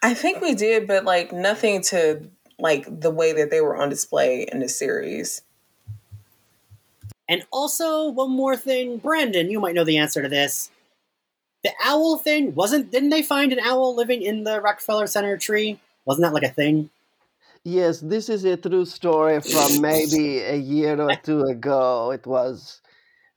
I 0.03 0.13
think 0.13 0.41
we 0.41 0.55
did, 0.55 0.87
but 0.87 1.05
like 1.05 1.31
nothing 1.31 1.81
to 1.83 2.29
like 2.59 3.01
the 3.01 3.11
way 3.11 3.33
that 3.33 3.49
they 3.49 3.61
were 3.61 3.75
on 3.75 3.89
display 3.89 4.47
in 4.51 4.59
the 4.59 4.69
series. 4.69 5.41
And 7.29 7.43
also, 7.51 8.09
one 8.09 8.31
more 8.31 8.57
thing, 8.57 8.97
Brandon, 8.97 9.49
you 9.49 9.59
might 9.59 9.75
know 9.75 9.85
the 9.85 9.97
answer 9.97 10.21
to 10.21 10.27
this. 10.27 10.69
The 11.63 11.71
owl 11.83 12.17
thing 12.17 12.55
wasn't. 12.55 12.91
Didn't 12.91 13.09
they 13.09 13.21
find 13.21 13.53
an 13.53 13.59
owl 13.59 13.95
living 13.95 14.21
in 14.21 14.43
the 14.43 14.59
Rockefeller 14.59 15.07
Center 15.07 15.37
tree? 15.37 15.79
Wasn't 16.05 16.23
that 16.23 16.33
like 16.33 16.43
a 16.43 16.49
thing? 16.49 16.89
Yes, 17.63 17.99
this 17.99 18.27
is 18.27 18.43
a 18.43 18.57
true 18.57 18.85
story 18.85 19.39
from 19.39 19.81
maybe 19.81 20.39
a 20.39 20.55
year 20.55 20.99
or 20.99 21.15
two 21.15 21.43
ago. 21.43 22.11
It 22.11 22.25
was 22.25 22.80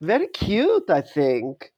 very 0.05 0.29
cute, 0.29 0.89
I 0.89 1.01
think. 1.01 1.73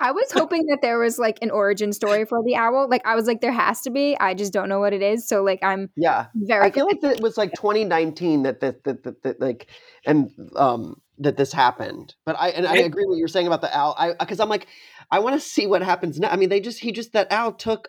I 0.00 0.10
was 0.10 0.30
hoping 0.32 0.66
that 0.66 0.80
there 0.82 0.98
was 0.98 1.18
like 1.18 1.38
an 1.40 1.50
origin 1.50 1.92
story 1.92 2.24
for 2.24 2.42
the 2.44 2.56
owl. 2.56 2.88
Like 2.90 3.06
I 3.06 3.14
was 3.14 3.26
like, 3.26 3.40
there 3.40 3.52
has 3.52 3.80
to 3.82 3.90
be. 3.90 4.16
I 4.18 4.34
just 4.34 4.52
don't 4.52 4.68
know 4.68 4.80
what 4.80 4.92
it 4.92 5.02
is. 5.02 5.26
So 5.26 5.42
like 5.42 5.60
I'm 5.62 5.88
yeah 5.96 6.26
very. 6.34 6.66
I 6.66 6.70
feel 6.70 6.86
like 6.86 7.02
it 7.02 7.20
was 7.20 7.38
like 7.38 7.52
2019 7.56 8.42
that 8.42 8.60
that, 8.60 8.84
that, 8.84 9.04
that, 9.04 9.22
that 9.22 9.40
like 9.40 9.68
and 10.04 10.30
um 10.56 11.00
that 11.18 11.36
this 11.36 11.52
happened. 11.52 12.14
But 12.26 12.36
I 12.38 12.50
and 12.50 12.66
I 12.66 12.78
agree 12.78 13.04
what 13.06 13.16
you're 13.18 13.28
saying 13.28 13.46
about 13.46 13.60
the 13.60 13.74
owl. 13.76 13.94
I 13.96 14.12
because 14.12 14.40
I'm 14.40 14.48
like 14.48 14.66
I 15.10 15.20
want 15.20 15.36
to 15.36 15.40
see 15.40 15.66
what 15.66 15.82
happens 15.82 16.18
now. 16.18 16.28
I 16.28 16.36
mean, 16.36 16.48
they 16.48 16.60
just 16.60 16.80
he 16.80 16.92
just 16.92 17.12
that 17.12 17.30
owl 17.30 17.52
took 17.52 17.88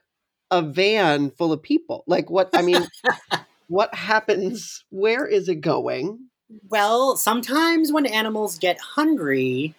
a 0.52 0.62
van 0.62 1.32
full 1.32 1.52
of 1.52 1.62
people. 1.64 2.04
Like 2.08 2.30
what? 2.30 2.50
I 2.54 2.62
mean, 2.62 2.86
what 3.68 3.94
happens? 3.96 4.86
Where 4.90 5.26
is 5.26 5.50
it 5.50 5.62
going? 5.62 6.30
Well, 6.70 7.18
sometimes 7.18 7.92
when 7.92 8.06
animals 8.06 8.58
get 8.58 8.80
hungry, 8.80 9.74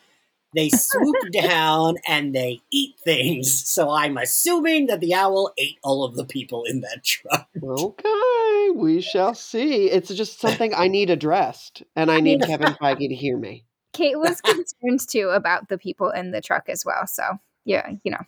they 0.54 0.70
swoop 0.70 1.16
down 1.32 1.96
and 2.08 2.34
they 2.34 2.60
eat 2.70 2.96
things. 3.04 3.66
So 3.68 3.90
I'm 3.90 4.16
assuming 4.16 4.86
that 4.86 5.00
the 5.00 5.14
owl 5.14 5.52
ate 5.58 5.78
all 5.84 6.04
of 6.04 6.16
the 6.16 6.24
people 6.24 6.64
in 6.64 6.80
that 6.80 7.04
truck. 7.04 7.48
Okay, 7.62 8.70
we 8.74 9.00
shall 9.00 9.34
see. 9.34 9.90
It's 9.90 10.12
just 10.14 10.40
something 10.40 10.74
I 10.74 10.88
need 10.88 11.10
addressed, 11.10 11.82
and 11.94 12.10
I 12.10 12.20
need 12.20 12.42
Kevin 12.42 12.74
Feige 12.74 13.08
to 13.08 13.14
hear 13.14 13.36
me. 13.36 13.64
Kate 13.92 14.18
was 14.18 14.40
concerned 14.42 15.08
too 15.08 15.28
about 15.30 15.68
the 15.68 15.78
people 15.78 16.10
in 16.10 16.30
the 16.30 16.40
truck 16.40 16.68
as 16.68 16.84
well. 16.84 17.06
So 17.06 17.38
yeah, 17.64 17.90
you 18.02 18.10
know. 18.10 18.24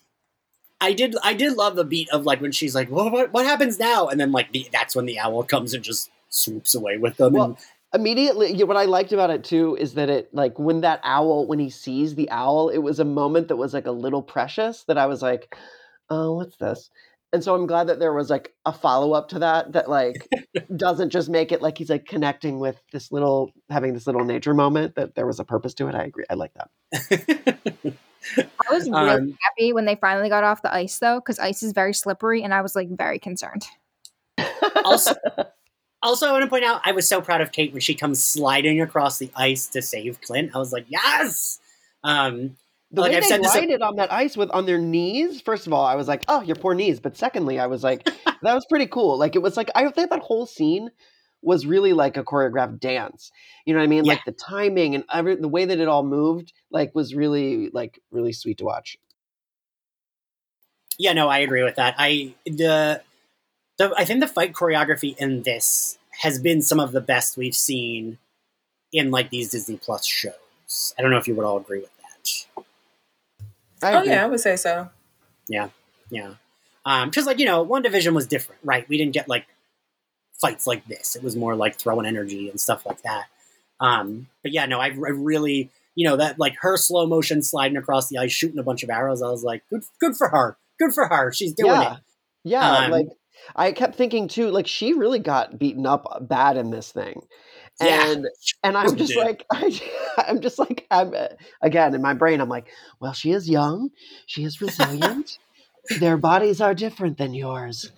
I 0.80 0.93
did 0.93 1.16
I 1.24 1.34
did 1.34 1.57
love 1.57 1.74
the 1.74 1.84
beat 1.84 2.09
of 2.11 2.24
like 2.24 2.41
when 2.41 2.53
she's 2.53 2.74
like, 2.74 2.89
"What 2.89 3.11
what, 3.11 3.32
what 3.32 3.47
happens 3.47 3.78
now?" 3.80 4.07
and 4.07 4.20
then 4.20 4.30
like 4.30 4.53
the, 4.53 4.68
that's 4.70 4.95
when 4.95 5.07
the 5.07 5.18
owl 5.18 5.43
comes 5.43 5.74
and 5.74 5.82
just 5.82 6.11
swoops 6.28 6.74
away 6.74 6.99
with 6.99 7.16
them. 7.16 7.32
Well, 7.32 7.45
and 7.45 7.57
immediately 7.95 8.62
what 8.64 8.76
i 8.76 8.84
liked 8.84 9.12
about 9.12 9.30
it 9.30 9.45
too 9.45 9.76
is 9.76 9.95
that 9.95 10.11
it 10.11 10.32
like 10.34 10.59
when 10.59 10.82
that 10.82 11.01
owl 11.05 11.47
when 11.47 11.59
he 11.59 11.70
sees 11.70 12.14
the 12.14 12.28
owl 12.30 12.68
it 12.68 12.78
was 12.78 13.01
a 13.01 13.05
moment 13.05 13.49
that 13.49 13.57
was 13.57 13.72
like 13.72 13.86
a 13.86 13.93
little 13.93 14.22
precious 14.22 14.84
that 14.84 14.99
i 14.99 15.07
was 15.07 15.22
like 15.22 15.57
oh 16.11 16.34
what's 16.34 16.57
this? 16.57 16.91
And 17.32 17.45
so 17.45 17.55
i'm 17.55 17.66
glad 17.66 17.89
that 17.89 17.99
there 17.99 18.12
was 18.14 18.30
like 18.30 18.55
a 18.64 18.72
follow-up 18.72 19.28
to 19.30 19.39
that 19.41 19.72
that 19.72 19.89
like 19.91 20.28
doesn't 20.76 21.11
just 21.11 21.28
make 21.28 21.53
it 21.53 21.61
like 21.62 21.76
he's 21.78 21.91
like 21.91 22.07
connecting 22.07 22.59
with 22.59 22.80
this 22.93 23.12
little 23.12 23.53
having 23.68 23.93
this 23.95 24.07
little 24.07 24.24
nature 24.24 24.55
moment 24.55 24.95
that 24.95 25.14
there 25.14 25.26
was 25.26 25.39
a 25.39 25.45
purpose 25.45 25.74
to 25.74 25.89
it. 25.89 25.95
I 25.95 26.05
agree 26.05 26.24
i 26.30 26.34
like 26.34 26.53
that. 26.55 26.70
I 28.36 28.72
was 28.72 28.89
really 28.89 29.11
Um, 29.11 29.39
happy 29.43 29.72
when 29.72 29.84
they 29.84 29.95
finally 29.97 30.28
got 30.28 30.45
off 30.45 30.62
the 30.62 30.72
ice 30.72 30.99
though, 30.99 31.20
because 31.20 31.39
ice 31.39 31.62
is 31.62 31.72
very 31.72 31.95
slippery, 31.95 32.43
and 32.43 32.53
I 32.53 32.62
was 32.62 32.74
like 32.74 32.89
very 32.91 33.18
concerned. 33.18 33.66
also, 34.84 35.14
also, 36.03 36.26
I 36.28 36.32
want 36.32 36.44
to 36.44 36.51
point 36.51 36.64
out 36.64 36.80
I 36.84 36.92
was 36.92 37.09
so 37.09 37.20
proud 37.20 37.40
of 37.40 37.53
Kate 37.53 37.72
when 37.72 37.80
she 37.80 37.94
comes 37.94 38.22
sliding 38.22 38.80
across 38.80 39.18
the 39.18 39.30
ice 39.36 39.66
to 39.68 39.82
save 39.82 40.20
Clint. 40.20 40.53
I 40.55 40.59
was 40.59 40.72
like, 40.72 40.86
yes. 40.88 41.59
Um, 42.05 42.57
the 42.90 43.03
Like 43.03 43.11
way 43.11 43.16
I've 43.18 43.22
they 43.24 43.28
said 43.28 43.40
glided 43.42 43.82
on 43.82 43.96
that 43.96 44.12
ice 44.12 44.36
with 44.36 44.51
on 44.53 44.64
their 44.64 44.78
knees 44.78 45.42
first 45.42 45.66
of 45.66 45.74
all 45.74 45.84
i 45.84 45.94
was 45.94 46.09
like 46.09 46.24
oh 46.26 46.40
your 46.40 46.57
poor 46.57 46.72
knees 46.74 47.01
but 47.01 47.18
secondly 47.18 47.59
i 47.59 47.66
was 47.66 47.84
like 47.84 48.05
that 48.42 48.55
was 48.55 48.64
pretty 48.64 48.86
cool 48.86 49.18
like 49.18 49.36
it 49.36 49.42
was 49.42 49.59
like 49.59 49.70
i 49.74 49.86
think 49.90 50.09
that 50.09 50.20
whole 50.22 50.46
scene 50.46 50.90
was 51.42 51.66
really 51.66 51.92
like 51.92 52.16
a 52.16 52.24
choreographed 52.24 52.80
dance 52.80 53.30
you 53.66 53.74
know 53.74 53.78
what 53.80 53.84
i 53.84 53.88
mean 53.88 54.07
Yeah. 54.07 54.14
like 54.14 54.24
the 54.24 54.32
timing 54.32 54.94
and 54.94 55.05
every, 55.12 55.36
the 55.36 55.49
way 55.49 55.66
that 55.66 55.78
it 55.78 55.86
all 55.86 56.03
moved 56.03 56.55
like 56.70 56.94
was 56.94 57.14
really 57.14 57.68
like 57.74 58.01
really 58.11 58.32
sweet 58.32 58.57
to 58.59 58.64
watch 58.64 58.96
yeah, 60.99 61.12
no, 61.12 61.28
I 61.28 61.38
agree 61.38 61.62
with 61.62 61.76
that. 61.76 61.94
I 61.96 62.34
the 62.44 63.01
the 63.78 63.92
I 63.96 64.04
think 64.04 64.20
the 64.20 64.26
fight 64.26 64.52
choreography 64.52 65.16
in 65.18 65.42
this 65.42 65.98
has 66.20 66.40
been 66.40 66.62
some 66.62 66.80
of 66.80 66.92
the 66.92 67.00
best 67.00 67.36
we've 67.36 67.54
seen 67.54 68.18
in 68.92 69.10
like 69.10 69.30
these 69.30 69.50
Disney 69.50 69.76
Plus 69.76 70.06
shows. 70.06 70.94
I 70.98 71.02
don't 71.02 71.10
know 71.10 71.18
if 71.18 71.28
you 71.28 71.34
would 71.34 71.44
all 71.44 71.58
agree 71.58 71.80
with 71.80 71.90
that. 71.96 72.64
I 73.82 73.94
Oh 73.94 73.98
agree. 74.00 74.10
yeah, 74.10 74.24
I 74.24 74.26
would 74.26 74.40
say 74.40 74.56
so. 74.56 74.88
Yeah. 75.48 75.68
yeah. 76.10 76.34
because 77.04 77.26
like, 77.26 77.38
you 77.38 77.46
know, 77.46 77.64
WandaVision 77.64 78.12
was 78.14 78.26
different, 78.26 78.60
right? 78.64 78.88
We 78.88 78.98
didn't 78.98 79.14
get 79.14 79.28
like 79.28 79.46
fights 80.40 80.66
like 80.66 80.86
this. 80.86 81.16
It 81.16 81.22
was 81.22 81.36
more 81.36 81.54
like 81.54 81.76
throwing 81.78 82.06
energy 82.06 82.50
and 82.50 82.60
stuff 82.60 82.84
like 82.86 83.02
that. 83.02 83.26
Um, 83.80 84.28
but 84.42 84.52
yeah, 84.52 84.66
no, 84.66 84.80
I, 84.80 84.86
I 84.86 84.90
really, 84.90 85.70
you 85.94 86.08
know, 86.08 86.16
that 86.16 86.38
like 86.38 86.56
her 86.60 86.76
slow 86.76 87.06
motion 87.06 87.42
sliding 87.42 87.76
across 87.76 88.08
the 88.08 88.18
ice, 88.18 88.32
shooting 88.32 88.58
a 88.58 88.62
bunch 88.62 88.82
of 88.82 88.90
arrows. 88.90 89.22
I 89.22 89.30
was 89.30 89.44
like, 89.44 89.62
good, 89.70 89.84
good 90.00 90.16
for 90.16 90.28
her. 90.28 90.56
Good 90.78 90.92
for 90.94 91.06
her. 91.06 91.32
She's 91.32 91.52
doing 91.52 91.72
yeah 91.72 91.94
it. 91.94 92.00
yeah 92.44 92.70
Um, 92.78 92.90
like 92.90 93.08
i 93.57 93.72
kept 93.72 93.95
thinking 93.97 94.28
too 94.28 94.51
like 94.51 94.66
she 94.66 94.93
really 94.93 95.18
got 95.18 95.59
beaten 95.59 95.86
up 95.86 96.05
bad 96.28 96.57
in 96.57 96.70
this 96.70 96.93
thing 96.93 97.20
Yeah. 97.80 98.12
and 98.12 98.26
and 98.62 98.76
i'm 98.76 98.97
just 98.97 99.12
did. 99.14 99.18
like 99.24 99.45
I, 99.53 99.80
i'm 100.26 100.41
just 100.41 100.59
like 100.59 100.86
i'm 100.91 101.14
uh, 101.14 101.28
again 101.62 101.95
in 101.95 102.03
my 102.03 102.14
brain 102.14 102.41
i'm 102.41 102.49
like 102.49 102.66
well 103.01 103.12
she 103.12 103.32
is 103.32 103.49
young 103.49 103.91
she 104.26 104.45
is 104.45 104.61
resilient 104.61 105.39
their 106.01 106.16
bodies 106.16 106.61
are 106.61 106.74
different 106.74 107.18
than 107.18 107.34
yours 107.34 107.91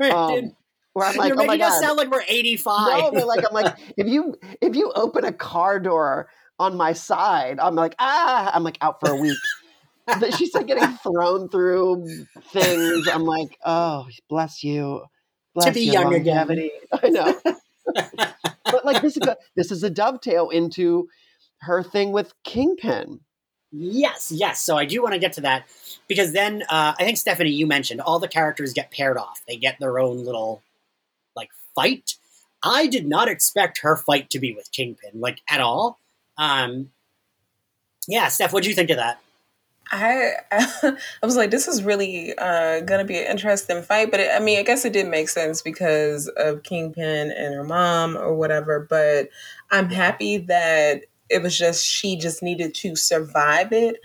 um, 0.00 0.52
where 0.92 1.06
i'm 1.06 1.16
like 1.16 1.28
You're 1.28 1.40
oh 1.42 1.46
my 1.46 1.54
making 1.54 1.66
us 1.66 1.80
sound 1.80 1.96
like 1.98 2.10
we're 2.10 2.22
85. 2.26 2.88
no 3.02 3.10
but 3.12 3.26
like 3.26 3.44
i'm 3.46 3.52
like 3.54 3.74
if 3.96 4.06
you 4.06 4.34
if 4.60 4.76
you 4.76 4.92
open 4.94 5.24
a 5.24 5.32
car 5.32 5.78
door 5.80 6.28
on 6.58 6.76
my 6.76 6.92
side 6.94 7.58
i'm 7.60 7.74
like 7.74 7.94
ah 7.98 8.50
i'm 8.54 8.62
like 8.64 8.78
out 8.80 9.00
for 9.00 9.10
a 9.10 9.16
week 9.16 9.36
But 10.06 10.34
she's 10.34 10.54
like 10.54 10.66
getting 10.66 10.96
thrown 10.98 11.48
through 11.48 12.26
things 12.50 13.08
i'm 13.08 13.24
like 13.24 13.58
oh 13.64 14.06
bless 14.28 14.62
you 14.62 15.02
bless 15.54 15.74
be 15.74 15.82
your 15.82 15.94
young 15.94 16.14
again. 16.14 16.70
i 17.02 17.08
know 17.08 17.40
but 18.64 18.84
like 18.84 19.02
this 19.02 19.16
is 19.16 19.26
a, 19.26 19.36
this 19.56 19.70
is 19.72 19.82
a 19.82 19.90
dovetail 19.90 20.50
into 20.50 21.08
her 21.60 21.82
thing 21.82 22.12
with 22.12 22.32
kingpin 22.44 23.20
Yes, 23.72 24.32
yes. 24.32 24.62
So 24.62 24.76
I 24.78 24.84
do 24.84 25.02
want 25.02 25.14
to 25.14 25.18
get 25.18 25.34
to 25.34 25.42
that 25.42 25.66
because 26.08 26.32
then 26.32 26.62
uh, 26.62 26.94
I 26.98 27.04
think 27.04 27.18
Stephanie, 27.18 27.50
you 27.50 27.66
mentioned 27.66 28.00
all 28.00 28.18
the 28.18 28.28
characters 28.28 28.72
get 28.72 28.90
paired 28.90 29.18
off. 29.18 29.42
They 29.46 29.56
get 29.56 29.78
their 29.78 29.98
own 29.98 30.24
little 30.24 30.62
like 31.34 31.50
fight. 31.74 32.14
I 32.62 32.86
did 32.86 33.06
not 33.06 33.28
expect 33.28 33.80
her 33.82 33.96
fight 33.96 34.30
to 34.30 34.38
be 34.38 34.54
with 34.54 34.72
Kingpin 34.72 35.20
like 35.20 35.42
at 35.48 35.60
all. 35.60 35.98
Um, 36.38 36.90
yeah, 38.08 38.28
Steph, 38.28 38.52
what 38.52 38.62
do 38.62 38.68
you 38.68 38.74
think 38.74 38.90
of 38.90 38.96
that? 38.96 39.20
I 39.90 40.32
I 40.52 40.96
was 41.22 41.36
like, 41.36 41.50
this 41.50 41.68
is 41.68 41.82
really 41.82 42.36
uh, 42.36 42.80
gonna 42.80 43.04
be 43.04 43.18
an 43.18 43.30
interesting 43.30 43.82
fight, 43.82 44.10
but 44.10 44.20
it, 44.20 44.30
I 44.34 44.40
mean, 44.40 44.58
I 44.58 44.62
guess 44.62 44.84
it 44.84 44.92
did 44.92 45.08
make 45.08 45.28
sense 45.28 45.62
because 45.62 46.28
of 46.36 46.62
Kingpin 46.62 47.30
and 47.30 47.54
her 47.54 47.64
mom 47.64 48.16
or 48.16 48.34
whatever. 48.34 48.86
But 48.88 49.28
I'm 49.70 49.90
happy 49.90 50.38
that 50.38 51.02
it 51.28 51.42
was 51.42 51.56
just 51.56 51.84
she 51.84 52.16
just 52.16 52.42
needed 52.42 52.74
to 52.76 52.96
survive 52.96 53.72
it. 53.72 53.96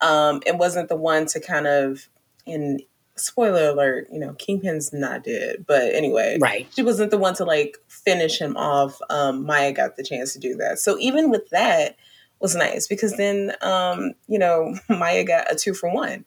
Um, 0.00 0.42
it 0.46 0.56
wasn't 0.56 0.88
the 0.88 0.96
one 0.96 1.26
to 1.26 1.40
kind 1.40 1.66
of 1.66 2.08
in 2.46 2.80
spoiler 3.16 3.68
alert, 3.68 4.08
you 4.10 4.18
know, 4.18 4.32
Kingpin's 4.34 4.92
not 4.92 5.24
dead, 5.24 5.64
but 5.66 5.94
anyway, 5.94 6.38
Right. 6.40 6.66
she 6.74 6.82
wasn't 6.82 7.10
the 7.10 7.18
one 7.18 7.34
to 7.34 7.44
like 7.44 7.76
finish 7.88 8.40
him 8.40 8.56
off. 8.56 8.98
Um, 9.10 9.44
Maya 9.44 9.72
got 9.72 9.96
the 9.96 10.02
chance 10.02 10.32
to 10.32 10.38
do 10.38 10.54
that. 10.56 10.78
So 10.78 10.98
even 10.98 11.30
with 11.30 11.48
that 11.50 11.96
was 12.40 12.56
nice 12.56 12.86
because 12.88 13.16
then 13.16 13.52
um, 13.62 14.12
you 14.28 14.38
know, 14.38 14.74
Maya 14.88 15.24
got 15.24 15.52
a 15.52 15.56
two 15.56 15.74
for 15.74 15.92
one. 15.92 16.24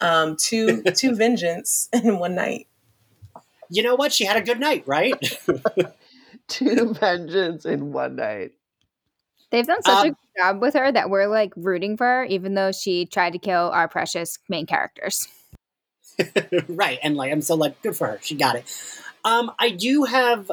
Um, 0.00 0.36
two 0.36 0.82
two 0.96 1.14
vengeance 1.14 1.88
in 1.94 2.18
one 2.18 2.34
night. 2.34 2.68
You 3.70 3.82
know 3.82 3.94
what? 3.94 4.12
She 4.12 4.24
had 4.24 4.36
a 4.36 4.42
good 4.42 4.60
night, 4.60 4.84
right? 4.86 5.14
two 6.48 6.94
vengeance 6.94 7.64
in 7.64 7.92
one 7.92 8.16
night 8.16 8.52
They've 9.50 9.66
done 9.66 9.82
such 9.82 10.02
a 10.02 10.08
Um, 10.08 10.08
good 10.08 10.16
job 10.36 10.60
with 10.60 10.74
her 10.74 10.90
that 10.90 11.10
we're 11.10 11.28
like 11.28 11.52
rooting 11.56 11.96
for 11.96 12.04
her, 12.06 12.24
even 12.24 12.54
though 12.54 12.72
she 12.72 13.06
tried 13.06 13.34
to 13.34 13.38
kill 13.38 13.70
our 13.70 13.86
precious 13.86 14.38
main 14.48 14.66
characters. 14.66 15.28
right. 16.68 16.98
And 17.04 17.16
like 17.16 17.30
I'm 17.30 17.40
so 17.42 17.54
like 17.54 17.80
good 17.82 17.96
for 17.96 18.08
her. 18.08 18.18
She 18.20 18.34
got 18.34 18.56
it. 18.56 18.64
Um, 19.24 19.52
I 19.60 19.70
do 19.70 20.04
have 20.04 20.50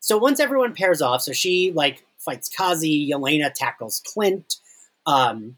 so 0.00 0.16
once 0.16 0.40
everyone 0.40 0.74
pairs 0.74 1.02
off, 1.02 1.22
so 1.22 1.32
she 1.34 1.72
like 1.74 2.05
fights 2.26 2.50
Kazi, 2.50 3.10
Yelena 3.10 3.52
tackles 3.54 4.02
Clint, 4.04 4.56
um, 5.06 5.56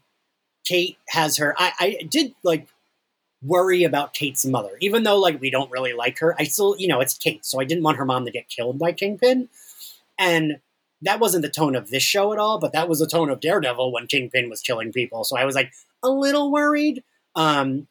Kate 0.65 0.97
has 1.09 1.37
her 1.37 1.55
I, 1.57 1.73
I 1.79 1.97
did 2.09 2.33
like 2.43 2.67
worry 3.41 3.83
about 3.83 4.13
Kate's 4.13 4.45
mother. 4.45 4.71
Even 4.79 5.03
though 5.03 5.19
like 5.19 5.41
we 5.41 5.49
don't 5.49 5.71
really 5.71 5.93
like 5.93 6.19
her, 6.19 6.35
I 6.39 6.45
still 6.45 6.75
you 6.77 6.87
know, 6.87 7.01
it's 7.01 7.17
Kate, 7.17 7.45
so 7.45 7.59
I 7.59 7.65
didn't 7.65 7.83
want 7.83 7.97
her 7.97 8.05
mom 8.05 8.25
to 8.25 8.31
get 8.31 8.47
killed 8.47 8.79
by 8.79 8.93
Kingpin. 8.93 9.49
And 10.17 10.59
that 11.01 11.19
wasn't 11.19 11.43
the 11.43 11.49
tone 11.49 11.75
of 11.75 11.89
this 11.89 12.03
show 12.03 12.31
at 12.31 12.39
all, 12.39 12.59
but 12.59 12.73
that 12.73 12.87
was 12.87 12.99
the 12.99 13.07
tone 13.07 13.29
of 13.29 13.39
Daredevil 13.39 13.91
when 13.91 14.07
Kingpin 14.07 14.49
was 14.49 14.61
killing 14.61 14.91
people. 14.91 15.23
So 15.23 15.37
I 15.37 15.45
was 15.45 15.55
like 15.55 15.73
a 16.03 16.09
little 16.09 16.51
worried. 16.51 17.03
Um, 17.35 17.87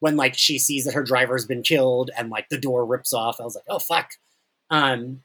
when 0.00 0.16
like 0.16 0.34
she 0.34 0.58
sees 0.58 0.84
that 0.84 0.94
her 0.94 1.04
driver's 1.04 1.46
been 1.46 1.62
killed 1.62 2.10
and 2.18 2.30
like 2.30 2.48
the 2.48 2.58
door 2.58 2.84
rips 2.84 3.12
off. 3.12 3.40
I 3.40 3.44
was 3.44 3.54
like, 3.54 3.64
oh 3.68 3.78
fuck. 3.78 4.12
Um, 4.70 5.22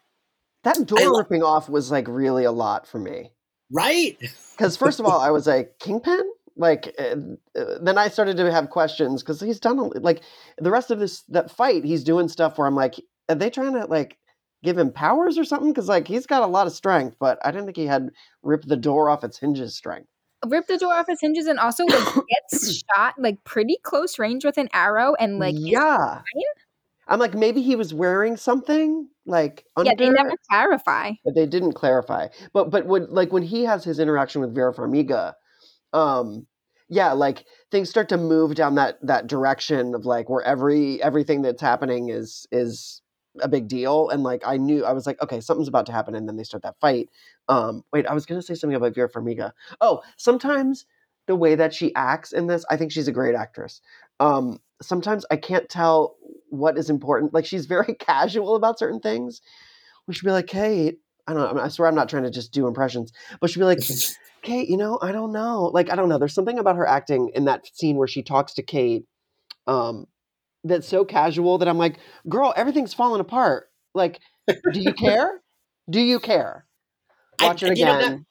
that 0.66 0.86
door 0.86 1.00
lo- 1.00 1.18
ripping 1.18 1.44
off 1.44 1.70
was 1.70 1.90
like 1.90 2.08
really 2.08 2.44
a 2.44 2.52
lot 2.52 2.86
for 2.86 3.00
me. 3.00 3.32
Right? 3.72 4.18
because 4.56 4.78
first 4.78 5.00
of 5.00 5.06
all 5.06 5.20
i 5.20 5.30
was 5.32 5.48
like 5.48 5.78
kingpin 5.80 6.22
like 6.58 6.94
uh, 6.98 7.16
uh, 7.60 7.78
then 7.82 7.98
i 7.98 8.08
started 8.08 8.38
to 8.38 8.52
have 8.52 8.70
questions 8.70 9.22
because 9.22 9.42
he's 9.42 9.60
done 9.60 9.78
a, 9.80 9.84
like 10.00 10.22
the 10.58 10.72
rest 10.72 10.92
of 10.92 11.00
this 11.00 11.24
that 11.30 11.52
fight 11.52 11.84
he's 11.84 12.04
doing 12.04 12.30
stuff 12.30 12.58
where 12.58 12.68
i'm 12.68 12.76
like 12.76 12.96
are 13.30 13.36
they 13.36 13.50
trying 13.50 13.74
to 13.74 13.86
like 13.86 14.18
give 14.64 14.78
him 14.78 14.92
powers 14.92 15.38
or 15.38 15.44
something? 15.44 15.72
Because 15.72 15.88
like 15.88 16.08
he's 16.08 16.26
got 16.26 16.42
a 16.42 16.48
lot 16.48 16.68
of 16.68 16.74
strength 16.74 17.18
but 17.20 17.40
i 17.44 17.52
didn't 17.52 17.66
think 17.66 17.78
he 17.78 17.86
had 17.86 18.10
ripped 18.44 18.68
the 18.68 18.78
door 18.78 19.10
off 19.10 19.24
its 19.24 19.38
hinges 19.40 19.76
strength. 19.76 20.08
Rip 20.46 20.68
the 20.68 20.78
door 20.78 20.94
off 20.94 21.10
its 21.10 21.22
hinges 21.22 21.48
and 21.48 21.60
also 21.60 21.86
like 21.86 22.14
gets 22.52 22.84
shot 22.96 23.16
like 23.18 23.44
pretty 23.44 23.78
close 23.84 24.20
range 24.20 24.46
with 24.46 24.58
an 24.58 24.70
arrow 24.74 25.16
and 25.16 25.40
like 25.40 25.56
yeah 25.58 26.22
i'm 27.08 27.20
like 27.20 27.34
maybe 27.34 27.62
he 27.62 27.76
was 27.76 27.94
wearing 27.94 28.38
something 28.38 29.08
like 29.26 29.66
under 29.76 29.90
yeah, 29.90 29.96
they 29.98 30.10
never 30.10 30.36
clarify. 30.50 31.12
but 31.24 31.36
they 31.36 31.46
didn't 31.46 31.74
clarify. 31.74 32.28
But 32.54 32.70
but 32.70 32.86
when 32.86 33.08
like 33.10 33.34
when 33.34 33.44
he 33.44 33.64
has 33.64 33.84
his 33.84 34.00
interaction 34.00 34.42
with 34.42 34.54
Vera 34.54 34.74
Farmiga, 34.74 35.34
um, 35.94 36.46
yeah, 36.90 37.14
like 37.14 37.46
things 37.72 37.90
start 37.90 38.10
to 38.10 38.18
move 38.18 38.56
down 38.56 38.76
that 38.76 39.00
that 39.02 39.28
direction 39.28 39.96
of 39.96 40.06
like 40.06 40.30
where 40.30 40.44
every 40.44 41.02
everything 41.02 41.42
that's 41.42 41.62
happening 41.62 42.10
is 42.10 42.46
is 42.52 43.02
a 43.42 43.48
big 43.48 43.68
deal. 43.68 44.10
And 44.10 44.24
like 44.24 44.44
I 44.46 44.58
knew 44.58 44.86
I 44.86 44.94
was 44.94 45.08
like, 45.08 45.22
okay, 45.22 45.42
something's 45.42 45.68
about 45.68 45.88
to 45.88 45.92
happen, 45.92 46.14
and 46.16 46.28
then 46.28 46.38
they 46.38 46.44
start 46.44 46.64
that 46.64 46.80
fight. 46.80 47.10
Um, 47.50 47.84
wait, 47.92 48.06
I 48.06 48.14
was 48.14 48.26
gonna 48.26 48.42
say 48.44 48.56
something 48.56 48.76
about 48.76 48.94
Vera 48.96 49.10
Farmiga. 49.10 49.52
Oh, 49.82 50.02
sometimes 50.18 50.86
the 51.28 51.36
way 51.36 51.56
that 51.56 51.74
she 51.74 51.94
acts 51.96 52.32
in 52.32 52.46
this. 52.46 52.64
I 52.70 52.78
think 52.78 52.92
she's 52.92 53.08
a 53.08 53.12
great 53.12 53.34
actress. 53.34 53.82
Um, 54.20 54.60
sometimes 54.82 55.26
I 55.32 55.38
can't 55.38 55.70
tell 55.70 56.16
what 56.50 56.78
is 56.78 56.90
important. 56.90 57.34
Like 57.34 57.46
she's 57.46 57.66
very 57.66 57.94
casual 58.00 58.56
about 58.56 58.80
certain 58.80 59.00
things. 59.00 59.42
We 60.08 60.14
should 60.14 60.26
be 60.26 60.32
like, 60.32 60.48
Kate, 60.48 61.00
I 61.28 61.34
don't 61.34 61.56
know. 61.56 61.62
I 61.62 61.68
swear 61.70 61.88
I'm 61.88 61.96
not 61.96 62.10
trying 62.10 62.24
to 62.24 62.30
just 62.32 62.52
do 62.54 62.68
impressions, 62.68 63.12
but 63.40 63.50
she'd 63.50 63.60
be 63.60 63.66
like, 63.66 63.80
Kate, 64.44 64.70
you 64.70 64.78
know, 64.78 65.00
I 65.02 65.12
don't 65.12 65.32
know. 65.32 65.72
Like, 65.74 65.90
I 65.92 65.96
don't 65.96 66.08
know. 66.10 66.20
There's 66.20 66.36
something 66.36 66.60
about 66.60 66.76
her 66.76 66.86
acting 66.88 67.32
in 67.34 67.46
that 67.46 67.66
scene 67.74 67.98
where 67.98 68.08
she 68.08 68.22
talks 68.22 68.54
to 68.54 68.62
Kate 68.64 69.06
um, 69.66 70.06
that's 70.64 70.88
so 70.88 71.04
casual 71.04 71.58
that 71.58 71.68
I'm 71.68 71.80
like, 71.80 71.98
girl, 72.30 72.54
everything's 72.56 72.94
falling 72.94 73.22
apart. 73.22 73.70
Like, 73.96 74.20
do 74.48 74.80
you 74.80 74.94
care? 74.98 75.42
do 75.90 76.00
you 76.00 76.20
care? 76.20 76.66
Watch 77.42 77.64
I- 77.64 77.68
it 77.70 77.78
you 77.78 77.86
know, 77.86 77.98
again. 77.98 78.12
that- 78.12 78.26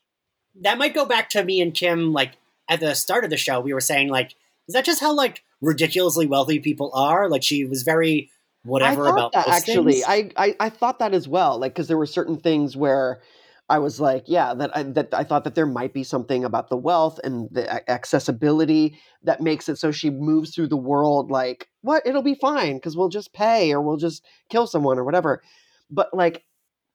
that 0.62 0.78
might 0.78 0.95
go 0.95 1.05
back 1.05 1.30
to 1.30 1.42
me 1.42 1.61
and 1.61 1.74
Kim. 1.74 2.12
Like 2.12 2.36
at 2.68 2.78
the 2.78 2.95
start 2.95 3.24
of 3.24 3.30
the 3.30 3.36
show, 3.36 3.59
we 3.59 3.74
were 3.74 3.80
saying 3.80 4.09
like, 4.09 4.36
is 4.68 4.74
that 4.74 4.84
just 4.84 5.01
how 5.01 5.12
like 5.12 5.42
ridiculously 5.65 6.27
wealthy 6.27 6.61
people 6.61 6.91
are? 6.95 7.29
Like 7.29 7.43
she 7.43 7.65
was 7.65 7.83
very 7.83 8.31
whatever 8.65 9.07
about 9.09 9.33
that 9.33 9.49
actually. 9.49 10.05
I, 10.05 10.31
I 10.37 10.57
I 10.61 10.69
thought 10.69 10.99
that 10.99 11.15
as 11.15 11.29
well. 11.29 11.59
Like 11.59 11.75
because 11.75 11.89
there 11.89 11.99
were 11.99 12.07
certain 12.07 12.39
things 12.39 12.77
where 12.77 13.21
I 13.69 13.79
was 13.79 13.99
like, 13.99 14.25
yeah, 14.27 14.53
that 14.55 14.77
I, 14.77 14.83
that 14.83 15.15
I 15.15 15.25
thought 15.25 15.45
that 15.45 15.55
there 15.55 15.67
might 15.67 15.95
be 15.95 16.05
something 16.05 16.45
about 16.45 16.69
the 16.69 16.77
wealth 16.77 17.19
and 17.25 17.49
the 17.51 17.91
accessibility 17.91 18.99
that 19.23 19.41
makes 19.41 19.69
it 19.71 19.77
so 19.77 19.91
she 19.91 20.11
moves 20.11 20.55
through 20.55 20.69
the 20.69 20.77
world 20.77 21.31
like, 21.31 21.69
what? 21.81 22.07
It'll 22.07 22.23
be 22.23 22.35
fine 22.35 22.77
because 22.77 22.97
we'll 22.97 23.09
just 23.09 23.33
pay 23.33 23.73
or 23.73 23.81
we'll 23.81 23.97
just 23.97 24.25
kill 24.51 24.67
someone 24.67 24.99
or 24.99 25.05
whatever. 25.05 25.43
But 25.91 26.12
like, 26.12 26.45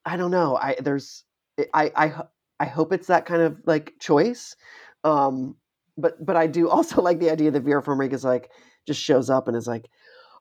I 0.05 0.15
don't 0.15 0.31
know. 0.31 0.57
I 0.57 0.75
there's 0.79 1.23
I 1.73 1.91
I 1.95 2.21
I 2.59 2.65
hope 2.65 2.93
it's 2.93 3.07
that 3.07 3.25
kind 3.25 3.41
of 3.41 3.57
like 3.65 3.93
choice. 3.99 4.55
Um, 5.03 5.55
but 5.99 6.23
but 6.23 6.35
I 6.35 6.47
do 6.47 6.69
also 6.69 7.01
like 7.01 7.19
the 7.19 7.31
idea 7.31 7.51
that 7.51 7.63
Vera 7.63 7.83
Farmiga 7.83 8.13
is 8.13 8.23
like 8.23 8.49
just 8.87 9.01
shows 9.01 9.29
up 9.29 9.47
and 9.47 9.55
is 9.55 9.67
like, 9.67 9.85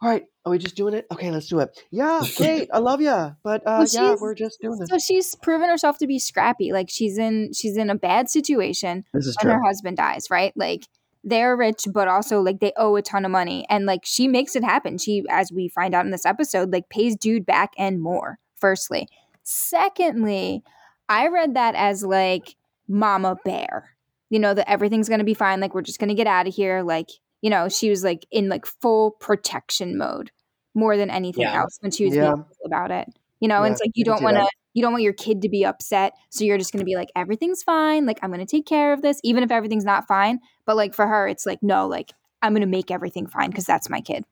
all 0.01 0.09
right, 0.09 0.25
are 0.45 0.51
we 0.51 0.59
just 0.59 0.77
doing 0.77 0.95
it? 0.95 1.07
Okay, 1.13 1.31
let's 1.31 1.49
do 1.49 1.59
it. 1.61 1.79
Yeah, 1.91 2.23
great, 2.37 2.69
I 2.73 2.79
love 2.79 3.01
you, 3.01 3.35
but 3.43 3.63
uh, 3.67 3.85
Well, 3.85 3.87
yeah, 3.91 4.17
we're 4.21 4.35
just 4.35 4.61
doing 4.61 4.79
this. 4.79 4.89
So 4.89 4.99
she's 4.99 5.35
proven 5.35 5.69
herself 5.69 5.99
to 5.99 6.07
be 6.07 6.19
scrappy. 6.19 6.73
Like 6.73 6.89
she's 6.91 7.19
in 7.19 7.53
she's 7.55 7.77
in 7.77 7.91
a 7.91 7.97
bad 7.97 8.29
situation 8.29 9.05
This 9.13 9.27
is 9.27 9.37
when 9.43 9.53
her 9.53 9.63
husband 9.65 9.97
dies, 9.97 10.27
right? 10.31 10.53
Like 10.57 10.87
they're 11.25 11.57
rich, 11.57 11.87
but 11.93 12.09
also 12.09 12.41
like 12.41 12.61
they 12.61 12.73
owe 12.77 12.97
a 12.97 13.03
ton 13.03 13.25
of 13.25 13.31
money. 13.31 13.67
And 13.69 13.87
like 13.87 14.01
she 14.05 14.29
makes 14.29 14.57
it 14.57 14.65
happen. 14.65 14.99
She, 14.99 15.25
as 15.29 15.53
we 15.53 15.69
find 15.69 15.95
out 15.95 16.05
in 16.05 16.11
this 16.11 16.27
episode, 16.27 16.73
like 16.73 16.89
pays 16.89 17.17
dude 17.17 17.47
back 17.47 17.73
and 17.77 18.01
more, 18.01 18.39
firstly. 18.57 19.09
Secondly, 19.43 20.63
I 21.09 21.29
read 21.29 21.55
that 21.55 21.75
as 21.75 22.05
like 22.05 22.57
Mama 22.87 23.37
Bear. 23.45 23.97
You 24.31 24.39
know, 24.39 24.55
that 24.55 24.71
everything's 24.71 25.09
gonna 25.09 25.25
be 25.25 25.35
fine, 25.35 25.61
like 25.61 25.75
we're 25.75 25.83
just 25.83 25.99
gonna 25.99 26.15
get 26.15 26.27
out 26.27 26.47
of 26.49 26.55
here. 26.55 26.83
Like, 26.83 27.09
you 27.43 27.51
know, 27.51 27.69
she 27.69 27.91
was 27.91 28.05
like 28.05 28.27
in 28.31 28.49
like 28.49 28.67
full 28.67 29.13
protection 29.13 29.97
mode 29.97 30.31
more 30.75 30.97
than 30.97 31.11
anything 31.11 31.43
Yeah. 31.43 31.61
else 31.61 31.79
when 31.81 31.91
she 31.91 32.05
was 32.05 32.15
Yeah. 32.15 32.33
being 32.33 32.45
about 32.65 32.91
it. 32.91 33.09
You 33.41 33.49
know, 33.49 33.61
Yeah, 33.61 33.65
and 33.65 33.73
it's 33.73 33.81
like 33.81 33.93
you 33.95 34.05
don't 34.05 34.19
see 34.19 34.25
want 34.25 34.37
to 34.37 34.47
you 34.75 34.83
don't 34.83 34.93
want 34.93 35.03
your 35.03 35.13
kid 35.13 35.43
to 35.43 35.49
be 35.49 35.65
upset 35.65 36.13
so 36.31 36.45
you're 36.45 36.59
just 36.59 36.73
going 36.73 36.79
to 36.79 36.85
be 36.85 36.95
like 36.95 37.09
everything's 37.17 37.65
fine 37.65 38.07
like 38.07 38.19
i'm 38.23 38.31
going 38.31 38.39
to 38.39 38.47
take 38.47 38.67
care 38.67 38.93
of 38.93 39.03
this 39.03 39.19
even 39.25 39.43
if 39.43 39.51
everything's 39.51 39.85
not 39.85 40.07
fine 40.07 40.39
but 40.67 40.77
like 40.77 40.95
for 40.95 41.07
her 41.07 41.27
it's 41.27 41.45
like 41.47 41.59
no 41.63 41.89
like 41.89 42.13
i'm 42.43 42.53
going 42.53 42.61
to 42.61 42.67
make 42.67 42.91
everything 42.91 43.27
fine 43.27 43.51
because 43.51 43.65
that's 43.65 43.91
my 43.91 44.01
kid 44.01 44.25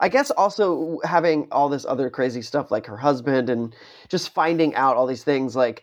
I 0.00 0.08
guess 0.08 0.30
also 0.30 1.00
having 1.04 1.48
all 1.50 1.68
this 1.68 1.84
other 1.84 2.08
crazy 2.08 2.40
stuff 2.40 2.70
like 2.70 2.86
her 2.86 2.96
husband 2.96 3.50
and 3.50 3.74
just 4.08 4.32
finding 4.32 4.74
out 4.76 4.96
all 4.96 5.06
these 5.06 5.24
things 5.24 5.56
like 5.56 5.82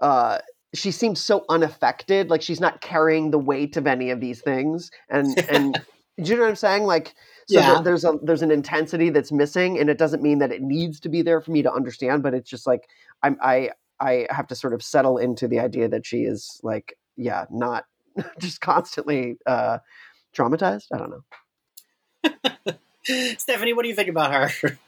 uh 0.00 0.38
she 0.74 0.90
seems 0.90 1.20
so 1.20 1.44
unaffected 1.48 2.30
like 2.30 2.42
she's 2.42 2.60
not 2.60 2.80
carrying 2.80 3.30
the 3.30 3.38
weight 3.38 3.76
of 3.76 3.86
any 3.86 4.10
of 4.10 4.20
these 4.20 4.40
things 4.42 4.90
and 5.10 5.38
and 5.48 5.80
do 6.22 6.30
you 6.30 6.36
know 6.36 6.42
what 6.44 6.50
I'm 6.50 6.56
saying 6.56 6.84
like 6.84 7.14
so 7.46 7.60
Yeah. 7.60 7.80
there's 7.82 8.04
a 8.04 8.18
there's 8.22 8.42
an 8.42 8.50
intensity 8.50 9.10
that's 9.10 9.32
missing 9.32 9.78
and 9.78 9.90
it 9.90 9.98
doesn't 9.98 10.22
mean 10.22 10.38
that 10.40 10.52
it 10.52 10.62
needs 10.62 11.00
to 11.00 11.08
be 11.08 11.22
there 11.22 11.40
for 11.40 11.50
me 11.52 11.62
to 11.62 11.72
understand 11.72 12.22
but 12.22 12.34
it's 12.34 12.50
just 12.50 12.66
like 12.66 12.88
I'm 13.22 13.38
I 13.42 13.70
I 14.00 14.26
have 14.30 14.46
to 14.48 14.54
sort 14.54 14.74
of 14.74 14.82
settle 14.82 15.18
into 15.18 15.48
the 15.48 15.60
idea 15.60 15.88
that 15.88 16.06
she 16.06 16.18
is 16.22 16.60
like 16.62 16.96
yeah 17.16 17.46
not 17.50 17.84
just 18.40 18.60
constantly 18.60 19.38
uh 19.46 19.78
traumatized 20.36 20.86
I 20.92 20.98
don't 20.98 21.10
know 21.10 21.24
Stephanie, 23.38 23.72
what 23.72 23.82
do 23.82 23.88
you 23.88 23.94
think 23.94 24.08
about 24.08 24.32
her? 24.52 24.78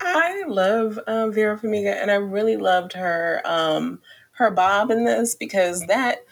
I 0.00 0.44
love 0.46 0.98
um, 1.06 1.32
Vera 1.32 1.58
Farmiga, 1.58 1.94
and 1.94 2.10
I 2.10 2.14
really 2.14 2.56
loved 2.56 2.94
her 2.94 3.42
um, 3.44 4.00
her 4.32 4.50
bob 4.50 4.90
in 4.90 5.04
this 5.04 5.34
because 5.34 5.82
that 5.86 6.24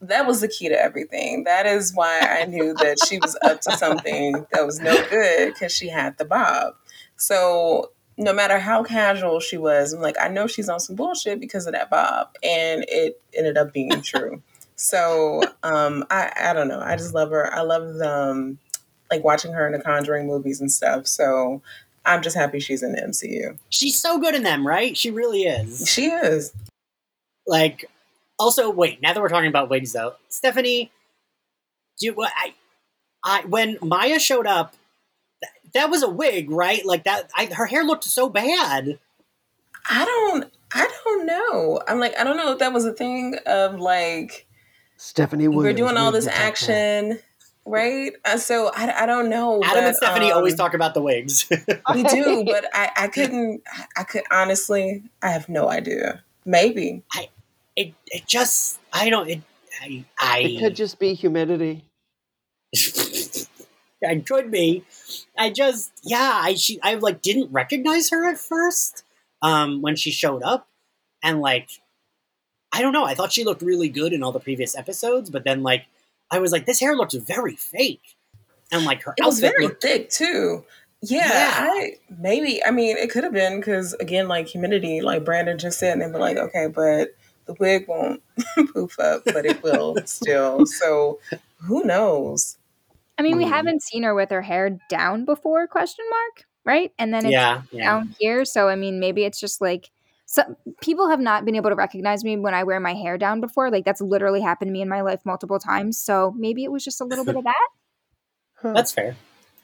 that 0.00 0.26
was 0.26 0.40
the 0.40 0.48
key 0.48 0.68
to 0.68 0.80
everything. 0.80 1.44
That 1.44 1.66
is 1.66 1.94
why 1.94 2.20
I 2.20 2.44
knew 2.44 2.74
that 2.74 2.98
she 3.08 3.18
was 3.18 3.36
up 3.42 3.60
to 3.62 3.76
something 3.76 4.46
that 4.52 4.64
was 4.64 4.78
no 4.80 4.94
good 5.08 5.54
because 5.54 5.72
she 5.72 5.88
had 5.88 6.16
the 6.18 6.24
bob. 6.24 6.74
So 7.16 7.90
no 8.16 8.32
matter 8.32 8.58
how 8.58 8.82
casual 8.82 9.40
she 9.40 9.56
was, 9.56 9.92
I'm 9.92 10.00
like, 10.00 10.16
I 10.20 10.28
know 10.28 10.46
she's 10.46 10.68
on 10.68 10.80
some 10.80 10.96
bullshit 10.96 11.40
because 11.40 11.66
of 11.66 11.72
that 11.72 11.90
bob, 11.90 12.28
and 12.42 12.84
it 12.88 13.20
ended 13.34 13.56
up 13.56 13.72
being 13.72 14.02
true. 14.02 14.42
So 14.76 15.42
um, 15.62 16.04
I 16.10 16.32
I 16.36 16.52
don't 16.52 16.68
know. 16.68 16.80
I 16.80 16.96
just 16.96 17.14
love 17.14 17.30
her. 17.30 17.52
I 17.52 17.62
love 17.62 18.00
um, 18.00 18.58
like 19.10 19.24
watching 19.24 19.52
her 19.52 19.66
in 19.66 19.72
the 19.72 19.80
Conjuring 19.80 20.26
movies 20.26 20.60
and 20.60 20.70
stuff. 20.70 21.06
So 21.06 21.62
I'm 22.08 22.22
just 22.22 22.36
happy 22.36 22.58
she's 22.60 22.82
in 22.82 22.92
the 22.92 23.00
MCU. 23.00 23.58
She's 23.68 24.00
so 24.00 24.18
good 24.18 24.34
in 24.34 24.42
them, 24.42 24.66
right? 24.66 24.96
She 24.96 25.10
really 25.10 25.42
is. 25.42 25.88
She 25.88 26.06
is. 26.06 26.52
Like, 27.46 27.90
also, 28.38 28.70
wait. 28.70 29.02
Now 29.02 29.12
that 29.12 29.20
we're 29.20 29.28
talking 29.28 29.48
about 29.48 29.68
wigs, 29.68 29.92
though, 29.92 30.14
Stephanie, 30.28 30.90
do 31.98 32.06
you, 32.06 32.16
I, 32.22 32.54
I 33.24 33.44
when 33.46 33.78
Maya 33.82 34.18
showed 34.18 34.46
up, 34.46 34.74
th- 35.42 35.72
that 35.74 35.90
was 35.90 36.02
a 36.02 36.08
wig, 36.08 36.50
right? 36.50 36.84
Like 36.84 37.04
that. 37.04 37.30
I, 37.36 37.46
her 37.46 37.66
hair 37.66 37.84
looked 37.84 38.04
so 38.04 38.28
bad. 38.28 38.98
I 39.88 40.04
don't. 40.04 40.52
I 40.72 40.88
don't 41.04 41.26
know. 41.26 41.80
I'm 41.88 41.98
like, 41.98 42.18
I 42.18 42.24
don't 42.24 42.36
know 42.36 42.52
if 42.52 42.58
that 42.58 42.72
was 42.72 42.84
a 42.84 42.92
thing 42.92 43.36
of 43.46 43.80
like 43.80 44.46
Stephanie 44.98 45.48
we're 45.48 45.72
doing 45.72 45.96
all 45.96 46.12
this 46.12 46.26
look 46.26 46.34
like 46.34 46.44
action, 46.44 47.18
right? 47.66 48.12
Uh, 48.24 48.38
so 48.38 48.70
I, 48.74 49.02
I 49.02 49.06
don't 49.06 49.28
know. 49.28 49.62
Adam 49.62 49.84
and 49.84 49.92
but, 49.92 49.96
Stephanie 49.96 50.30
always 50.30 50.54
um, 50.54 50.58
talk 50.58 50.74
about 50.74 50.94
the 50.94 51.02
wigs. 51.02 51.48
We 51.94 52.02
do, 52.02 52.44
but 52.44 52.66
I, 52.72 52.90
I 52.96 53.08
couldn't. 53.08 53.62
I 53.96 54.04
could 54.04 54.24
honestly. 54.30 55.02
I 55.22 55.30
have 55.30 55.48
no 55.48 55.68
idea. 55.68 56.22
Maybe. 56.44 57.02
I, 57.12 57.28
it, 57.76 57.94
it 58.06 58.26
just, 58.26 58.78
I 58.92 59.10
don't. 59.10 59.28
It, 59.28 59.42
I, 59.80 60.04
I 60.20 60.38
It 60.40 60.60
could 60.60 60.76
just 60.76 60.98
be 60.98 61.14
humidity. 61.14 61.84
I 64.06 64.16
could 64.16 64.50
be. 64.50 64.84
I 65.36 65.50
just 65.50 65.92
yeah, 66.04 66.40
I 66.42 66.54
she 66.54 66.78
I 66.82 66.94
like 66.94 67.22
didn't 67.22 67.52
recognize 67.52 68.10
her 68.10 68.28
at 68.28 68.38
first 68.38 69.04
um 69.42 69.82
when 69.82 69.96
she 69.96 70.10
showed 70.10 70.42
up 70.42 70.68
and 71.22 71.40
like 71.40 71.68
I 72.70 72.82
don't 72.82 72.92
know, 72.92 73.04
I 73.04 73.14
thought 73.14 73.32
she 73.32 73.44
looked 73.44 73.62
really 73.62 73.88
good 73.88 74.12
in 74.12 74.22
all 74.22 74.32
the 74.32 74.40
previous 74.40 74.76
episodes, 74.76 75.30
but 75.30 75.44
then 75.44 75.62
like 75.62 75.86
I 76.30 76.38
was 76.38 76.52
like 76.52 76.66
this 76.66 76.80
hair 76.80 76.94
looks 76.96 77.14
very 77.14 77.56
fake. 77.56 78.16
And 78.70 78.84
like 78.84 79.02
her 79.04 79.14
It 79.16 79.24
was 79.24 79.36
outfit 79.42 79.54
very 79.56 79.64
looked 79.68 79.82
thick 79.82 80.10
too. 80.10 80.64
Yeah, 81.00 81.26
Yeah. 81.28 81.54
I 81.70 81.92
maybe. 82.18 82.62
I 82.64 82.70
mean, 82.70 82.96
it 82.96 83.10
could 83.10 83.24
have 83.24 83.32
been 83.32 83.60
because 83.60 83.94
again, 83.94 84.28
like 84.28 84.46
humidity, 84.48 85.00
like 85.00 85.24
Brandon 85.24 85.56
just 85.58 85.78
said, 85.78 85.92
and 85.92 86.02
they 86.02 86.06
were 86.06 86.18
like, 86.18 86.36
okay, 86.36 86.66
but 86.66 87.14
the 87.46 87.54
wig 87.54 87.86
won't 87.88 88.22
poof 88.74 88.98
up, 88.98 89.22
but 89.24 89.46
it 89.46 89.62
will 89.62 89.96
still. 90.04 90.66
So 90.66 91.18
who 91.60 91.84
knows? 91.84 92.56
i 93.18 93.22
mean 93.22 93.36
we 93.36 93.44
Hmm. 93.44 93.50
haven't 93.50 93.82
seen 93.82 94.04
her 94.04 94.14
with 94.14 94.30
her 94.30 94.42
hair 94.42 94.78
down 94.88 95.24
before 95.24 95.66
question 95.66 96.04
mark 96.08 96.46
right 96.64 96.92
and 97.00 97.12
then 97.12 97.24
it's 97.24 97.32
yeah, 97.32 97.62
yeah. 97.72 97.84
down 97.84 98.14
here 98.20 98.44
so 98.44 98.68
i 98.68 98.76
mean 98.76 99.00
maybe 99.00 99.24
it's 99.24 99.40
just 99.40 99.60
like 99.60 99.90
so 100.30 100.42
people 100.82 101.08
have 101.08 101.20
not 101.20 101.46
been 101.46 101.56
able 101.56 101.70
to 101.70 101.76
recognize 101.76 102.22
me 102.22 102.36
when 102.36 102.54
i 102.54 102.62
wear 102.62 102.78
my 102.80 102.94
hair 102.94 103.16
down 103.16 103.40
before 103.40 103.70
like 103.70 103.84
that's 103.84 104.00
literally 104.00 104.40
happened 104.42 104.68
to 104.68 104.72
me 104.72 104.82
in 104.82 104.88
my 104.88 105.00
life 105.00 105.20
multiple 105.24 105.58
times 105.58 105.98
so 105.98 106.32
maybe 106.36 106.64
it 106.64 106.70
was 106.70 106.84
just 106.84 107.00
a 107.00 107.04
little 107.04 107.24
bit 107.24 107.36
of 107.36 107.44
that 107.44 107.68
Huh. 108.60 108.72
That's 108.72 108.92
fair. 108.92 109.16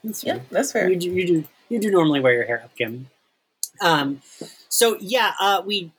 That's 0.04 0.22
fair. 0.22 0.36
Yeah, 0.36 0.42
that's 0.50 0.70
fair. 0.72 0.88
You 0.88 0.96
do, 0.96 1.10
you 1.10 1.26
do 1.26 1.44
you 1.68 1.80
do 1.80 1.90
normally 1.90 2.20
wear 2.20 2.32
your 2.32 2.44
hair 2.44 2.62
up, 2.62 2.76
Kim. 2.76 3.08
Um, 3.80 4.22
so 4.68 4.96
yeah, 5.00 5.32
uh, 5.40 5.62
we 5.66 5.90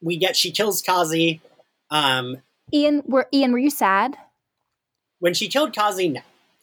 we 0.00 0.16
get 0.16 0.34
she 0.34 0.50
kills 0.50 0.80
Kazi. 0.80 1.42
Um, 1.90 2.38
ian 2.72 3.02
were 3.04 3.28
ian 3.34 3.52
were 3.52 3.58
you 3.58 3.68
sad 3.70 4.16
when 5.18 5.34
she 5.34 5.48
killed 5.48 5.74
Kazi, 5.74 6.08
no, 6.08 6.20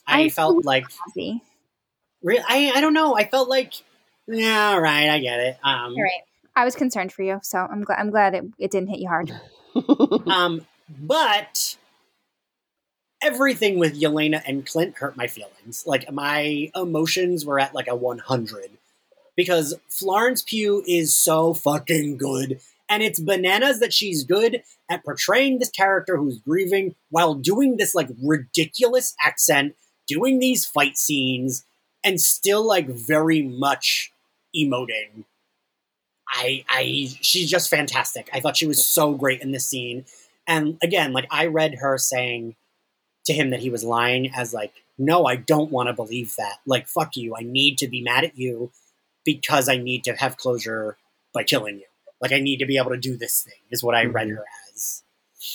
I 0.08 0.24
I'm 0.24 0.30
felt 0.30 0.66
like 0.66 0.86
Ozzy. 1.10 1.41
re- 2.24 2.43
I 2.47 2.72
I 2.76 2.82
don't 2.82 2.93
know. 2.93 3.16
I 3.16 3.26
felt 3.26 3.47
like 3.47 3.74
yeah, 4.28 4.70
all 4.70 4.82
right, 4.82 5.10
I 5.10 5.20
get 5.20 5.39
it. 5.39 5.58
Um, 5.64 5.93
All 5.95 6.01
right. 6.01 6.24
I 6.56 6.66
was 6.66 6.76
concerned 6.76 7.12
for 7.12 7.24
you, 7.24 7.39
so 7.43 7.60
I'm 7.60 7.84
glad. 7.84 7.99
I'm 7.99 8.12
glad 8.12 8.34
it, 8.34 8.45
it 8.58 8.72
didn't 8.72 8.89
hit 8.89 8.99
you 8.99 9.10
hard. 9.10 9.32
um, 10.28 10.66
but 10.88 11.78
everything 13.22 13.80
with 13.80 13.99
Yelena 13.99 14.41
and 14.45 14.66
Clint 14.66 14.97
hurt 14.97 15.18
my 15.18 15.28
feelings. 15.28 15.84
Like 15.86 16.12
my 16.12 16.72
emotions 16.76 17.45
were 17.45 17.60
at 17.60 17.74
like 17.74 17.88
a 17.88 17.95
100 17.95 18.70
because 19.36 19.74
Florence 19.89 20.41
Pugh 20.41 20.84
is 20.88 21.14
so 21.16 21.53
fucking 21.53 22.18
good 22.18 22.60
And 22.88 23.01
it's 23.01 23.20
bananas 23.20 23.80
that 23.80 23.93
she's 23.93 24.24
good 24.24 24.62
at 24.89 25.03
portraying 25.03 25.58
this 25.58 25.72
character 25.72 26.18
who's 26.18 26.39
grieving 26.39 26.95
while 27.10 27.34
doing 27.34 27.78
this 27.78 27.95
like 27.95 28.10
ridiculous 28.22 29.16
accent, 29.20 29.76
doing 30.08 30.39
these 30.39 30.66
fight 30.66 30.97
scenes, 30.97 31.66
and 32.03 32.22
still 32.22 32.64
like 32.66 32.88
very 32.88 33.41
much 33.41 34.12
emoting. 34.56 35.26
I 36.28 36.63
I 36.69 37.07
she's 37.21 37.49
just 37.49 37.69
fantastic. 37.69 38.30
I 38.34 38.39
thought 38.39 38.57
she 38.57 38.67
was 38.67 38.86
so 38.86 39.13
great 39.13 39.41
in 39.41 39.51
this 39.51 39.65
scene. 39.67 40.05
And 40.47 40.78
again, 40.84 41.13
like 41.13 41.28
I 41.32 41.47
read 41.47 41.76
her 41.76 41.97
saying 41.97 42.55
to 43.26 43.34
him 43.34 43.49
that 43.49 43.59
he 43.61 43.69
was 43.69 43.84
lying 43.84 44.32
as 44.36 44.53
like, 44.53 44.73
no, 44.97 45.26
I 45.26 45.36
don't 45.36 45.71
want 45.71 45.88
to 45.88 45.93
believe 45.93 46.36
that. 46.38 46.57
Like, 46.65 46.88
fuck 46.88 47.15
you. 47.17 47.36
I 47.36 47.41
need 47.41 47.78
to 47.80 47.88
be 47.88 48.01
mad 48.01 48.23
at 48.23 48.38
you 48.38 48.71
because 49.23 49.67
I 49.67 49.78
need 49.78 50.03
to 50.03 50.13
have 50.13 50.38
closure 50.38 50.97
by 51.34 51.43
killing 51.43 51.78
you. 51.80 51.86
Like 52.21 52.32
I 52.32 52.39
need 52.39 52.57
to 52.57 52.65
be 52.65 52.78
able 52.78 52.91
to 52.91 52.97
do 52.97 53.17
this 53.17 53.43
thing 53.43 53.59
is 53.71 53.84
what 53.84 53.95
I 53.95 54.05
read 54.05 54.28
Mhm. 54.28 54.36
her 54.38 54.45
as. 54.73 55.03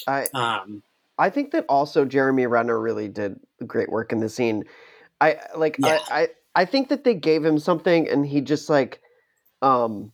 I 0.06 0.26
Um 0.34 0.82
I 1.18 1.30
think 1.30 1.52
that 1.52 1.66
also 1.68 2.04
Jeremy 2.04 2.46
Renner 2.46 2.78
really 2.80 3.08
did 3.08 3.38
great 3.66 3.90
work 3.90 4.12
in 4.12 4.20
the 4.20 4.28
scene. 4.28 4.64
I 5.20 5.38
like 5.56 5.76
Yeah. 5.78 5.98
I, 6.08 6.22
I 6.22 6.28
I 6.54 6.64
think 6.64 6.88
that 6.88 7.04
they 7.04 7.14
gave 7.14 7.44
him 7.44 7.58
something 7.58 8.08
and 8.08 8.26
he 8.26 8.40
just 8.40 8.68
like 8.68 9.00
um 9.62 10.12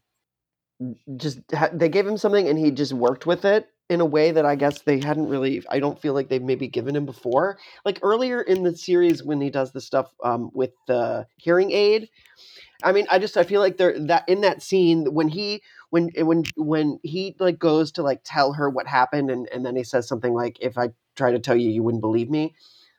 just 1.16 1.40
they 1.72 1.88
gave 1.88 2.06
him 2.06 2.18
something 2.18 2.48
and 2.48 2.58
he 2.58 2.70
just 2.70 2.92
worked 2.92 3.26
with 3.26 3.44
it 3.44 3.68
in 3.88 4.00
a 4.00 4.04
way 4.04 4.32
that 4.32 4.44
I 4.44 4.56
guess 4.56 4.82
they 4.82 5.00
hadn't 5.00 5.28
really 5.28 5.62
I 5.70 5.78
don't 5.78 6.00
feel 6.00 6.12
like 6.12 6.28
they've 6.28 6.42
maybe 6.42 6.68
given 6.68 6.96
him 6.96 7.06
before. 7.06 7.58
Like 7.84 8.00
earlier 8.02 8.42
in 8.42 8.62
the 8.62 8.76
series 8.76 9.22
when 9.22 9.40
he 9.40 9.50
does 9.50 9.72
the 9.72 9.80
stuff 9.80 10.10
um 10.22 10.50
with 10.52 10.72
the 10.86 11.26
hearing 11.36 11.72
aid 11.72 12.10
I 12.82 12.92
mean, 12.92 13.06
I 13.10 13.18
just 13.18 13.36
I 13.36 13.44
feel 13.44 13.60
like 13.60 13.78
there 13.78 13.98
that 13.98 14.28
in 14.28 14.42
that 14.42 14.62
scene 14.62 15.12
when 15.12 15.28
he 15.28 15.62
when 15.90 16.10
when 16.16 16.44
when 16.56 16.98
he 17.02 17.34
like 17.38 17.58
goes 17.58 17.90
to 17.92 18.02
like 18.02 18.20
tell 18.24 18.52
her 18.52 18.68
what 18.68 18.86
happened 18.86 19.30
and 19.30 19.48
and 19.52 19.64
then 19.64 19.76
he 19.76 19.84
says 19.84 20.06
something 20.06 20.34
like 20.34 20.58
if 20.60 20.76
I 20.76 20.90
try 21.16 21.32
to 21.32 21.38
tell 21.38 21.56
you 21.56 21.70
you 21.70 21.82
wouldn't 21.82 22.02
believe 22.02 22.30
me. 22.30 22.54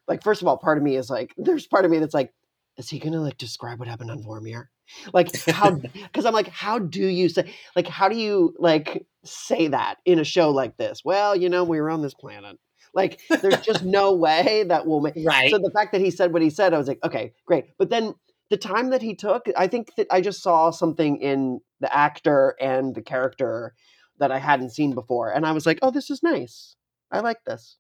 Like 0.07 0.23
first 0.23 0.41
of 0.41 0.47
all, 0.47 0.57
part 0.57 0.77
of 0.77 0.83
me 0.83 0.95
is 0.95 1.09
like 1.09 1.33
there's 1.37 1.67
part 1.67 1.85
of 1.85 1.91
me 1.91 1.99
that's 1.99 2.13
like 2.13 2.33
is 2.77 2.89
he 2.89 2.99
to 2.99 3.19
like 3.19 3.37
describe 3.37 3.79
what 3.79 3.87
happened 3.87 4.11
on 4.11 4.23
Vormir? 4.23 4.67
Like 5.13 5.35
how 5.47 5.79
cuz 6.13 6.25
I'm 6.25 6.33
like 6.33 6.49
how 6.49 6.79
do 6.79 7.05
you 7.05 7.29
say 7.29 7.53
like 7.75 7.87
how 7.87 8.09
do 8.09 8.17
you 8.17 8.55
like 8.59 9.05
say 9.23 9.67
that 9.67 9.97
in 10.05 10.19
a 10.19 10.23
show 10.23 10.51
like 10.51 10.77
this? 10.77 11.03
Well, 11.05 11.35
you 11.35 11.49
know, 11.49 11.63
we 11.63 11.79
were 11.81 11.89
on 11.89 12.01
this 12.01 12.13
planet. 12.13 12.57
Like 12.93 13.19
there's 13.29 13.61
just 13.61 13.83
no 13.85 14.13
way 14.13 14.63
that 14.67 14.87
will 14.87 15.01
make 15.01 15.15
right. 15.23 15.51
so 15.51 15.59
the 15.59 15.71
fact 15.71 15.91
that 15.93 16.01
he 16.01 16.11
said 16.11 16.33
what 16.33 16.41
he 16.41 16.49
said, 16.49 16.73
I 16.73 16.77
was 16.77 16.87
like, 16.87 17.03
okay, 17.03 17.33
great. 17.45 17.65
But 17.77 17.89
then 17.89 18.15
the 18.49 18.57
time 18.57 18.91
that 18.91 19.01
he 19.01 19.13
took, 19.15 19.47
I 19.57 19.67
think 19.67 19.95
that 19.95 20.07
I 20.11 20.21
just 20.21 20.41
saw 20.41 20.71
something 20.71 21.17
in 21.17 21.59
the 21.81 21.95
actor 21.95 22.55
and 22.61 22.95
the 22.95 23.01
character 23.01 23.73
that 24.19 24.31
I 24.31 24.39
hadn't 24.39 24.71
seen 24.71 24.95
before, 24.95 25.31
and 25.31 25.45
I 25.45 25.51
was 25.51 25.65
like, 25.65 25.79
oh, 25.81 25.91
this 25.91 26.09
is 26.09 26.23
nice. 26.23 26.75
I 27.11 27.19
like 27.19 27.43
this. 27.45 27.77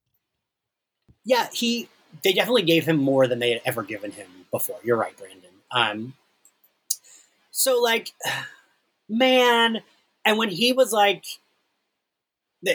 yeah, 1.25 1.47
he 1.53 1.89
they 2.23 2.33
definitely 2.33 2.63
gave 2.63 2.85
him 2.85 2.97
more 2.97 3.27
than 3.27 3.39
they 3.39 3.51
had 3.51 3.61
ever 3.65 3.83
given 3.83 4.11
him 4.11 4.27
before. 4.51 4.77
You're 4.83 4.97
right, 4.97 5.15
Brandon. 5.17 5.51
Um 5.71 6.13
so 7.57 7.81
like 7.81 8.13
man, 9.09 9.81
and 10.23 10.37
when 10.37 10.49
he 10.49 10.73
was 10.73 10.91
like 10.93 11.25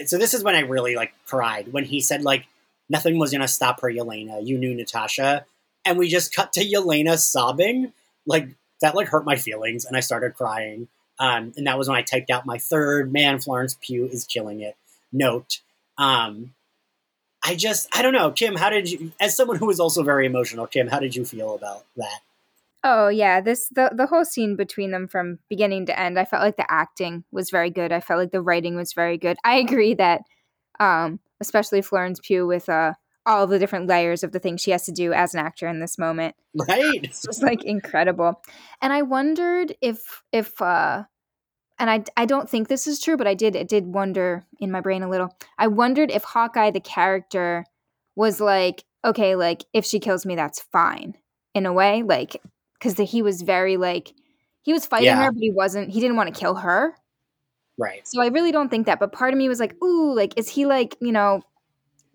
so 0.06 0.18
this 0.18 0.34
is 0.34 0.42
when 0.42 0.56
I 0.56 0.60
really 0.60 0.96
like 0.96 1.12
cried 1.26 1.72
when 1.72 1.84
he 1.84 2.00
said 2.00 2.22
like 2.22 2.46
nothing 2.88 3.18
was 3.18 3.30
gonna 3.30 3.48
stop 3.48 3.80
her, 3.80 3.88
Yelena. 3.88 4.44
You 4.44 4.58
knew 4.58 4.74
Natasha. 4.74 5.46
And 5.84 5.98
we 5.98 6.08
just 6.08 6.34
cut 6.34 6.52
to 6.54 6.60
Yelena 6.60 7.18
sobbing. 7.18 7.92
Like 8.26 8.48
that 8.80 8.94
like 8.94 9.08
hurt 9.08 9.24
my 9.24 9.36
feelings 9.36 9.84
and 9.84 9.96
I 9.96 10.00
started 10.00 10.34
crying. 10.34 10.88
Um, 11.18 11.52
and 11.56 11.66
that 11.66 11.78
was 11.78 11.88
when 11.88 11.96
I 11.96 12.02
typed 12.02 12.30
out 12.30 12.46
my 12.46 12.58
third 12.58 13.12
man, 13.12 13.38
Florence 13.38 13.76
Pugh 13.80 14.06
is 14.06 14.24
killing 14.24 14.60
it 14.60 14.76
note. 15.12 15.60
Um, 15.96 16.54
I 17.44 17.54
just 17.54 17.88
I 17.96 18.02
don't 18.02 18.12
know, 18.12 18.32
Kim, 18.32 18.56
how 18.56 18.70
did 18.70 18.90
you 18.90 19.12
as 19.20 19.36
someone 19.36 19.58
who 19.58 19.66
was 19.66 19.78
also 19.78 20.02
very 20.02 20.26
emotional, 20.26 20.66
Kim, 20.66 20.88
how 20.88 20.98
did 20.98 21.14
you 21.14 21.24
feel 21.24 21.54
about 21.54 21.84
that? 21.96 22.20
Oh 22.84 23.08
yeah, 23.08 23.40
this 23.40 23.68
the 23.68 23.92
the 23.94 24.06
whole 24.06 24.24
scene 24.24 24.56
between 24.56 24.90
them 24.90 25.06
from 25.06 25.38
beginning 25.48 25.86
to 25.86 25.98
end. 25.98 26.18
I 26.18 26.24
felt 26.24 26.42
like 26.42 26.56
the 26.56 26.70
acting 26.70 27.24
was 27.30 27.50
very 27.50 27.70
good. 27.70 27.92
I 27.92 28.00
felt 28.00 28.18
like 28.18 28.32
the 28.32 28.42
writing 28.42 28.76
was 28.76 28.92
very 28.92 29.18
good. 29.18 29.36
I 29.44 29.56
agree 29.56 29.94
that, 29.94 30.22
um, 30.80 31.20
especially 31.40 31.82
Florence 31.82 32.18
Pugh 32.22 32.46
with 32.46 32.68
uh 32.68 32.94
all 33.24 33.46
the 33.46 33.58
different 33.58 33.86
layers 33.86 34.24
of 34.24 34.32
the 34.32 34.40
things 34.40 34.60
she 34.60 34.72
has 34.72 34.84
to 34.84 34.92
do 34.92 35.12
as 35.12 35.34
an 35.34 35.40
actor 35.40 35.68
in 35.68 35.80
this 35.80 35.96
moment. 35.96 36.34
Right? 36.68 37.00
It's 37.04 37.22
just 37.22 37.42
like 37.42 37.64
incredible. 37.64 38.42
And 38.80 38.92
I 38.92 39.02
wondered 39.02 39.76
if 39.80 40.22
if 40.32 40.60
uh 40.60 41.04
and 41.78 41.90
I 41.90 42.04
I 42.16 42.26
don't 42.26 42.50
think 42.50 42.68
this 42.68 42.86
is 42.86 43.00
true, 43.00 43.16
but 43.16 43.28
I 43.28 43.34
did 43.34 43.54
it 43.54 43.68
did 43.68 43.86
wonder 43.86 44.44
in 44.58 44.72
my 44.72 44.80
brain 44.80 45.02
a 45.02 45.08
little. 45.08 45.36
I 45.58 45.68
wondered 45.68 46.10
if 46.10 46.24
Hawkeye 46.24 46.72
the 46.72 46.80
character 46.80 47.64
was 48.16 48.40
like, 48.40 48.84
okay, 49.04 49.36
like 49.36 49.64
if 49.72 49.84
she 49.84 50.00
kills 50.00 50.26
me 50.26 50.34
that's 50.34 50.60
fine 50.60 51.14
in 51.54 51.66
a 51.66 51.72
way, 51.72 52.02
like 52.02 52.42
cuz 52.82 52.98
he 52.98 53.22
was 53.22 53.42
very 53.42 53.76
like 53.76 54.12
he 54.62 54.72
was 54.72 54.86
fighting 54.86 55.06
Yeah. 55.06 55.24
her, 55.24 55.32
but 55.32 55.40
he 55.40 55.50
wasn't 55.50 55.90
he 55.90 56.00
didn't 56.00 56.16
want 56.16 56.32
to 56.34 56.38
kill 56.38 56.56
her. 56.56 56.94
Right. 57.78 58.06
So 58.06 58.20
I 58.20 58.26
really 58.28 58.52
don't 58.52 58.68
think 58.68 58.86
that, 58.86 59.00
but 59.00 59.12
part 59.12 59.32
of 59.32 59.38
me 59.38 59.48
was 59.48 59.58
like, 59.60 59.74
ooh, 59.82 60.14
like 60.14 60.34
is 60.36 60.48
he 60.48 60.66
like, 60.66 60.96
you 61.00 61.12
know, 61.12 61.42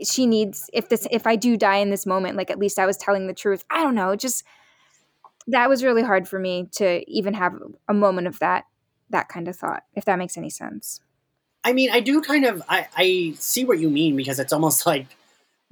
she 0.04 0.28
needs 0.28 0.70
if 0.74 0.90
this 0.90 1.08
if 1.12 1.26
I 1.26 1.36
do 1.36 1.58
die 1.58 1.78
in 1.78 1.90
this 1.90 2.06
moment, 2.06 2.38
like 2.38 2.52
at 2.52 2.60
least 2.60 2.78
I 2.80 2.86
was 2.86 2.98
telling 2.98 3.28
the 3.28 3.34
truth. 3.34 3.66
I 3.70 3.82
don't 3.84 3.96
know, 3.96 4.16
just 4.16 4.44
that 5.48 5.70
was 5.70 5.84
really 5.84 6.04
hard 6.04 6.28
for 6.28 6.40
me 6.40 6.68
to 6.74 7.10
even 7.10 7.34
have 7.34 7.54
a 7.88 7.94
moment 7.94 8.28
of 8.28 8.38
that 8.40 8.66
that 9.10 9.30
kind 9.30 9.48
of 9.48 9.56
thought, 9.56 9.84
if 9.96 10.06
that 10.06 10.20
makes 10.20 10.38
any 10.38 10.50
sense. 10.50 11.00
I 11.64 11.74
mean, 11.74 11.90
I 11.92 12.00
do 12.00 12.22
kind 12.22 12.46
of 12.46 12.62
I, 12.70 12.88
I 12.96 13.34
see 13.40 13.66
what 13.66 13.80
you 13.80 13.90
mean 13.90 14.16
because 14.16 14.40
it's 14.40 14.54
almost 14.54 14.86
like, 14.92 15.17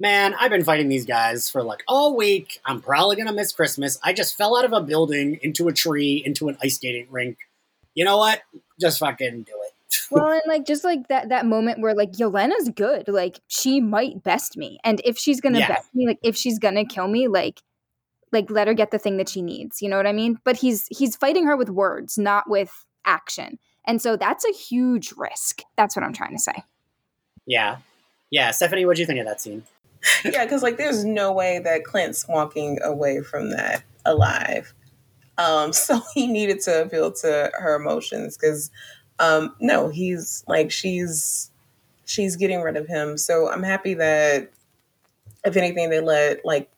man, 0.00 0.34
I've 0.38 0.50
been 0.50 0.64
fighting 0.64 0.88
these 0.88 1.06
guys 1.06 1.50
for 1.50 1.62
like 1.62 1.82
all 1.88 2.16
week. 2.16 2.60
I'm 2.64 2.80
probably 2.80 3.16
gonna 3.16 3.32
miss 3.32 3.52
Christmas. 3.52 3.98
I 4.02 4.12
just 4.12 4.36
fell 4.36 4.56
out 4.56 4.64
of 4.64 4.72
a 4.72 4.80
building 4.80 5.38
into 5.42 5.68
a 5.68 5.72
tree 5.72 6.22
into 6.24 6.48
an 6.48 6.56
ice 6.62 6.76
skating 6.76 7.06
rink. 7.10 7.38
You 7.94 8.04
know 8.04 8.18
what? 8.18 8.42
Just 8.80 8.98
fucking 8.98 9.42
do 9.42 9.52
it. 9.52 9.72
Well, 10.10 10.28
and 10.30 10.42
like 10.46 10.66
just 10.66 10.84
like 10.84 11.08
that 11.08 11.30
that 11.30 11.46
moment 11.46 11.80
where 11.80 11.94
like 11.94 12.12
Yelena's 12.12 12.68
good, 12.68 13.08
like 13.08 13.40
she 13.48 13.80
might 13.80 14.22
best 14.22 14.56
me, 14.56 14.78
and 14.84 15.00
if 15.04 15.18
she's 15.18 15.40
gonna 15.40 15.58
Yeah. 15.58 15.68
best 15.68 15.92
me, 15.94 16.06
like 16.06 16.18
if 16.22 16.36
she's 16.36 16.58
gonna 16.60 16.84
kill 16.84 17.08
me, 17.08 17.26
like 17.26 17.60
like 18.32 18.50
let 18.50 18.68
her 18.68 18.74
get 18.74 18.90
the 18.92 18.98
thing 18.98 19.16
that 19.16 19.28
she 19.28 19.42
needs. 19.42 19.80
You 19.82 19.88
know 19.88 19.96
what 19.96 20.06
I 20.06 20.12
mean? 20.12 20.38
But 20.44 20.56
he's 20.56 20.86
he's 20.90 21.16
fighting 21.16 21.46
her 21.46 21.56
with 21.56 21.70
words, 21.70 22.18
not 22.18 22.48
with 22.48 22.84
action, 23.04 23.58
and 23.84 24.00
so 24.00 24.16
that's 24.16 24.44
a 24.44 24.52
huge 24.52 25.12
risk. 25.16 25.62
That's 25.76 25.96
what 25.96 26.04
I'm 26.04 26.12
trying 26.12 26.32
to 26.32 26.42
say. 26.42 26.64
Yeah. 27.46 27.78
Yeah. 28.30 28.50
Stephanie, 28.52 28.84
what 28.86 28.96
do 28.96 29.02
you 29.02 29.06
think 29.06 29.18
of 29.20 29.26
that 29.26 29.40
scene? 29.40 29.64
yeah, 30.24 30.44
because 30.44 30.62
like 30.62 30.76
there's 30.76 31.04
no 31.04 31.32
way 31.32 31.58
that 31.60 31.84
Clint's 31.84 32.26
walking 32.28 32.78
away 32.82 33.20
from 33.22 33.50
that 33.50 33.82
alive. 34.04 34.74
Um, 35.38 35.72
so 35.72 36.00
he 36.14 36.26
needed 36.26 36.60
to 36.62 36.82
appeal 36.82 37.12
to 37.12 37.50
her 37.54 37.74
emotions 37.76 38.36
because 38.36 38.70
um, 39.18 39.54
no, 39.60 39.88
he's 39.88 40.44
like 40.46 40.70
she's 40.70 41.50
she's 42.04 42.36
getting 42.36 42.62
rid 42.62 42.76
of 42.76 42.86
him. 42.86 43.18
So 43.18 43.50
I'm 43.50 43.62
happy 43.62 43.94
that 43.94 44.50
if 45.44 45.56
anything 45.56 45.90
they 45.90 46.00
let 46.00 46.44
like 46.44 46.70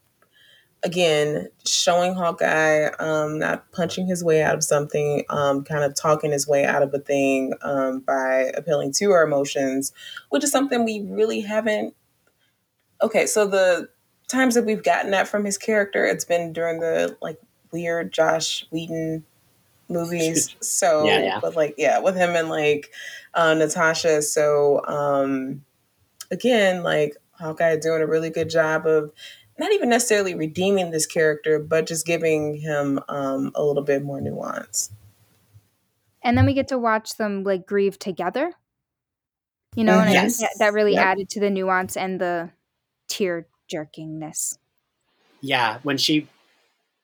again 0.85 1.49
showing 1.66 2.14
Hawkeye 2.14 2.87
um, 3.01 3.39
not 3.39 3.70
punching 3.72 4.07
his 4.07 4.22
way 4.22 4.43
out 4.43 4.55
of 4.55 4.62
something, 4.62 5.24
um, 5.29 5.64
kind 5.64 5.85
of 5.85 5.95
talking 5.95 6.31
his 6.31 6.47
way 6.47 6.64
out 6.64 6.83
of 6.83 6.95
a 6.95 6.99
thing 6.99 7.55
um, 7.62 8.01
by 8.01 8.53
appealing 8.57 8.93
to 8.93 9.11
our 9.11 9.24
emotions, 9.24 9.93
which 10.31 10.45
is 10.45 10.53
something 10.53 10.85
we 10.85 11.01
really 11.03 11.41
haven't 11.41 11.95
okay, 13.03 13.26
so 13.26 13.46
the 13.46 13.88
times 14.28 14.55
that 14.55 14.64
we've 14.64 14.82
gotten 14.82 15.11
that 15.12 15.28
from 15.28 15.44
his 15.44 15.59
character, 15.59 16.05
it's 16.05 16.24
been 16.24 16.53
during 16.53 16.80
the 16.80 17.16
like 17.20 17.40
weird 17.72 18.12
Joss 18.12 18.64
Whedon 18.70 19.24
movies. 19.88 20.55
So, 20.61 21.07
Yeah, 21.07 21.22
yeah. 21.22 21.40
but 21.40 21.57
like, 21.57 21.74
yeah, 21.78 21.99
with 22.01 22.16
him 22.16 22.30
and 22.30 22.49
like 22.49 22.90
uh, 23.34 23.55
Natasha. 23.55 24.22
So, 24.22 24.84
um, 24.86 25.64
again, 26.30 26.82
like 26.82 27.16
Hawkeye 27.32 27.76
doing 27.76 28.03
a 28.03 28.07
really 28.07 28.30
good 28.30 28.51
job 28.51 28.86
of 28.86 29.12
not 29.59 29.72
even 29.72 29.88
necessarily 29.88 30.34
redeeming 30.34 30.90
this 30.90 31.07
character, 31.07 31.59
but 31.59 31.86
just 31.86 32.07
giving 32.07 32.55
him 32.61 33.01
um, 33.09 33.51
a 33.55 33.62
little 33.64 33.82
bit 33.82 34.03
more 34.05 34.20
nuance. 34.20 34.90
And 36.22 36.36
then 36.36 36.46
we 36.46 36.55
get 36.55 36.68
to 36.68 36.78
watch 36.78 37.16
them 37.16 37.44
like 37.44 37.66
grieve 37.66 37.99
together. 37.99 38.53
You 39.76 39.84
know, 39.84 40.01
and 40.01 40.09
I 40.09 40.16
think 40.16 40.24
Yes. 40.24 40.38
that, 40.38 40.51
that 40.59 40.72
really 40.72 40.94
Yep. 40.94 41.05
added 41.05 41.28
to 41.30 41.40
the 41.40 41.51
nuance 41.51 41.96
and 41.96 42.20
the 42.20 42.51
tear 43.09 43.47
jerkingness. 43.73 44.59
Yeah. 45.41 45.79
When 45.83 45.99
she, 45.99 46.29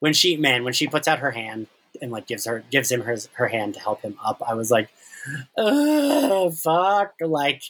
when 0.01 0.13
she, 0.13 0.37
man, 0.37 0.65
when 0.65 0.73
she 0.73 0.87
puts 0.87 1.09
out 1.09 1.21
her 1.21 1.31
hand 1.31 1.67
and 2.01 2.11
like 2.11 2.27
gives 2.27 2.45
her, 2.47 2.65
gives 2.71 2.91
him 2.91 3.03
her, 3.03 3.17
her 3.35 3.49
hand 3.49 3.75
to 3.75 3.81
help 3.81 4.03
him 4.03 4.17
up, 4.25 4.43
I 4.47 4.55
was 4.55 4.71
like, 4.71 4.89
oh, 5.57 6.51
fuck. 6.51 7.15
Like, 7.21 7.63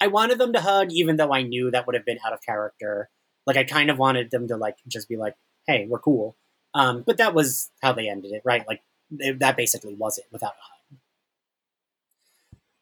I 0.00 0.08
wanted 0.08 0.38
them 0.38 0.52
to 0.52 0.60
hug, 0.60 0.90
even 0.92 1.16
though 1.16 1.32
I 1.32 1.42
knew 1.42 1.70
that 1.70 1.86
would 1.86 1.94
have 1.94 2.04
been 2.04 2.18
out 2.26 2.32
of 2.32 2.42
character. 2.42 3.08
Like, 3.46 3.56
I 3.56 3.62
kind 3.62 3.88
of 3.88 3.98
wanted 3.98 4.32
them 4.32 4.48
to 4.48 4.56
like 4.56 4.76
just 4.88 5.08
be 5.08 5.16
like, 5.16 5.34
"Hey, 5.66 5.86
we're 5.88 6.00
cool." 6.00 6.36
Um, 6.74 7.02
but 7.02 7.18
that 7.18 7.34
was 7.34 7.70
how 7.80 7.92
they 7.92 8.08
ended 8.08 8.32
it, 8.32 8.42
right? 8.44 8.66
Like, 8.66 8.82
it, 9.18 9.38
that 9.38 9.56
basically 9.56 9.94
was 9.94 10.18
it 10.18 10.24
without 10.32 10.54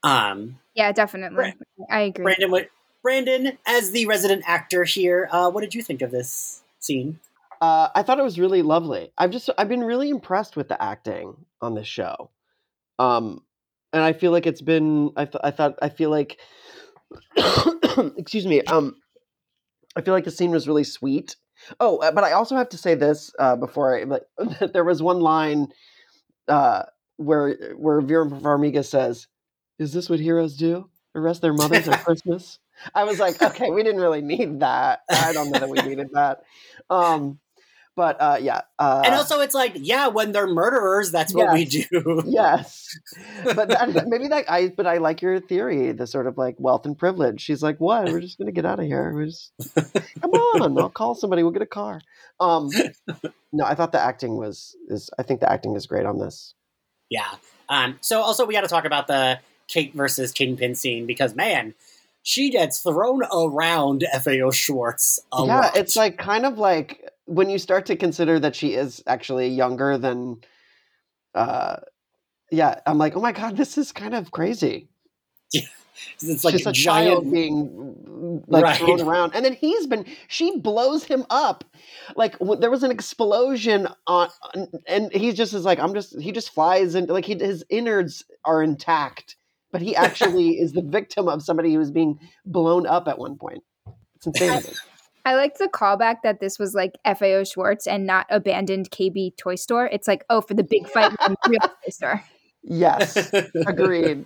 a 0.02 0.08
hug. 0.08 0.30
Um, 0.38 0.58
Yeah, 0.74 0.92
definitely. 0.92 1.54
I 1.90 2.00
agree. 2.00 2.24
Brandon, 2.24 2.50
what, 2.50 2.70
Brandon, 3.02 3.58
as 3.66 3.92
the 3.92 4.06
resident 4.06 4.42
actor 4.46 4.84
here, 4.84 5.28
uh, 5.32 5.50
what 5.50 5.62
did 5.62 5.74
you 5.74 5.82
think 5.82 6.02
of 6.02 6.10
this 6.10 6.62
scene? 6.78 7.18
Uh, 7.60 7.88
I 7.94 8.02
thought 8.02 8.18
it 8.18 8.24
was 8.24 8.38
really 8.38 8.62
lovely. 8.62 9.12
I've 9.18 9.30
just 9.30 9.50
I've 9.58 9.68
been 9.68 9.84
really 9.84 10.08
impressed 10.08 10.56
with 10.56 10.68
the 10.68 10.82
acting 10.82 11.36
on 11.60 11.74
this 11.74 11.86
show, 11.86 12.30
um, 12.98 13.42
and 13.92 14.02
I 14.02 14.12
feel 14.14 14.32
like 14.32 14.46
it's 14.46 14.62
been 14.62 15.12
I, 15.16 15.26
th- 15.26 15.42
I 15.44 15.50
thought 15.50 15.78
I 15.82 15.90
feel 15.90 16.10
like 16.10 16.38
excuse 18.16 18.46
me 18.46 18.62
um, 18.62 18.96
I 19.96 20.00
feel 20.00 20.14
like 20.14 20.24
the 20.24 20.30
scene 20.30 20.50
was 20.50 20.66
really 20.68 20.84
sweet. 20.84 21.36
Oh, 21.78 21.98
uh, 21.98 22.12
but 22.12 22.24
I 22.24 22.32
also 22.32 22.56
have 22.56 22.70
to 22.70 22.78
say 22.78 22.94
this 22.94 23.30
uh, 23.38 23.56
before 23.56 23.98
I 23.98 24.04
like 24.04 24.22
there 24.72 24.84
was 24.84 25.02
one 25.02 25.20
line 25.20 25.68
uh, 26.48 26.84
where 27.16 27.74
where 27.76 28.00
Vera 28.00 28.26
Farmiga 28.26 28.84
says, 28.84 29.26
"Is 29.78 29.92
this 29.92 30.08
what 30.08 30.20
heroes 30.20 30.56
do? 30.56 30.88
Arrest 31.14 31.42
their 31.42 31.52
mothers 31.52 31.88
at 31.88 32.00
Christmas?" 32.04 32.58
I 32.94 33.04
was 33.04 33.18
like, 33.18 33.40
okay, 33.40 33.70
we 33.70 33.82
didn't 33.82 34.00
really 34.00 34.22
need 34.22 34.60
that. 34.60 35.02
I 35.10 35.32
don't 35.32 35.50
know 35.50 35.60
that 35.60 35.68
we 35.68 35.80
needed 35.80 36.10
that. 36.12 36.42
Um, 36.88 37.38
but 37.96 38.16
uh, 38.20 38.38
yeah, 38.40 38.62
uh, 38.78 39.02
and 39.04 39.14
also, 39.14 39.40
it's 39.40 39.54
like, 39.54 39.72
yeah, 39.74 40.06
when 40.06 40.32
they're 40.32 40.46
murderers, 40.46 41.10
that's 41.10 41.34
what 41.34 41.52
we 41.52 41.64
do. 41.66 42.22
yes, 42.24 42.96
but 43.44 43.68
that, 43.68 44.06
maybe 44.08 44.28
that 44.28 44.50
I. 44.50 44.68
But 44.68 44.86
I 44.86 44.98
like 44.98 45.20
your 45.20 45.38
theory, 45.40 45.92
the 45.92 46.06
sort 46.06 46.26
of 46.26 46.38
like 46.38 46.54
wealth 46.58 46.86
and 46.86 46.96
privilege. 46.96 47.42
She's 47.42 47.62
like, 47.62 47.78
what? 47.78 48.06
We're 48.06 48.20
just 48.20 48.38
gonna 48.38 48.52
get 48.52 48.64
out 48.64 48.78
of 48.78 48.86
here. 48.86 49.12
We're 49.12 49.26
just 49.26 49.52
come 50.22 50.30
on. 50.30 50.78
I'll 50.78 50.88
call 50.88 51.14
somebody. 51.14 51.42
We'll 51.42 51.52
get 51.52 51.62
a 51.62 51.66
car. 51.66 52.00
Um, 52.38 52.70
no, 53.52 53.64
I 53.64 53.74
thought 53.74 53.92
the 53.92 54.00
acting 54.00 54.36
was 54.36 54.76
is. 54.88 55.10
I 55.18 55.22
think 55.22 55.40
the 55.40 55.52
acting 55.52 55.74
is 55.74 55.86
great 55.86 56.06
on 56.06 56.18
this. 56.18 56.54
Yeah. 57.10 57.28
Um, 57.68 57.98
so 58.00 58.22
also 58.22 58.46
we 58.46 58.54
got 58.54 58.62
to 58.62 58.68
talk 58.68 58.86
about 58.86 59.08
the 59.08 59.40
Kate 59.68 59.92
versus 59.92 60.32
Kingpin 60.32 60.74
scene 60.74 61.06
because 61.06 61.34
man, 61.34 61.74
she 62.22 62.50
gets 62.50 62.80
thrown 62.82 63.22
around 63.32 64.04
FAO 64.22 64.50
Schwarz 64.50 65.18
a 65.32 65.44
yeah, 65.46 65.60
lot. 65.60 65.76
it's 65.76 65.96
like 65.96 66.18
kind 66.18 66.44
of 66.46 66.58
like 66.58 67.08
when 67.26 67.48
you 67.48 67.58
start 67.58 67.86
to 67.86 67.96
consider 67.96 68.38
that 68.40 68.54
she 68.56 68.74
is 68.74 69.02
actually 69.06 69.48
younger 69.48 69.96
than. 69.98 70.38
Uh, 71.34 71.76
yeah, 72.50 72.80
I'm 72.86 72.98
like, 72.98 73.16
oh 73.16 73.20
my 73.20 73.32
god, 73.32 73.56
this 73.56 73.78
is 73.78 73.92
kind 73.92 74.14
of 74.14 74.32
crazy. 74.32 74.88
Yeah. 75.52 75.62
it's 76.20 76.44
like 76.44 76.54
She's 76.56 76.66
a 76.66 76.70
a 76.70 76.72
child 76.72 77.22
giant. 77.24 77.32
being 77.32 78.44
like 78.48 78.64
Right. 78.64 78.76
thrown 78.76 79.00
around, 79.00 79.32
and 79.34 79.44
then 79.44 79.52
he's 79.52 79.86
been. 79.86 80.04
She 80.28 80.58
blows 80.58 81.04
him 81.04 81.24
up, 81.30 81.64
like 82.16 82.38
w- 82.40 82.60
there 82.60 82.70
was 82.70 82.82
an 82.82 82.90
explosion 82.90 83.86
on, 84.08 84.28
on- 84.54 84.68
and 84.88 85.12
he 85.12 85.32
just 85.32 85.54
is 85.54 85.64
like, 85.64 85.78
I'm 85.78 85.94
just. 85.94 86.18
He 86.20 86.32
just 86.32 86.50
flies 86.50 86.94
and 86.96 87.08
like 87.08 87.24
he, 87.24 87.34
his 87.34 87.64
innards 87.70 88.24
are 88.44 88.62
intact, 88.62 89.36
but 89.72 89.82
he 89.82 89.94
actually 89.96 90.58
is 90.60 90.72
the 90.72 90.82
victim 90.82 91.28
of 91.28 91.42
somebody 91.42 91.72
who 91.72 91.78
was 91.78 91.90
being 91.90 92.18
blown 92.44 92.86
up 92.86 93.08
at 93.08 93.18
one 93.18 93.36
point. 93.36 93.62
It's 94.16 94.26
insanity. 94.26 94.72
I 95.24 95.34
liked 95.34 95.58
the 95.58 95.68
callback 95.68 96.16
that 96.24 96.40
this 96.40 96.58
was 96.58 96.74
like 96.74 96.96
FAO 97.04 97.44
Schwarz 97.44 97.86
and 97.86 98.06
not 98.06 98.26
abandoned 98.30 98.90
KB 98.90 99.36
toy 99.36 99.54
store. 99.56 99.86
It's 99.86 100.08
like, 100.08 100.24
oh, 100.30 100.40
for 100.40 100.54
the 100.54 100.64
big 100.64 100.88
fight 100.88 101.10
in 101.26 101.34
the 101.44 101.50
real 101.50 101.60
toy 101.60 101.90
store. 101.90 102.24
yes, 102.62 103.30
agreed. 103.66 104.24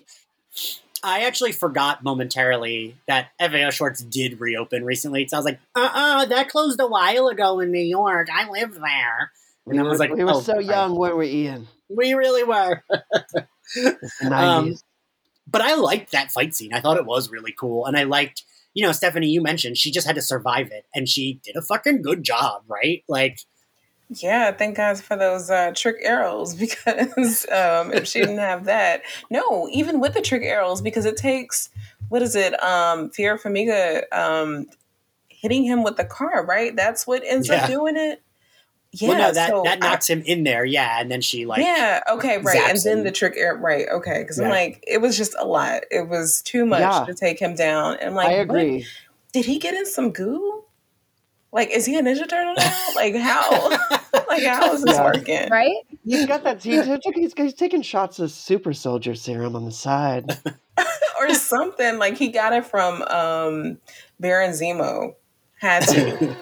I 1.03 1.25
actually 1.25 1.51
forgot 1.53 2.03
momentarily 2.05 2.97
that 3.09 3.29
FAO 3.41 3.71
Schwarz 3.71 4.03
did 4.03 4.41
reopen 4.41 4.85
recently. 4.85 5.27
So 5.27 5.37
I 5.37 5.39
was 5.41 5.45
like, 5.45 5.59
uh 5.75 5.91
uh 5.93 6.25
that 6.27 6.49
closed 6.49 6.81
a 6.81 6.87
while 6.87 7.27
ago 7.27 7.59
in 7.61 7.73
New 7.73 7.83
York. 7.85 8.29
I 8.33 8.49
lived 8.49 8.77
there. 8.77 9.31
And 9.67 9.75
We 9.75 9.79
I 9.79 9.83
were, 9.83 9.89
was 9.91 9.99
like, 9.99 10.13
we 10.13 10.23
were 10.25 10.31
oh, 10.31 10.41
so 10.41 10.55
right. 10.55 10.65
young, 10.65 10.97
weren't 10.97 11.19
we, 11.19 11.27
Ian? 11.29 11.67
We 11.89 12.15
really 12.15 12.45
were. 12.45 12.83
It's 13.77 14.19
the 14.21 14.27
Um, 14.27 14.67
90s. 14.71 14.83
But 15.55 15.63
I 15.63 15.77
liked 15.77 16.11
that 16.11 16.33
fight 16.33 16.53
scene. 16.53 16.75
I 16.75 16.81
thought 16.81 16.97
it 16.97 17.07
was 17.07 17.31
really 17.31 17.53
cool. 17.53 17.87
And 17.87 17.97
I 17.97 18.03
liked, 18.03 18.43
you 18.75 18.85
know, 18.85 18.91
Stephanie, 18.91 19.29
you 19.29 19.41
mentioned 19.41 19.79
she 19.79 19.93
just 19.93 20.05
had 20.05 20.17
to 20.17 20.21
survive 20.23 20.73
it. 20.73 20.85
And 20.93 21.09
she 21.09 21.41
did 21.45 21.55
a 21.55 21.63
fucking 21.63 22.03
good 22.03 22.25
job, 22.25 22.65
right? 22.67 23.05
Like, 23.07 23.39
Yeah, 24.11 24.51
thank 24.51 24.77
God 24.77 24.99
for 24.99 25.17
those 25.17 25.51
uh, 25.51 25.71
trick 25.77 25.99
arrows 26.03 26.55
because 26.65 27.47
um, 27.51 27.93
if 27.93 28.09
she 28.09 28.19
didn't 28.19 28.39
have 28.39 28.65
that, 28.65 29.03
no, 29.31 29.69
even 29.71 30.01
with 30.01 30.15
the 30.15 30.21
trick 30.21 30.43
arrows, 30.43 30.83
because 30.83 31.05
it 31.05 31.17
takes 31.17 31.71
what 32.09 32.21
is 32.21 32.35
it, 32.35 32.61
um, 32.61 33.11
Vera 33.17 33.39
Farmiga 33.39 34.03
um, 34.13 34.67
hitting 35.29 35.63
him 35.65 35.85
with 35.85 35.97
the 35.97 36.05
car, 36.05 36.45
right? 36.45 36.75
That's 36.75 37.07
what 37.07 37.23
ends 37.25 37.49
Yeah. 37.49 37.63
up 37.63 37.69
doing 37.69 37.97
it. 37.97 38.23
Yeah, 39.01 39.09
well, 39.11 39.19
no, 39.19 39.33
that, 39.33 39.51
so 39.51 39.63
that 39.65 39.79
I- 39.83 39.89
knocks 39.89 40.09
him 40.09 40.23
in 40.23 40.45
there. 40.45 40.65
Yeah. 40.65 41.01
And 41.01 41.11
then 41.11 41.21
she, 41.21 41.47
like, 41.47 41.61
yeah, 41.63 42.01
okay, 42.11 42.39
right, 42.39 42.57
and 42.69 42.79
then 42.79 42.99
him. 42.99 43.05
the 43.05 43.13
trick 43.13 43.35
arrow, 43.37 43.59
right? 43.59 43.87
Okay, 43.93 44.21
because 44.23 44.39
I'm 44.39 44.51
like, 44.51 44.83
it 44.87 44.99
was 45.01 45.17
just 45.17 45.35
a 45.39 45.45
lot. 45.47 45.83
It 45.91 46.09
was 46.09 46.43
too 46.43 46.65
much 46.67 46.81
Yeah. 46.81 47.05
to 47.07 47.15
take 47.15 47.39
him 47.39 47.55
down. 47.55 47.97
And 47.97 48.11
I'm 48.11 48.15
like, 48.15 48.29
I 48.29 48.45
what? 48.45 48.83
Did 49.33 49.45
he 49.45 49.59
get 49.59 49.75
in 49.75 49.87
some 49.87 50.11
goo? 50.11 50.63
Like, 51.53 51.71
is 51.71 51.87
he 51.87 51.97
a 51.97 52.03
Ninja 52.03 52.29
Turtle 52.29 52.55
now? 52.57 52.79
Like, 52.97 53.15
how? 53.17 53.69
like, 54.29 54.43
how 54.45 54.73
is 54.73 54.83
this 54.85 54.97
Yeah. 54.97 55.05
working? 55.05 55.49
Right? 55.51 55.75
He's 56.05 56.27
got 56.27 56.45
that. 56.45 56.63
He 56.63 56.77
took, 56.83 57.15
he's, 57.15 57.33
he's 57.37 57.55
taking 57.55 57.83
shots 57.83 58.19
of 58.19 58.31
super 58.31 58.73
soldier 58.73 59.15
serum 59.15 59.55
on 59.57 59.65
the 59.65 59.73
side. 59.73 60.39
or 61.19 61.35
something. 61.35 61.99
Like 61.99 62.17
he 62.17 62.29
got 62.29 62.53
it 62.53 62.65
from 62.67 63.03
um 63.03 63.79
Baron 64.21 64.51
Zemo. 64.53 65.15
Had 65.61 65.83
to. 65.89 66.37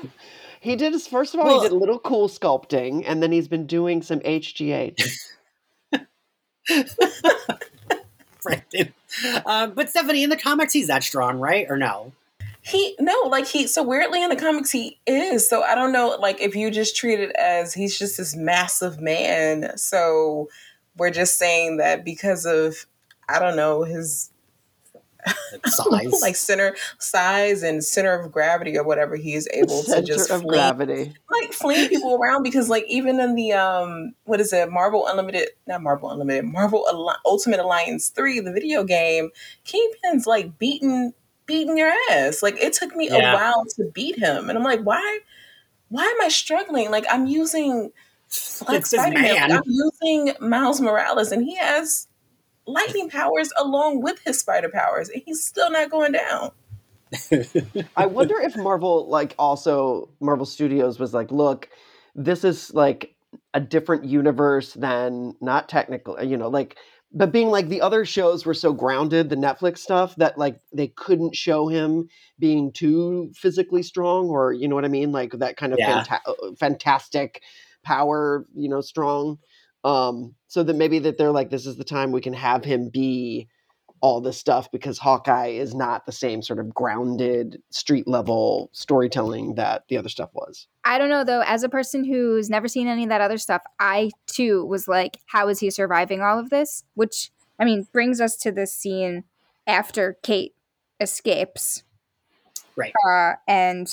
He 0.63 0.77
did 0.77 0.93
his 0.93 1.09
first 1.09 1.35
of 1.35 1.41
all. 1.41 1.47
Well- 1.47 1.61
he 1.61 1.69
did 1.69 1.75
a 1.75 1.79
little 1.79 1.99
cool 1.99 2.29
sculpting, 2.29 3.03
and 3.07 3.23
then 3.23 3.33
he's 3.33 3.49
been 3.49 3.67
doing 3.67 4.01
some 4.01 4.21
HGH. 4.21 5.03
Brandon. 8.43 8.95
Um, 9.45 9.73
but 9.75 9.91
Stephanie, 9.91 10.23
in 10.23 10.31
the 10.31 10.37
comics, 10.37 10.73
he's 10.73 10.87
that 10.87 11.03
strong, 11.03 11.39
right? 11.39 11.67
Or 11.69 11.77
no? 11.77 12.13
he 12.65 12.95
no, 13.01 13.23
like 13.23 13.47
he 13.47 13.67
so 13.67 13.83
weirdly 13.83 14.23
in 14.23 14.31
the 14.31 14.37
comics 14.37 14.71
he 14.71 15.01
is. 15.07 15.49
So 15.49 15.63
I 15.63 15.75
don't 15.75 15.93
know, 15.93 16.17
like 16.21 16.41
if 16.41 16.55
you 16.55 16.71
just 16.71 16.97
treat 16.97 17.19
it 17.19 17.33
as 17.33 17.75
he's 17.75 17.99
just 17.99 18.17
this 18.17 18.37
massive 18.37 19.01
man. 19.01 19.77
So 19.77 20.49
we're 20.97 21.11
just 21.11 21.39
saying 21.39 21.79
that 21.79 22.05
because 22.05 22.47
of 22.47 22.87
I 23.29 23.41
don't 23.41 23.57
know, 23.57 23.83
his 23.83 24.31
Like, 25.91 26.05
size. 26.09 26.23
like 26.23 26.37
center 26.37 26.75
size 26.99 27.63
and 27.63 27.85
center 27.85 28.13
of 28.19 28.33
gravity 28.33 28.77
or 28.77 28.83
whatever 28.85 29.17
he 29.17 29.35
is 29.35 29.49
able 29.53 29.83
to 29.85 30.03
just 30.03 30.31
of 30.31 30.41
fling 30.43 30.49
gravity. 30.49 31.13
like 31.31 31.53
fling 31.53 31.89
people 31.89 32.15
around 32.21 32.43
because 32.43 32.69
like 32.69 32.85
even 32.89 33.21
in 33.21 33.35
the 33.35 33.53
um 33.53 34.15
what 34.25 34.41
is 34.41 34.53
it 34.53 34.71
marvel 34.71 35.07
unlimited 35.07 35.51
not 35.67 35.83
marvel 35.83 36.11
unlimited 36.11 36.45
marvel 36.45 36.87
Al- 36.91 37.17
ultimate 37.27 37.61
alliance 37.61 38.09
3 38.09 38.41
the 38.41 38.53
video 38.53 38.83
game 38.83 39.31
kingpin's 39.65 40.27
like 40.27 40.59
beating 40.59 41.13
beating 41.47 41.77
your 41.79 41.93
ass 42.11 42.43
like 42.43 42.57
it 42.61 42.73
took 42.73 42.97
me 42.97 43.09
Yeah. 43.11 43.33
a 43.33 43.35
while 43.35 43.65
to 43.77 43.85
beat 43.93 44.19
him 44.19 44.49
and 44.49 44.57
i'm 44.59 44.65
like 44.65 44.81
why 44.83 45.19
why 45.91 46.03
am 46.05 46.21
i 46.25 46.29
struggling 46.29 46.91
like 46.91 47.05
i'm 47.11 47.27
using 47.27 47.93
Black 48.65 48.81
it's 48.81 48.91
Spider-Man. 48.91 49.53
i'm 49.53 49.63
using 49.67 50.33
miles 50.41 50.81
morales 50.81 51.31
and 51.33 51.45
he 51.45 51.57
has 51.57 52.09
lightning 52.67 53.09
powers 53.11 53.51
along 53.59 54.03
with 54.03 54.21
his 54.25 54.39
spider 54.39 54.69
powers 54.69 55.09
and 55.09 55.23
he's 55.27 55.45
still 55.45 55.71
not 55.71 55.91
going 55.91 56.13
down 56.13 56.51
I 57.97 58.07
wonder 58.07 58.41
if 58.41 58.57
Marvel, 58.57 59.09
like, 59.09 59.35
also 59.39 60.09
Marvel 60.21 60.47
Studios 60.47 60.99
was 60.99 61.13
like, 61.13 61.31
look, 61.31 61.69
this 62.15 62.43
is 62.43 62.73
like 62.73 63.15
a 63.53 63.61
different 63.61 64.05
universe 64.05 64.73
than 64.75 65.35
not 65.41 65.69
technical, 65.69 66.23
you 66.23 66.37
know, 66.39 66.49
like, 66.49 66.77
but 67.13 67.31
being 67.31 67.49
like 67.49 67.69
the 67.69 67.83
other 67.83 68.07
shows 68.07 68.47
were 68.47 68.55
so 68.55 68.73
grounded, 68.73 69.29
the 69.29 69.37
Netflix 69.37 69.79
stuff, 69.79 70.17
that 70.17 70.39
like 70.39 70.59
they 70.73 70.89
couldn't 70.89 71.37
show 71.37 71.69
him 71.69 72.09
being 72.39 72.73
too 72.73 73.31
physically 73.35 73.83
strong, 73.83 74.29
or 74.29 74.55
you 74.55 74.67
know 74.67 74.75
what 74.75 74.87
I 74.87 74.89
mean, 74.89 75.13
like 75.13 75.33
that 75.33 75.59
kind 75.59 75.75
of 75.75 75.79
Yeah. 75.79 76.05
fanta- 76.05 76.59
fantastic 76.59 77.43
power, 77.83 78.47
you 78.55 78.71
know, 78.71 78.81
strong. 78.81 79.39
Um, 79.85 80.35
so 80.47 80.63
that 80.63 80.77
maybe 80.77 81.01
that 81.01 81.19
they're 81.19 81.33
like, 81.33 81.51
this 81.51 81.67
is 81.67 81.77
the 81.77 81.85
time 81.85 82.13
we 82.13 82.21
can 82.21 82.35
have 82.35 82.65
him 82.65 82.89
be 82.89 83.49
all 84.03 84.21
this 84.21 84.37
stuff 84.37 84.71
because 84.71 84.99
Hawkeye 84.99 85.49
is 85.49 85.75
not 85.75 86.05
the 86.07 86.13
same 86.13 86.43
sort 86.43 86.59
of 86.59 86.75
grounded 86.75 87.63
street 87.71 88.09
level 88.09 88.69
storytelling 88.73 89.55
that 89.55 89.85
the 89.89 89.97
other 89.97 90.09
stuff 90.09 90.31
was. 90.35 90.67
I 90.85 90.99
don't 90.99 91.09
know 91.09 91.25
though. 91.25 91.43
As 91.47 91.63
a 91.63 91.69
person 91.69 92.05
who's 92.05 92.51
never 92.51 92.67
seen 92.67 92.89
any 92.89 93.05
of 93.05 93.09
that 93.11 93.21
other 93.21 93.39
stuff, 93.39 93.63
I 93.79 94.11
too 94.27 94.67
was 94.67 94.89
like, 94.89 95.19
how 95.27 95.49
is 95.49 95.61
he 95.61 95.71
surviving 95.71 96.21
all 96.21 96.39
of 96.39 96.51
this? 96.51 96.83
Which, 96.95 97.31
I 97.61 97.65
mean, 97.65 97.87
brings 97.93 98.21
us 98.21 98.37
to 98.39 98.51
this 98.51 98.75
scene 98.75 99.23
after 99.69 100.19
Kate 100.23 100.55
escapes. 101.01 101.85
Right. 102.75 102.93
Uh, 103.07 103.35
and 103.47 103.89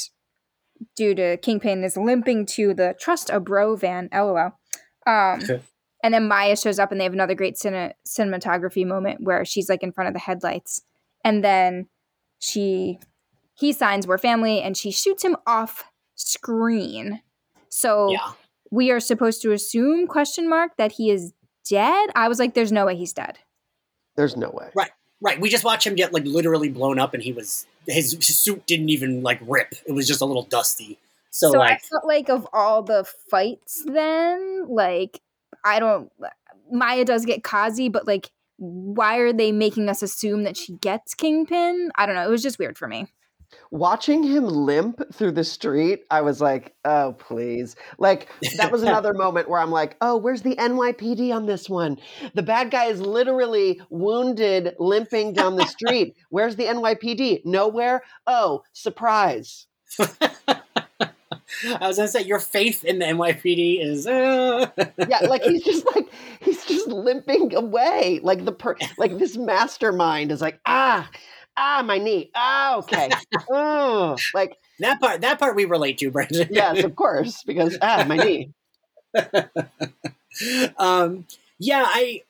due 0.96 1.14
to 1.14 1.38
Kingpin 1.38 1.84
is 1.84 1.98
limping 1.98 2.48
to 2.48 2.74
the 2.74 2.96
Trust 3.00 3.30
a 3.30 3.40
Bro 3.40 3.76
van, 3.76 4.10
lol. 4.12 4.54
Um, 5.06 5.40
and 6.04 6.14
then 6.14 6.28
Maya 6.28 6.56
shows 6.56 6.80
up 6.80 6.92
and 6.92 7.00
they 7.00 7.04
have 7.04 7.14
another 7.14 7.36
great 7.36 7.56
cine- 7.56 7.94
cinematography 8.08 8.86
moment 8.86 9.22
where 9.22 9.44
she's 9.44 9.70
like 9.70 9.84
in 9.84 9.92
front 9.92 10.08
of 10.08 10.14
the 10.14 10.20
headlights. 10.20 10.82
And 11.24 11.44
then 11.44 11.88
she, 12.40 13.00
he 13.54 13.74
signs, 13.74 14.08
we're 14.08 14.18
family, 14.18 14.62
and 14.62 14.78
she 14.78 14.92
shoots 14.92 15.24
him 15.24 15.36
off 15.46 15.84
screen. 16.16 17.22
So 17.68 18.12
yeah. 18.12 18.32
we 18.72 18.92
are 18.92 19.00
supposed 19.00 19.42
to 19.42 19.52
assume 19.52 20.08
question 20.08 20.50
mark 20.50 20.78
that 20.78 20.94
he 20.94 21.12
is 21.12 21.34
dead. 21.70 22.10
I 22.16 22.30
was 22.30 22.40
like, 22.40 22.54
there's 22.54 22.72
no 22.72 22.86
way 22.86 22.96
he's 22.96 23.14
dead. 23.14 23.40
There's 24.16 24.38
no 24.38 24.50
way. 24.50 24.70
Right. 24.74 24.92
right. 25.22 25.40
We 25.40 25.50
just 25.50 25.64
watched 25.64 25.86
him 25.86 25.96
get 25.96 26.14
like 26.14 26.26
literally 26.26 26.70
blown 26.70 27.00
up, 27.00 27.14
and 27.14 27.22
he 27.22 27.32
was 27.34 27.68
his, 27.88 28.14
his 28.14 28.38
suit 28.38 28.66
didn't 28.66 28.90
even 28.90 29.22
like 29.22 29.40
rip. 29.42 29.74
It 29.86 29.92
was 29.92 30.08
just 30.08 30.22
a 30.22 30.26
little 30.26 30.44
dusty. 30.44 30.98
So, 31.30 31.52
So, 31.52 31.62
I 31.62 31.78
felt 31.78 32.06
like 32.06 32.30
of 32.30 32.48
all 32.52 32.82
the 32.82 33.06
fights, 33.30 33.84
then 33.86 34.68
like 34.68 35.22
I 35.64 35.80
don't. 35.80 36.12
Maya 36.72 37.06
does 37.06 37.26
get 37.26 37.44
Kazi, 37.44 37.90
but 37.90 38.08
like, 38.08 38.32
why 38.58 39.18
are 39.18 39.34
they 39.34 39.52
making 39.52 39.90
us 39.90 40.02
assume 40.02 40.44
that 40.44 40.58
she 40.58 40.74
gets 40.74 41.14
Kingpin? 41.14 41.92
I 41.96 42.06
don't 42.06 42.16
know. 42.16 42.28
It 42.28 42.32
was 42.32 42.44
just 42.44 42.60
weird 42.60 42.78
for 42.78 42.88
me. 42.88 43.08
Watching 43.72 44.22
him 44.24 44.46
limp 44.46 45.02
through 45.14 45.32
the 45.32 45.44
street, 45.44 46.04
I 46.12 46.22
was 46.22 46.40
like, 46.40 46.76
oh, 46.86 47.16
please. 47.18 47.76
Like, 47.98 48.30
that 48.58 48.72
was 48.72 48.84
another 48.84 49.14
moment 49.16 49.50
where 49.50 49.60
I'm 49.60 49.72
like, 49.72 49.98
oh, 50.02 50.18
where's 50.18 50.44
the 50.44 50.56
NYPD 50.56 51.34
on 51.34 51.48
this 51.48 51.68
one? 51.68 51.98
The 52.36 52.44
bad 52.44 52.70
guy 52.70 52.86
is 52.86 53.02
literally 53.02 53.82
wounded, 53.90 54.76
limping 54.78 55.34
down 55.34 55.56
the 55.56 55.66
street. 55.68 56.16
Where's 56.30 56.58
the 56.58 56.66
NYPD? 56.66 57.42
Nowhere? 57.46 58.04
Oh, 58.28 58.62
surprise. 58.74 59.68
I 61.80 61.88
was 61.88 61.98
gonna 61.98 62.08
say 62.08 62.22
your 62.24 62.40
faith 62.40 62.84
in 62.84 63.00
the 63.00 63.06
NYPD 63.06 63.84
is. 63.84 64.08
Uh... 64.08 64.70
Yeah, 65.08 65.20
like 65.28 65.44
he's 65.44 65.64
just 65.64 65.86
like, 65.96 66.08
he's 66.42 66.66
just 66.66 66.88
limping 66.88 67.56
away. 67.56 68.20
Like, 68.22 68.46
the 68.46 68.52
per, 68.52 68.76
like 68.98 69.18
this 69.18 69.38
mastermind 69.38 70.32
is 70.32 70.42
like, 70.42 70.60
ah, 70.66 71.10
ah, 71.58 71.84
my 71.86 71.98
knee. 71.98 72.32
Ah, 72.36 72.78
okay. 72.78 73.10
oh, 73.52 74.18
like, 74.34 74.58
that 74.80 75.00
part. 75.02 75.22
That 75.22 75.40
part 75.40 75.56
we 75.56 75.66
relate 75.66 75.98
to, 76.00 76.12
Brandon. 76.12 76.48
yes, 76.52 76.84
of 76.84 76.96
course, 76.96 77.44
because, 77.44 77.78
ah, 77.82 78.06
my 78.08 78.18
knee. 78.18 78.52
um, 80.78 81.26
yeah, 81.58 81.84
I 81.86 82.24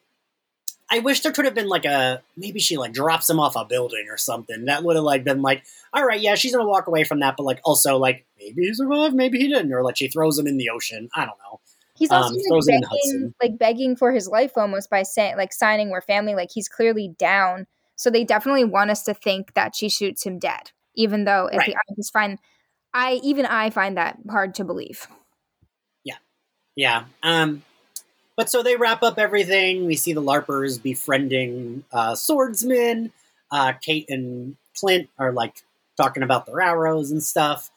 I 0.91 0.99
wish 0.99 1.21
there 1.21 1.31
could 1.31 1.45
have 1.45 1.53
been 1.53 1.67
like 1.67 1.85
a 1.85 2.21
maybe 2.35 2.59
she 2.59 2.77
like 2.77 2.93
drops 2.93 3.29
him 3.29 3.39
off 3.39 3.55
a 3.55 3.65
building 3.65 4.07
or 4.09 4.17
something. 4.17 4.65
That 4.65 4.83
would 4.83 4.95
have 4.95 5.05
like 5.05 5.23
been 5.23 5.41
like, 5.41 5.63
all 5.93 6.03
right, 6.03 6.19
yeah, 6.19 6.35
she's 6.35 6.53
gonna 6.55 6.67
walk 6.67 6.87
away 6.87 7.03
from 7.03 7.19
that, 7.19 7.35
but 7.37 7.43
like 7.43 7.59
also 7.63 7.97
like 7.97 8.25
maybe 8.39 8.63
he 8.63 8.73
survived, 8.73 9.13
maybe 9.15 9.37
he 9.37 9.47
didn't, 9.47 9.71
or 9.71 9.83
like 9.83 9.97
she 9.97 10.07
throws 10.07 10.37
him 10.39 10.47
in 10.47 10.57
the 10.57 10.69
ocean. 10.69 11.09
I 11.15 11.25
don't 11.25 11.37
know. 11.39 11.59
He's 11.95 12.11
also 12.11 12.29
Um, 12.29 12.37
like, 12.37 12.47
throws 12.47 12.67
it 12.67 12.75
in 12.75 12.81
begging, 12.81 13.33
like 13.41 13.57
begging 13.59 13.95
for 13.95 14.11
his 14.11 14.27
life 14.27 14.57
almost 14.57 14.89
by 14.89 15.03
saying 15.03 15.37
like 15.37 15.53
signing 15.53 15.89
we're 15.89 16.01
family. 16.01 16.33
Like 16.33 16.49
he's 16.51 16.67
clearly 16.69 17.13
down. 17.19 17.67
So 17.95 18.09
they 18.09 18.23
definitely 18.23 18.63
want 18.63 18.89
us 18.89 19.03
to 19.03 19.13
think 19.13 19.53
that 19.55 19.75
she 19.75 19.89
shoots 19.89 20.23
him 20.23 20.39
dead, 20.39 20.71
even 20.95 21.25
though 21.25 21.49
at 21.51 21.57
Right. 21.57 21.67
the 21.67 21.75
I 21.75 21.93
just 21.95 22.13
find 22.13 22.39
I 22.93 23.19
even 23.23 23.45
I 23.45 23.69
find 23.69 23.97
that 23.97 24.17
hard 24.29 24.55
to 24.55 24.63
believe. 24.63 25.07
Yeah, 26.03 26.15
yeah. 26.75 27.03
Um, 27.21 27.61
but 28.39 28.49
so 28.49 28.63
they 28.63 28.77
wrap 28.77 29.03
up 29.03 29.19
everything. 29.19 29.85
We 29.85 29.97
see 29.97 30.13
the 30.13 30.21
LARPers 30.21 30.81
befriending 30.81 31.83
uh, 31.91 32.15
swordsmen. 32.15 33.11
Uh, 33.51 33.73
Kate 33.73 34.05
and 34.07 34.55
Clint 34.77 35.09
are 35.19 35.33
like 35.33 35.61
talking 35.97 36.23
about 36.23 36.45
their 36.45 36.61
arrows 36.61 37.11
and 37.11 37.21
stuff. 37.21 37.69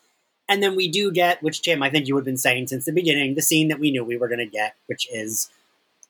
And 0.49 0.63
then 0.63 0.77
we 0.77 0.87
do 0.87 1.11
get, 1.11 1.43
which 1.43 1.63
Tim, 1.63 1.83
I 1.83 1.91
think 1.91 2.07
you 2.07 2.15
had 2.15 2.25
been 2.25 2.37
saying 2.37 2.69
since 2.69 2.85
the 2.85 2.93
beginning, 2.93 3.35
the 3.35 3.43
scene 3.43 3.67
that 3.71 3.81
we 3.81 3.91
knew 3.91 4.05
we 4.05 4.17
were 4.17 4.29
going 4.29 4.39
to 4.39 4.47
get, 4.47 4.77
which 4.87 5.09
is 5.13 5.51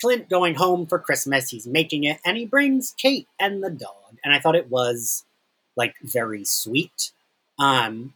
Clint 0.03 0.29
going 0.29 0.57
home 0.57 0.85
for 0.85 0.99
Christmas. 0.99 1.49
He's 1.49 1.67
making 1.67 2.05
it, 2.05 2.21
and 2.23 2.37
he 2.37 2.45
brings 2.45 2.95
Kate 2.99 3.29
and 3.41 3.65
the 3.65 3.71
dog. 3.71 4.19
And 4.23 4.35
I 4.35 4.39
thought 4.39 4.55
it 4.55 4.71
was 4.71 5.25
like 5.77 5.95
very 6.03 6.45
sweet. 6.45 7.11
Um, 7.59 8.13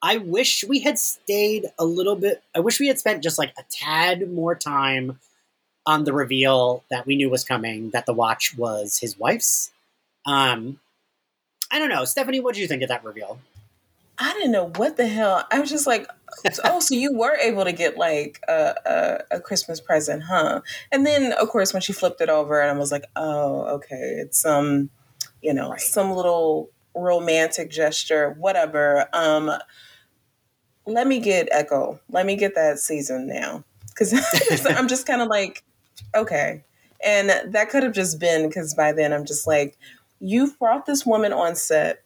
I 0.00 0.18
wish 0.18 0.62
we 0.62 0.78
had 0.78 0.96
stayed 1.00 1.66
a 1.76 1.84
little 1.84 2.14
bit. 2.14 2.40
I 2.54 2.60
wish 2.60 2.78
we 2.78 2.86
had 2.86 3.00
spent 3.00 3.24
just 3.24 3.36
like 3.36 3.52
a 3.58 3.64
tad 3.68 4.30
more 4.30 4.54
time 4.54 5.18
on 5.90 6.04
the 6.04 6.12
reveal 6.12 6.84
that 6.90 7.04
we 7.06 7.16
knew 7.16 7.28
was 7.28 7.42
coming. 7.44 7.90
That 7.90 8.06
the 8.06 8.12
watch 8.14 8.56
was 8.56 8.98
his 8.98 9.18
wife's. 9.18 9.72
Um, 10.24 10.78
I 11.70 11.78
don't 11.78 11.88
know, 11.88 12.04
Stephanie. 12.04 12.40
What 12.40 12.54
did 12.54 12.60
you 12.60 12.68
think 12.68 12.82
of 12.82 12.88
that 12.88 13.04
reveal? 13.04 13.40
I 14.22 14.32
didn't 14.34 14.52
know 14.52 14.70
what 14.76 14.96
the 14.98 15.08
hell. 15.08 15.46
I 15.50 15.58
was 15.60 15.70
just 15.70 15.86
like, 15.86 16.06
oh, 16.64 16.80
so 16.80 16.94
you 16.94 17.12
were 17.16 17.36
able 17.36 17.64
to 17.64 17.72
get 17.72 17.96
like 17.96 18.40
a, 18.48 18.74
a, 18.86 19.36
a 19.36 19.40
Christmas 19.40 19.80
present, 19.80 20.22
huh? 20.24 20.60
And 20.92 21.06
then, 21.06 21.32
of 21.32 21.48
course, 21.48 21.72
when 21.72 21.82
she 21.82 21.92
flipped 21.92 22.20
it 22.20 22.28
over, 22.28 22.60
and 22.60 22.70
I 22.70 22.78
was 22.78 22.92
like, 22.92 23.06
oh, 23.16 23.62
okay, 23.76 24.18
it's 24.22 24.38
some, 24.38 24.90
you 25.42 25.54
know, 25.54 25.70
Right. 25.70 25.80
some 25.80 26.12
little 26.12 26.70
romantic 26.94 27.70
gesture, 27.70 28.36
whatever. 28.38 29.08
Um, 29.12 29.50
let 30.86 31.06
me 31.06 31.18
get 31.18 31.48
Echo. 31.50 31.98
Let 32.10 32.26
me 32.26 32.36
get 32.36 32.54
that 32.56 32.78
season 32.78 33.26
now, 33.26 33.64
because 33.88 34.12
I'm 34.66 34.88
just 34.88 35.06
kind 35.06 35.22
of 35.22 35.28
like, 35.28 35.62
okay. 36.14 36.64
And 37.04 37.30
that 37.54 37.70
could 37.70 37.82
have 37.82 37.94
just 37.94 38.18
been 38.18 38.46
because 38.46 38.74
by 38.74 38.92
then 38.92 39.12
I'm 39.12 39.24
just 39.24 39.46
like, 39.46 39.78
you've 40.20 40.58
brought 40.58 40.86
this 40.86 41.06
woman 41.06 41.32
on 41.32 41.56
set 41.56 42.04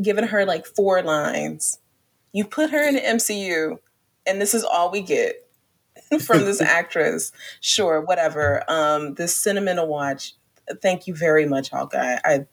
given 0.00 0.28
her 0.28 0.44
like 0.44 0.66
four 0.66 1.02
lines. 1.02 1.78
You 2.32 2.44
put 2.44 2.70
her 2.70 2.86
in 2.86 2.94
the 2.94 3.00
MCU, 3.00 3.78
and 4.26 4.40
this 4.40 4.54
is 4.54 4.64
all 4.64 4.90
we 4.90 5.00
get 5.00 5.48
from 6.20 6.40
this 6.40 6.60
actress. 6.62 7.32
Sure, 7.60 8.00
whatever. 8.00 8.62
Um, 8.68 9.14
this 9.14 9.36
sentimental 9.36 9.86
watch. 9.86 10.34
Thank 10.82 11.06
you 11.06 11.14
very 11.14 11.46
much, 11.46 11.70
Hawkeye. 11.70 12.18
I 12.24 12.46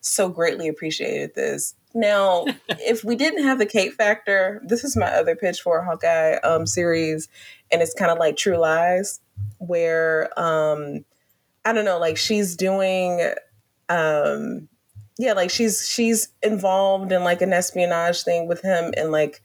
so 0.00 0.28
greatly 0.28 0.68
appreciated 0.68 1.34
this. 1.34 1.74
Now, 1.94 2.46
if 2.68 3.04
we 3.04 3.16
didn't 3.16 3.44
have 3.44 3.58
the 3.58 3.66
Kate 3.66 3.94
factor, 3.94 4.62
this 4.66 4.84
is 4.84 4.96
my 4.96 5.06
other 5.06 5.36
pitch 5.36 5.60
for 5.60 5.78
a 5.78 5.84
Hawkeye 5.84 6.36
um, 6.44 6.66
series, 6.66 7.28
and 7.70 7.82
it's 7.82 7.94
kind 7.94 8.10
of 8.10 8.18
like 8.18 8.36
True 8.36 8.58
Lies, 8.58 9.20
where 9.58 10.28
um, 10.38 11.04
I 11.64 11.72
don't 11.72 11.84
know, 11.84 11.98
like 11.98 12.16
she's 12.16 12.56
doing 12.56 13.32
um 13.88 14.68
yeah 15.18 15.32
like 15.32 15.48
she's 15.50 15.88
she's 15.88 16.28
involved 16.42 17.10
in 17.10 17.24
like 17.24 17.40
an 17.40 17.52
espionage 17.54 18.22
thing 18.22 18.46
with 18.46 18.60
him 18.60 18.92
and 18.98 19.10
like 19.10 19.40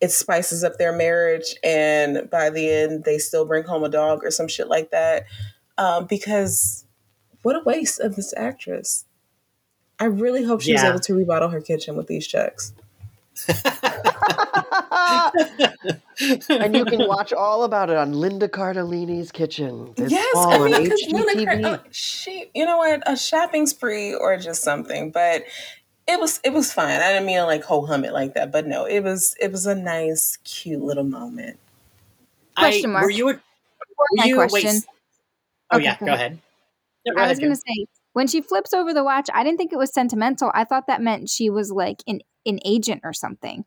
it 0.00 0.12
spices 0.12 0.62
up 0.62 0.78
their 0.78 0.92
marriage 0.92 1.56
and 1.64 2.30
by 2.30 2.48
the 2.48 2.70
end 2.70 3.02
they 3.04 3.18
still 3.18 3.44
bring 3.44 3.64
home 3.64 3.82
a 3.82 3.88
dog 3.88 4.24
or 4.24 4.30
some 4.30 4.46
shit 4.46 4.68
like 4.68 4.92
that 4.92 5.24
um 5.78 6.06
because 6.06 6.86
what 7.42 7.56
a 7.56 7.62
waste 7.64 7.98
of 7.98 8.14
this 8.14 8.32
actress 8.36 9.04
i 9.98 10.04
really 10.04 10.44
hope 10.44 10.60
she's 10.60 10.80
Yeah. 10.82 10.90
able 10.90 11.00
to 11.00 11.14
remodel 11.14 11.48
her 11.48 11.60
kitchen 11.60 11.96
with 11.96 12.06
these 12.06 12.26
checks 12.26 12.72
and 16.60 16.74
you 16.74 16.86
can 16.86 17.04
watch 17.04 17.32
all 17.32 17.64
about 17.64 17.90
it 17.90 17.96
on 17.96 18.12
Linda 18.12 18.48
Cardellini's 18.48 19.30
Kitchen 19.32 19.94
this 19.96 20.18
yes 20.18 20.26
fall 20.26 20.50
i 20.50 20.58
on 20.62 20.72
mean 20.72 20.90
because 20.90 21.06
HGTV. 21.06 21.64
uh, 21.64 21.78
she 21.90 22.50
you 22.54 22.64
know 22.64 22.76
what 22.78 23.02
a 23.06 23.16
shopping 23.16 23.66
spree 23.66 24.14
or 24.14 24.36
just 24.36 24.62
something 24.62 25.10
but 25.10 25.44
it 26.06 26.20
was 26.20 26.40
it 26.44 26.52
was 26.52 26.72
fine 26.72 27.00
i 27.00 27.12
didn't 27.12 27.26
mean 27.26 27.38
to 27.38 27.44
like 27.44 27.64
ho 27.64 27.84
hum 27.86 28.04
it 28.04 28.12
like 28.12 28.34
that 28.34 28.52
but 28.52 28.66
no 28.66 28.84
it 28.84 29.00
was 29.00 29.34
it 29.40 29.50
was 29.52 29.66
a 29.66 29.74
nice 29.74 30.38
cute 30.44 30.82
little 30.82 31.04
moment 31.04 31.58
Question 32.56 32.90
I, 32.90 32.92
mark. 32.92 33.04
Were 33.04 33.10
you? 33.10 33.28
A, 33.30 33.32
were 33.32 34.06
My 34.12 34.28
you 34.28 34.34
question. 34.34 34.70
s- 34.70 34.86
oh 35.70 35.78
Okay, 35.78 35.78
yeah, 35.78 35.98
go 35.98 36.06
go 36.06 36.12
ahead. 36.12 36.22
ahead. 36.22 36.38
No, 37.06 37.14
go 37.14 37.22
I 37.22 37.24
ahead, 37.24 37.28
was 37.28 37.38
gonna 37.40 37.56
say 37.56 37.86
when 38.18 38.26
she 38.26 38.40
flips 38.40 38.74
over 38.74 38.92
the 38.92 39.04
watch, 39.04 39.28
I 39.32 39.44
didn't 39.44 39.58
think 39.58 39.72
it 39.72 39.78
was 39.78 39.92
sentimental. 39.94 40.50
I 40.52 40.64
thought 40.64 40.88
that 40.88 41.00
meant 41.00 41.28
she 41.30 41.50
was 41.50 41.70
like 41.70 42.02
an 42.08 42.18
an 42.44 42.58
agent 42.64 43.02
or 43.04 43.12
something. 43.12 43.64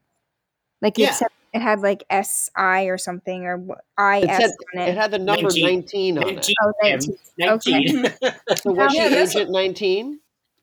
Like 0.81 0.97
Yeah. 0.97 1.11
it 1.11 1.13
said 1.13 1.27
it 1.53 1.61
had 1.61 1.79
like 1.79 2.03
S 2.09 2.49
I 2.53 2.83
or 2.87 2.97
something 2.97 3.45
or 3.45 3.57
wh- 3.59 3.79
I 3.97 4.17
It 4.17 4.29
on 4.29 4.81
It 4.81 4.89
it. 4.89 4.97
had 4.97 5.11
the 5.11 5.19
number 5.19 5.43
19. 5.43 6.15
19 6.15 6.17
on 6.17 6.23
it. 6.27 6.35
19, 6.35 6.55
Oh, 6.63 6.73
Kim. 6.83 6.99
19. 7.37 8.01
19. 8.01 8.13
So 8.57 8.71
was 8.73 8.93
Yeah, 8.93 9.03
she 9.03 9.09
that's- 9.09 9.35
Agent 9.37 9.51
19? 9.51 10.19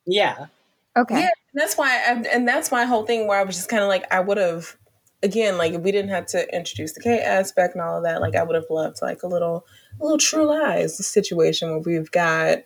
yeah. 0.06 0.46
Okay. 0.94 1.20
Yeah, 1.20 1.28
that's 1.54 1.78
why, 1.78 1.88
I, 1.88 2.22
and 2.34 2.46
that's 2.46 2.70
my 2.70 2.84
whole 2.84 3.06
thing 3.06 3.26
where 3.26 3.38
I 3.40 3.44
was 3.44 3.56
just 3.56 3.70
kind 3.70 3.82
of 3.82 3.88
like, 3.88 4.04
I 4.12 4.20
would 4.20 4.36
have, 4.36 4.76
again, 5.22 5.56
like 5.56 5.72
if 5.72 5.80
we 5.80 5.92
didn't 5.92 6.10
have 6.10 6.26
to 6.26 6.54
introduce 6.54 6.92
the 6.92 7.00
K 7.00 7.20
aspect 7.20 7.74
and 7.74 7.82
all 7.82 7.96
of 7.96 8.04
that, 8.04 8.20
like 8.20 8.36
I 8.36 8.42
would 8.42 8.56
have 8.56 8.68
loved 8.68 8.98
like 9.00 9.22
a 9.22 9.28
little, 9.28 9.64
a 9.98 10.02
little 10.02 10.18
True 10.18 10.44
Lies 10.44 11.06
situation 11.06 11.70
where 11.70 11.78
we've 11.78 12.10
got, 12.10 12.58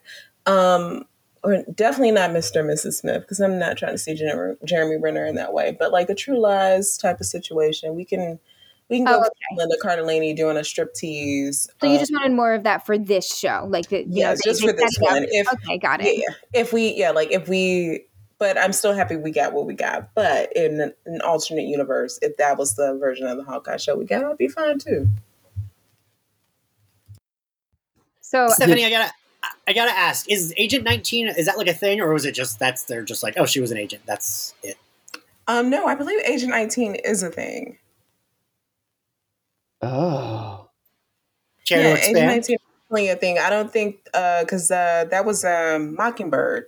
um, 0.46 1.04
or 1.42 1.62
definitely 1.74 2.12
not 2.12 2.30
Mr. 2.30 2.60
and 2.60 2.70
Mrs. 2.70 2.94
Smith 2.94 3.22
because 3.22 3.40
I'm 3.40 3.58
not 3.58 3.76
trying 3.76 3.92
to 3.92 3.98
see 3.98 4.14
Jeremy, 4.14 4.56
Jeremy 4.64 4.96
Renner 4.96 5.26
in 5.26 5.34
that 5.36 5.52
way, 5.52 5.76
but 5.78 5.90
like 5.92 6.08
a 6.08 6.14
True 6.14 6.38
Lies 6.38 6.96
type 6.96 7.20
of 7.20 7.26
situation, 7.26 7.94
we 7.94 8.04
can. 8.04 8.38
We 8.88 8.98
can 8.98 9.06
go 9.06 9.14
Oh, 9.14 9.20
with 9.20 9.28
okay. 9.28 9.56
Linda 9.56 9.76
Cardellini 9.82 10.36
doing 10.36 10.58
a 10.58 10.64
strip 10.64 10.92
tease. 10.92 11.66
So 11.80 11.86
you 11.86 11.96
uh, 11.96 11.98
just 11.98 12.12
wanted 12.12 12.32
more 12.32 12.52
of 12.52 12.64
that 12.64 12.84
for 12.84 12.98
this 12.98 13.34
show, 13.34 13.66
like 13.70 13.88
the, 13.88 14.00
you 14.00 14.20
Yes, 14.20 14.44
know, 14.44 14.50
just 14.52 14.60
for 14.62 14.72
this 14.72 14.94
set 14.96 15.08
up. 15.08 15.14
one. 15.14 15.26
If- 15.30 15.48
okay, 15.50 15.78
got 15.78 16.02
yeah, 16.02 16.10
it. 16.10 16.16
yeah. 16.18 16.60
If 16.60 16.74
we, 16.74 16.92
yeah, 16.92 17.10
like 17.10 17.30
if 17.30 17.48
we, 17.48 18.04
but 18.38 18.58
I'm 18.58 18.74
still 18.74 18.92
happy 18.92 19.16
we 19.16 19.30
got 19.30 19.54
what 19.54 19.64
we 19.64 19.72
got. 19.72 20.12
But 20.14 20.54
in 20.54 20.78
an, 20.78 20.92
an 21.06 21.22
alternate 21.22 21.62
universe, 21.64 22.18
if 22.20 22.36
that 22.36 22.58
was 22.58 22.74
the 22.74 22.98
version 22.98 23.26
of 23.26 23.38
the 23.38 23.44
Hawkeye 23.44 23.78
show 23.78 23.96
we 23.96 24.04
got, 24.04 24.24
I'd 24.24 24.36
be 24.36 24.48
fine 24.48 24.78
too. 24.78 25.08
So 28.20 28.48
Stephanie, 28.48 28.84
I 28.84 28.90
gotta, 28.90 29.12
I 29.66 29.72
gotta 29.72 29.92
ask: 29.92 30.28
Is 30.30 30.52
Agent 30.56 30.84
Nineteen 30.84 31.28
is 31.28 31.46
that 31.46 31.56
like 31.56 31.68
a 31.68 31.74
thing, 31.74 32.00
or 32.00 32.12
was 32.12 32.24
it 32.24 32.34
just 32.34 32.58
that's 32.58 32.84
they're 32.84 33.02
just 33.02 33.22
like, 33.22 33.34
oh, 33.36 33.46
she 33.46 33.60
was 33.60 33.70
an 33.70 33.78
agent. 33.78 34.02
That's 34.06 34.54
it. 34.62 34.76
Um, 35.48 35.70
no, 35.70 35.86
I 35.86 35.94
believe 35.94 36.20
Agent 36.24 36.50
19 36.50 36.94
is 36.94 37.22
a 37.22 37.28
thing. 37.30 37.78
Oh. 39.80 40.68
Care 41.66 41.80
yeah, 41.80 41.96
Agent 41.96 42.26
19 42.26 42.38
is 42.38 42.60
definitely 42.88 43.08
a 43.08 43.16
thing. 43.16 43.38
I 43.38 43.50
don't 43.50 43.70
think 43.72 44.08
uh 44.14 44.42
because 44.44 44.70
uh, 44.70 45.06
that 45.10 45.24
was 45.24 45.44
um, 45.44 45.94
Mockingbird. 45.96 46.66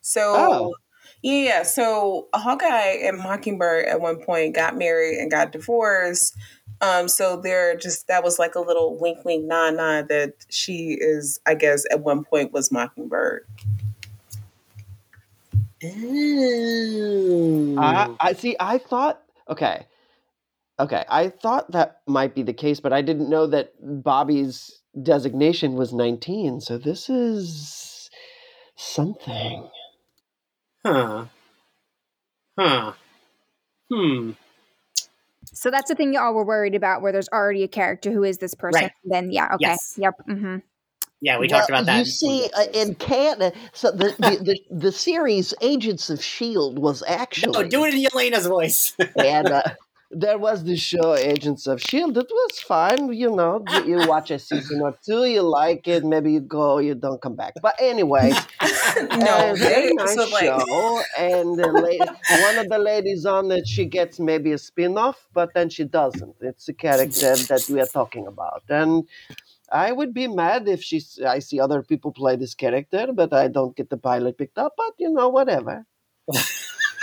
So 0.00 0.20
Oh. 0.36 0.74
yeah, 1.22 1.62
so 1.64 2.28
Hawkeye 2.34 2.98
and 3.02 3.18
Mockingbird 3.18 3.86
at 3.86 4.00
one 4.00 4.16
point 4.22 4.54
got 4.54 4.76
married 4.76 5.18
and 5.18 5.30
got 5.30 5.52
divorced. 5.52 6.36
Um, 6.82 7.08
so 7.08 7.36
they're 7.36 7.76
just 7.76 8.08
that 8.08 8.24
was 8.24 8.38
like 8.38 8.54
a 8.54 8.60
little 8.60 8.98
wink, 8.98 9.24
wink, 9.24 9.44
nod, 9.44 9.76
nod 9.76 10.08
that 10.08 10.34
she 10.48 10.96
is, 10.98 11.38
I 11.46 11.54
guess, 11.54 11.84
at 11.90 12.00
one 12.00 12.24
point 12.24 12.52
was 12.52 12.72
Mockingbird. 12.72 13.46
Ooh. 15.84 17.76
I, 17.78 18.08
I 18.20 18.32
see. 18.34 18.56
I 18.60 18.78
thought 18.78 19.22
okay, 19.48 19.86
okay. 20.78 21.04
I 21.08 21.28
thought 21.28 21.70
that 21.72 22.00
might 22.06 22.34
be 22.34 22.42
the 22.42 22.52
case, 22.54 22.80
but 22.80 22.92
I 22.92 23.02
didn't 23.02 23.30
know 23.30 23.46
that 23.46 23.74
Bobbi's 23.82 24.80
designation 25.02 25.74
was 25.74 25.92
nineteen. 25.92 26.60
So 26.60 26.78
this 26.78 27.10
is 27.10 28.10
something. 28.76 29.68
huh. 30.84 31.26
Huh. 32.58 32.92
Hmm. 33.90 34.32
So 35.60 35.70
that's 35.70 35.90
the 35.90 35.94
thing 35.94 36.14
y'all 36.14 36.32
were 36.32 36.42
worried 36.42 36.74
about, 36.74 37.02
where 37.02 37.12
there's 37.12 37.28
already 37.28 37.62
a 37.64 37.68
character 37.68 38.10
who 38.10 38.24
is 38.24 38.38
this 38.38 38.54
person. 38.54 38.84
Right. 38.84 38.92
Then 39.04 39.30
yeah, 39.30 39.56
okay, 39.56 39.66
Yes. 39.66 39.94
yep. 39.98 40.14
hmm 40.26 40.56
Yeah, 41.20 41.38
we 41.38 41.48
talked 41.48 41.68
Well, 41.68 41.82
about 41.82 41.84
that. 41.84 41.98
You 41.98 42.06
see, 42.06 42.48
uh, 42.56 42.64
in 42.72 42.94
Canada, 42.94 43.52
so 43.74 43.90
the, 43.90 44.14
the, 44.18 44.38
the, 44.42 44.58
the 44.70 44.90
series 44.90 45.52
Agents 45.60 46.08
of 46.08 46.18
S.H.I.E.L.D. 46.20 46.80
Was 46.80 47.02
actually. 47.06 47.62
no, 47.64 47.68
do 47.68 47.84
it 47.84 47.92
in 47.92 48.00
Yelena's 48.00 48.46
voice. 48.46 48.96
And, 49.16 49.48
uh, 49.48 49.62
There 50.12 50.38
was 50.38 50.64
the 50.64 50.76
show 50.76 51.14
Agents 51.14 51.68
of 51.68 51.80
Shield. 51.80 52.18
It 52.18 52.26
was 52.28 52.58
fine, 52.58 53.12
you 53.12 53.30
know. 53.30 53.64
You, 53.86 54.08
watch 54.08 54.32
a 54.32 54.40
season 54.40 54.80
or 54.80 54.98
two, 55.04 55.24
you 55.24 55.42
like 55.42 55.86
it, 55.86 56.04
maybe 56.04 56.32
you 56.32 56.40
go, 56.40 56.78
you 56.78 56.96
don't 56.96 57.22
come 57.22 57.36
back. 57.36 57.54
But 57.62 57.76
anyway, 57.78 58.30
no, 58.96 59.54
very 59.54 59.88
they, 59.88 59.92
nice 59.92 60.14
so 60.14 60.28
like 60.28 60.44
show. 60.44 61.02
And 61.16 61.56
the 61.56 61.68
la- 61.68 62.42
one 62.42 62.58
of 62.58 62.68
the 62.68 62.78
ladies 62.78 63.24
on 63.24 63.52
it, 63.52 63.68
she 63.68 63.84
gets 63.84 64.18
maybe 64.18 64.50
a 64.50 64.58
spin-off, 64.58 65.28
but 65.32 65.54
then 65.54 65.68
she 65.68 65.84
doesn't. 65.84 66.34
It's 66.40 66.68
a 66.68 66.74
character 66.74 67.36
that 67.36 67.68
we 67.70 67.80
are 67.80 67.86
talking 67.86 68.26
about, 68.26 68.64
and 68.68 69.04
I 69.70 69.92
would 69.92 70.12
be 70.12 70.26
mad 70.26 70.66
if 70.66 70.82
she. 70.82 71.00
I 71.24 71.38
see 71.38 71.60
other 71.60 71.82
people 71.82 72.10
play 72.10 72.34
this 72.34 72.54
character, 72.54 73.08
but 73.14 73.32
I 73.32 73.46
don't 73.46 73.76
get 73.76 73.90
the 73.90 73.96
pilot 73.96 74.38
picked 74.38 74.58
up. 74.58 74.74
But 74.76 74.94
you 74.98 75.10
know, 75.10 75.28
whatever. 75.28 75.86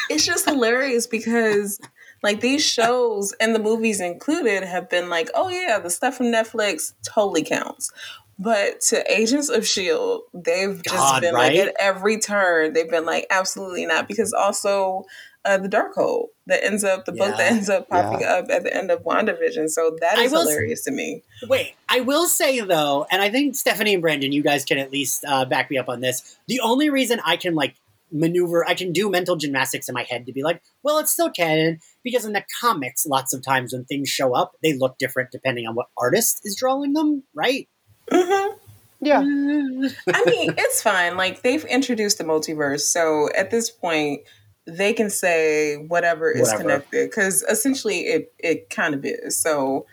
it's 0.10 0.26
just 0.26 0.46
hilarious 0.46 1.08
because 1.08 1.80
like 2.24 2.42
these 2.42 2.66
shows 2.66 3.34
and 3.40 3.54
the 3.54 3.60
movies 3.60 4.02
included 4.02 4.64
have 4.64 4.90
been 4.90 5.10
like, 5.10 5.30
oh 5.36 5.50
yeah, 5.50 5.80
the 5.80 5.90
stuff 5.90 6.18
from 6.18 6.28
Netflix 6.28 6.94
totally 7.04 7.44
counts. 7.44 7.92
But 8.40 8.82
to 8.90 9.12
Agents 9.12 9.50
of 9.50 9.66
Shield, 9.66 10.22
they've 10.34 10.82
just 10.84 10.96
God, 10.96 11.22
been 11.22 11.34
right? 11.34 11.58
like 11.58 11.68
at 11.68 11.76
every 11.80 12.20
turn, 12.20 12.74
they've 12.74 12.90
been 12.90 13.06
like, 13.06 13.26
absolutely 13.32 13.86
not. 13.88 14.08
Because 14.08 14.32
also 14.32 15.06
uh, 15.44 15.58
the 15.58 15.70
Darkhold 15.70 16.28
that 16.46 16.64
ends 16.64 16.84
up 16.84 17.06
the 17.06 17.14
book 17.14 17.36
that 17.38 17.52
ends 17.52 17.70
up 17.70 17.90
popping 17.90 18.24
up 18.26 18.46
at 18.50 18.64
the 18.64 18.76
end 18.76 18.92
of 18.92 19.04
WandaVision. 19.04 19.70
So 19.70 19.96
that 20.02 20.20
is 20.20 20.20
I 20.20 20.24
is 20.26 20.34
s- 20.34 20.40
hilarious 20.40 20.84
to 20.84 20.92
me. 20.92 21.24
Wait, 21.48 21.74
I 21.90 22.02
will 22.02 22.28
say 22.28 22.60
though, 22.60 23.08
and 23.10 23.22
I 23.22 23.30
think 23.30 23.56
Stephanie 23.56 23.94
and 23.94 24.02
Brandon, 24.02 24.32
you 24.32 24.44
guys 24.44 24.66
can 24.66 24.78
at 24.78 24.92
least 24.92 25.24
uh, 25.28 25.46
back 25.46 25.72
me 25.72 25.78
up 25.78 25.90
on 25.90 26.02
this. 26.02 26.38
The 26.48 26.60
only 26.60 26.90
reason 26.90 27.20
I 27.26 27.38
can 27.38 27.56
like 27.56 27.76
maneuver, 28.12 28.68
I 28.68 28.74
can 28.74 28.92
do 28.94 29.10
mental 29.10 29.36
gymnastics 29.36 29.90
in 29.90 29.94
my 29.94 30.04
head 30.04 30.26
to 30.26 30.34
be 30.34 30.44
like, 30.44 30.62
well, 30.84 30.98
it's 31.00 31.12
still 31.14 31.30
canon 31.30 31.80
because 32.04 32.26
in 32.26 32.34
the 32.34 32.44
comics, 32.62 33.06
lots 33.06 33.34
of 33.34 33.44
times 33.44 33.74
when 33.74 33.86
things 33.86 34.10
show 34.10 34.34
up, 34.36 34.54
they 34.64 34.78
look 34.78 34.98
different 34.98 35.32
depending 35.32 35.68
on 35.68 35.76
what 35.76 35.88
artist 35.98 36.42
is 36.44 36.56
drawing 36.56 36.94
them, 36.94 37.24
right? 37.34 37.68
hmm 38.12 38.54
Yeah. 39.02 39.20
I 40.14 40.26
mean, 40.26 40.54
it's 40.58 40.82
fine. 40.82 41.18
Like 41.18 41.42
they've 41.42 41.66
introduced 41.66 42.18
the 42.18 42.24
multiverse, 42.24 42.82
so 42.82 43.30
at 43.38 43.52
this 43.52 43.70
point, 43.70 44.22
they 44.66 44.94
can 44.94 45.10
say 45.10 45.76
whatever 45.76 46.32
is 46.32 46.42
Whatever. 46.44 46.62
connected 46.64 47.10
because 47.10 47.44
essentially, 47.44 48.00
it 48.02 48.34
it 48.40 48.70
kind 48.70 48.94
of 48.96 49.06
is. 49.06 49.38
So 49.38 49.86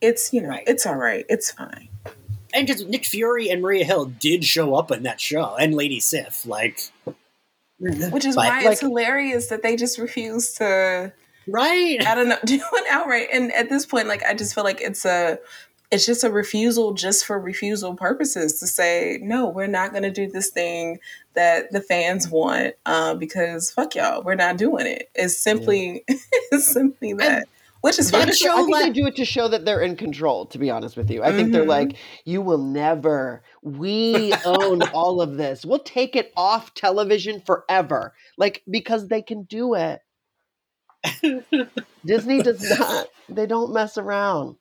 it's 0.00 0.32
you 0.32 0.40
know 0.42 0.48
Right. 0.48 0.64
it's 0.66 0.86
all 0.86 0.96
right. 0.96 1.24
It's 1.28 1.50
fine. 1.50 1.88
and 2.54 2.66
because 2.66 2.84
Nick 2.86 3.04
Fury 3.04 3.48
and 3.50 3.60
Maria 3.62 3.84
Hill 3.84 4.06
did 4.06 4.44
show 4.44 4.74
up 4.74 4.90
in 4.90 5.02
that 5.04 5.20
show, 5.20 5.56
and 5.56 5.74
Lady 5.74 6.00
Sif, 6.00 6.46
like, 6.46 6.90
Which 7.82 8.24
is 8.24 8.36
But, 8.36 8.48
why 8.48 8.62
like- 8.62 8.72
it's 8.72 8.80
hilarious 8.80 9.48
that 9.48 9.62
they 9.62 9.76
just 9.76 9.98
refuse 9.98 10.52
to. 10.54 11.12
right? 11.46 12.06
I 12.06 12.14
don't 12.14 12.28
know, 12.28 12.38
do 12.44 12.54
it 12.56 12.84
outright. 12.88 13.28
And 13.32 13.52
at 13.52 13.68
this 13.68 13.84
point, 13.86 14.08
like 14.08 14.22
I 14.22 14.34
just 14.34 14.54
feel 14.54 14.64
like 14.64 14.80
it's 14.80 15.04
a. 15.04 15.38
It's 15.90 16.06
just 16.06 16.24
a 16.24 16.30
refusal, 16.30 16.94
just 16.94 17.26
for 17.26 17.38
refusal 17.38 17.94
purposes, 17.94 18.58
to 18.60 18.66
say 18.66 19.18
no. 19.20 19.50
We're 19.50 19.66
not 19.66 19.90
going 19.90 20.04
to 20.04 20.10
do 20.10 20.26
this 20.26 20.48
thing 20.48 21.00
that 21.34 21.70
the 21.70 21.82
fans 21.82 22.30
want 22.30 22.76
uh, 22.86 23.14
because 23.14 23.70
fuck 23.70 23.94
y'all, 23.94 24.22
we're 24.22 24.34
not 24.34 24.56
doing 24.56 24.86
it. 24.86 25.10
It's 25.14 25.36
simply, 25.36 26.02
it's 26.08 26.72
simply 26.72 27.12
that, 27.12 27.46
which 27.82 27.98
is 27.98 28.10
fine. 28.10 28.20
that 28.20 28.28
Honestly, 28.28 28.46
show 28.46 28.54
I 28.54 28.56
think 28.56 28.70
let- 28.72 28.82
they 28.86 28.90
do 28.90 29.06
it 29.06 29.16
to 29.16 29.24
show 29.26 29.46
that 29.48 29.64
they're 29.66 29.80
in 29.82 29.94
control. 29.96 30.46
To 30.46 30.58
be 30.58 30.70
honest 30.70 30.96
with 30.96 31.10
you, 31.10 31.22
I 31.22 31.32
think 31.32 31.52
they're 31.52 31.64
Mhm. 31.64 31.68
like, 31.68 31.96
"You 32.24 32.40
will 32.40 32.58
never. 32.58 33.42
We 33.62 34.32
own 34.44 34.80
all 34.94 35.20
of 35.20 35.36
this. 35.36 35.64
We'll 35.66 35.78
take 35.80 36.16
it 36.16 36.32
off 36.36 36.72
television 36.74 37.40
forever." 37.42 38.14
Like 38.38 38.62
because 38.70 39.08
they 39.08 39.20
can 39.22 39.42
do 39.42 39.74
it. 39.74 40.00
Disney 42.04 42.42
does 42.42 42.62
not. 42.78 43.08
They 43.28 43.46
don't 43.46 43.72
mess 43.72 43.98
around. 43.98 44.56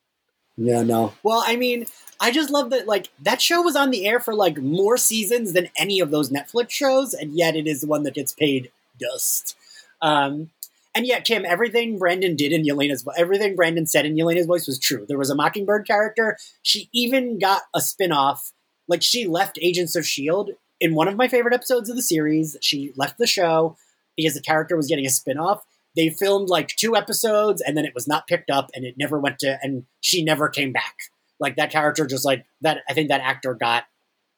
Yeah, 0.58 0.84
no. 0.84 1.14
Well, 1.24 1.44
I 1.46 1.56
mean, 1.56 1.86
I 2.20 2.32
just 2.32 2.50
love 2.50 2.70
that 2.72 2.88
like 2.88 3.10
that 3.22 3.42
show 3.42 3.62
was 3.62 3.76
on 3.76 3.90
the 3.90 4.06
air 4.06 4.20
for 4.20 4.34
like 4.36 4.58
more 4.58 4.98
seasons 4.98 5.54
than 5.54 5.70
any 5.78 6.00
of 6.00 6.12
those 6.12 6.30
Netflix 6.30 6.72
shows, 6.72 7.14
and 7.14 7.34
yet 7.34 7.56
it 7.56 7.68
is 7.68 7.82
the 7.82 7.88
one 7.88 8.04
that 8.04 8.14
gets 8.14 8.34
paid 8.34 8.72
dust. 9.00 9.56
Um, 10.02 10.50
and 10.94 11.06
yet, 11.06 11.26
Kim, 11.26 11.46
everything 11.46 11.98
Brandon 11.98 12.36
did 12.36 12.52
in 12.52 12.64
Yelena's 12.64 13.08
everything 13.18 13.56
Brandon 13.56 13.88
said 13.88 14.06
in 14.06 14.16
Yelena's 14.16 14.46
voice 14.46 14.68
was 14.68 14.80
true. 14.80 15.06
There 15.08 15.18
was 15.18 15.30
a 15.30 15.36
Mockingbird 15.36 15.88
character. 15.88 16.38
She 16.62 16.90
even 16.94 17.40
got 17.40 17.62
a 17.74 17.82
spin-off. 17.82 18.52
Like 18.88 19.02
she 19.02 19.28
left 19.28 19.60
Agents 19.62 19.96
of 19.96 20.06
Shield 20.06 20.52
in 20.80 20.96
one 20.96 21.08
of 21.08 21.16
my 21.16 21.28
favorite 21.28 21.54
episodes 21.54 21.90
of 21.90 21.96
the 21.96 22.02
series. 22.02 22.58
She 22.62 22.92
left 22.98 23.18
the 23.18 23.28
show 23.28 23.78
because 24.18 24.34
the 24.34 24.42
character 24.42 24.76
was 24.76 24.88
getting 24.88 25.06
a 25.06 25.10
spin-off 25.10 25.64
they 25.96 26.10
filmed 26.10 26.50
like 26.50 26.70
two 26.70 26.96
episodes 26.96 27.62
and 27.62 27.76
then 27.76 27.86
it 27.86 27.94
was 27.94 28.08
not 28.08 28.28
picked 28.28 28.50
up 28.50 28.70
and 28.74 28.86
it 28.86 28.96
never 28.98 29.20
went 29.20 29.40
to 29.40 29.60
and 29.62 29.86
she 30.00 30.24
never 30.24 30.50
came 30.50 30.72
back 30.72 30.96
like 31.40 31.56
that 31.56 31.72
character 31.72 32.06
just 32.06 32.26
like 32.26 32.46
that 32.62 32.80
i 32.90 32.94
think 32.94 33.10
that 33.10 33.22
actor 33.22 33.54
got 33.54 33.84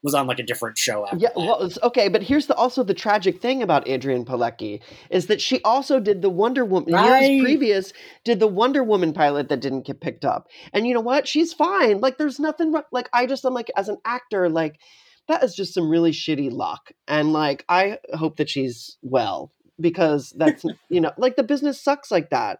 was 0.03 0.13
on 0.13 0.27
like 0.27 0.39
a 0.39 0.43
different 0.43 0.77
show 0.77 1.05
after 1.07 1.17
Yeah, 1.19 1.29
that. 1.29 1.35
well, 1.37 1.71
okay, 1.83 2.07
but 2.09 2.23
here's 2.23 2.47
the 2.47 2.55
also 2.55 2.83
the 2.83 2.93
tragic 2.93 3.41
thing 3.41 3.61
about 3.63 3.85
Adrianne 3.85 4.25
Palicki 4.25 4.81
is 5.09 5.27
that 5.27 5.41
she 5.41 5.61
also 5.63 5.99
did 5.99 6.21
the 6.21 6.29
Wonder 6.29 6.65
Woman 6.65 6.93
Right. 6.93 7.05
years 7.05 7.29
previous 7.39 7.93
did 8.25 8.39
the 8.39 8.47
Wonder 8.47 8.83
Woman 8.83 9.13
pilot 9.13 9.49
that 9.49 9.61
didn't 9.61 9.85
get 9.85 10.01
picked 10.01 10.25
up, 10.25 10.47
and 10.73 10.85
you 10.87 10.93
know 10.93 11.01
what? 11.01 11.27
She's 11.27 11.53
fine. 11.53 11.99
Like, 12.01 12.17
there's 12.17 12.39
nothing. 12.39 12.73
Like, 12.91 13.09
I 13.13 13.25
just 13.25 13.45
I'm 13.45 13.53
like 13.53 13.71
as 13.77 13.89
an 13.89 13.97
actor, 14.05 14.49
like 14.49 14.79
that 15.27 15.43
is 15.43 15.55
just 15.55 15.73
some 15.73 15.89
really 15.89 16.11
shitty 16.11 16.51
luck, 16.51 16.91
and 17.07 17.31
like 17.33 17.63
I 17.69 17.99
hope 18.13 18.37
that 18.37 18.49
she's 18.49 18.97
well 19.01 19.51
because 19.79 20.33
that's 20.37 20.63
you 20.89 21.01
know 21.01 21.11
like 21.17 21.35
the 21.35 21.43
business 21.43 21.81
sucks 21.81 22.11
like 22.11 22.29
that. 22.31 22.59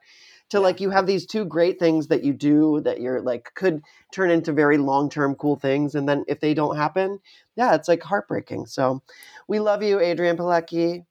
To 0.51 0.57
Yeah. 0.57 0.63
like 0.63 0.79
you 0.81 0.89
have 0.91 1.07
these 1.07 1.25
two 1.25 1.45
great 1.45 1.79
things 1.79 2.07
that 2.07 2.23
you 2.23 2.33
do 2.33 2.81
that 2.81 3.01
you're 3.01 3.21
like 3.21 3.49
could 3.55 3.81
turn 4.13 4.29
into 4.31 4.53
very 4.53 4.77
long 4.77 5.09
term 5.09 5.35
cool 5.35 5.55
things, 5.55 5.95
and 5.95 6.07
then 6.07 6.23
if 6.27 6.39
they 6.39 6.53
don't 6.53 6.77
happen, 6.77 7.19
yeah, 7.55 7.75
it's 7.75 7.87
like 7.87 8.03
heartbreaking. 8.03 8.67
So 8.67 9.01
we 9.47 9.59
love 9.59 9.83
you, 9.83 9.97
Adrianne 9.97 10.37
Palicki. 10.37 11.05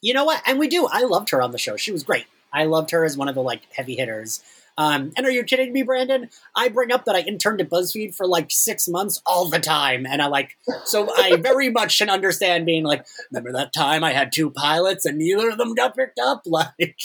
you 0.00 0.14
know 0.14 0.24
what 0.24 0.42
and 0.46 0.58
we 0.58 0.68
do 0.68 0.86
i 0.92 1.02
loved 1.02 1.30
her 1.30 1.42
on 1.42 1.50
the 1.50 1.58
show 1.58 1.76
she 1.76 1.92
was 1.92 2.02
great 2.04 2.26
i 2.52 2.64
loved 2.64 2.90
her 2.92 3.04
as 3.04 3.16
one 3.16 3.28
of 3.28 3.34
the 3.34 3.42
like 3.42 3.62
heavy 3.72 3.96
hitters 3.96 4.42
um, 4.78 5.12
and 5.16 5.26
are 5.26 5.30
you 5.30 5.44
kidding 5.44 5.72
me 5.72 5.82
brandon 5.82 6.28
i 6.56 6.68
bring 6.68 6.92
up 6.92 7.04
that 7.04 7.16
i 7.16 7.20
interned 7.20 7.60
at 7.60 7.68
buzzfeed 7.68 8.14
for 8.14 8.26
like 8.26 8.46
six 8.50 8.88
months 8.88 9.20
all 9.26 9.50
the 9.50 9.58
time 9.58 10.06
and 10.06 10.22
i 10.22 10.26
like 10.26 10.56
so 10.84 11.08
i 11.16 11.36
very 11.36 11.68
much 11.68 11.98
can 11.98 12.08
understand 12.08 12.64
being 12.64 12.84
like 12.84 13.04
remember 13.30 13.52
that 13.52 13.72
time 13.74 14.04
i 14.04 14.12
had 14.12 14.32
two 14.32 14.50
pilots 14.50 15.04
and 15.04 15.18
neither 15.18 15.50
of 15.50 15.58
them 15.58 15.74
got 15.74 15.96
picked 15.96 16.18
up 16.18 16.42
like 16.46 16.96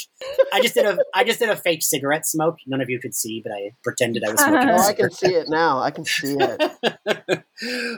i 0.54 0.62
just 0.62 0.76
did 0.76 0.86
a 0.86 0.98
i 1.16 1.24
just 1.24 1.40
did 1.40 1.50
a 1.50 1.56
fake 1.56 1.82
cigarette 1.82 2.26
smoke 2.26 2.58
none 2.68 2.80
of 2.80 2.90
you 2.90 3.00
could 3.00 3.16
see 3.16 3.42
but 3.44 3.52
i 3.52 3.72
pretended 3.84 4.24
i 4.24 4.32
was 4.32 4.40
smoking 4.40 4.70
a 4.70 4.84
Oh, 4.84 4.88
I 4.88 4.94
can 4.94 5.12
see 5.12 5.34
it 5.34 5.50
now. 5.50 5.80
I 5.80 5.92
can 5.92 6.06
see 6.06 6.36
it. 6.40 7.44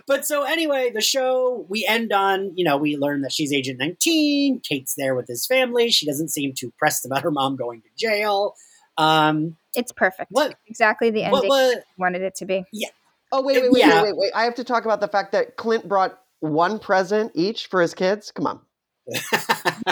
but 0.08 0.26
so 0.26 0.44
anyway, 0.44 0.92
the 0.94 1.02
show 1.02 1.66
we 1.70 1.86
end 1.88 2.12
on, 2.12 2.52
you 2.56 2.64
know, 2.64 2.78
we 2.78 2.98
learn 2.98 3.22
that 3.22 3.32
she's 3.32 3.54
Agent 3.54 3.80
19. 3.80 4.62
Kate's 4.62 4.96
there 4.96 5.16
with 5.16 5.28
his 5.28 5.46
family. 5.46 5.90
She 5.90 6.06
doesn't 6.06 6.30
seem 6.30 6.54
too 6.54 6.72
pressed 6.78 7.06
about 7.06 7.24
her 7.24 7.32
mom 7.32 7.56
going 7.56 7.82
to 7.82 7.90
jail. 7.98 8.56
Um, 8.98 9.58
It's 9.76 9.92
perfect. 9.92 10.32
What- 10.32 10.56
Exactly 10.68 11.10
the 11.10 11.22
what 11.24 11.44
ending 11.44 11.50
was 11.50 11.76
I 11.78 11.82
wanted 11.98 12.22
it 12.22 12.36
to 12.36 12.46
be. 12.46 12.64
Yeah. 12.72 12.90
Oh 13.32 13.42
wait, 13.42 13.62
wait, 13.62 13.72
wait, 13.72 13.80
Yeah. 13.82 14.04
wait, 14.04 14.10
wait, 14.12 14.18
wait. 14.18 14.32
I 14.36 14.44
have 14.46 14.56
to 14.56 14.64
talk 14.64 14.86
about 14.86 15.02
the 15.02 15.08
fact 15.08 15.32
that 15.34 15.58
Clint 15.58 15.88
brought 15.88 16.18
one 16.40 16.80
present 16.80 17.32
each 17.36 17.68
for 17.68 17.82
his 17.82 17.94
kids. 17.94 18.32
Come 18.32 18.48
on. 18.48 18.60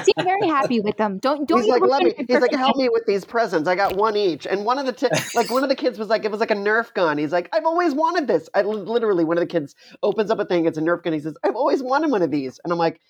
Seem 0.04 0.14
very 0.24 0.48
happy 0.48 0.80
with 0.80 0.98
them. 0.98 1.20
Don't 1.20 1.48
don't 1.48 1.60
he's 1.60 1.68
you 1.68 1.74
like, 1.74 1.84
let 1.84 2.04
me. 2.04 2.14
He's 2.28 2.40
like, 2.40 2.54
help 2.54 2.76
me 2.78 2.90
with 2.90 3.06
these 3.06 3.26
presents. 3.26 3.68
I 3.68 3.76
got 3.76 3.96
one 3.96 4.16
each, 4.16 4.48
and 4.48 4.66
one 4.66 4.80
of 4.80 4.86
the 4.88 4.92
t- 4.94 5.08
like 5.36 5.52
one 5.52 5.62
of 5.64 5.70
the 5.70 5.76
kids 5.76 6.00
was 6.00 6.08
like, 6.08 6.26
it 6.26 6.32
was 6.32 6.40
like 6.40 6.50
a 6.52 6.56
Nerf 6.56 6.94
gun. 6.96 7.18
He's 7.20 7.32
like, 7.32 7.48
I've 7.54 7.66
always 7.66 7.94
wanted 7.94 8.28
this. 8.28 8.50
I 8.56 8.64
literally 8.64 9.24
one 9.24 9.38
of 9.38 9.42
the 9.42 9.48
kids 9.48 9.76
opens 10.02 10.32
up 10.32 10.40
a 10.40 10.46
thing. 10.46 10.66
It's 10.66 10.78
a 10.78 10.82
Nerf 10.82 11.04
gun. 11.04 11.14
He 11.14 11.20
says, 11.20 11.36
I've 11.44 11.56
always 11.56 11.84
wanted 11.84 12.10
one 12.10 12.24
of 12.24 12.32
these, 12.32 12.60
and 12.64 12.74
I'm 12.74 12.80
like, 12.80 13.02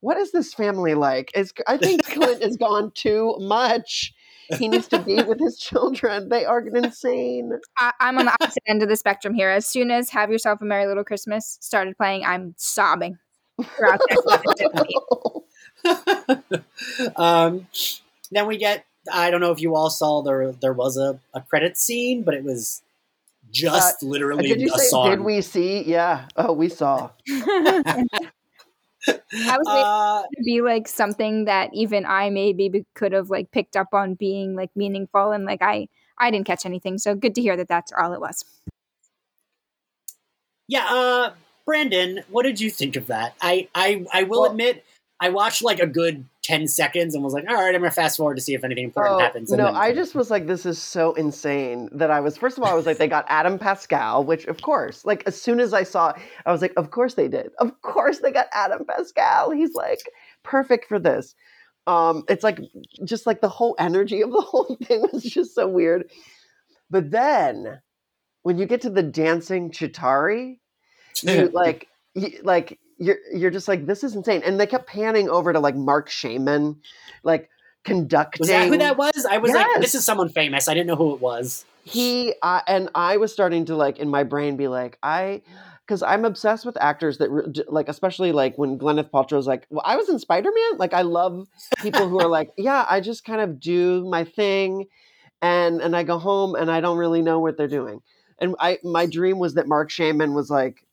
what 0.00 0.16
is 0.16 0.32
this 0.32 0.54
family 0.54 0.94
like? 0.94 1.30
Is 1.34 1.52
I 1.66 1.76
think 1.76 2.04
Clint 2.06 2.42
has 2.42 2.56
gone 2.56 2.90
too 2.94 3.36
much. 3.38 4.14
He 4.58 4.68
needs 4.68 4.88
to 4.88 4.98
be 4.98 5.22
with 5.22 5.38
his 5.38 5.58
children. 5.58 6.28
They 6.28 6.44
are 6.44 6.60
insane. 6.60 7.52
I, 7.78 7.92
I'm 8.00 8.18
on 8.18 8.26
the 8.26 8.36
opposite 8.40 8.62
end 8.66 8.82
of 8.82 8.88
the 8.88 8.96
spectrum 8.96 9.34
here. 9.34 9.50
As 9.50 9.66
soon 9.66 9.90
as 9.90 10.10
"Have 10.10 10.30
Yourself 10.30 10.60
a 10.60 10.64
Merry 10.64 10.86
Little 10.86 11.04
Christmas" 11.04 11.58
started 11.60 11.96
playing, 11.96 12.24
I'm 12.24 12.54
sobbing. 12.56 13.18
um, 17.16 17.66
then 18.30 18.46
we 18.46 18.56
get. 18.56 18.84
I 19.12 19.30
don't 19.30 19.40
know 19.40 19.50
if 19.50 19.60
you 19.60 19.74
all 19.74 19.90
saw 19.90 20.22
there. 20.22 20.52
There 20.52 20.72
was 20.72 20.96
a, 20.96 21.18
a 21.34 21.40
credit 21.40 21.76
scene, 21.76 22.22
but 22.22 22.34
it 22.34 22.44
was 22.44 22.82
just 23.50 24.02
literally 24.02 24.48
Did 24.48 24.60
you 24.60 24.72
a 24.74 24.78
say? 24.78 24.86
song. 24.86 25.10
Did 25.10 25.20
we 25.20 25.40
see? 25.40 25.82
Yeah. 25.82 26.26
Oh, 26.36 26.52
we 26.52 26.68
saw. 26.68 27.10
I 29.08 29.56
was 29.58 29.66
Uh, 29.66 30.22
to 30.22 30.42
be 30.44 30.60
like 30.60 30.86
something 30.88 31.46
that 31.46 31.70
even 31.72 32.04
I 32.06 32.30
maybe 32.30 32.84
could 32.94 33.12
have 33.12 33.30
like 33.30 33.50
picked 33.50 33.76
up 33.76 33.88
on 33.92 34.14
being 34.14 34.54
like 34.54 34.70
meaningful, 34.76 35.32
and 35.32 35.44
like 35.44 35.62
I 35.62 35.88
I 36.18 36.30
didn't 36.30 36.46
catch 36.46 36.64
anything. 36.66 36.98
So 36.98 37.14
good 37.14 37.34
to 37.34 37.40
hear 37.42 37.56
that 37.56 37.68
that's 37.68 37.92
all 37.92 38.12
it 38.12 38.20
was. 38.20 38.44
yeah, 40.68 40.86
uh, 40.88 41.32
Brandon, 41.66 42.22
what 42.30 42.44
did 42.44 42.60
you 42.60 42.70
think 42.70 42.96
of 42.96 43.06
that? 43.08 43.34
I 43.40 43.68
I, 43.74 44.04
I 44.12 44.22
will 44.24 44.42
Well- 44.42 44.50
admit, 44.50 44.84
I 45.20 45.28
watched 45.30 45.62
like 45.62 45.80
a 45.80 45.86
good 45.86 46.24
ten 46.42 46.66
seconds 46.66 47.14
and 47.14 47.22
was 47.22 47.32
like, 47.32 47.44
all 47.48 47.54
right, 47.54 47.74
I'm 47.74 47.80
gonna 47.80 47.90
fast 47.92 48.16
forward 48.16 48.34
to 48.36 48.40
see 48.42 48.54
if 48.54 48.64
anything 48.64 48.84
important 48.84 49.16
Oh, 49.16 49.20
happens. 49.20 49.50
No, 49.50 49.64
then- 49.66 49.76
I 49.76 49.92
just 49.94 50.14
was 50.14 50.30
like, 50.30 50.46
this 50.46 50.66
is 50.66 50.80
so 50.80 51.14
insane 51.14 51.88
that 51.92 52.10
I 52.10 52.20
was. 52.20 52.36
First 52.36 52.58
of 52.58 52.64
all, 52.64 52.70
I 52.70 52.74
was 52.74 52.84
like, 52.86 52.98
they 52.98 53.08
got 53.08 53.24
Adam 53.28 53.58
Pascal, 53.58 54.24
which 54.24 54.46
of 54.46 54.60
course, 54.60 55.04
like 55.04 55.22
as 55.26 55.40
soon 55.40 55.60
as 55.60 55.72
I 55.72 55.84
saw, 55.84 56.12
I 56.44 56.52
was 56.52 56.60
like, 56.60 56.72
of 56.76 56.90
course 56.90 57.14
they 57.14 57.28
did. 57.28 57.50
Of 57.58 57.80
course 57.82 58.18
they 58.18 58.32
got 58.32 58.46
Adam 58.52 58.84
Pascal. 58.84 59.50
He's 59.52 59.74
like 59.74 60.00
perfect 60.42 60.86
for 60.88 60.98
this. 60.98 61.34
Um, 61.86 62.24
it's 62.28 62.44
like 62.44 62.58
just 63.04 63.26
like 63.26 63.40
the 63.40 63.48
whole 63.48 63.74
energy 63.78 64.20
of 64.22 64.30
the 64.30 64.40
whole 64.46 64.76
thing 64.82 65.06
was 65.12 65.22
just 65.22 65.54
so 65.54 65.68
weird. 65.68 66.10
But 66.90 67.10
then 67.10 67.80
when 68.42 68.58
you 68.58 68.66
get 68.66 68.80
to 68.82 68.90
the 68.90 69.02
dancing 69.02 69.70
Chitauri, 69.70 70.58
you 71.22 71.48
like 71.52 71.88
you, 72.14 72.40
like 72.42 72.78
you're 73.04 73.18
you're 73.34 73.50
just 73.50 73.68
like 73.68 73.86
this 73.86 74.04
is 74.04 74.14
insane 74.14 74.42
and 74.44 74.58
they 74.60 74.66
kept 74.66 74.86
panning 74.86 75.28
over 75.28 75.52
to 75.52 75.60
like 75.60 75.74
Marc 75.76 76.08
Shaiman 76.08 76.80
like 77.22 77.50
conducting 77.84 78.40
was 78.40 78.48
that 78.48 78.68
who 78.68 78.78
that 78.78 78.96
was? 78.96 79.26
I 79.28 79.38
was 79.38 79.50
like, 79.52 79.66
this 79.80 79.94
is 79.94 80.04
someone 80.04 80.28
famous. 80.28 80.68
I 80.68 80.74
didn't 80.74 80.86
know 80.86 80.96
who 80.96 81.14
it 81.14 81.20
was. 81.20 81.64
he 81.84 82.32
uh, 82.42 82.60
and 82.68 82.88
i 82.94 83.16
was 83.16 83.32
starting 83.32 83.64
to 83.64 83.74
like 83.74 83.98
in 83.98 84.08
my 84.08 84.22
brain 84.22 84.56
be 84.56 84.68
like 84.68 84.96
i 85.02 85.42
because 85.84 86.00
i'm 86.00 86.24
obsessed 86.24 86.64
with 86.64 86.76
actors 86.80 87.18
that 87.18 87.28
re- 87.28 87.64
like 87.66 87.88
especially 87.88 88.30
like 88.30 88.56
when 88.56 88.78
gwyneth 88.78 89.10
paltrow's 89.10 89.48
like 89.48 89.66
well 89.68 89.82
i 89.84 89.96
was 89.96 90.08
in 90.08 90.16
spider-man 90.20 90.78
like 90.78 90.94
i 90.94 91.02
love 91.02 91.48
people 91.78 92.08
who 92.08 92.20
are 92.20 92.28
like 92.28 92.52
yeah 92.56 92.86
i 92.88 93.00
just 93.00 93.24
kind 93.24 93.40
of 93.40 93.58
do 93.58 94.08
my 94.08 94.22
thing 94.22 94.86
and 95.40 95.80
and 95.82 95.96
i 95.96 96.04
go 96.04 96.18
home 96.18 96.54
and 96.54 96.70
i 96.70 96.80
don't 96.80 96.98
really 96.98 97.20
know 97.20 97.40
what 97.40 97.56
they're 97.56 97.66
doing 97.66 97.98
and 98.38 98.54
i 98.60 98.78
my 98.84 99.04
dream 99.04 99.40
was 99.40 99.54
that 99.54 99.66
mark 99.66 99.90
shaman 99.90 100.34
was 100.34 100.48
like 100.50 100.86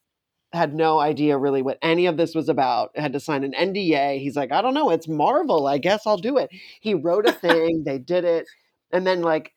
had 0.51 0.73
no 0.73 0.99
idea 0.99 1.37
really 1.37 1.61
what 1.61 1.77
any 1.81 2.07
of 2.07 2.17
this 2.17 2.33
was 2.33 2.49
about 2.49 2.89
had 2.97 3.13
to 3.13 3.19
sign 3.19 3.43
an 3.43 3.53
nda 3.53 4.19
he's 4.19 4.35
like 4.35 4.51
i 4.51 4.61
don't 4.61 4.73
know 4.73 4.89
it's 4.89 5.07
marvel 5.07 5.67
i 5.67 5.77
guess 5.77 6.07
i'll 6.07 6.17
do 6.17 6.37
it 6.37 6.49
he 6.79 6.93
wrote 6.93 7.27
a 7.27 7.31
thing 7.31 7.83
they 7.85 7.99
did 7.99 8.25
it 8.25 8.47
and 8.91 9.05
then 9.05 9.21
like 9.21 9.53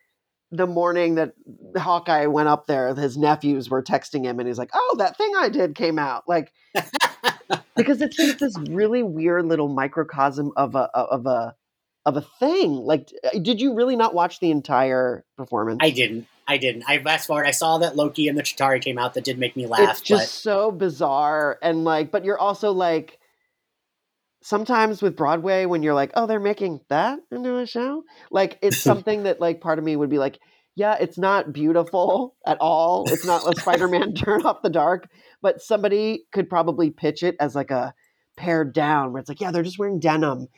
the 0.52 0.66
morning 0.66 1.14
that 1.14 1.32
Hawkeye 1.76 2.26
went 2.26 2.48
up 2.48 2.66
there, 2.66 2.94
his 2.94 3.16
nephews 3.16 3.70
were 3.70 3.82
texting 3.82 4.24
him, 4.24 4.38
and 4.38 4.46
he's 4.46 4.58
like, 4.58 4.70
"Oh, 4.74 4.96
that 4.98 5.16
thing 5.16 5.32
I 5.34 5.48
did 5.48 5.74
came 5.74 5.98
out." 5.98 6.28
Like, 6.28 6.52
because 7.74 8.02
it's 8.02 8.16
just 8.16 8.38
this 8.38 8.56
really 8.68 9.02
weird 9.02 9.46
little 9.46 9.68
microcosm 9.68 10.52
of 10.56 10.74
a 10.74 10.90
of 10.94 11.26
a 11.26 11.56
of 12.04 12.16
a 12.18 12.20
thing. 12.20 12.72
Like, 12.72 13.08
did 13.40 13.60
you 13.60 13.74
really 13.74 13.96
not 13.96 14.14
watch 14.14 14.40
the 14.40 14.50
entire 14.50 15.24
performance? 15.38 15.78
I 15.80 15.90
didn't. 15.90 16.26
I 16.46 16.56
didn't. 16.58 16.84
I 16.86 16.98
fast 17.02 17.26
forward. 17.26 17.46
I 17.46 17.50
saw 17.52 17.78
that 17.78 17.96
Loki 17.96 18.28
and 18.28 18.36
the 18.36 18.42
Chitauri 18.42 18.82
came 18.82 18.98
out. 18.98 19.14
That 19.14 19.24
did 19.24 19.38
make 19.38 19.56
me 19.56 19.66
laugh. 19.66 19.90
it's 19.90 20.00
just 20.00 20.42
so 20.42 20.70
bizarre 20.70 21.58
and 21.62 21.84
like, 21.84 22.10
but 22.10 22.24
you're 22.24 22.38
also 22.38 22.72
like. 22.72 23.18
Sometimes 24.44 25.00
with 25.00 25.14
Broadway, 25.14 25.66
when 25.66 25.84
you're 25.84 25.94
like, 25.94 26.10
"Oh, 26.14 26.26
they're 26.26 26.40
making 26.40 26.80
that 26.88 27.20
into 27.30 27.58
a 27.58 27.66
show," 27.66 28.02
like 28.32 28.58
it's 28.60 28.76
something 28.90 29.22
that 29.22 29.40
like 29.40 29.60
part 29.60 29.78
of 29.78 29.84
me 29.84 29.94
would 29.94 30.10
be 30.10 30.18
like, 30.18 30.40
yeah, 30.74 30.96
it's 30.98 31.18
not 31.18 31.52
beautiful 31.52 32.34
at 32.46 32.58
all. 32.60 33.04
It's 33.08 33.26
not 33.26 33.46
a 33.46 33.60
Spider-Man 33.60 34.14
turn 34.16 34.44
off 34.44 34.62
the 34.62 34.70
dark, 34.70 35.08
but 35.40 35.60
somebody 35.60 36.24
could 36.32 36.48
probably 36.48 36.90
pitch 36.90 37.22
it 37.22 37.36
as 37.40 37.54
like 37.54 37.70
a 37.70 37.94
pared 38.36 38.72
down 38.72 39.12
where 39.12 39.20
it's 39.20 39.28
like, 39.28 39.40
yeah, 39.40 39.50
they're 39.50 39.62
just 39.62 39.78
wearing 39.78 40.00
denim. 40.00 40.48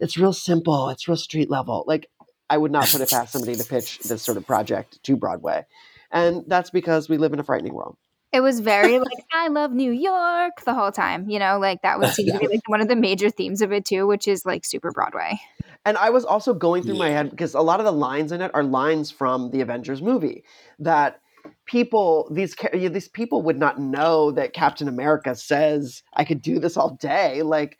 It's 0.00 0.18
real 0.18 0.32
simple. 0.32 0.88
It's 0.88 1.06
real 1.06 1.16
street 1.16 1.50
level. 1.50 1.84
Like 1.86 2.10
I 2.50 2.58
would 2.58 2.72
not 2.72 2.90
put 2.90 3.00
it 3.00 3.08
past 3.08 3.32
somebody 3.32 3.56
to 3.56 3.64
pitch 3.64 4.00
this 4.04 4.22
sort 4.22 4.36
of 4.36 4.46
project 4.46 5.02
to 5.04 5.16
Broadway. 5.16 5.64
And 6.10 6.44
that's 6.48 6.70
because 6.70 7.08
we 7.08 7.16
live 7.16 7.32
in 7.32 7.38
a 7.38 7.44
frightening 7.44 7.72
world. 7.72 7.96
It 8.32 8.40
was 8.40 8.60
very 8.60 8.98
like 8.98 9.24
I 9.32 9.48
love 9.48 9.72
New 9.72 9.92
York 9.92 10.64
the 10.64 10.74
whole 10.74 10.92
time. 10.92 11.30
You 11.30 11.38
know, 11.38 11.58
like 11.58 11.82
that 11.82 11.98
would 11.98 12.08
seem 12.14 12.26
to 12.32 12.38
be 12.38 12.48
like 12.48 12.68
one 12.68 12.80
of 12.80 12.88
the 12.88 12.96
major 12.96 13.30
themes 13.30 13.62
of 13.62 13.72
it 13.72 13.84
too, 13.84 14.06
which 14.06 14.28
is 14.28 14.44
like 14.44 14.64
super 14.64 14.90
Broadway. 14.92 15.40
And 15.84 15.96
I 15.96 16.10
was 16.10 16.24
also 16.24 16.52
going 16.52 16.82
through 16.82 16.96
my 16.96 17.08
head 17.08 17.30
because 17.30 17.54
a 17.54 17.60
lot 17.60 17.80
of 17.80 17.86
the 17.86 17.92
lines 17.92 18.32
in 18.32 18.42
it 18.42 18.50
are 18.52 18.62
lines 18.62 19.10
from 19.10 19.50
the 19.50 19.60
Avengers 19.60 20.02
movie 20.02 20.44
that 20.80 21.20
people 21.64 22.28
these 22.32 22.54
these 22.72 23.08
people 23.08 23.42
would 23.42 23.58
not 23.58 23.80
know 23.80 24.30
that 24.32 24.52
Captain 24.52 24.88
America 24.88 25.34
says 25.34 26.02
I 26.14 26.24
could 26.24 26.42
do 26.42 26.58
this 26.58 26.76
all 26.76 26.96
day 26.96 27.42
like 27.42 27.78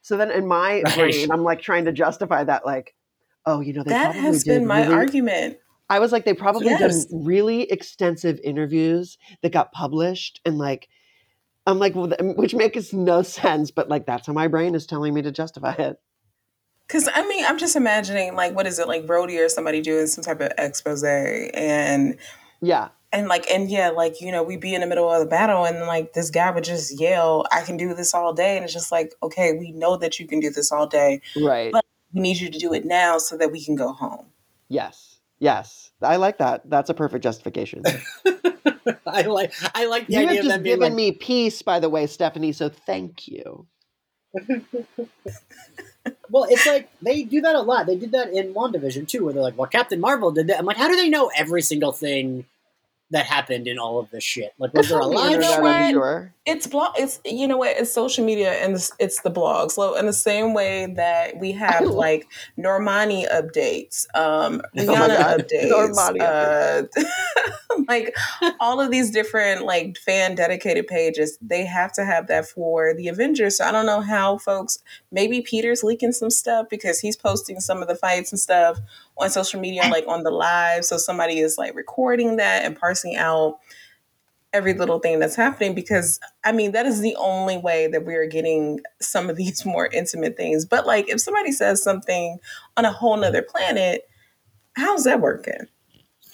so 0.00 0.16
then 0.16 0.30
in 0.30 0.46
my 0.46 0.82
Right. 0.82 0.94
brain 0.94 1.30
I'm 1.30 1.42
like 1.44 1.60
trying 1.60 1.84
to 1.84 1.92
justify 1.92 2.42
that 2.44 2.64
like 2.64 2.94
oh 3.46 3.60
you 3.60 3.72
know 3.72 3.82
they 3.82 3.90
probably 3.92 4.12
did. 4.14 4.22
that 4.22 4.26
has 4.26 4.44
been 4.44 4.66
my 4.66 4.82
really- 4.82 4.94
argument. 4.94 5.58
I 5.90 5.98
was 5.98 6.10
like 6.10 6.24
they 6.24 6.32
probably 6.34 6.68
Yes. 6.68 7.04
did 7.06 7.14
really 7.26 7.64
extensive 7.70 8.40
interviews 8.42 9.18
that 9.42 9.52
got 9.52 9.72
published 9.72 10.40
and 10.46 10.56
like 10.58 10.88
I'm 11.66 11.78
like 11.78 11.94
well, 11.94 12.10
which 12.36 12.54
makes 12.54 12.92
no 12.92 13.22
sense 13.22 13.70
but 13.70 13.88
like 13.88 14.06
that's 14.06 14.26
how 14.26 14.32
my 14.32 14.48
brain 14.48 14.74
is 14.74 14.86
telling 14.86 15.12
me 15.14 15.20
to 15.22 15.30
justify 15.32 15.72
it 15.72 15.96
Because 16.88 17.08
I 17.12 17.26
mean, 17.28 17.44
I'm 17.46 17.58
just 17.58 17.76
imagining 17.76 18.34
like 18.34 18.54
what 18.54 18.66
is 18.66 18.78
it 18.78 18.88
like 18.88 19.06
Brody 19.06 19.38
or 19.38 19.48
somebody 19.50 19.80
doing 19.82 20.06
some 20.06 20.24
type 20.24 20.40
of 20.40 20.50
expose 20.56 21.04
and 21.04 22.16
yeah 22.62 22.88
and 23.12 23.28
like 23.28 23.46
and 23.50 23.70
yeah, 23.70 23.90
like 23.90 24.22
you 24.22 24.32
know, 24.32 24.42
we'd 24.42 24.60
be 24.60 24.74
in 24.74 24.80
the 24.80 24.86
middle 24.86 25.10
of 25.12 25.20
the 25.20 25.26
battle 25.28 25.66
and 25.66 25.80
like 25.86 26.14
this 26.14 26.30
guy 26.30 26.50
would 26.50 26.64
just 26.64 26.98
yell, 26.98 27.44
"I 27.52 27.60
can 27.60 27.76
do 27.76 27.92
this 27.92 28.14
all 28.14 28.32
day," 28.32 28.56
and 28.56 28.64
it's 28.64 28.72
just 28.72 28.90
like, 28.90 29.12
okay, 29.22 29.52
we 29.52 29.70
know 29.72 29.98
that 29.98 30.18
you 30.18 30.26
can 30.26 30.40
do 30.40 30.48
this 30.48 30.72
all 30.72 30.86
day. 30.86 31.20
right 31.42 31.70
But- 31.72 31.84
We 32.12 32.20
need 32.20 32.40
you 32.40 32.50
to 32.50 32.58
do 32.58 32.72
it 32.72 32.84
now 32.84 33.18
so 33.18 33.36
that 33.36 33.52
we 33.52 33.64
can 33.64 33.74
go 33.74 33.92
home. 33.92 34.26
Yes. 34.68 35.20
Yes. 35.38 35.90
I 36.00 36.16
like 36.16 36.38
that. 36.38 36.68
That's 36.68 36.90
a 36.90 36.94
perfect 36.94 37.22
justification. 37.22 37.82
I 39.06 39.22
like. 39.22 39.52
I 39.74 39.86
like 39.86 40.06
the 40.06 40.14
you 40.14 40.18
idea 40.20 40.28
have 40.28 40.38
of 40.38 40.44
just 40.44 40.48
them 40.48 40.62
given 40.62 40.80
like, 40.80 40.92
me 40.94 41.12
peace, 41.12 41.62
by 41.62 41.80
the 41.80 41.88
way, 41.88 42.06
Stephanie, 42.06 42.52
so 42.52 42.68
thank 42.68 43.28
you. 43.28 43.66
Well, 46.30 46.46
it's 46.48 46.66
like 46.66 46.88
they 47.02 47.24
do 47.24 47.42
that 47.42 47.54
a 47.54 47.60
lot. 47.60 47.86
They 47.86 47.96
did 47.96 48.12
that 48.12 48.32
in 48.32 48.54
WandaVision 48.54 49.06
too, 49.06 49.24
where 49.24 49.34
they're 49.34 49.42
like, 49.42 49.56
"Well, 49.56 49.68
Captain 49.68 50.00
Marvel 50.00 50.32
did 50.32 50.46
that." 50.46 50.58
I'm 50.58 50.64
like, 50.64 50.78
how 50.78 50.88
do 50.88 50.96
they 50.96 51.10
know 51.10 51.30
every 51.36 51.60
single 51.60 51.92
thing 51.92 52.46
that 53.12 53.26
happened 53.26 53.68
in 53.68 53.78
all 53.78 53.98
of 53.98 54.10
this 54.10 54.24
shit? 54.24 54.52
Like, 54.58 54.74
was 54.74 54.88
there 54.88 54.98
a 54.98 55.04
On 55.04 55.10
the 55.10 55.16
live 55.16 55.40
know 55.40 55.60
what? 55.60 55.90
Sure. 55.92 56.34
It's 56.44 56.66
blog. 56.66 56.94
It's 56.98 57.20
you 57.24 57.46
know 57.46 57.56
what? 57.58 57.76
It's 57.76 57.92
social 57.92 58.24
media 58.24 58.52
and 58.52 58.74
it's, 58.74 58.90
it's 58.98 59.22
the 59.22 59.30
blogs. 59.30 59.72
So 59.72 59.94
in 59.96 60.06
the 60.06 60.12
same 60.12 60.54
way 60.54 60.92
that 60.96 61.36
we 61.38 61.52
have 61.52 61.82
love- 61.84 61.94
like 62.02 62.26
Normani 62.58 63.28
updates, 63.30 64.06
um, 64.16 64.60
Oh 64.76 64.84
my 64.84 65.08
Rihanna 65.08 65.18
God. 65.18 65.40
updates, 65.48 65.70
Normani 65.70 66.20
uh, 66.20 67.02
like 67.88 68.14
all 68.60 68.80
of 68.80 68.90
these 68.90 69.10
different 69.10 69.64
like 69.64 69.96
fan 69.98 70.34
dedicated 70.34 70.86
pages. 70.88 71.38
They 71.40 71.64
have 71.64 71.92
to 71.92 72.04
have 72.04 72.26
that 72.28 72.46
for 72.48 72.94
the 72.94 73.08
Avengers. 73.08 73.58
So 73.58 73.64
I 73.64 73.70
don't 73.72 73.86
know 73.86 74.00
how 74.00 74.38
folks. 74.38 74.78
Maybe 75.10 75.42
Peter's 75.42 75.82
leaking 75.84 76.12
some 76.12 76.30
stuff 76.30 76.66
because 76.70 77.00
he's 77.00 77.16
posting 77.16 77.60
some 77.60 77.82
of 77.82 77.88
the 77.88 77.94
fights 77.96 78.32
and 78.32 78.40
stuff 78.40 78.80
on 79.18 79.30
social 79.30 79.60
media, 79.60 79.82
like 79.90 80.04
on 80.08 80.22
the 80.22 80.30
live. 80.30 80.84
So 80.84 80.96
somebody 80.96 81.38
is 81.38 81.58
like 81.58 81.74
recording 81.74 82.36
that 82.36 82.64
and 82.64 82.78
parsing 82.78 83.16
out 83.16 83.58
every 84.52 84.74
little 84.74 84.98
thing 84.98 85.18
that's 85.18 85.34
happening 85.36 85.74
because 85.74 86.20
I 86.44 86.52
mean 86.52 86.72
that 86.72 86.84
is 86.84 87.00
the 87.00 87.16
only 87.16 87.56
way 87.56 87.86
that 87.86 88.04
we 88.04 88.14
are 88.16 88.26
getting 88.26 88.80
some 89.00 89.30
of 89.30 89.36
these 89.36 89.64
more 89.66 89.86
intimate 89.86 90.36
things. 90.36 90.64
But 90.64 90.86
like 90.86 91.08
if 91.08 91.20
somebody 91.20 91.52
says 91.52 91.82
something 91.82 92.38
on 92.76 92.84
a 92.84 92.92
whole 92.92 93.16
nother 93.16 93.42
planet, 93.42 94.02
how's 94.76 95.04
that 95.04 95.20
working? 95.20 95.66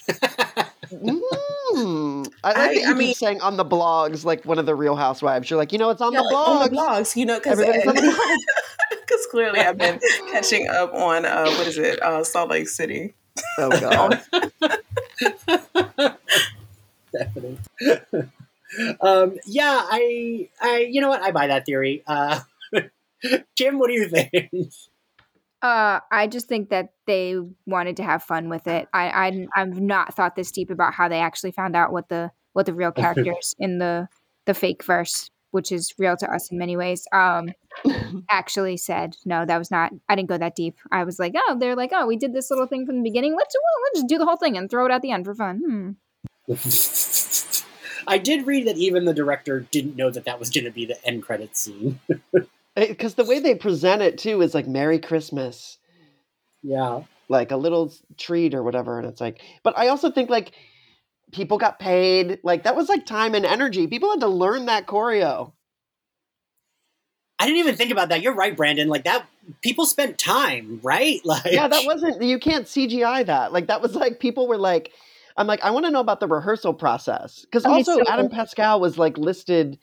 Mm. 0.90 2.32
I 2.44 2.48
like 2.48 2.56
I- 2.56 2.66
that 2.68 2.74
you 2.74 2.82
I 2.82 2.86
keep 2.88 2.96
mean- 2.96 3.14
saying 3.14 3.40
on 3.40 3.56
the 3.56 3.64
blogs, 3.64 4.24
like 4.24 4.44
one 4.44 4.58
of 4.58 4.66
the 4.66 4.74
Real 4.74 4.96
Housewives. 4.96 5.48
You're 5.50 5.58
like, 5.58 5.72
you 5.72 5.78
know, 5.78 5.90
it's 5.90 6.00
on 6.00 6.12
Yeah, 6.12 6.20
the 6.22 6.28
blogs. 6.34 6.48
on 6.48 6.70
the 6.70 6.76
blogs, 6.76 7.16
you 7.16 7.26
know, 7.26 7.38
because 7.38 7.60
Everybody's 7.60 8.02
on 8.18 8.38
because 8.90 9.26
clearly 9.30 9.60
I've 9.60 9.78
been 9.78 10.00
catching 10.32 10.66
up 10.68 10.92
on 10.94 11.24
uh, 11.24 11.44
what 11.50 11.66
is 11.66 11.78
it, 11.78 12.00
uh, 12.02 12.24
Salt 12.24 12.50
Lake 12.50 12.68
City. 12.68 13.14
Oh 13.58 13.70
god. 13.80 14.20
Definitely. 17.12 17.58
um, 19.00 19.36
yeah, 19.46 19.80
I, 19.90 20.48
I, 20.60 20.88
you 20.90 21.00
know 21.00 21.08
what? 21.08 21.22
I 21.22 21.30
buy 21.32 21.46
that 21.48 21.64
theory. 21.66 22.02
Uh, 22.06 22.40
Kim, 23.56 23.78
what 23.78 23.88
do 23.88 23.94
you 23.94 24.08
think? 24.08 24.50
Uh, 25.60 25.98
I 26.12 26.28
just 26.28 26.46
think 26.46 26.70
that 26.70 26.90
they 27.06 27.36
wanted 27.66 27.96
to 27.96 28.04
have 28.04 28.22
fun 28.22 28.48
with 28.48 28.66
it. 28.68 28.88
I, 28.92 29.08
I 29.08 29.46
I've 29.56 29.80
not 29.80 30.14
thought 30.14 30.36
this 30.36 30.52
deep 30.52 30.70
about 30.70 30.94
how 30.94 31.08
they 31.08 31.18
actually 31.18 31.50
found 31.50 31.74
out 31.74 31.92
what 31.92 32.08
the 32.08 32.30
what 32.52 32.66
the 32.66 32.74
real 32.74 32.92
characters 32.92 33.54
in 33.58 33.78
the 33.78 34.08
the 34.46 34.54
fake 34.54 34.84
verse, 34.84 35.30
which 35.50 35.72
is 35.72 35.92
real 35.98 36.16
to 36.16 36.32
us 36.32 36.50
in 36.52 36.58
many 36.58 36.76
ways, 36.76 37.06
um, 37.12 37.48
actually 38.30 38.76
said. 38.76 39.16
No, 39.24 39.44
that 39.44 39.58
was 39.58 39.70
not. 39.70 39.92
I 40.08 40.14
didn't 40.14 40.28
go 40.28 40.38
that 40.38 40.54
deep. 40.54 40.76
I 40.92 41.02
was 41.04 41.18
like, 41.18 41.34
oh, 41.36 41.56
they're 41.58 41.76
like, 41.76 41.90
oh, 41.92 42.06
we 42.06 42.16
did 42.16 42.32
this 42.32 42.50
little 42.50 42.66
thing 42.66 42.86
from 42.86 42.96
the 42.96 43.02
beginning. 43.02 43.34
Let's 43.36 43.54
well, 43.54 43.82
let's 43.84 44.00
just 44.00 44.08
do 44.08 44.18
the 44.18 44.26
whole 44.26 44.36
thing 44.36 44.56
and 44.56 44.70
throw 44.70 44.86
it 44.86 44.92
at 44.92 45.02
the 45.02 45.10
end 45.10 45.24
for 45.24 45.34
fun. 45.34 45.96
Hmm. 46.46 46.54
I 48.06 48.16
did 48.16 48.46
read 48.46 48.66
that 48.66 48.76
even 48.78 49.04
the 49.04 49.12
director 49.12 49.60
didn't 49.60 49.96
know 49.96 50.08
that 50.10 50.24
that 50.24 50.38
was 50.38 50.50
going 50.50 50.64
to 50.64 50.70
be 50.70 50.86
the 50.86 51.04
end 51.06 51.22
credit 51.22 51.56
scene. 51.56 52.00
Uh, 52.78 52.86
because 52.86 53.14
the 53.14 53.24
way 53.24 53.40
they 53.40 53.54
present 53.54 54.02
it 54.02 54.18
too 54.18 54.40
is 54.42 54.54
like 54.54 54.66
Merry 54.66 54.98
Christmas, 54.98 55.78
yeah. 56.62 57.02
like 57.28 57.50
a 57.50 57.56
little 57.56 57.92
treat 58.16 58.54
or 58.54 58.62
whatever, 58.62 58.98
and 58.98 59.08
it's 59.08 59.20
like. 59.20 59.40
But 59.62 59.76
I 59.76 59.88
also 59.88 60.10
think 60.10 60.30
like 60.30 60.52
people 61.32 61.58
got 61.58 61.78
paid. 61.78 62.38
Like 62.42 62.64
that 62.64 62.76
was 62.76 62.88
like 62.88 63.04
time 63.06 63.34
and 63.34 63.44
energy. 63.44 63.86
People 63.86 64.10
had 64.10 64.20
to 64.20 64.28
learn 64.28 64.66
that 64.66 64.86
choreo. 64.86 65.52
I 67.38 67.46
didn't 67.46 67.58
even 67.58 67.76
think 67.76 67.92
about 67.92 68.08
that. 68.08 68.22
You're 68.22 68.34
right, 68.34 68.56
Brandon. 68.56 68.88
Like 68.88 69.04
that, 69.04 69.26
people 69.62 69.86
spent 69.86 70.18
time, 70.18 70.80
right? 70.82 71.20
Like, 71.24 71.46
Yeah, 71.52 71.68
that 71.68 71.84
wasn't. 71.84 72.22
You 72.22 72.38
can't 72.38 72.66
CGI 72.66 73.26
that. 73.26 73.52
Like 73.52 73.68
that 73.68 73.82
was 73.82 73.94
like 73.94 74.20
people 74.20 74.46
were 74.46 74.58
like. 74.58 74.92
I'm 75.36 75.46
like, 75.46 75.62
I 75.62 75.70
want 75.70 75.86
to 75.86 75.92
know 75.92 76.00
about 76.00 76.18
the 76.18 76.26
rehearsal 76.26 76.74
process 76.74 77.42
because 77.42 77.64
also 77.64 77.98
so- 77.98 78.04
Adam 78.08 78.28
Pascal 78.28 78.80
was 78.80 78.98
like 78.98 79.16
listed 79.16 79.78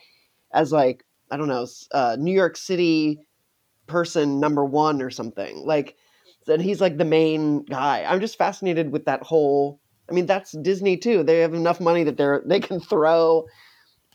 as 0.54 0.74
like 0.74 1.06
I 1.36 1.38
don't 1.38 1.50
know 1.50 1.68
uh, 1.92 2.16
New 2.18 2.32
York 2.34 2.56
City 2.56 3.20
person 3.88 4.40
number 4.40 4.64
one 4.64 5.02
or 5.02 5.10
something 5.10 5.58
like, 5.66 5.98
and 6.48 6.62
he's 6.62 6.80
like 6.80 6.98
the 6.98 7.04
main 7.04 7.66
guy. 7.66 8.06
I'm 8.08 8.22
just 8.22 8.38
fascinated 8.38 8.90
with 8.94 9.04
that 9.04 9.22
whole. 9.22 9.82
I 10.10 10.14
mean, 10.14 10.28
that's 10.28 10.54
Disney 10.54 10.96
too. 10.96 11.24
They 11.24 11.40
have 11.42 11.54
enough 11.54 11.82
money 11.82 12.06
that 12.06 12.16
they're 12.16 12.42
they 12.46 12.62
can 12.62 12.80
throw 12.80 13.48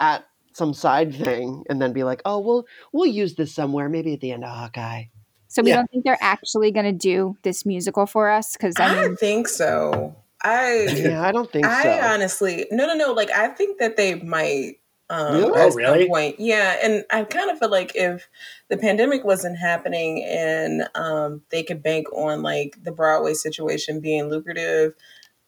at 0.00 0.24
some 0.54 0.72
side 0.72 1.14
thing 1.14 1.62
and 1.68 1.82
then 1.82 1.92
be 1.92 2.04
like, 2.04 2.22
oh, 2.24 2.38
we'll 2.38 2.64
we'll 2.94 3.04
use 3.04 3.34
this 3.34 3.54
somewhere, 3.54 3.90
maybe 3.90 4.14
at 4.14 4.20
the 4.20 4.32
end 4.32 4.42
of 4.44 4.50
Hawkeye. 4.50 5.04
So 5.48 5.62
we 5.62 5.70
Yeah. 5.70 5.76
don't 5.76 5.90
think 5.90 6.04
they're 6.04 6.16
actually 6.22 6.70
going 6.70 6.86
to 6.86 6.92
do 6.92 7.36
this 7.42 7.66
musical 7.66 8.06
for 8.06 8.30
us 8.30 8.56
because 8.56 8.80
I 8.80 8.86
I 8.86 8.92
mean, 8.94 9.02
don't 9.04 9.16
think 9.18 9.46
so. 9.46 10.16
I 10.42 10.86
Yeah, 10.96 11.22
I 11.22 11.32
don't 11.32 11.52
think 11.52 11.66
I 11.66 11.82
so. 11.82 12.14
honestly 12.14 12.66
no 12.70 12.86
no 12.86 12.94
no 12.94 13.12
like 13.12 13.30
I 13.30 13.48
think 13.48 13.78
that 13.78 13.98
they 13.98 14.14
might 14.14 14.79
um 15.10 15.34
Really? 15.34 15.60
at 15.60 15.72
Oh, 15.72 15.74
really? 15.74 16.00
some 16.00 16.08
point. 16.08 16.40
Yeah, 16.40 16.78
and 16.82 17.04
I 17.10 17.24
kind 17.24 17.50
of 17.50 17.58
feel 17.58 17.70
like 17.70 17.92
if 17.94 18.28
the 18.68 18.78
pandemic 18.78 19.24
wasn't 19.24 19.58
happening 19.58 20.24
and 20.24 20.88
um 20.94 21.42
they 21.50 21.62
could 21.62 21.82
bank 21.82 22.10
on 22.14 22.42
like 22.42 22.78
the 22.82 22.92
Broadway 22.92 23.34
situation 23.34 24.00
being 24.00 24.30
lucrative, 24.30 24.94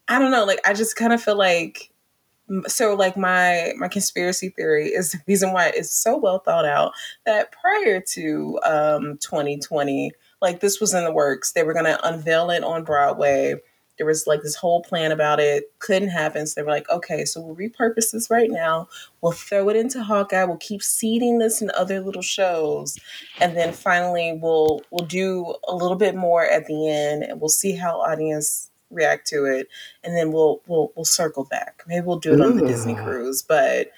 I 0.09 0.18
don't 0.18 0.32
know, 0.32 0.44
like 0.44 0.60
I 0.66 0.74
just 0.74 0.97
kind 0.97 1.14
of 1.14 1.22
feel 1.22 1.36
like 1.39 1.89
so 2.66 2.94
like 2.94 3.16
my 3.16 3.72
my 3.78 3.89
conspiracy 3.89 4.51
theory 4.51 4.89
is 4.89 5.12
the 5.12 5.20
reason 5.26 5.52
why 5.52 5.68
it's 5.74 5.93
so 5.93 6.18
well 6.18 6.40
thought 6.40 6.66
out 6.66 6.93
that 7.24 7.52
prior 7.52 8.01
to 8.01 8.59
um 8.64 9.16
2020 9.18 10.10
like 10.43 10.60
this 10.60 10.80
was 10.80 10.93
in 10.93 11.05
the 11.05 11.12
works 11.12 11.52
they 11.52 11.62
were 11.62 11.72
going 11.72 11.86
to 11.86 12.06
unveil 12.06 12.51
it 12.51 12.64
on 12.64 12.82
broadway 12.84 13.55
there 13.98 14.06
was 14.06 14.27
like 14.27 14.43
this 14.43 14.56
whole 14.56 14.82
plan 14.82 15.12
about 15.12 15.40
it 15.40 15.64
couldn't 15.78 16.09
happen. 16.09 16.47
So 16.47 16.60
they 16.60 16.64
were 16.64 16.70
like 16.70 16.89
okay 16.90 17.24
so 17.24 17.40
we'll 17.40 17.56
repurpose 17.56 18.12
this 18.12 18.31
right 18.31 18.51
now. 18.51 18.89
We'll 19.20 19.32
throw 19.32 19.69
it 19.69 19.77
into 19.77 20.02
hawkeye. 20.02 20.44
We'll 20.44 20.56
keep 20.56 20.82
seeding 20.82 21.39
this 21.39 21.62
in 21.62 21.70
other 21.77 22.01
little 22.01 22.23
shows. 22.23 22.98
And 23.40 23.56
then 23.56 23.73
finally 23.73 24.39
we'll 24.40 24.82
we'll 24.90 25.06
do 25.06 25.55
a 25.69 25.74
little 25.74 25.97
bit 25.97 26.14
more 26.14 26.44
at 26.44 26.66
the 26.66 26.89
end 26.89 27.23
and 27.24 27.40
we'll 27.40 27.48
see 27.48 27.73
how 27.73 28.01
audience 28.01 28.70
react 28.90 29.27
to 29.28 29.44
it. 29.44 29.69
And 30.05 30.16
then 30.16 30.32
we'll 30.32 30.62
we'll 30.66 30.93
we'll 30.97 31.05
circle 31.05 31.44
back. 31.44 31.82
Maybe 31.86 32.05
we'll 32.06 32.19
do 32.19 32.35
it 32.35 32.40
on 32.40 32.56
the 32.56 32.66
disney 32.66 32.94
cruise 32.94 33.43
but 33.43 33.90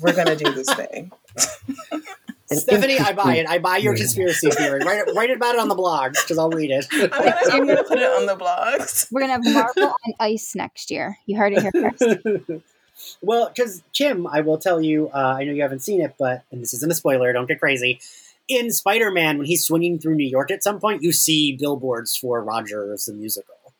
we're 0.00 0.14
gonna 0.14 0.36
do 0.36 0.52
this 0.52 0.72
thing 0.74 1.10
Stephanie, 2.50 2.98
I 2.98 3.12
buy 3.12 3.36
it. 3.36 3.48
I 3.48 3.58
buy 3.58 3.76
your 3.76 3.94
conspiracy 3.94 4.50
theory. 4.50 4.80
Write, 4.84 5.14
write 5.14 5.30
about 5.30 5.54
it 5.54 5.60
on 5.60 5.68
the 5.68 5.74
blog 5.74 6.12
because 6.12 6.38
I'll 6.38 6.50
read 6.50 6.70
it. 6.70 6.86
I'm 6.92 7.08
gonna, 7.08 7.36
I'm 7.50 7.66
gonna 7.66 7.84
put 7.84 7.98
it 7.98 8.10
on 8.10 8.26
the 8.26 8.36
blogs 8.36 9.08
we're 9.12 9.20
going 9.20 9.42
to 9.42 9.50
have 9.50 9.54
Marvel 9.54 9.96
on 10.06 10.14
Ice 10.20 10.54
next 10.54 10.90
year. 10.90 11.18
You 11.26 11.36
heard 11.36 11.52
it 11.52 11.62
here 11.62 11.72
first. 11.72 12.62
well, 13.22 13.48
because 13.54 13.82
Kim, 13.92 14.26
I 14.26 14.40
will 14.40 14.58
tell 14.58 14.80
you. 14.80 15.08
Uh, 15.08 15.36
I 15.38 15.44
know 15.44 15.52
you 15.52 15.62
haven't 15.62 15.80
seen 15.80 16.00
it, 16.00 16.14
but 16.18 16.42
and 16.50 16.62
this 16.62 16.72
isn't 16.74 16.90
a 16.90 16.94
spoiler. 16.94 17.32
Don't 17.32 17.46
get 17.46 17.60
crazy. 17.60 18.00
In 18.48 18.72
Spider-Man, 18.72 19.36
when 19.36 19.46
he's 19.46 19.64
swinging 19.64 19.98
through 19.98 20.14
New 20.14 20.26
York 20.26 20.50
at 20.50 20.62
some 20.62 20.80
point, 20.80 21.02
you 21.02 21.12
see 21.12 21.54
billboards 21.54 22.16
for 22.16 22.42
Rogers 22.42 23.04
the 23.04 23.12
musical, 23.12 23.74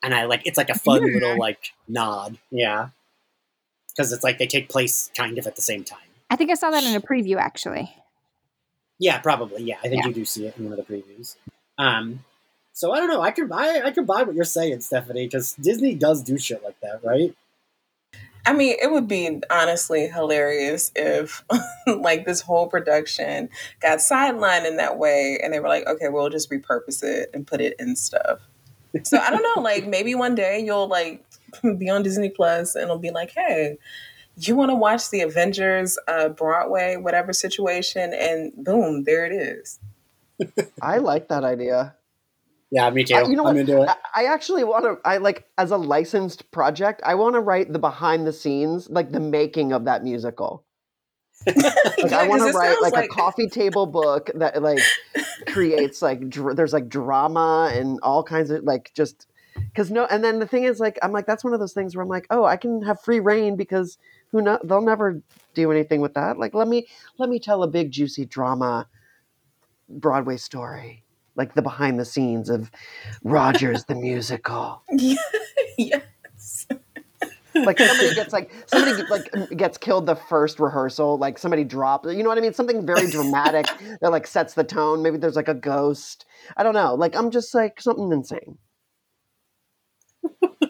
and 0.00 0.14
I 0.14 0.26
like 0.26 0.42
it's 0.46 0.56
like 0.56 0.70
a 0.70 0.78
fun 0.78 1.02
little 1.02 1.36
like 1.36 1.72
nod. 1.88 2.38
Yeah, 2.52 2.90
because 3.88 4.12
it's 4.12 4.22
like 4.22 4.38
they 4.38 4.46
take 4.46 4.68
place 4.68 5.10
kind 5.16 5.38
of 5.38 5.46
at 5.48 5.56
the 5.56 5.62
same 5.62 5.82
time. 5.82 6.05
I 6.30 6.36
think 6.36 6.50
I 6.50 6.54
saw 6.54 6.70
that 6.70 6.84
in 6.84 6.94
a 6.94 7.00
preview 7.00 7.36
actually. 7.36 7.94
Yeah, 8.98 9.18
probably. 9.18 9.62
Yeah, 9.62 9.76
I 9.84 9.88
think 9.88 10.02
Yeah. 10.02 10.08
you 10.08 10.14
do 10.14 10.24
see 10.24 10.46
it 10.46 10.56
in 10.56 10.64
one 10.68 10.78
of 10.78 10.86
the 10.86 10.92
previews. 10.94 11.36
Um, 11.78 12.24
so 12.72 12.92
I 12.92 12.98
don't 12.98 13.08
know. 13.08 13.20
I 13.22 13.30
can 13.30 13.46
buy. 13.46 13.82
I 13.84 13.90
could 13.90 14.06
buy 14.06 14.22
what 14.22 14.34
you're 14.34 14.44
saying, 14.44 14.80
Stephanie, 14.80 15.26
because 15.26 15.54
Disney 15.54 15.94
does 15.94 16.22
do 16.22 16.38
shit 16.38 16.62
like 16.64 16.78
that, 16.80 17.00
right? 17.04 17.34
I 18.46 18.52
mean, 18.52 18.76
it 18.80 18.92
would 18.92 19.08
be 19.08 19.40
honestly 19.50 20.06
hilarious 20.06 20.92
if 20.94 21.42
like 21.86 22.24
this 22.26 22.40
whole 22.40 22.68
production 22.68 23.48
got 23.80 23.98
sidelined 23.98 24.66
in 24.66 24.76
that 24.76 24.98
way 24.98 25.38
and 25.42 25.52
they 25.52 25.58
were 25.58 25.68
like, 25.68 25.86
okay, 25.86 26.08
we'll 26.08 26.30
just 26.30 26.48
repurpose 26.50 27.02
it 27.02 27.30
and 27.34 27.44
put 27.46 27.60
it 27.60 27.74
in 27.80 27.96
stuff. 27.96 28.40
So 29.02 29.18
I 29.18 29.30
don't 29.30 29.42
know, 29.42 29.62
like 29.62 29.86
maybe 29.88 30.14
one 30.14 30.34
day 30.36 30.60
you'll 30.64 30.86
like 30.86 31.24
be 31.78 31.90
on 31.90 32.02
Disney 32.04 32.28
Plus 32.30 32.76
and 32.76 32.84
it'll 32.84 32.98
be 32.98 33.10
like, 33.10 33.32
hey, 33.32 33.78
you 34.36 34.54
want 34.54 34.70
to 34.70 34.74
watch 34.74 35.10
the 35.10 35.22
Avengers 35.22 35.98
uh, 36.08 36.28
Broadway, 36.28 36.96
whatever 36.96 37.32
situation, 37.32 38.12
and 38.14 38.52
boom, 38.56 39.04
there 39.04 39.24
it 39.24 39.32
is. 39.32 39.80
I 40.82 40.98
like 40.98 41.28
that 41.28 41.44
idea. 41.44 41.94
Yeah, 42.70 42.90
me 42.90 43.04
too. 43.04 43.14
Uh, 43.14 43.28
you 43.28 43.36
know 43.36 43.46
I'm 43.46 43.54
what? 43.54 43.60
into 43.60 43.82
it. 43.82 43.88
I, 43.88 44.22
I 44.22 44.24
actually 44.26 44.64
want 44.64 44.84
to. 44.84 44.98
I 45.08 45.18
like 45.18 45.46
as 45.56 45.70
a 45.70 45.76
licensed 45.76 46.50
project. 46.50 47.00
I 47.04 47.14
want 47.14 47.34
to 47.34 47.40
write 47.40 47.72
the 47.72 47.78
behind 47.78 48.26
the 48.26 48.32
scenes, 48.32 48.90
like 48.90 49.12
the 49.12 49.20
making 49.20 49.72
of 49.72 49.84
that 49.84 50.02
musical. 50.04 50.64
Like 52.02 52.12
I 52.12 52.28
want 52.28 52.42
to 52.42 52.52
write 52.56 52.76
like, 52.82 53.04
a 53.04 53.08
coffee 53.08 53.48
table 53.48 53.86
book 53.86 54.30
that 54.34 54.62
like 54.62 54.80
creates 55.46 56.02
like 56.02 56.28
dr- 56.28 56.56
there's 56.56 56.72
like 56.72 56.88
drama 56.88 57.70
and 57.72 57.98
all 58.02 58.22
kinds 58.22 58.50
of 58.50 58.64
like 58.64 58.92
just 58.94 59.26
because 59.54 59.90
no. 59.90 60.06
And 60.06 60.22
then 60.22 60.38
the 60.38 60.46
thing 60.46 60.64
is 60.64 60.78
like 60.78 60.98
I'm 61.02 61.12
like 61.12 61.26
that's 61.26 61.42
one 61.42 61.54
of 61.54 61.60
those 61.60 61.72
things 61.72 61.96
where 61.96 62.02
I'm 62.02 62.08
like 62.08 62.26
oh 62.30 62.44
I 62.44 62.56
can 62.56 62.82
have 62.82 63.00
free 63.00 63.20
reign 63.20 63.56
because 63.56 63.96
who 64.36 64.42
know 64.42 64.58
they'll 64.62 64.82
never 64.82 65.22
do 65.54 65.72
anything 65.72 66.00
with 66.02 66.14
that. 66.14 66.38
Like 66.38 66.54
let 66.54 66.68
me 66.68 66.86
let 67.18 67.28
me 67.30 67.38
tell 67.38 67.62
a 67.62 67.66
big 67.66 67.90
juicy 67.90 68.26
drama 68.26 68.86
Broadway 69.88 70.36
story. 70.36 71.04
Like 71.36 71.54
the 71.54 71.62
behind 71.62 71.98
the 71.98 72.04
scenes 72.04 72.50
of 72.50 72.70
Rogers 73.24 73.84
the 73.84 73.94
musical. 73.94 74.82
yeah. 74.90 75.16
yes. 75.78 76.66
like 77.54 77.78
somebody 77.78 78.14
gets 78.14 78.32
like 78.34 78.50
somebody 78.66 79.02
like 79.08 79.56
gets 79.56 79.78
killed 79.78 80.04
the 80.04 80.14
first 80.14 80.60
rehearsal 80.60 81.16
like 81.16 81.38
somebody 81.38 81.64
dropped 81.64 82.04
you 82.04 82.22
know 82.22 82.28
what 82.28 82.36
i 82.36 82.40
mean 82.42 82.52
something 82.52 82.84
very 82.84 83.10
dramatic 83.10 83.66
that 84.02 84.10
like 84.10 84.26
sets 84.26 84.52
the 84.52 84.62
tone 84.62 85.02
maybe 85.02 85.16
there's 85.16 85.36
like 85.36 85.48
a 85.48 85.54
ghost 85.54 86.26
i 86.58 86.62
don't 86.62 86.74
know 86.74 86.94
like 86.94 87.16
i'm 87.16 87.30
just 87.30 87.54
like 87.54 87.80
something 87.80 88.12
insane 88.12 88.58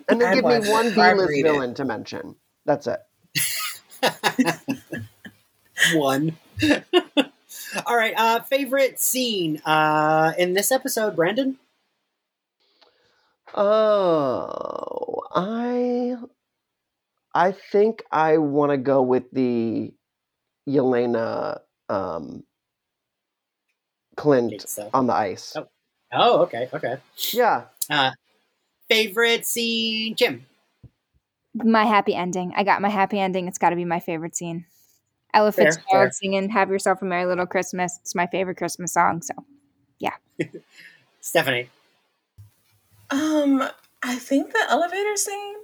and 0.08 0.20
then 0.20 0.28
I'd 0.28 0.34
give 0.34 0.44
me 0.44 0.70
one 0.70 0.94
b-list 0.94 1.28
read 1.28 1.40
it. 1.40 1.42
villain 1.42 1.74
to 1.74 1.84
mention 1.84 2.36
that's 2.64 2.86
it 2.86 3.00
One. 5.94 6.36
All 7.86 7.96
right. 7.96 8.14
Uh, 8.16 8.40
favorite 8.40 9.00
scene 9.00 9.60
uh, 9.64 10.32
in 10.38 10.54
this 10.54 10.70
episode, 10.72 11.16
Brandon? 11.16 11.58
oh 13.54 15.22
i 15.34 16.16
i 17.34 17.52
think 17.52 18.02
i 18.10 18.38
want 18.38 18.70
to 18.70 18.76
go 18.76 19.02
with 19.02 19.24
the 19.32 19.92
yelena 20.68 21.60
um 21.88 22.44
clint 24.16 24.64
on 24.94 25.06
the 25.06 25.12
ice 25.14 25.54
Oh. 25.56 25.68
Oh, 26.12 26.38
okay, 26.42 26.68
okay. 26.72 26.96
yeah 27.32 27.64
Uh, 27.90 28.12
favorite 28.88 29.46
scene, 29.46 30.14
Jim. 30.14 30.46
My 31.64 31.84
happy 31.84 32.14
ending. 32.14 32.52
I 32.56 32.64
got 32.64 32.80
my 32.80 32.88
happy 32.88 33.18
ending. 33.18 33.48
It's 33.48 33.58
got 33.58 33.70
to 33.70 33.76
be 33.76 33.84
my 33.84 34.00
favorite 34.00 34.36
scene. 34.36 34.66
Ella 35.32 35.52
Fair, 35.52 35.72
Fitzgerald 35.72 36.06
fair. 36.06 36.12
singing 36.12 36.48
"Have 36.50 36.70
Yourself 36.70 37.02
a 37.02 37.04
Merry 37.04 37.26
Little 37.26 37.46
Christmas." 37.46 37.98
It's 38.00 38.14
my 38.14 38.26
favorite 38.26 38.56
Christmas 38.56 38.92
song. 38.92 39.22
So 39.22 39.34
yeah. 39.98 40.14
Stephanie. 41.20 41.68
Um, 43.10 43.62
I 44.02 44.16
think 44.16 44.52
the 44.52 44.64
elevator 44.68 45.16
scene. 45.16 45.56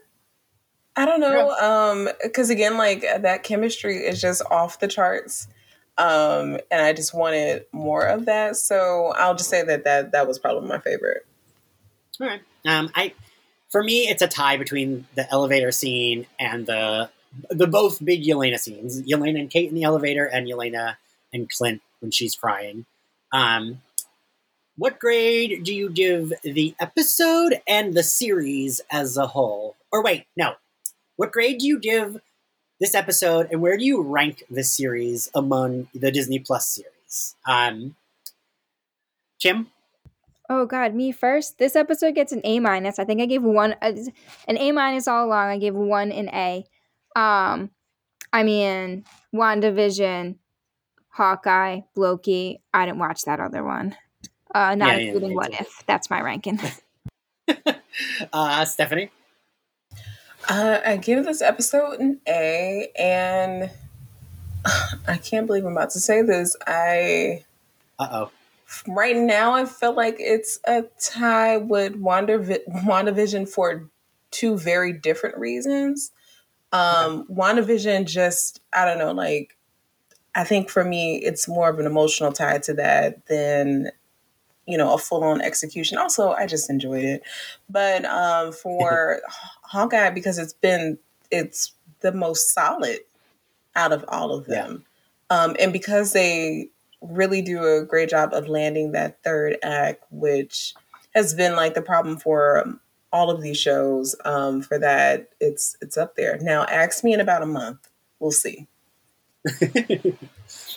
I 0.96 1.06
don't 1.06 1.20
know. 1.20 1.50
Um, 1.50 2.08
because 2.22 2.50
again, 2.50 2.76
like 2.76 3.00
that 3.00 3.44
chemistry 3.44 3.98
is 3.98 4.20
just 4.20 4.42
off 4.50 4.78
the 4.80 4.88
charts. 4.88 5.48
Um, 5.98 6.58
and 6.70 6.82
I 6.82 6.92
just 6.92 7.14
wanted 7.14 7.64
more 7.72 8.04
of 8.06 8.26
that. 8.26 8.56
So 8.56 9.12
I'll 9.16 9.34
just 9.34 9.50
say 9.50 9.62
that 9.62 9.84
that, 9.84 10.12
that 10.12 10.26
was 10.26 10.38
probably 10.38 10.68
my 10.68 10.78
favorite. 10.78 11.26
All 12.20 12.26
right. 12.26 12.40
Um, 12.66 12.90
I, 12.94 13.14
for 13.72 13.82
me, 13.82 14.06
it's 14.08 14.22
a 14.22 14.28
tie 14.28 14.58
between 14.58 15.06
the 15.14 15.28
elevator 15.32 15.72
scene 15.72 16.26
and 16.38 16.66
the 16.66 17.10
the 17.48 17.66
both 17.66 18.04
big 18.04 18.22
Yelena 18.22 18.58
scenes. 18.58 19.00
Yelena 19.02 19.40
and 19.40 19.50
Kate 19.50 19.68
in 19.68 19.74
the 19.74 19.84
elevator, 19.84 20.26
and 20.26 20.46
Yelena 20.46 20.96
and 21.32 21.50
Clint 21.50 21.80
when 22.00 22.10
she's 22.10 22.36
crying. 22.36 22.84
Um, 23.32 23.80
what 24.76 24.98
grade 24.98 25.64
do 25.64 25.74
you 25.74 25.88
give 25.88 26.32
the 26.44 26.74
episode 26.78 27.60
and 27.66 27.94
the 27.94 28.02
series 28.02 28.82
as 28.90 29.16
a 29.16 29.26
whole? 29.26 29.76
Or 29.90 30.02
wait, 30.02 30.26
no. 30.36 30.54
What 31.16 31.32
grade 31.32 31.58
do 31.58 31.66
you 31.66 31.78
give 31.78 32.20
this 32.78 32.94
episode, 32.94 33.48
and 33.50 33.62
where 33.62 33.78
do 33.78 33.84
you 33.84 34.02
rank 34.02 34.44
this 34.50 34.70
series 34.70 35.30
among 35.34 35.88
the 35.94 36.10
Disney 36.10 36.38
Plus 36.38 36.68
series? 36.68 37.36
Um, 37.46 37.96
Kim. 39.40 39.68
Oh 40.54 40.66
God, 40.66 40.94
me 40.94 41.12
first. 41.12 41.56
This 41.56 41.74
episode 41.74 42.14
gets 42.14 42.30
an 42.30 42.42
A 42.44 42.60
minus. 42.60 42.98
I 42.98 43.04
think 43.04 43.22
I 43.22 43.26
gave 43.26 43.42
one 43.42 43.74
uh, 43.80 43.94
an 44.46 44.58
A 44.58 44.70
minus 44.70 45.08
all 45.08 45.24
along. 45.24 45.48
I 45.48 45.56
gave 45.56 45.74
one 45.74 46.12
an 46.12 46.28
A. 46.28 46.66
Um, 47.16 47.70
I 48.34 48.42
mean, 48.42 49.06
WandaVision, 49.34 50.36
Hawkeye, 51.08 51.80
Loki. 51.96 52.60
I 52.74 52.84
didn't 52.84 52.98
watch 52.98 53.22
that 53.22 53.40
other 53.40 53.64
one. 53.64 53.96
Uh, 54.54 54.74
not 54.74 54.88
Yeah, 54.88 54.96
yeah, 54.96 55.04
including 55.06 55.30
me 55.30 55.36
What 55.36 55.52
too. 55.52 55.56
If. 55.60 55.86
That's 55.86 56.10
my 56.10 56.20
ranking. 56.20 56.60
uh, 58.34 58.64
Stephanie. 58.66 59.08
Uh, 60.50 60.80
I 60.84 60.98
give 60.98 61.24
this 61.24 61.40
episode 61.40 61.98
an 61.98 62.20
A, 62.28 62.90
and 62.98 63.70
I 65.08 65.16
can't 65.16 65.46
believe 65.46 65.64
I'm 65.64 65.72
about 65.72 65.92
to 65.92 66.00
say 66.00 66.20
this. 66.20 66.54
I 66.66 67.46
Uh 67.98 68.08
oh. 68.12 68.30
Right 68.88 69.16
now 69.16 69.52
I 69.52 69.64
feel 69.64 69.94
like 69.94 70.16
it's 70.18 70.58
a 70.66 70.84
tie 71.00 71.56
with 71.58 71.96
Wanda 71.96 72.38
WandaVision 72.38 73.48
for 73.48 73.88
two 74.30 74.58
very 74.58 74.92
different 74.92 75.38
reasons. 75.38 76.10
Um, 76.72 77.26
WandaVision 77.26 78.06
just 78.06 78.60
I 78.72 78.84
don't 78.84 78.98
know, 78.98 79.12
like 79.12 79.56
I 80.34 80.44
think 80.44 80.70
for 80.70 80.84
me 80.84 81.16
it's 81.16 81.48
more 81.48 81.68
of 81.70 81.78
an 81.78 81.86
emotional 81.86 82.32
tie 82.32 82.58
to 82.58 82.74
that 82.74 83.26
than 83.26 83.90
you 84.66 84.78
know 84.78 84.94
a 84.94 84.98
full 84.98 85.24
on 85.24 85.42
execution. 85.42 85.98
Also, 85.98 86.32
I 86.32 86.46
just 86.46 86.70
enjoyed 86.70 87.04
it, 87.04 87.22
but 87.68 88.04
um, 88.06 88.52
for 88.52 89.20
Hawkeye 89.62 90.10
because 90.10 90.38
it's 90.38 90.54
been 90.54 90.98
it's 91.30 91.72
the 92.00 92.12
most 92.12 92.52
solid 92.54 93.00
out 93.76 93.92
of 93.92 94.04
all 94.08 94.32
of 94.32 94.48
Yeah. 94.48 94.62
them, 94.62 94.84
um, 95.30 95.56
and 95.60 95.72
because 95.72 96.12
they 96.12 96.70
really 97.02 97.42
do 97.42 97.64
a 97.64 97.84
great 97.84 98.08
job 98.08 98.32
of 98.32 98.48
landing 98.48 98.92
that 98.92 99.22
third 99.22 99.58
act, 99.62 100.04
which 100.10 100.74
has 101.14 101.34
been 101.34 101.54
like 101.56 101.74
the 101.74 101.82
problem 101.82 102.16
for 102.18 102.62
um, 102.62 102.80
all 103.12 103.30
of 103.30 103.42
these 103.42 103.58
shows. 103.58 104.16
Um, 104.24 104.62
for 104.62 104.78
that, 104.78 105.28
it's 105.40 105.76
it's 105.80 105.96
up 105.96 106.16
there 106.16 106.38
now. 106.40 106.64
Ask 106.64 107.04
me 107.04 107.12
in 107.12 107.20
about 107.20 107.42
a 107.42 107.46
month. 107.46 107.88
We'll 108.20 108.30
see. 108.30 108.68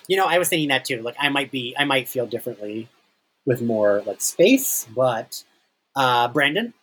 you 0.08 0.18
know, 0.18 0.26
I 0.26 0.40
was 0.40 0.50
thinking 0.50 0.70
that 0.70 0.86
too. 0.86 1.02
Like, 1.02 1.16
I 1.20 1.30
might 1.30 1.52
be, 1.52 1.76
I 1.78 1.86
might 1.86 2.10
feel 2.10 2.26
differently 2.26 2.90
with 3.46 3.62
more 3.62 4.02
like 4.06 4.22
space, 4.22 4.88
but 4.96 5.44
uh, 5.96 6.28
Brandon. 6.30 6.74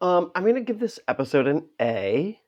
Um, 0.00 0.30
I'm 0.34 0.44
gonna 0.44 0.60
give 0.60 0.78
this 0.80 1.00
episode 1.08 1.46
an 1.46 1.64
A, 1.80 2.38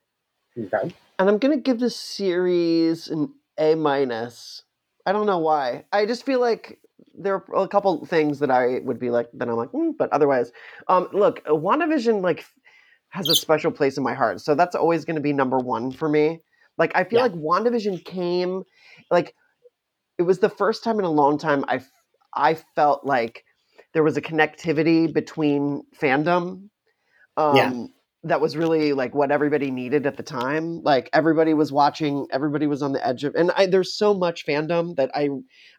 Okay. 0.59 0.95
and 1.19 1.29
I'm 1.29 1.39
gonna 1.39 1.57
give 1.57 1.81
this 1.81 1.97
series 1.97 3.09
an 3.09 3.33
A 3.59 3.75
minus. 3.75 4.63
I 5.07 5.13
don't 5.13 5.27
know 5.27 5.39
why. 5.39 5.85
I 5.93 6.07
just 6.07 6.27
feel 6.27 6.41
like 6.41 6.81
there 7.15 7.35
are 7.37 7.65
a 7.65 7.69
couple 7.69 8.05
things 8.07 8.41
that 8.41 8.51
I 8.51 8.81
would 8.81 8.99
be 8.99 9.11
like, 9.11 9.29
then 9.33 9.49
I'm 9.49 9.57
like, 9.57 9.71
mm, 9.73 9.93
but 9.99 10.13
otherwise, 10.13 10.53
um, 10.89 11.09
look, 11.13 11.43
uh, 11.47 11.53
WandaVision 11.53 12.23
like 12.23 12.45
has 13.11 13.29
a 13.29 13.37
special 13.37 13.71
place 13.73 13.97
in 13.97 14.05
my 14.05 14.15
heart, 14.15 14.41
so 14.41 14.55
that's 14.55 14.75
always 14.77 15.05
gonna 15.05 15.21
be 15.21 15.33
number 15.33 15.59
one 15.59 15.93
for 15.93 16.09
me. 16.09 16.41
Like, 16.79 16.93
I 16.95 17.05
feel 17.05 17.21
Yeah. 17.21 17.23
like 17.23 17.33
WandaVision 17.33 18.05
came, 18.05 18.65
like, 19.11 19.35
it 20.19 20.23
was 20.23 20.39
the 20.41 20.51
first 20.51 20.85
time 20.85 20.99
in 20.99 21.05
a 21.05 21.11
long 21.11 21.39
time 21.39 21.65
I, 21.69 21.81
I 22.35 22.55
felt 22.55 23.05
like 23.05 23.45
there 23.95 24.03
was 24.03 24.17
a 24.17 24.23
connectivity 24.23 25.13
between 25.13 25.85
fandom 26.01 26.69
um, 27.37 27.49
Yeah. 27.55 27.73
That 28.27 28.41
was 28.41 28.57
really 28.57 28.93
like 28.93 29.15
what 29.15 29.31
everybody 29.31 29.71
needed 29.71 30.05
at 30.05 30.17
the 30.17 30.23
time. 30.23 30.83
Like 30.83 31.09
everybody 31.13 31.55
was 31.55 31.71
watching, 31.71 32.27
everybody 32.33 32.67
was 32.67 32.83
on 32.83 32.93
the 32.93 33.07
edge 33.07 33.23
of, 33.23 33.35
and 33.37 33.53
I, 33.53 33.67
there's 33.67 33.95
so 33.95 34.15
much 34.15 34.45
fandom 34.45 34.97
that 34.97 35.11
I, 35.15 35.29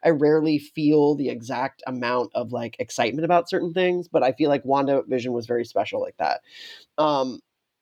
I 0.02 0.10
rarely 0.10 0.58
feel 0.58 1.14
the 1.14 1.28
exact 1.28 1.82
amount 1.86 2.30
of 2.34 2.50
like 2.50 2.76
excitement 2.78 3.26
about 3.26 3.50
certain 3.50 3.74
things, 3.74 4.08
but 4.08 4.22
I 4.22 4.32
feel 4.32 4.48
like 4.48 4.64
Wanda 4.64 5.02
Vision 5.06 5.32
was 5.32 5.46
very 5.46 5.64
special 5.64 6.00
like 6.00 6.16
that. 6.18 6.40
Um, 6.96 7.40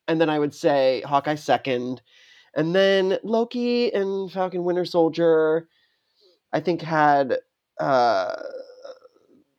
and 0.08 0.20
then 0.20 0.28
I 0.30 0.38
would 0.38 0.54
say 0.54 1.02
Hawkeye 1.06 1.36
second, 1.36 2.02
and 2.54 2.74
then 2.74 3.18
Loki 3.22 3.92
and 3.92 4.30
Falcon 4.30 4.64
Winter 4.64 4.84
Soldier, 4.84 5.68
I 6.52 6.60
think 6.60 6.82
had. 6.82 7.38
Uh, 7.78 8.34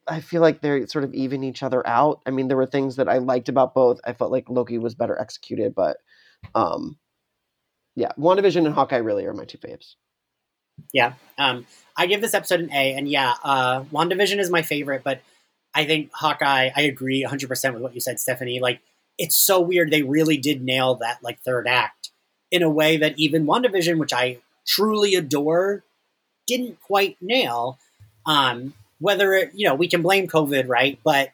I 0.07 0.21
feel 0.21 0.41
like 0.41 0.61
they 0.61 0.85
sort 0.85 1.03
of 1.03 1.13
even 1.13 1.43
each 1.43 1.63
other 1.63 1.85
out. 1.85 2.21
I 2.25 2.31
mean, 2.31 2.47
there 2.47 2.57
were 2.57 2.65
things 2.65 2.95
that 2.95 3.09
I 3.09 3.17
liked 3.17 3.49
about 3.49 3.73
both. 3.73 3.99
I 4.05 4.13
felt 4.13 4.31
like 4.31 4.49
Loki 4.49 4.77
was 4.77 4.95
better 4.95 5.19
executed, 5.19 5.75
but 5.75 5.97
um, 6.55 6.97
yeah, 7.95 8.11
WandaVision 8.17 8.65
and 8.65 8.73
Hawkeye 8.73 8.97
really 8.97 9.25
are 9.25 9.33
my 9.33 9.45
two 9.45 9.57
faves. 9.57 9.95
Yeah. 10.93 11.13
Um, 11.37 11.65
I 11.95 12.05
give 12.05 12.21
this 12.21 12.33
episode 12.33 12.59
an 12.59 12.71
A, 12.71 12.93
and 12.93 13.09
yeah, 13.09 13.33
uh, 13.43 13.83
WandaVision 13.85 14.39
is 14.39 14.49
my 14.49 14.61
favorite, 14.61 15.03
but 15.03 15.21
I 15.73 15.85
think 15.85 16.11
Hawkeye, 16.13 16.69
I 16.75 16.81
agree 16.81 17.25
100% 17.27 17.73
with 17.73 17.81
what 17.81 17.95
you 17.95 18.01
said, 18.01 18.19
Stephanie. 18.19 18.59
Like, 18.59 18.81
it's 19.17 19.35
so 19.35 19.59
weird. 19.59 19.91
They 19.91 20.03
really 20.03 20.37
did 20.37 20.61
nail 20.61 20.95
that, 20.95 21.23
like, 21.23 21.39
third 21.39 21.67
act 21.67 22.11
in 22.51 22.63
a 22.63 22.69
way 22.69 22.97
that 22.97 23.17
even 23.17 23.45
WandaVision, 23.45 23.97
which 23.97 24.13
I 24.13 24.37
truly 24.65 25.15
adore, 25.15 25.83
didn't 26.45 26.79
quite 26.81 27.17
nail. 27.19 27.77
Um, 28.25 28.73
whether, 28.99 29.33
it, 29.33 29.51
you 29.55 29.67
know, 29.67 29.75
we 29.75 29.87
can 29.89 30.01
blame 30.03 30.27
COVID, 30.27 30.67
right? 30.67 30.99
But, 31.03 31.31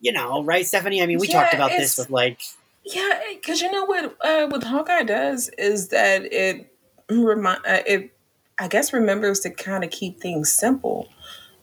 you 0.00 0.12
know, 0.12 0.44
right, 0.44 0.66
Stephanie? 0.66 1.02
I 1.02 1.06
mean, 1.06 1.20
we 1.20 1.28
Yeah, 1.28 1.40
talked 1.40 1.54
about 1.54 1.76
this 1.76 1.98
with, 1.98 2.10
like, 2.10 2.40
Yeah, 2.84 3.20
because 3.34 3.62
you 3.62 3.72
know 3.72 3.84
what 3.86 4.16
uh, 4.22 4.46
what 4.48 4.64
Hawkeye 4.64 5.04
does 5.04 5.50
is 5.58 5.88
that 5.90 6.32
it 6.32 6.72
remind 7.10 7.60
uh, 7.66 7.82
it 7.86 8.16
I 8.58 8.68
guess 8.68 8.92
remembers 8.92 9.40
to 9.42 9.50
kind 9.50 9.84
of 9.84 9.90
keep 9.90 10.20
things 10.20 10.52
simple. 10.52 11.08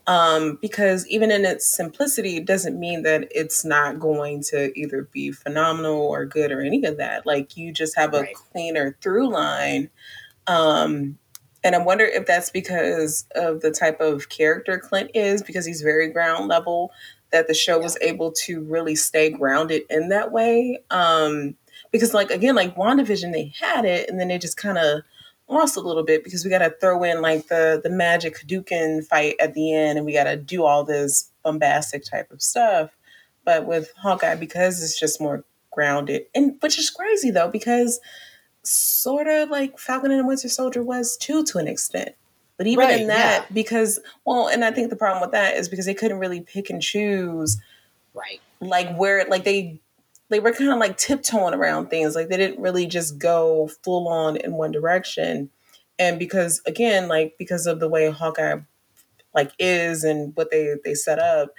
Um, 0.08 0.60
because 0.62 1.08
even 1.08 1.32
in 1.32 1.46
its 1.46 1.66
simplicity, 1.66 2.38
it 2.38 2.46
doesn't 2.46 2.80
mean 2.80 3.04
that 3.04 3.28
it's 3.32 3.66
not 3.66 4.00
going 4.00 4.44
to 4.50 4.78
either 4.80 5.04
be 5.14 5.32
phenomenal 5.32 6.02
or 6.02 6.26
good 6.26 6.52
or 6.52 6.62
any 6.62 6.84
of 6.86 6.98
that. 6.98 7.26
Like 7.26 7.58
you 7.58 7.74
just 7.74 7.96
have 7.98 8.14
a 8.14 8.20
Right. 8.22 8.36
cleaner 8.52 8.98
through 9.02 9.32
line. 9.32 9.90
Um, 10.48 11.20
and 11.64 11.76
I 11.76 11.80
wonder 11.80 12.06
if 12.06 12.26
that's 12.26 12.50
because 12.50 13.26
of 13.36 13.62
the 13.62 13.72
type 13.72 14.00
of 14.02 14.30
character 14.30 14.80
Clint 14.80 15.12
is, 15.14 15.44
because 15.44 15.66
he's 15.66 15.82
very 15.82 16.10
ground 16.10 16.48
level, 16.48 16.92
that 17.32 17.48
the 17.48 17.54
show 17.54 17.80
was 17.80 17.98
able 18.02 18.32
to 18.32 18.62
really 18.62 18.96
stay 18.96 19.30
grounded 19.30 19.84
in 19.90 20.10
that 20.10 20.32
way. 20.32 20.80
Um, 20.90 21.56
because, 21.92 22.14
like, 22.14 22.32
again, 22.32 22.56
like 22.56 22.76
WandaVision, 22.76 23.32
they 23.32 23.54
had 23.60 23.86
it, 23.86 24.10
and 24.10 24.20
then 24.20 24.30
they 24.30 24.38
just 24.38 24.58
kind 24.58 24.78
of 24.78 25.02
lost 25.48 25.76
a 25.76 25.82
little 25.82 26.04
bit 26.04 26.24
because 26.24 26.44
we 26.44 26.50
got 26.50 26.60
to 26.60 26.74
throw 26.80 27.04
in 27.04 27.22
like 27.22 27.48
the 27.48 27.80
the 27.84 27.90
magic 27.90 28.38
Hadouken 28.38 29.06
fight 29.06 29.36
at 29.40 29.54
the 29.54 29.74
end, 29.74 29.98
and 29.98 30.06
we 30.06 30.14
got 30.14 30.24
to 30.24 30.38
do 30.38 30.64
all 30.64 30.84
this 30.84 31.30
bombastic 31.44 32.04
type 32.06 32.32
of 32.32 32.42
stuff. 32.42 32.92
But 33.44 33.66
with 33.66 33.92
Hawkeye, 33.98 34.36
because 34.36 34.82
it's 34.82 35.00
just 35.00 35.20
more 35.22 35.44
grounded, 35.72 36.24
and 36.34 36.56
which 36.62 36.80
is 36.80 36.90
crazy 36.90 37.32
though, 37.32 37.50
because 37.50 38.00
sort 38.64 39.28
of 39.28 39.50
like 39.50 39.80
Falcon 39.80 40.12
and 40.12 40.22
the 40.22 40.26
Winter 40.26 40.50
Soldier 40.50 40.84
was 40.84 41.18
too, 41.18 41.44
to 41.46 41.58
an 41.58 41.68
extent. 41.68 42.12
But 42.58 42.68
even 42.68 42.86
Right, 42.86 43.02
in 43.02 43.08
that, 43.08 43.52
because 43.54 44.00
well, 44.26 44.48
and 44.48 44.64
I 44.64 44.72
think 44.72 44.90
the 44.90 44.96
problem 44.96 45.22
with 45.22 45.32
that 45.32 45.56
is 45.56 45.68
because 45.68 45.86
they 45.86 45.96
couldn't 45.96 46.20
really 46.20 46.42
pick 46.42 46.70
and 46.70 46.82
choose 46.82 47.60
right. 48.14 48.40
like 48.60 48.96
where 48.96 49.26
like 49.28 49.44
they 49.44 49.80
they 50.30 50.40
were 50.40 50.54
kind 50.54 50.72
of 50.72 50.80
like 50.80 50.98
tiptoeing 50.98 51.54
around 51.54 51.90
things 51.90 52.16
like 52.16 52.30
they 52.30 52.38
didn't 52.38 52.62
really 52.62 52.88
just 52.88 53.20
go 53.20 53.70
full 53.84 54.08
on 54.08 54.38
in 54.38 54.54
one 54.54 54.72
direction 54.72 55.50
and 56.00 56.18
because 56.18 56.62
again 56.66 57.08
like 57.08 57.36
because 57.38 57.68
of 57.68 57.80
the 57.80 57.90
way 57.90 58.10
hawkeye 58.10 58.58
like 59.36 59.52
is 59.60 60.04
and 60.04 60.36
what 60.36 60.50
they 60.50 60.76
they 60.84 60.94
set 60.94 61.20
up 61.20 61.50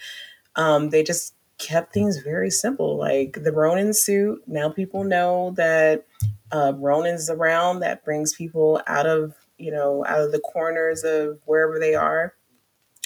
um 0.57 0.91
they 0.91 1.03
just 1.03 1.35
kept 1.63 1.93
things 1.95 2.19
very 2.19 2.51
simple 2.51 2.97
like 2.97 3.39
the 3.43 3.53
ronin 3.53 3.95
suit 3.95 4.43
now 4.47 4.69
people 4.69 5.05
know 5.05 5.53
that 5.57 6.05
uh 6.51 6.73
ronin's 6.77 7.31
around 7.31 7.81
that 7.81 8.05
brings 8.05 8.35
people 8.35 8.81
out 8.87 9.07
of 9.07 9.35
you 9.59 9.71
know 9.71 10.05
out 10.07 10.21
of 10.21 10.33
the 10.33 10.41
corners 10.41 11.05
of 11.05 11.39
wherever 11.47 11.79
they 11.79 11.95
are 11.95 12.35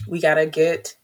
we 0.08 0.20
gotta 0.20 0.46
get 0.46 0.96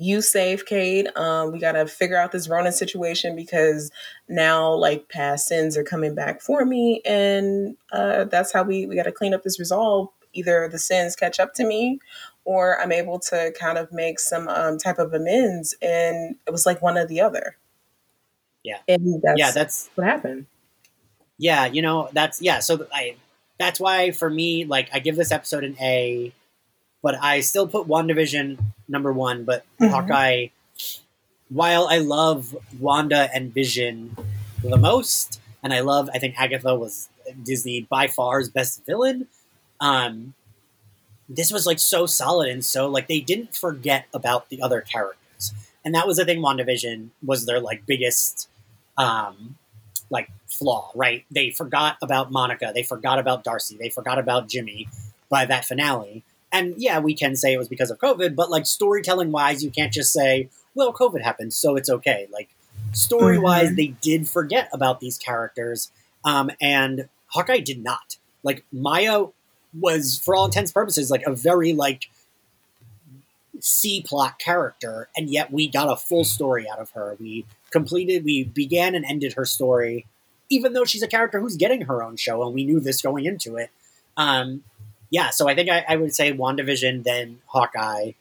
you 0.00 0.22
safe, 0.22 0.64
Kate. 0.64 1.08
Um, 1.16 1.52
we 1.52 1.58
gotta 1.58 1.86
figure 1.86 2.16
out 2.16 2.30
this 2.30 2.48
Ronin 2.48 2.72
situation 2.72 3.34
because 3.34 3.90
now 4.28 4.72
like 4.72 5.08
past 5.08 5.48
sins 5.48 5.76
are 5.76 5.82
coming 5.82 6.14
back 6.14 6.40
for 6.40 6.64
me, 6.64 7.02
and 7.04 7.76
uh, 7.92 8.24
that's 8.24 8.52
how 8.52 8.62
we 8.62 8.86
we 8.86 8.94
gotta 8.94 9.12
clean 9.12 9.34
up 9.34 9.42
this 9.42 9.58
resolve. 9.58 10.08
either 10.34 10.68
the 10.70 10.78
sins 10.78 11.16
catch 11.16 11.40
up 11.40 11.54
to 11.54 11.64
me 11.66 11.98
or 12.48 12.80
I'm 12.80 12.92
able 12.92 13.18
to 13.28 13.52
kind 13.60 13.76
of 13.76 13.92
make 13.92 14.18
some 14.18 14.48
um, 14.48 14.78
type 14.78 14.98
of 14.98 15.12
amends. 15.12 15.74
And 15.82 16.36
it 16.46 16.50
was 16.50 16.64
like 16.64 16.80
one 16.80 16.96
or 16.96 17.04
the 17.06 17.20
other. 17.20 17.56
Yeah. 18.64 18.78
And 18.88 19.20
that's, 19.22 19.38
yeah, 19.38 19.50
that's 19.50 19.90
what 19.94 20.06
happened. 20.06 20.46
yeah, 21.36 21.66
you 21.66 21.82
know, 21.82 22.08
that's 22.14 22.40
yeah. 22.40 22.60
So 22.60 22.86
I 22.90 23.16
that's 23.58 23.78
why 23.78 24.12
for 24.12 24.30
me, 24.30 24.64
like, 24.64 24.88
I 24.94 24.98
give 25.00 25.16
this 25.16 25.30
episode 25.30 25.62
an 25.62 25.76
A, 25.80 26.32
but 27.02 27.16
I 27.20 27.40
still 27.40 27.68
put 27.68 27.86
WandaVision 27.86 28.56
number 28.88 29.12
one. 29.12 29.44
But 29.44 29.64
Mhm. 29.78 29.90
Hawkeye, 29.90 30.46
while 31.50 31.86
I 31.86 31.98
love 31.98 32.56
Wanda 32.80 33.28
and 33.34 33.52
Vision 33.52 34.16
the 34.62 34.78
most, 34.78 35.38
and 35.62 35.74
I 35.74 35.80
love, 35.80 36.08
I 36.14 36.18
think 36.18 36.34
Agatha 36.40 36.74
was 36.74 37.10
Disney 37.42 37.82
by 37.82 38.06
far's 38.06 38.48
best 38.48 38.86
villain. 38.86 39.26
Um, 39.80 40.32
this 41.28 41.52
was 41.52 41.66
like 41.66 41.78
so 41.78 42.06
solid 42.06 42.48
and 42.48 42.64
so 42.64 42.88
like 42.88 43.06
they 43.08 43.20
didn't 43.20 43.54
forget 43.54 44.06
about 44.14 44.48
the 44.48 44.62
other 44.62 44.80
characters, 44.80 45.52
and 45.84 45.94
that 45.94 46.06
was 46.06 46.16
the 46.16 46.24
thing. 46.24 46.40
WandaVision 46.40 47.10
was 47.24 47.46
their 47.46 47.60
like 47.60 47.86
biggest, 47.86 48.48
um, 48.96 49.56
like 50.10 50.30
flaw, 50.46 50.90
right? 50.94 51.24
They 51.30 51.50
forgot 51.50 51.96
about 52.02 52.32
Monica, 52.32 52.72
they 52.74 52.82
forgot 52.82 53.18
about 53.18 53.44
Darcy, 53.44 53.76
they 53.78 53.90
forgot 53.90 54.18
about 54.18 54.48
Jimmy 54.48 54.88
by 55.28 55.44
that 55.46 55.64
finale. 55.64 56.24
And 56.50 56.74
yeah, 56.78 56.98
we 56.98 57.14
can 57.14 57.36
say 57.36 57.52
it 57.52 57.58
was 57.58 57.68
because 57.68 57.90
of 57.90 57.98
COVID, 57.98 58.34
but 58.34 58.50
like 58.50 58.64
storytelling 58.64 59.30
wise, 59.32 59.62
you 59.62 59.70
can't 59.70 59.92
just 59.92 60.12
say, 60.14 60.48
well, 60.74 60.94
COVID 60.94 61.22
happened, 61.22 61.52
so 61.52 61.76
it's 61.76 61.90
okay. 61.90 62.26
Like 62.32 62.48
story 62.92 63.38
wise, 63.38 63.70
Mhm. 63.70 63.76
they 63.76 63.86
did 63.88 64.28
forget 64.28 64.70
about 64.72 65.00
these 65.00 65.18
characters, 65.18 65.90
um, 66.24 66.50
and 66.58 67.08
Hawkeye 67.26 67.60
did 67.60 67.82
not. 67.84 68.16
Like 68.42 68.64
Maya 68.72 69.26
was, 69.80 70.18
for 70.18 70.34
all 70.34 70.44
intents 70.44 70.72
purposes, 70.72 71.10
like 71.10 71.22
a 71.26 71.32
very 71.32 71.72
like 71.72 72.08
C 73.60 74.02
plot 74.02 74.38
character, 74.38 75.08
and 75.16 75.30
yet 75.30 75.52
we 75.52 75.68
got 75.68 75.90
a 75.90 75.96
full 75.96 76.24
story 76.24 76.68
out 76.68 76.78
of 76.78 76.90
her. 76.90 77.16
We 77.20 77.44
completed, 77.70 78.24
we 78.24 78.44
began 78.44 78.94
and 78.94 79.04
ended 79.04 79.34
her 79.34 79.44
story, 79.44 80.06
even 80.48 80.72
though 80.72 80.84
she's 80.84 81.02
a 81.02 81.08
character 81.08 81.40
who's 81.40 81.56
getting 81.56 81.82
her 81.82 82.02
own 82.02 82.16
show, 82.16 82.42
and 82.44 82.54
we 82.54 82.64
knew 82.64 82.80
this 82.80 83.02
going 83.02 83.24
into 83.24 83.56
it. 83.56 83.70
Um, 84.16 84.62
yeah, 85.10 85.30
so 85.30 85.48
I 85.48 85.54
think 85.54 85.70
I, 85.70 85.84
I 85.88 85.96
would 85.96 86.14
say 86.14 86.32
WandaVision, 86.32 87.04
then 87.04 87.40
Hawkeye, 87.46 88.12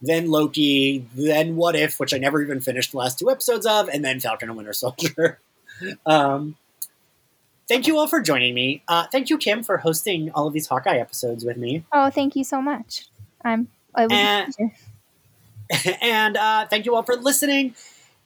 then 0.00 0.30
Loki, 0.30 1.06
then 1.14 1.56
What 1.56 1.76
If, 1.76 1.98
which 2.00 2.14
I 2.14 2.18
never 2.18 2.42
even 2.42 2.60
finished 2.60 2.92
the 2.92 2.98
last 2.98 3.18
two 3.18 3.30
episodes 3.30 3.66
of, 3.66 3.88
and 3.88 4.04
then 4.04 4.20
Falcon 4.20 4.48
and 4.48 4.56
Winter 4.56 4.72
Soldier. 4.72 5.38
um, 6.06 6.56
thank 7.68 7.86
you 7.86 7.98
all 7.98 8.06
for 8.06 8.20
joining 8.20 8.54
me. 8.54 8.82
Uh, 8.88 9.06
thank 9.10 9.30
you, 9.30 9.38
Kim, 9.38 9.62
for 9.62 9.78
hosting 9.78 10.30
all 10.32 10.46
of 10.46 10.52
these 10.52 10.66
Hawkeye 10.66 10.96
episodes 10.98 11.44
with 11.44 11.56
me. 11.56 11.84
Oh, 11.92 12.10
thank 12.10 12.34
you 12.36 12.44
so 12.44 12.60
much. 12.60 13.06
I'm. 13.44 13.68
It 13.96 14.10
was 14.10 14.12
And- 14.12 14.54
and 16.00 16.36
uh, 16.36 16.66
thank 16.66 16.86
you 16.86 16.94
all 16.94 17.02
for 17.02 17.14
listening. 17.16 17.74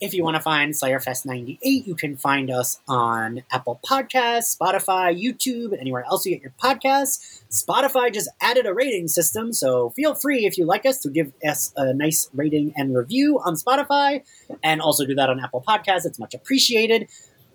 If 0.00 0.14
you 0.14 0.24
want 0.24 0.34
to 0.34 0.40
find 0.40 0.72
Slayerfest 0.74 1.24
98, 1.26 1.86
you 1.86 1.94
can 1.94 2.16
find 2.16 2.50
us 2.50 2.80
on 2.88 3.42
Apple 3.52 3.78
Podcasts, 3.88 4.56
Spotify, 4.56 5.16
YouTube, 5.16 5.70
and 5.70 5.80
anywhere 5.80 6.04
else 6.04 6.26
you 6.26 6.32
get 6.34 6.42
your 6.42 6.52
podcasts. 6.60 7.42
Spotify 7.50 8.12
just 8.12 8.28
added 8.40 8.66
a 8.66 8.74
rating 8.74 9.06
system, 9.06 9.52
so 9.52 9.90
feel 9.90 10.14
free, 10.16 10.44
if 10.44 10.58
you 10.58 10.64
like 10.64 10.86
us, 10.86 10.98
to 10.98 11.08
give 11.10 11.32
us 11.46 11.72
a 11.76 11.94
nice 11.94 12.28
rating 12.34 12.72
and 12.76 12.96
review 12.96 13.40
on 13.44 13.54
Spotify, 13.54 14.22
and 14.64 14.80
also 14.80 15.06
do 15.06 15.14
that 15.14 15.30
on 15.30 15.38
Apple 15.38 15.62
Podcasts. 15.66 16.04
It's 16.04 16.18
much 16.18 16.34
appreciated. 16.34 17.06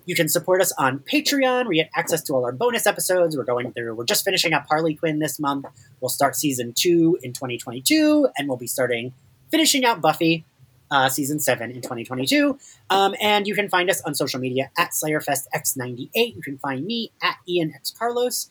You 0.07 0.15
can 0.15 0.29
support 0.29 0.61
us 0.61 0.71
on 0.77 0.99
Patreon, 0.99 1.65
you 1.65 1.83
get 1.83 1.91
access 1.93 2.23
to 2.23 2.33
all 2.33 2.45
our 2.45 2.53
bonus 2.53 2.87
episodes. 2.87 3.35
We're 3.35 3.43
going 3.43 3.73
through, 3.73 3.93
we're 3.93 4.05
just 4.05 4.23
finishing 4.23 4.53
up 4.53 4.65
Harley 4.69 4.95
Quinn 4.95 5.19
this 5.19 5.37
month. 5.37 5.65
We'll 5.99 6.07
start 6.07 6.37
season 6.37 6.73
two 6.73 7.19
in 7.21 7.33
2022, 7.33 8.29
and 8.37 8.47
we'll 8.47 8.55
be 8.55 8.67
starting 8.67 9.13
finishing 9.51 9.83
out 9.83 9.99
Buffy 9.99 10.45
uh, 10.89 11.09
season 11.09 11.41
seven 11.41 11.71
in 11.71 11.81
2022. 11.81 12.57
Um, 12.89 13.15
and 13.21 13.45
you 13.47 13.53
can 13.53 13.67
find 13.67 13.89
us 13.89 14.01
on 14.03 14.15
social 14.15 14.39
media 14.39 14.71
at 14.77 14.91
SlayerFestX98. 14.91 16.09
You 16.13 16.41
can 16.41 16.57
find 16.57 16.85
me 16.85 17.11
at 17.21 17.35
Ian 17.45 17.73
X 17.75 17.91
Carlos. 17.91 18.49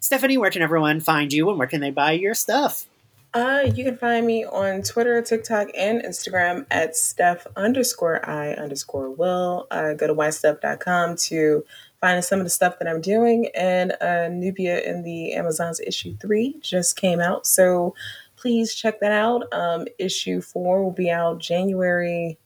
Stephanie, 0.00 0.38
where 0.38 0.50
can 0.50 0.62
everyone 0.62 1.00
find 1.00 1.30
you 1.30 1.50
and 1.50 1.58
where 1.58 1.68
can 1.68 1.82
they 1.82 1.90
buy 1.90 2.12
your 2.12 2.32
stuff? 2.32 2.86
Uh, 3.34 3.68
you 3.74 3.82
can 3.82 3.96
find 3.96 4.24
me 4.24 4.44
on 4.44 4.80
Twitter, 4.82 5.20
TikTok, 5.20 5.68
and 5.76 6.00
Instagram 6.02 6.66
at 6.70 6.96
Steph 6.96 7.48
underscore 7.56 8.24
I 8.28 8.52
underscore 8.52 9.10
Will. 9.10 9.66
Uh, 9.72 9.94
go 9.94 10.06
to 10.06 10.14
ysteph.com 10.14 11.16
to 11.16 11.64
find 12.00 12.24
some 12.24 12.38
of 12.38 12.46
the 12.46 12.50
stuff 12.50 12.78
that 12.78 12.86
I'm 12.86 13.00
doing. 13.00 13.48
And 13.52 13.96
uh, 14.00 14.28
Nubia 14.28 14.88
and 14.88 15.04
the 15.04 15.32
Amazons 15.32 15.80
issue 15.80 16.16
three 16.16 16.60
just 16.60 16.96
came 16.96 17.18
out. 17.18 17.44
So 17.44 17.96
please 18.36 18.72
check 18.72 19.00
that 19.00 19.10
out. 19.10 19.52
Um, 19.52 19.88
issue 19.98 20.40
four 20.40 20.84
will 20.84 20.92
be 20.92 21.10
out 21.10 21.40
January 21.40 22.38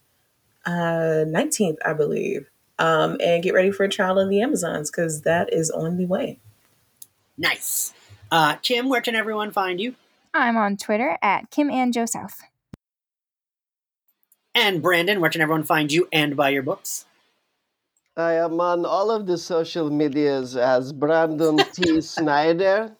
uh, 0.65 1.27
19th, 1.28 1.77
I 1.85 1.93
believe. 1.93 2.48
Um, 2.78 3.19
and 3.20 3.43
get 3.43 3.52
ready 3.52 3.73
for 3.73 3.85
a 3.85 3.90
trial 3.90 4.19
of 4.19 4.31
the 4.31 4.40
Amazons 4.40 4.90
because 4.90 5.23
that 5.23 5.52
is 5.52 5.70
on 5.70 5.98
the 5.98 6.06
way. 6.06 6.39
Nice. 7.36 7.93
Uh, 8.31 8.56
where 8.85 9.01
can 9.02 9.16
everyone 9.16 9.51
find 9.51 9.81
you? 9.81 9.94
I'm 10.34 10.56
on 10.56 10.76
Twitter 10.76 11.16
at 11.22 11.50
Kim 11.50 11.70
and 11.70 11.92
Joe 11.92 12.06
South. 12.06 12.42
And 14.55 14.80
Brandon, 14.82 15.20
where 15.20 15.30
can 15.30 15.40
everyone 15.40 15.64
find 15.64 15.90
you 15.92 16.09
and 16.12 16.36
buy 16.36 16.50
your 16.50 16.62
books? 16.62 17.06
I 18.16 18.34
am 18.34 18.60
on 18.60 18.84
all 18.84 19.10
of 19.12 19.26
the 19.26 19.38
social 19.38 19.90
medias 19.90 20.56
as 20.56 20.92
Brandon 20.92 21.59
T. 21.72 22.00
Snyder 22.14 22.96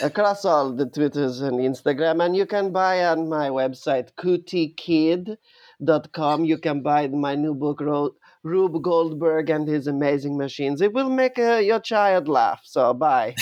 across 0.00 0.44
all 0.44 0.72
the 0.72 0.86
Twitters 0.86 1.40
and 1.40 1.58
Instagram. 1.58 2.24
And 2.24 2.36
you 2.36 2.46
can 2.46 2.70
buy 2.70 3.04
on 3.06 3.28
my 3.28 3.48
website, 3.48 4.12
cootiekid.com. 4.14 6.44
You 6.44 6.58
can 6.58 6.82
buy 6.82 7.08
my 7.08 7.34
new 7.34 7.54
book, 7.54 7.80
Ro- 7.80 8.14
Rube 8.42 8.82
Goldberg 8.82 9.48
and 9.50 9.66
His 9.66 9.88
Amazing 9.88 10.36
Machines. 10.36 10.80
It 10.80 10.92
will 10.92 11.10
make 11.10 11.36
uh, 11.38 11.56
your 11.56 11.80
child 11.80 12.28
laugh. 12.28 12.60
So, 12.64 12.94
bye. 12.94 13.34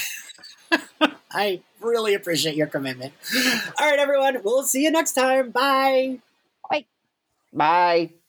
I 1.31 1.61
really 1.87 2.15
appreciate 2.15 2.57
your 2.57 2.67
commitment. 2.67 3.13
All 3.79 3.89
right, 3.89 3.99
everyone. 3.99 4.39
We'll 4.45 4.65
see 4.65 4.83
you 4.83 4.91
next 4.91 5.13
time. 5.13 5.51
Bye. 5.51 6.19
Bye. 7.53 8.26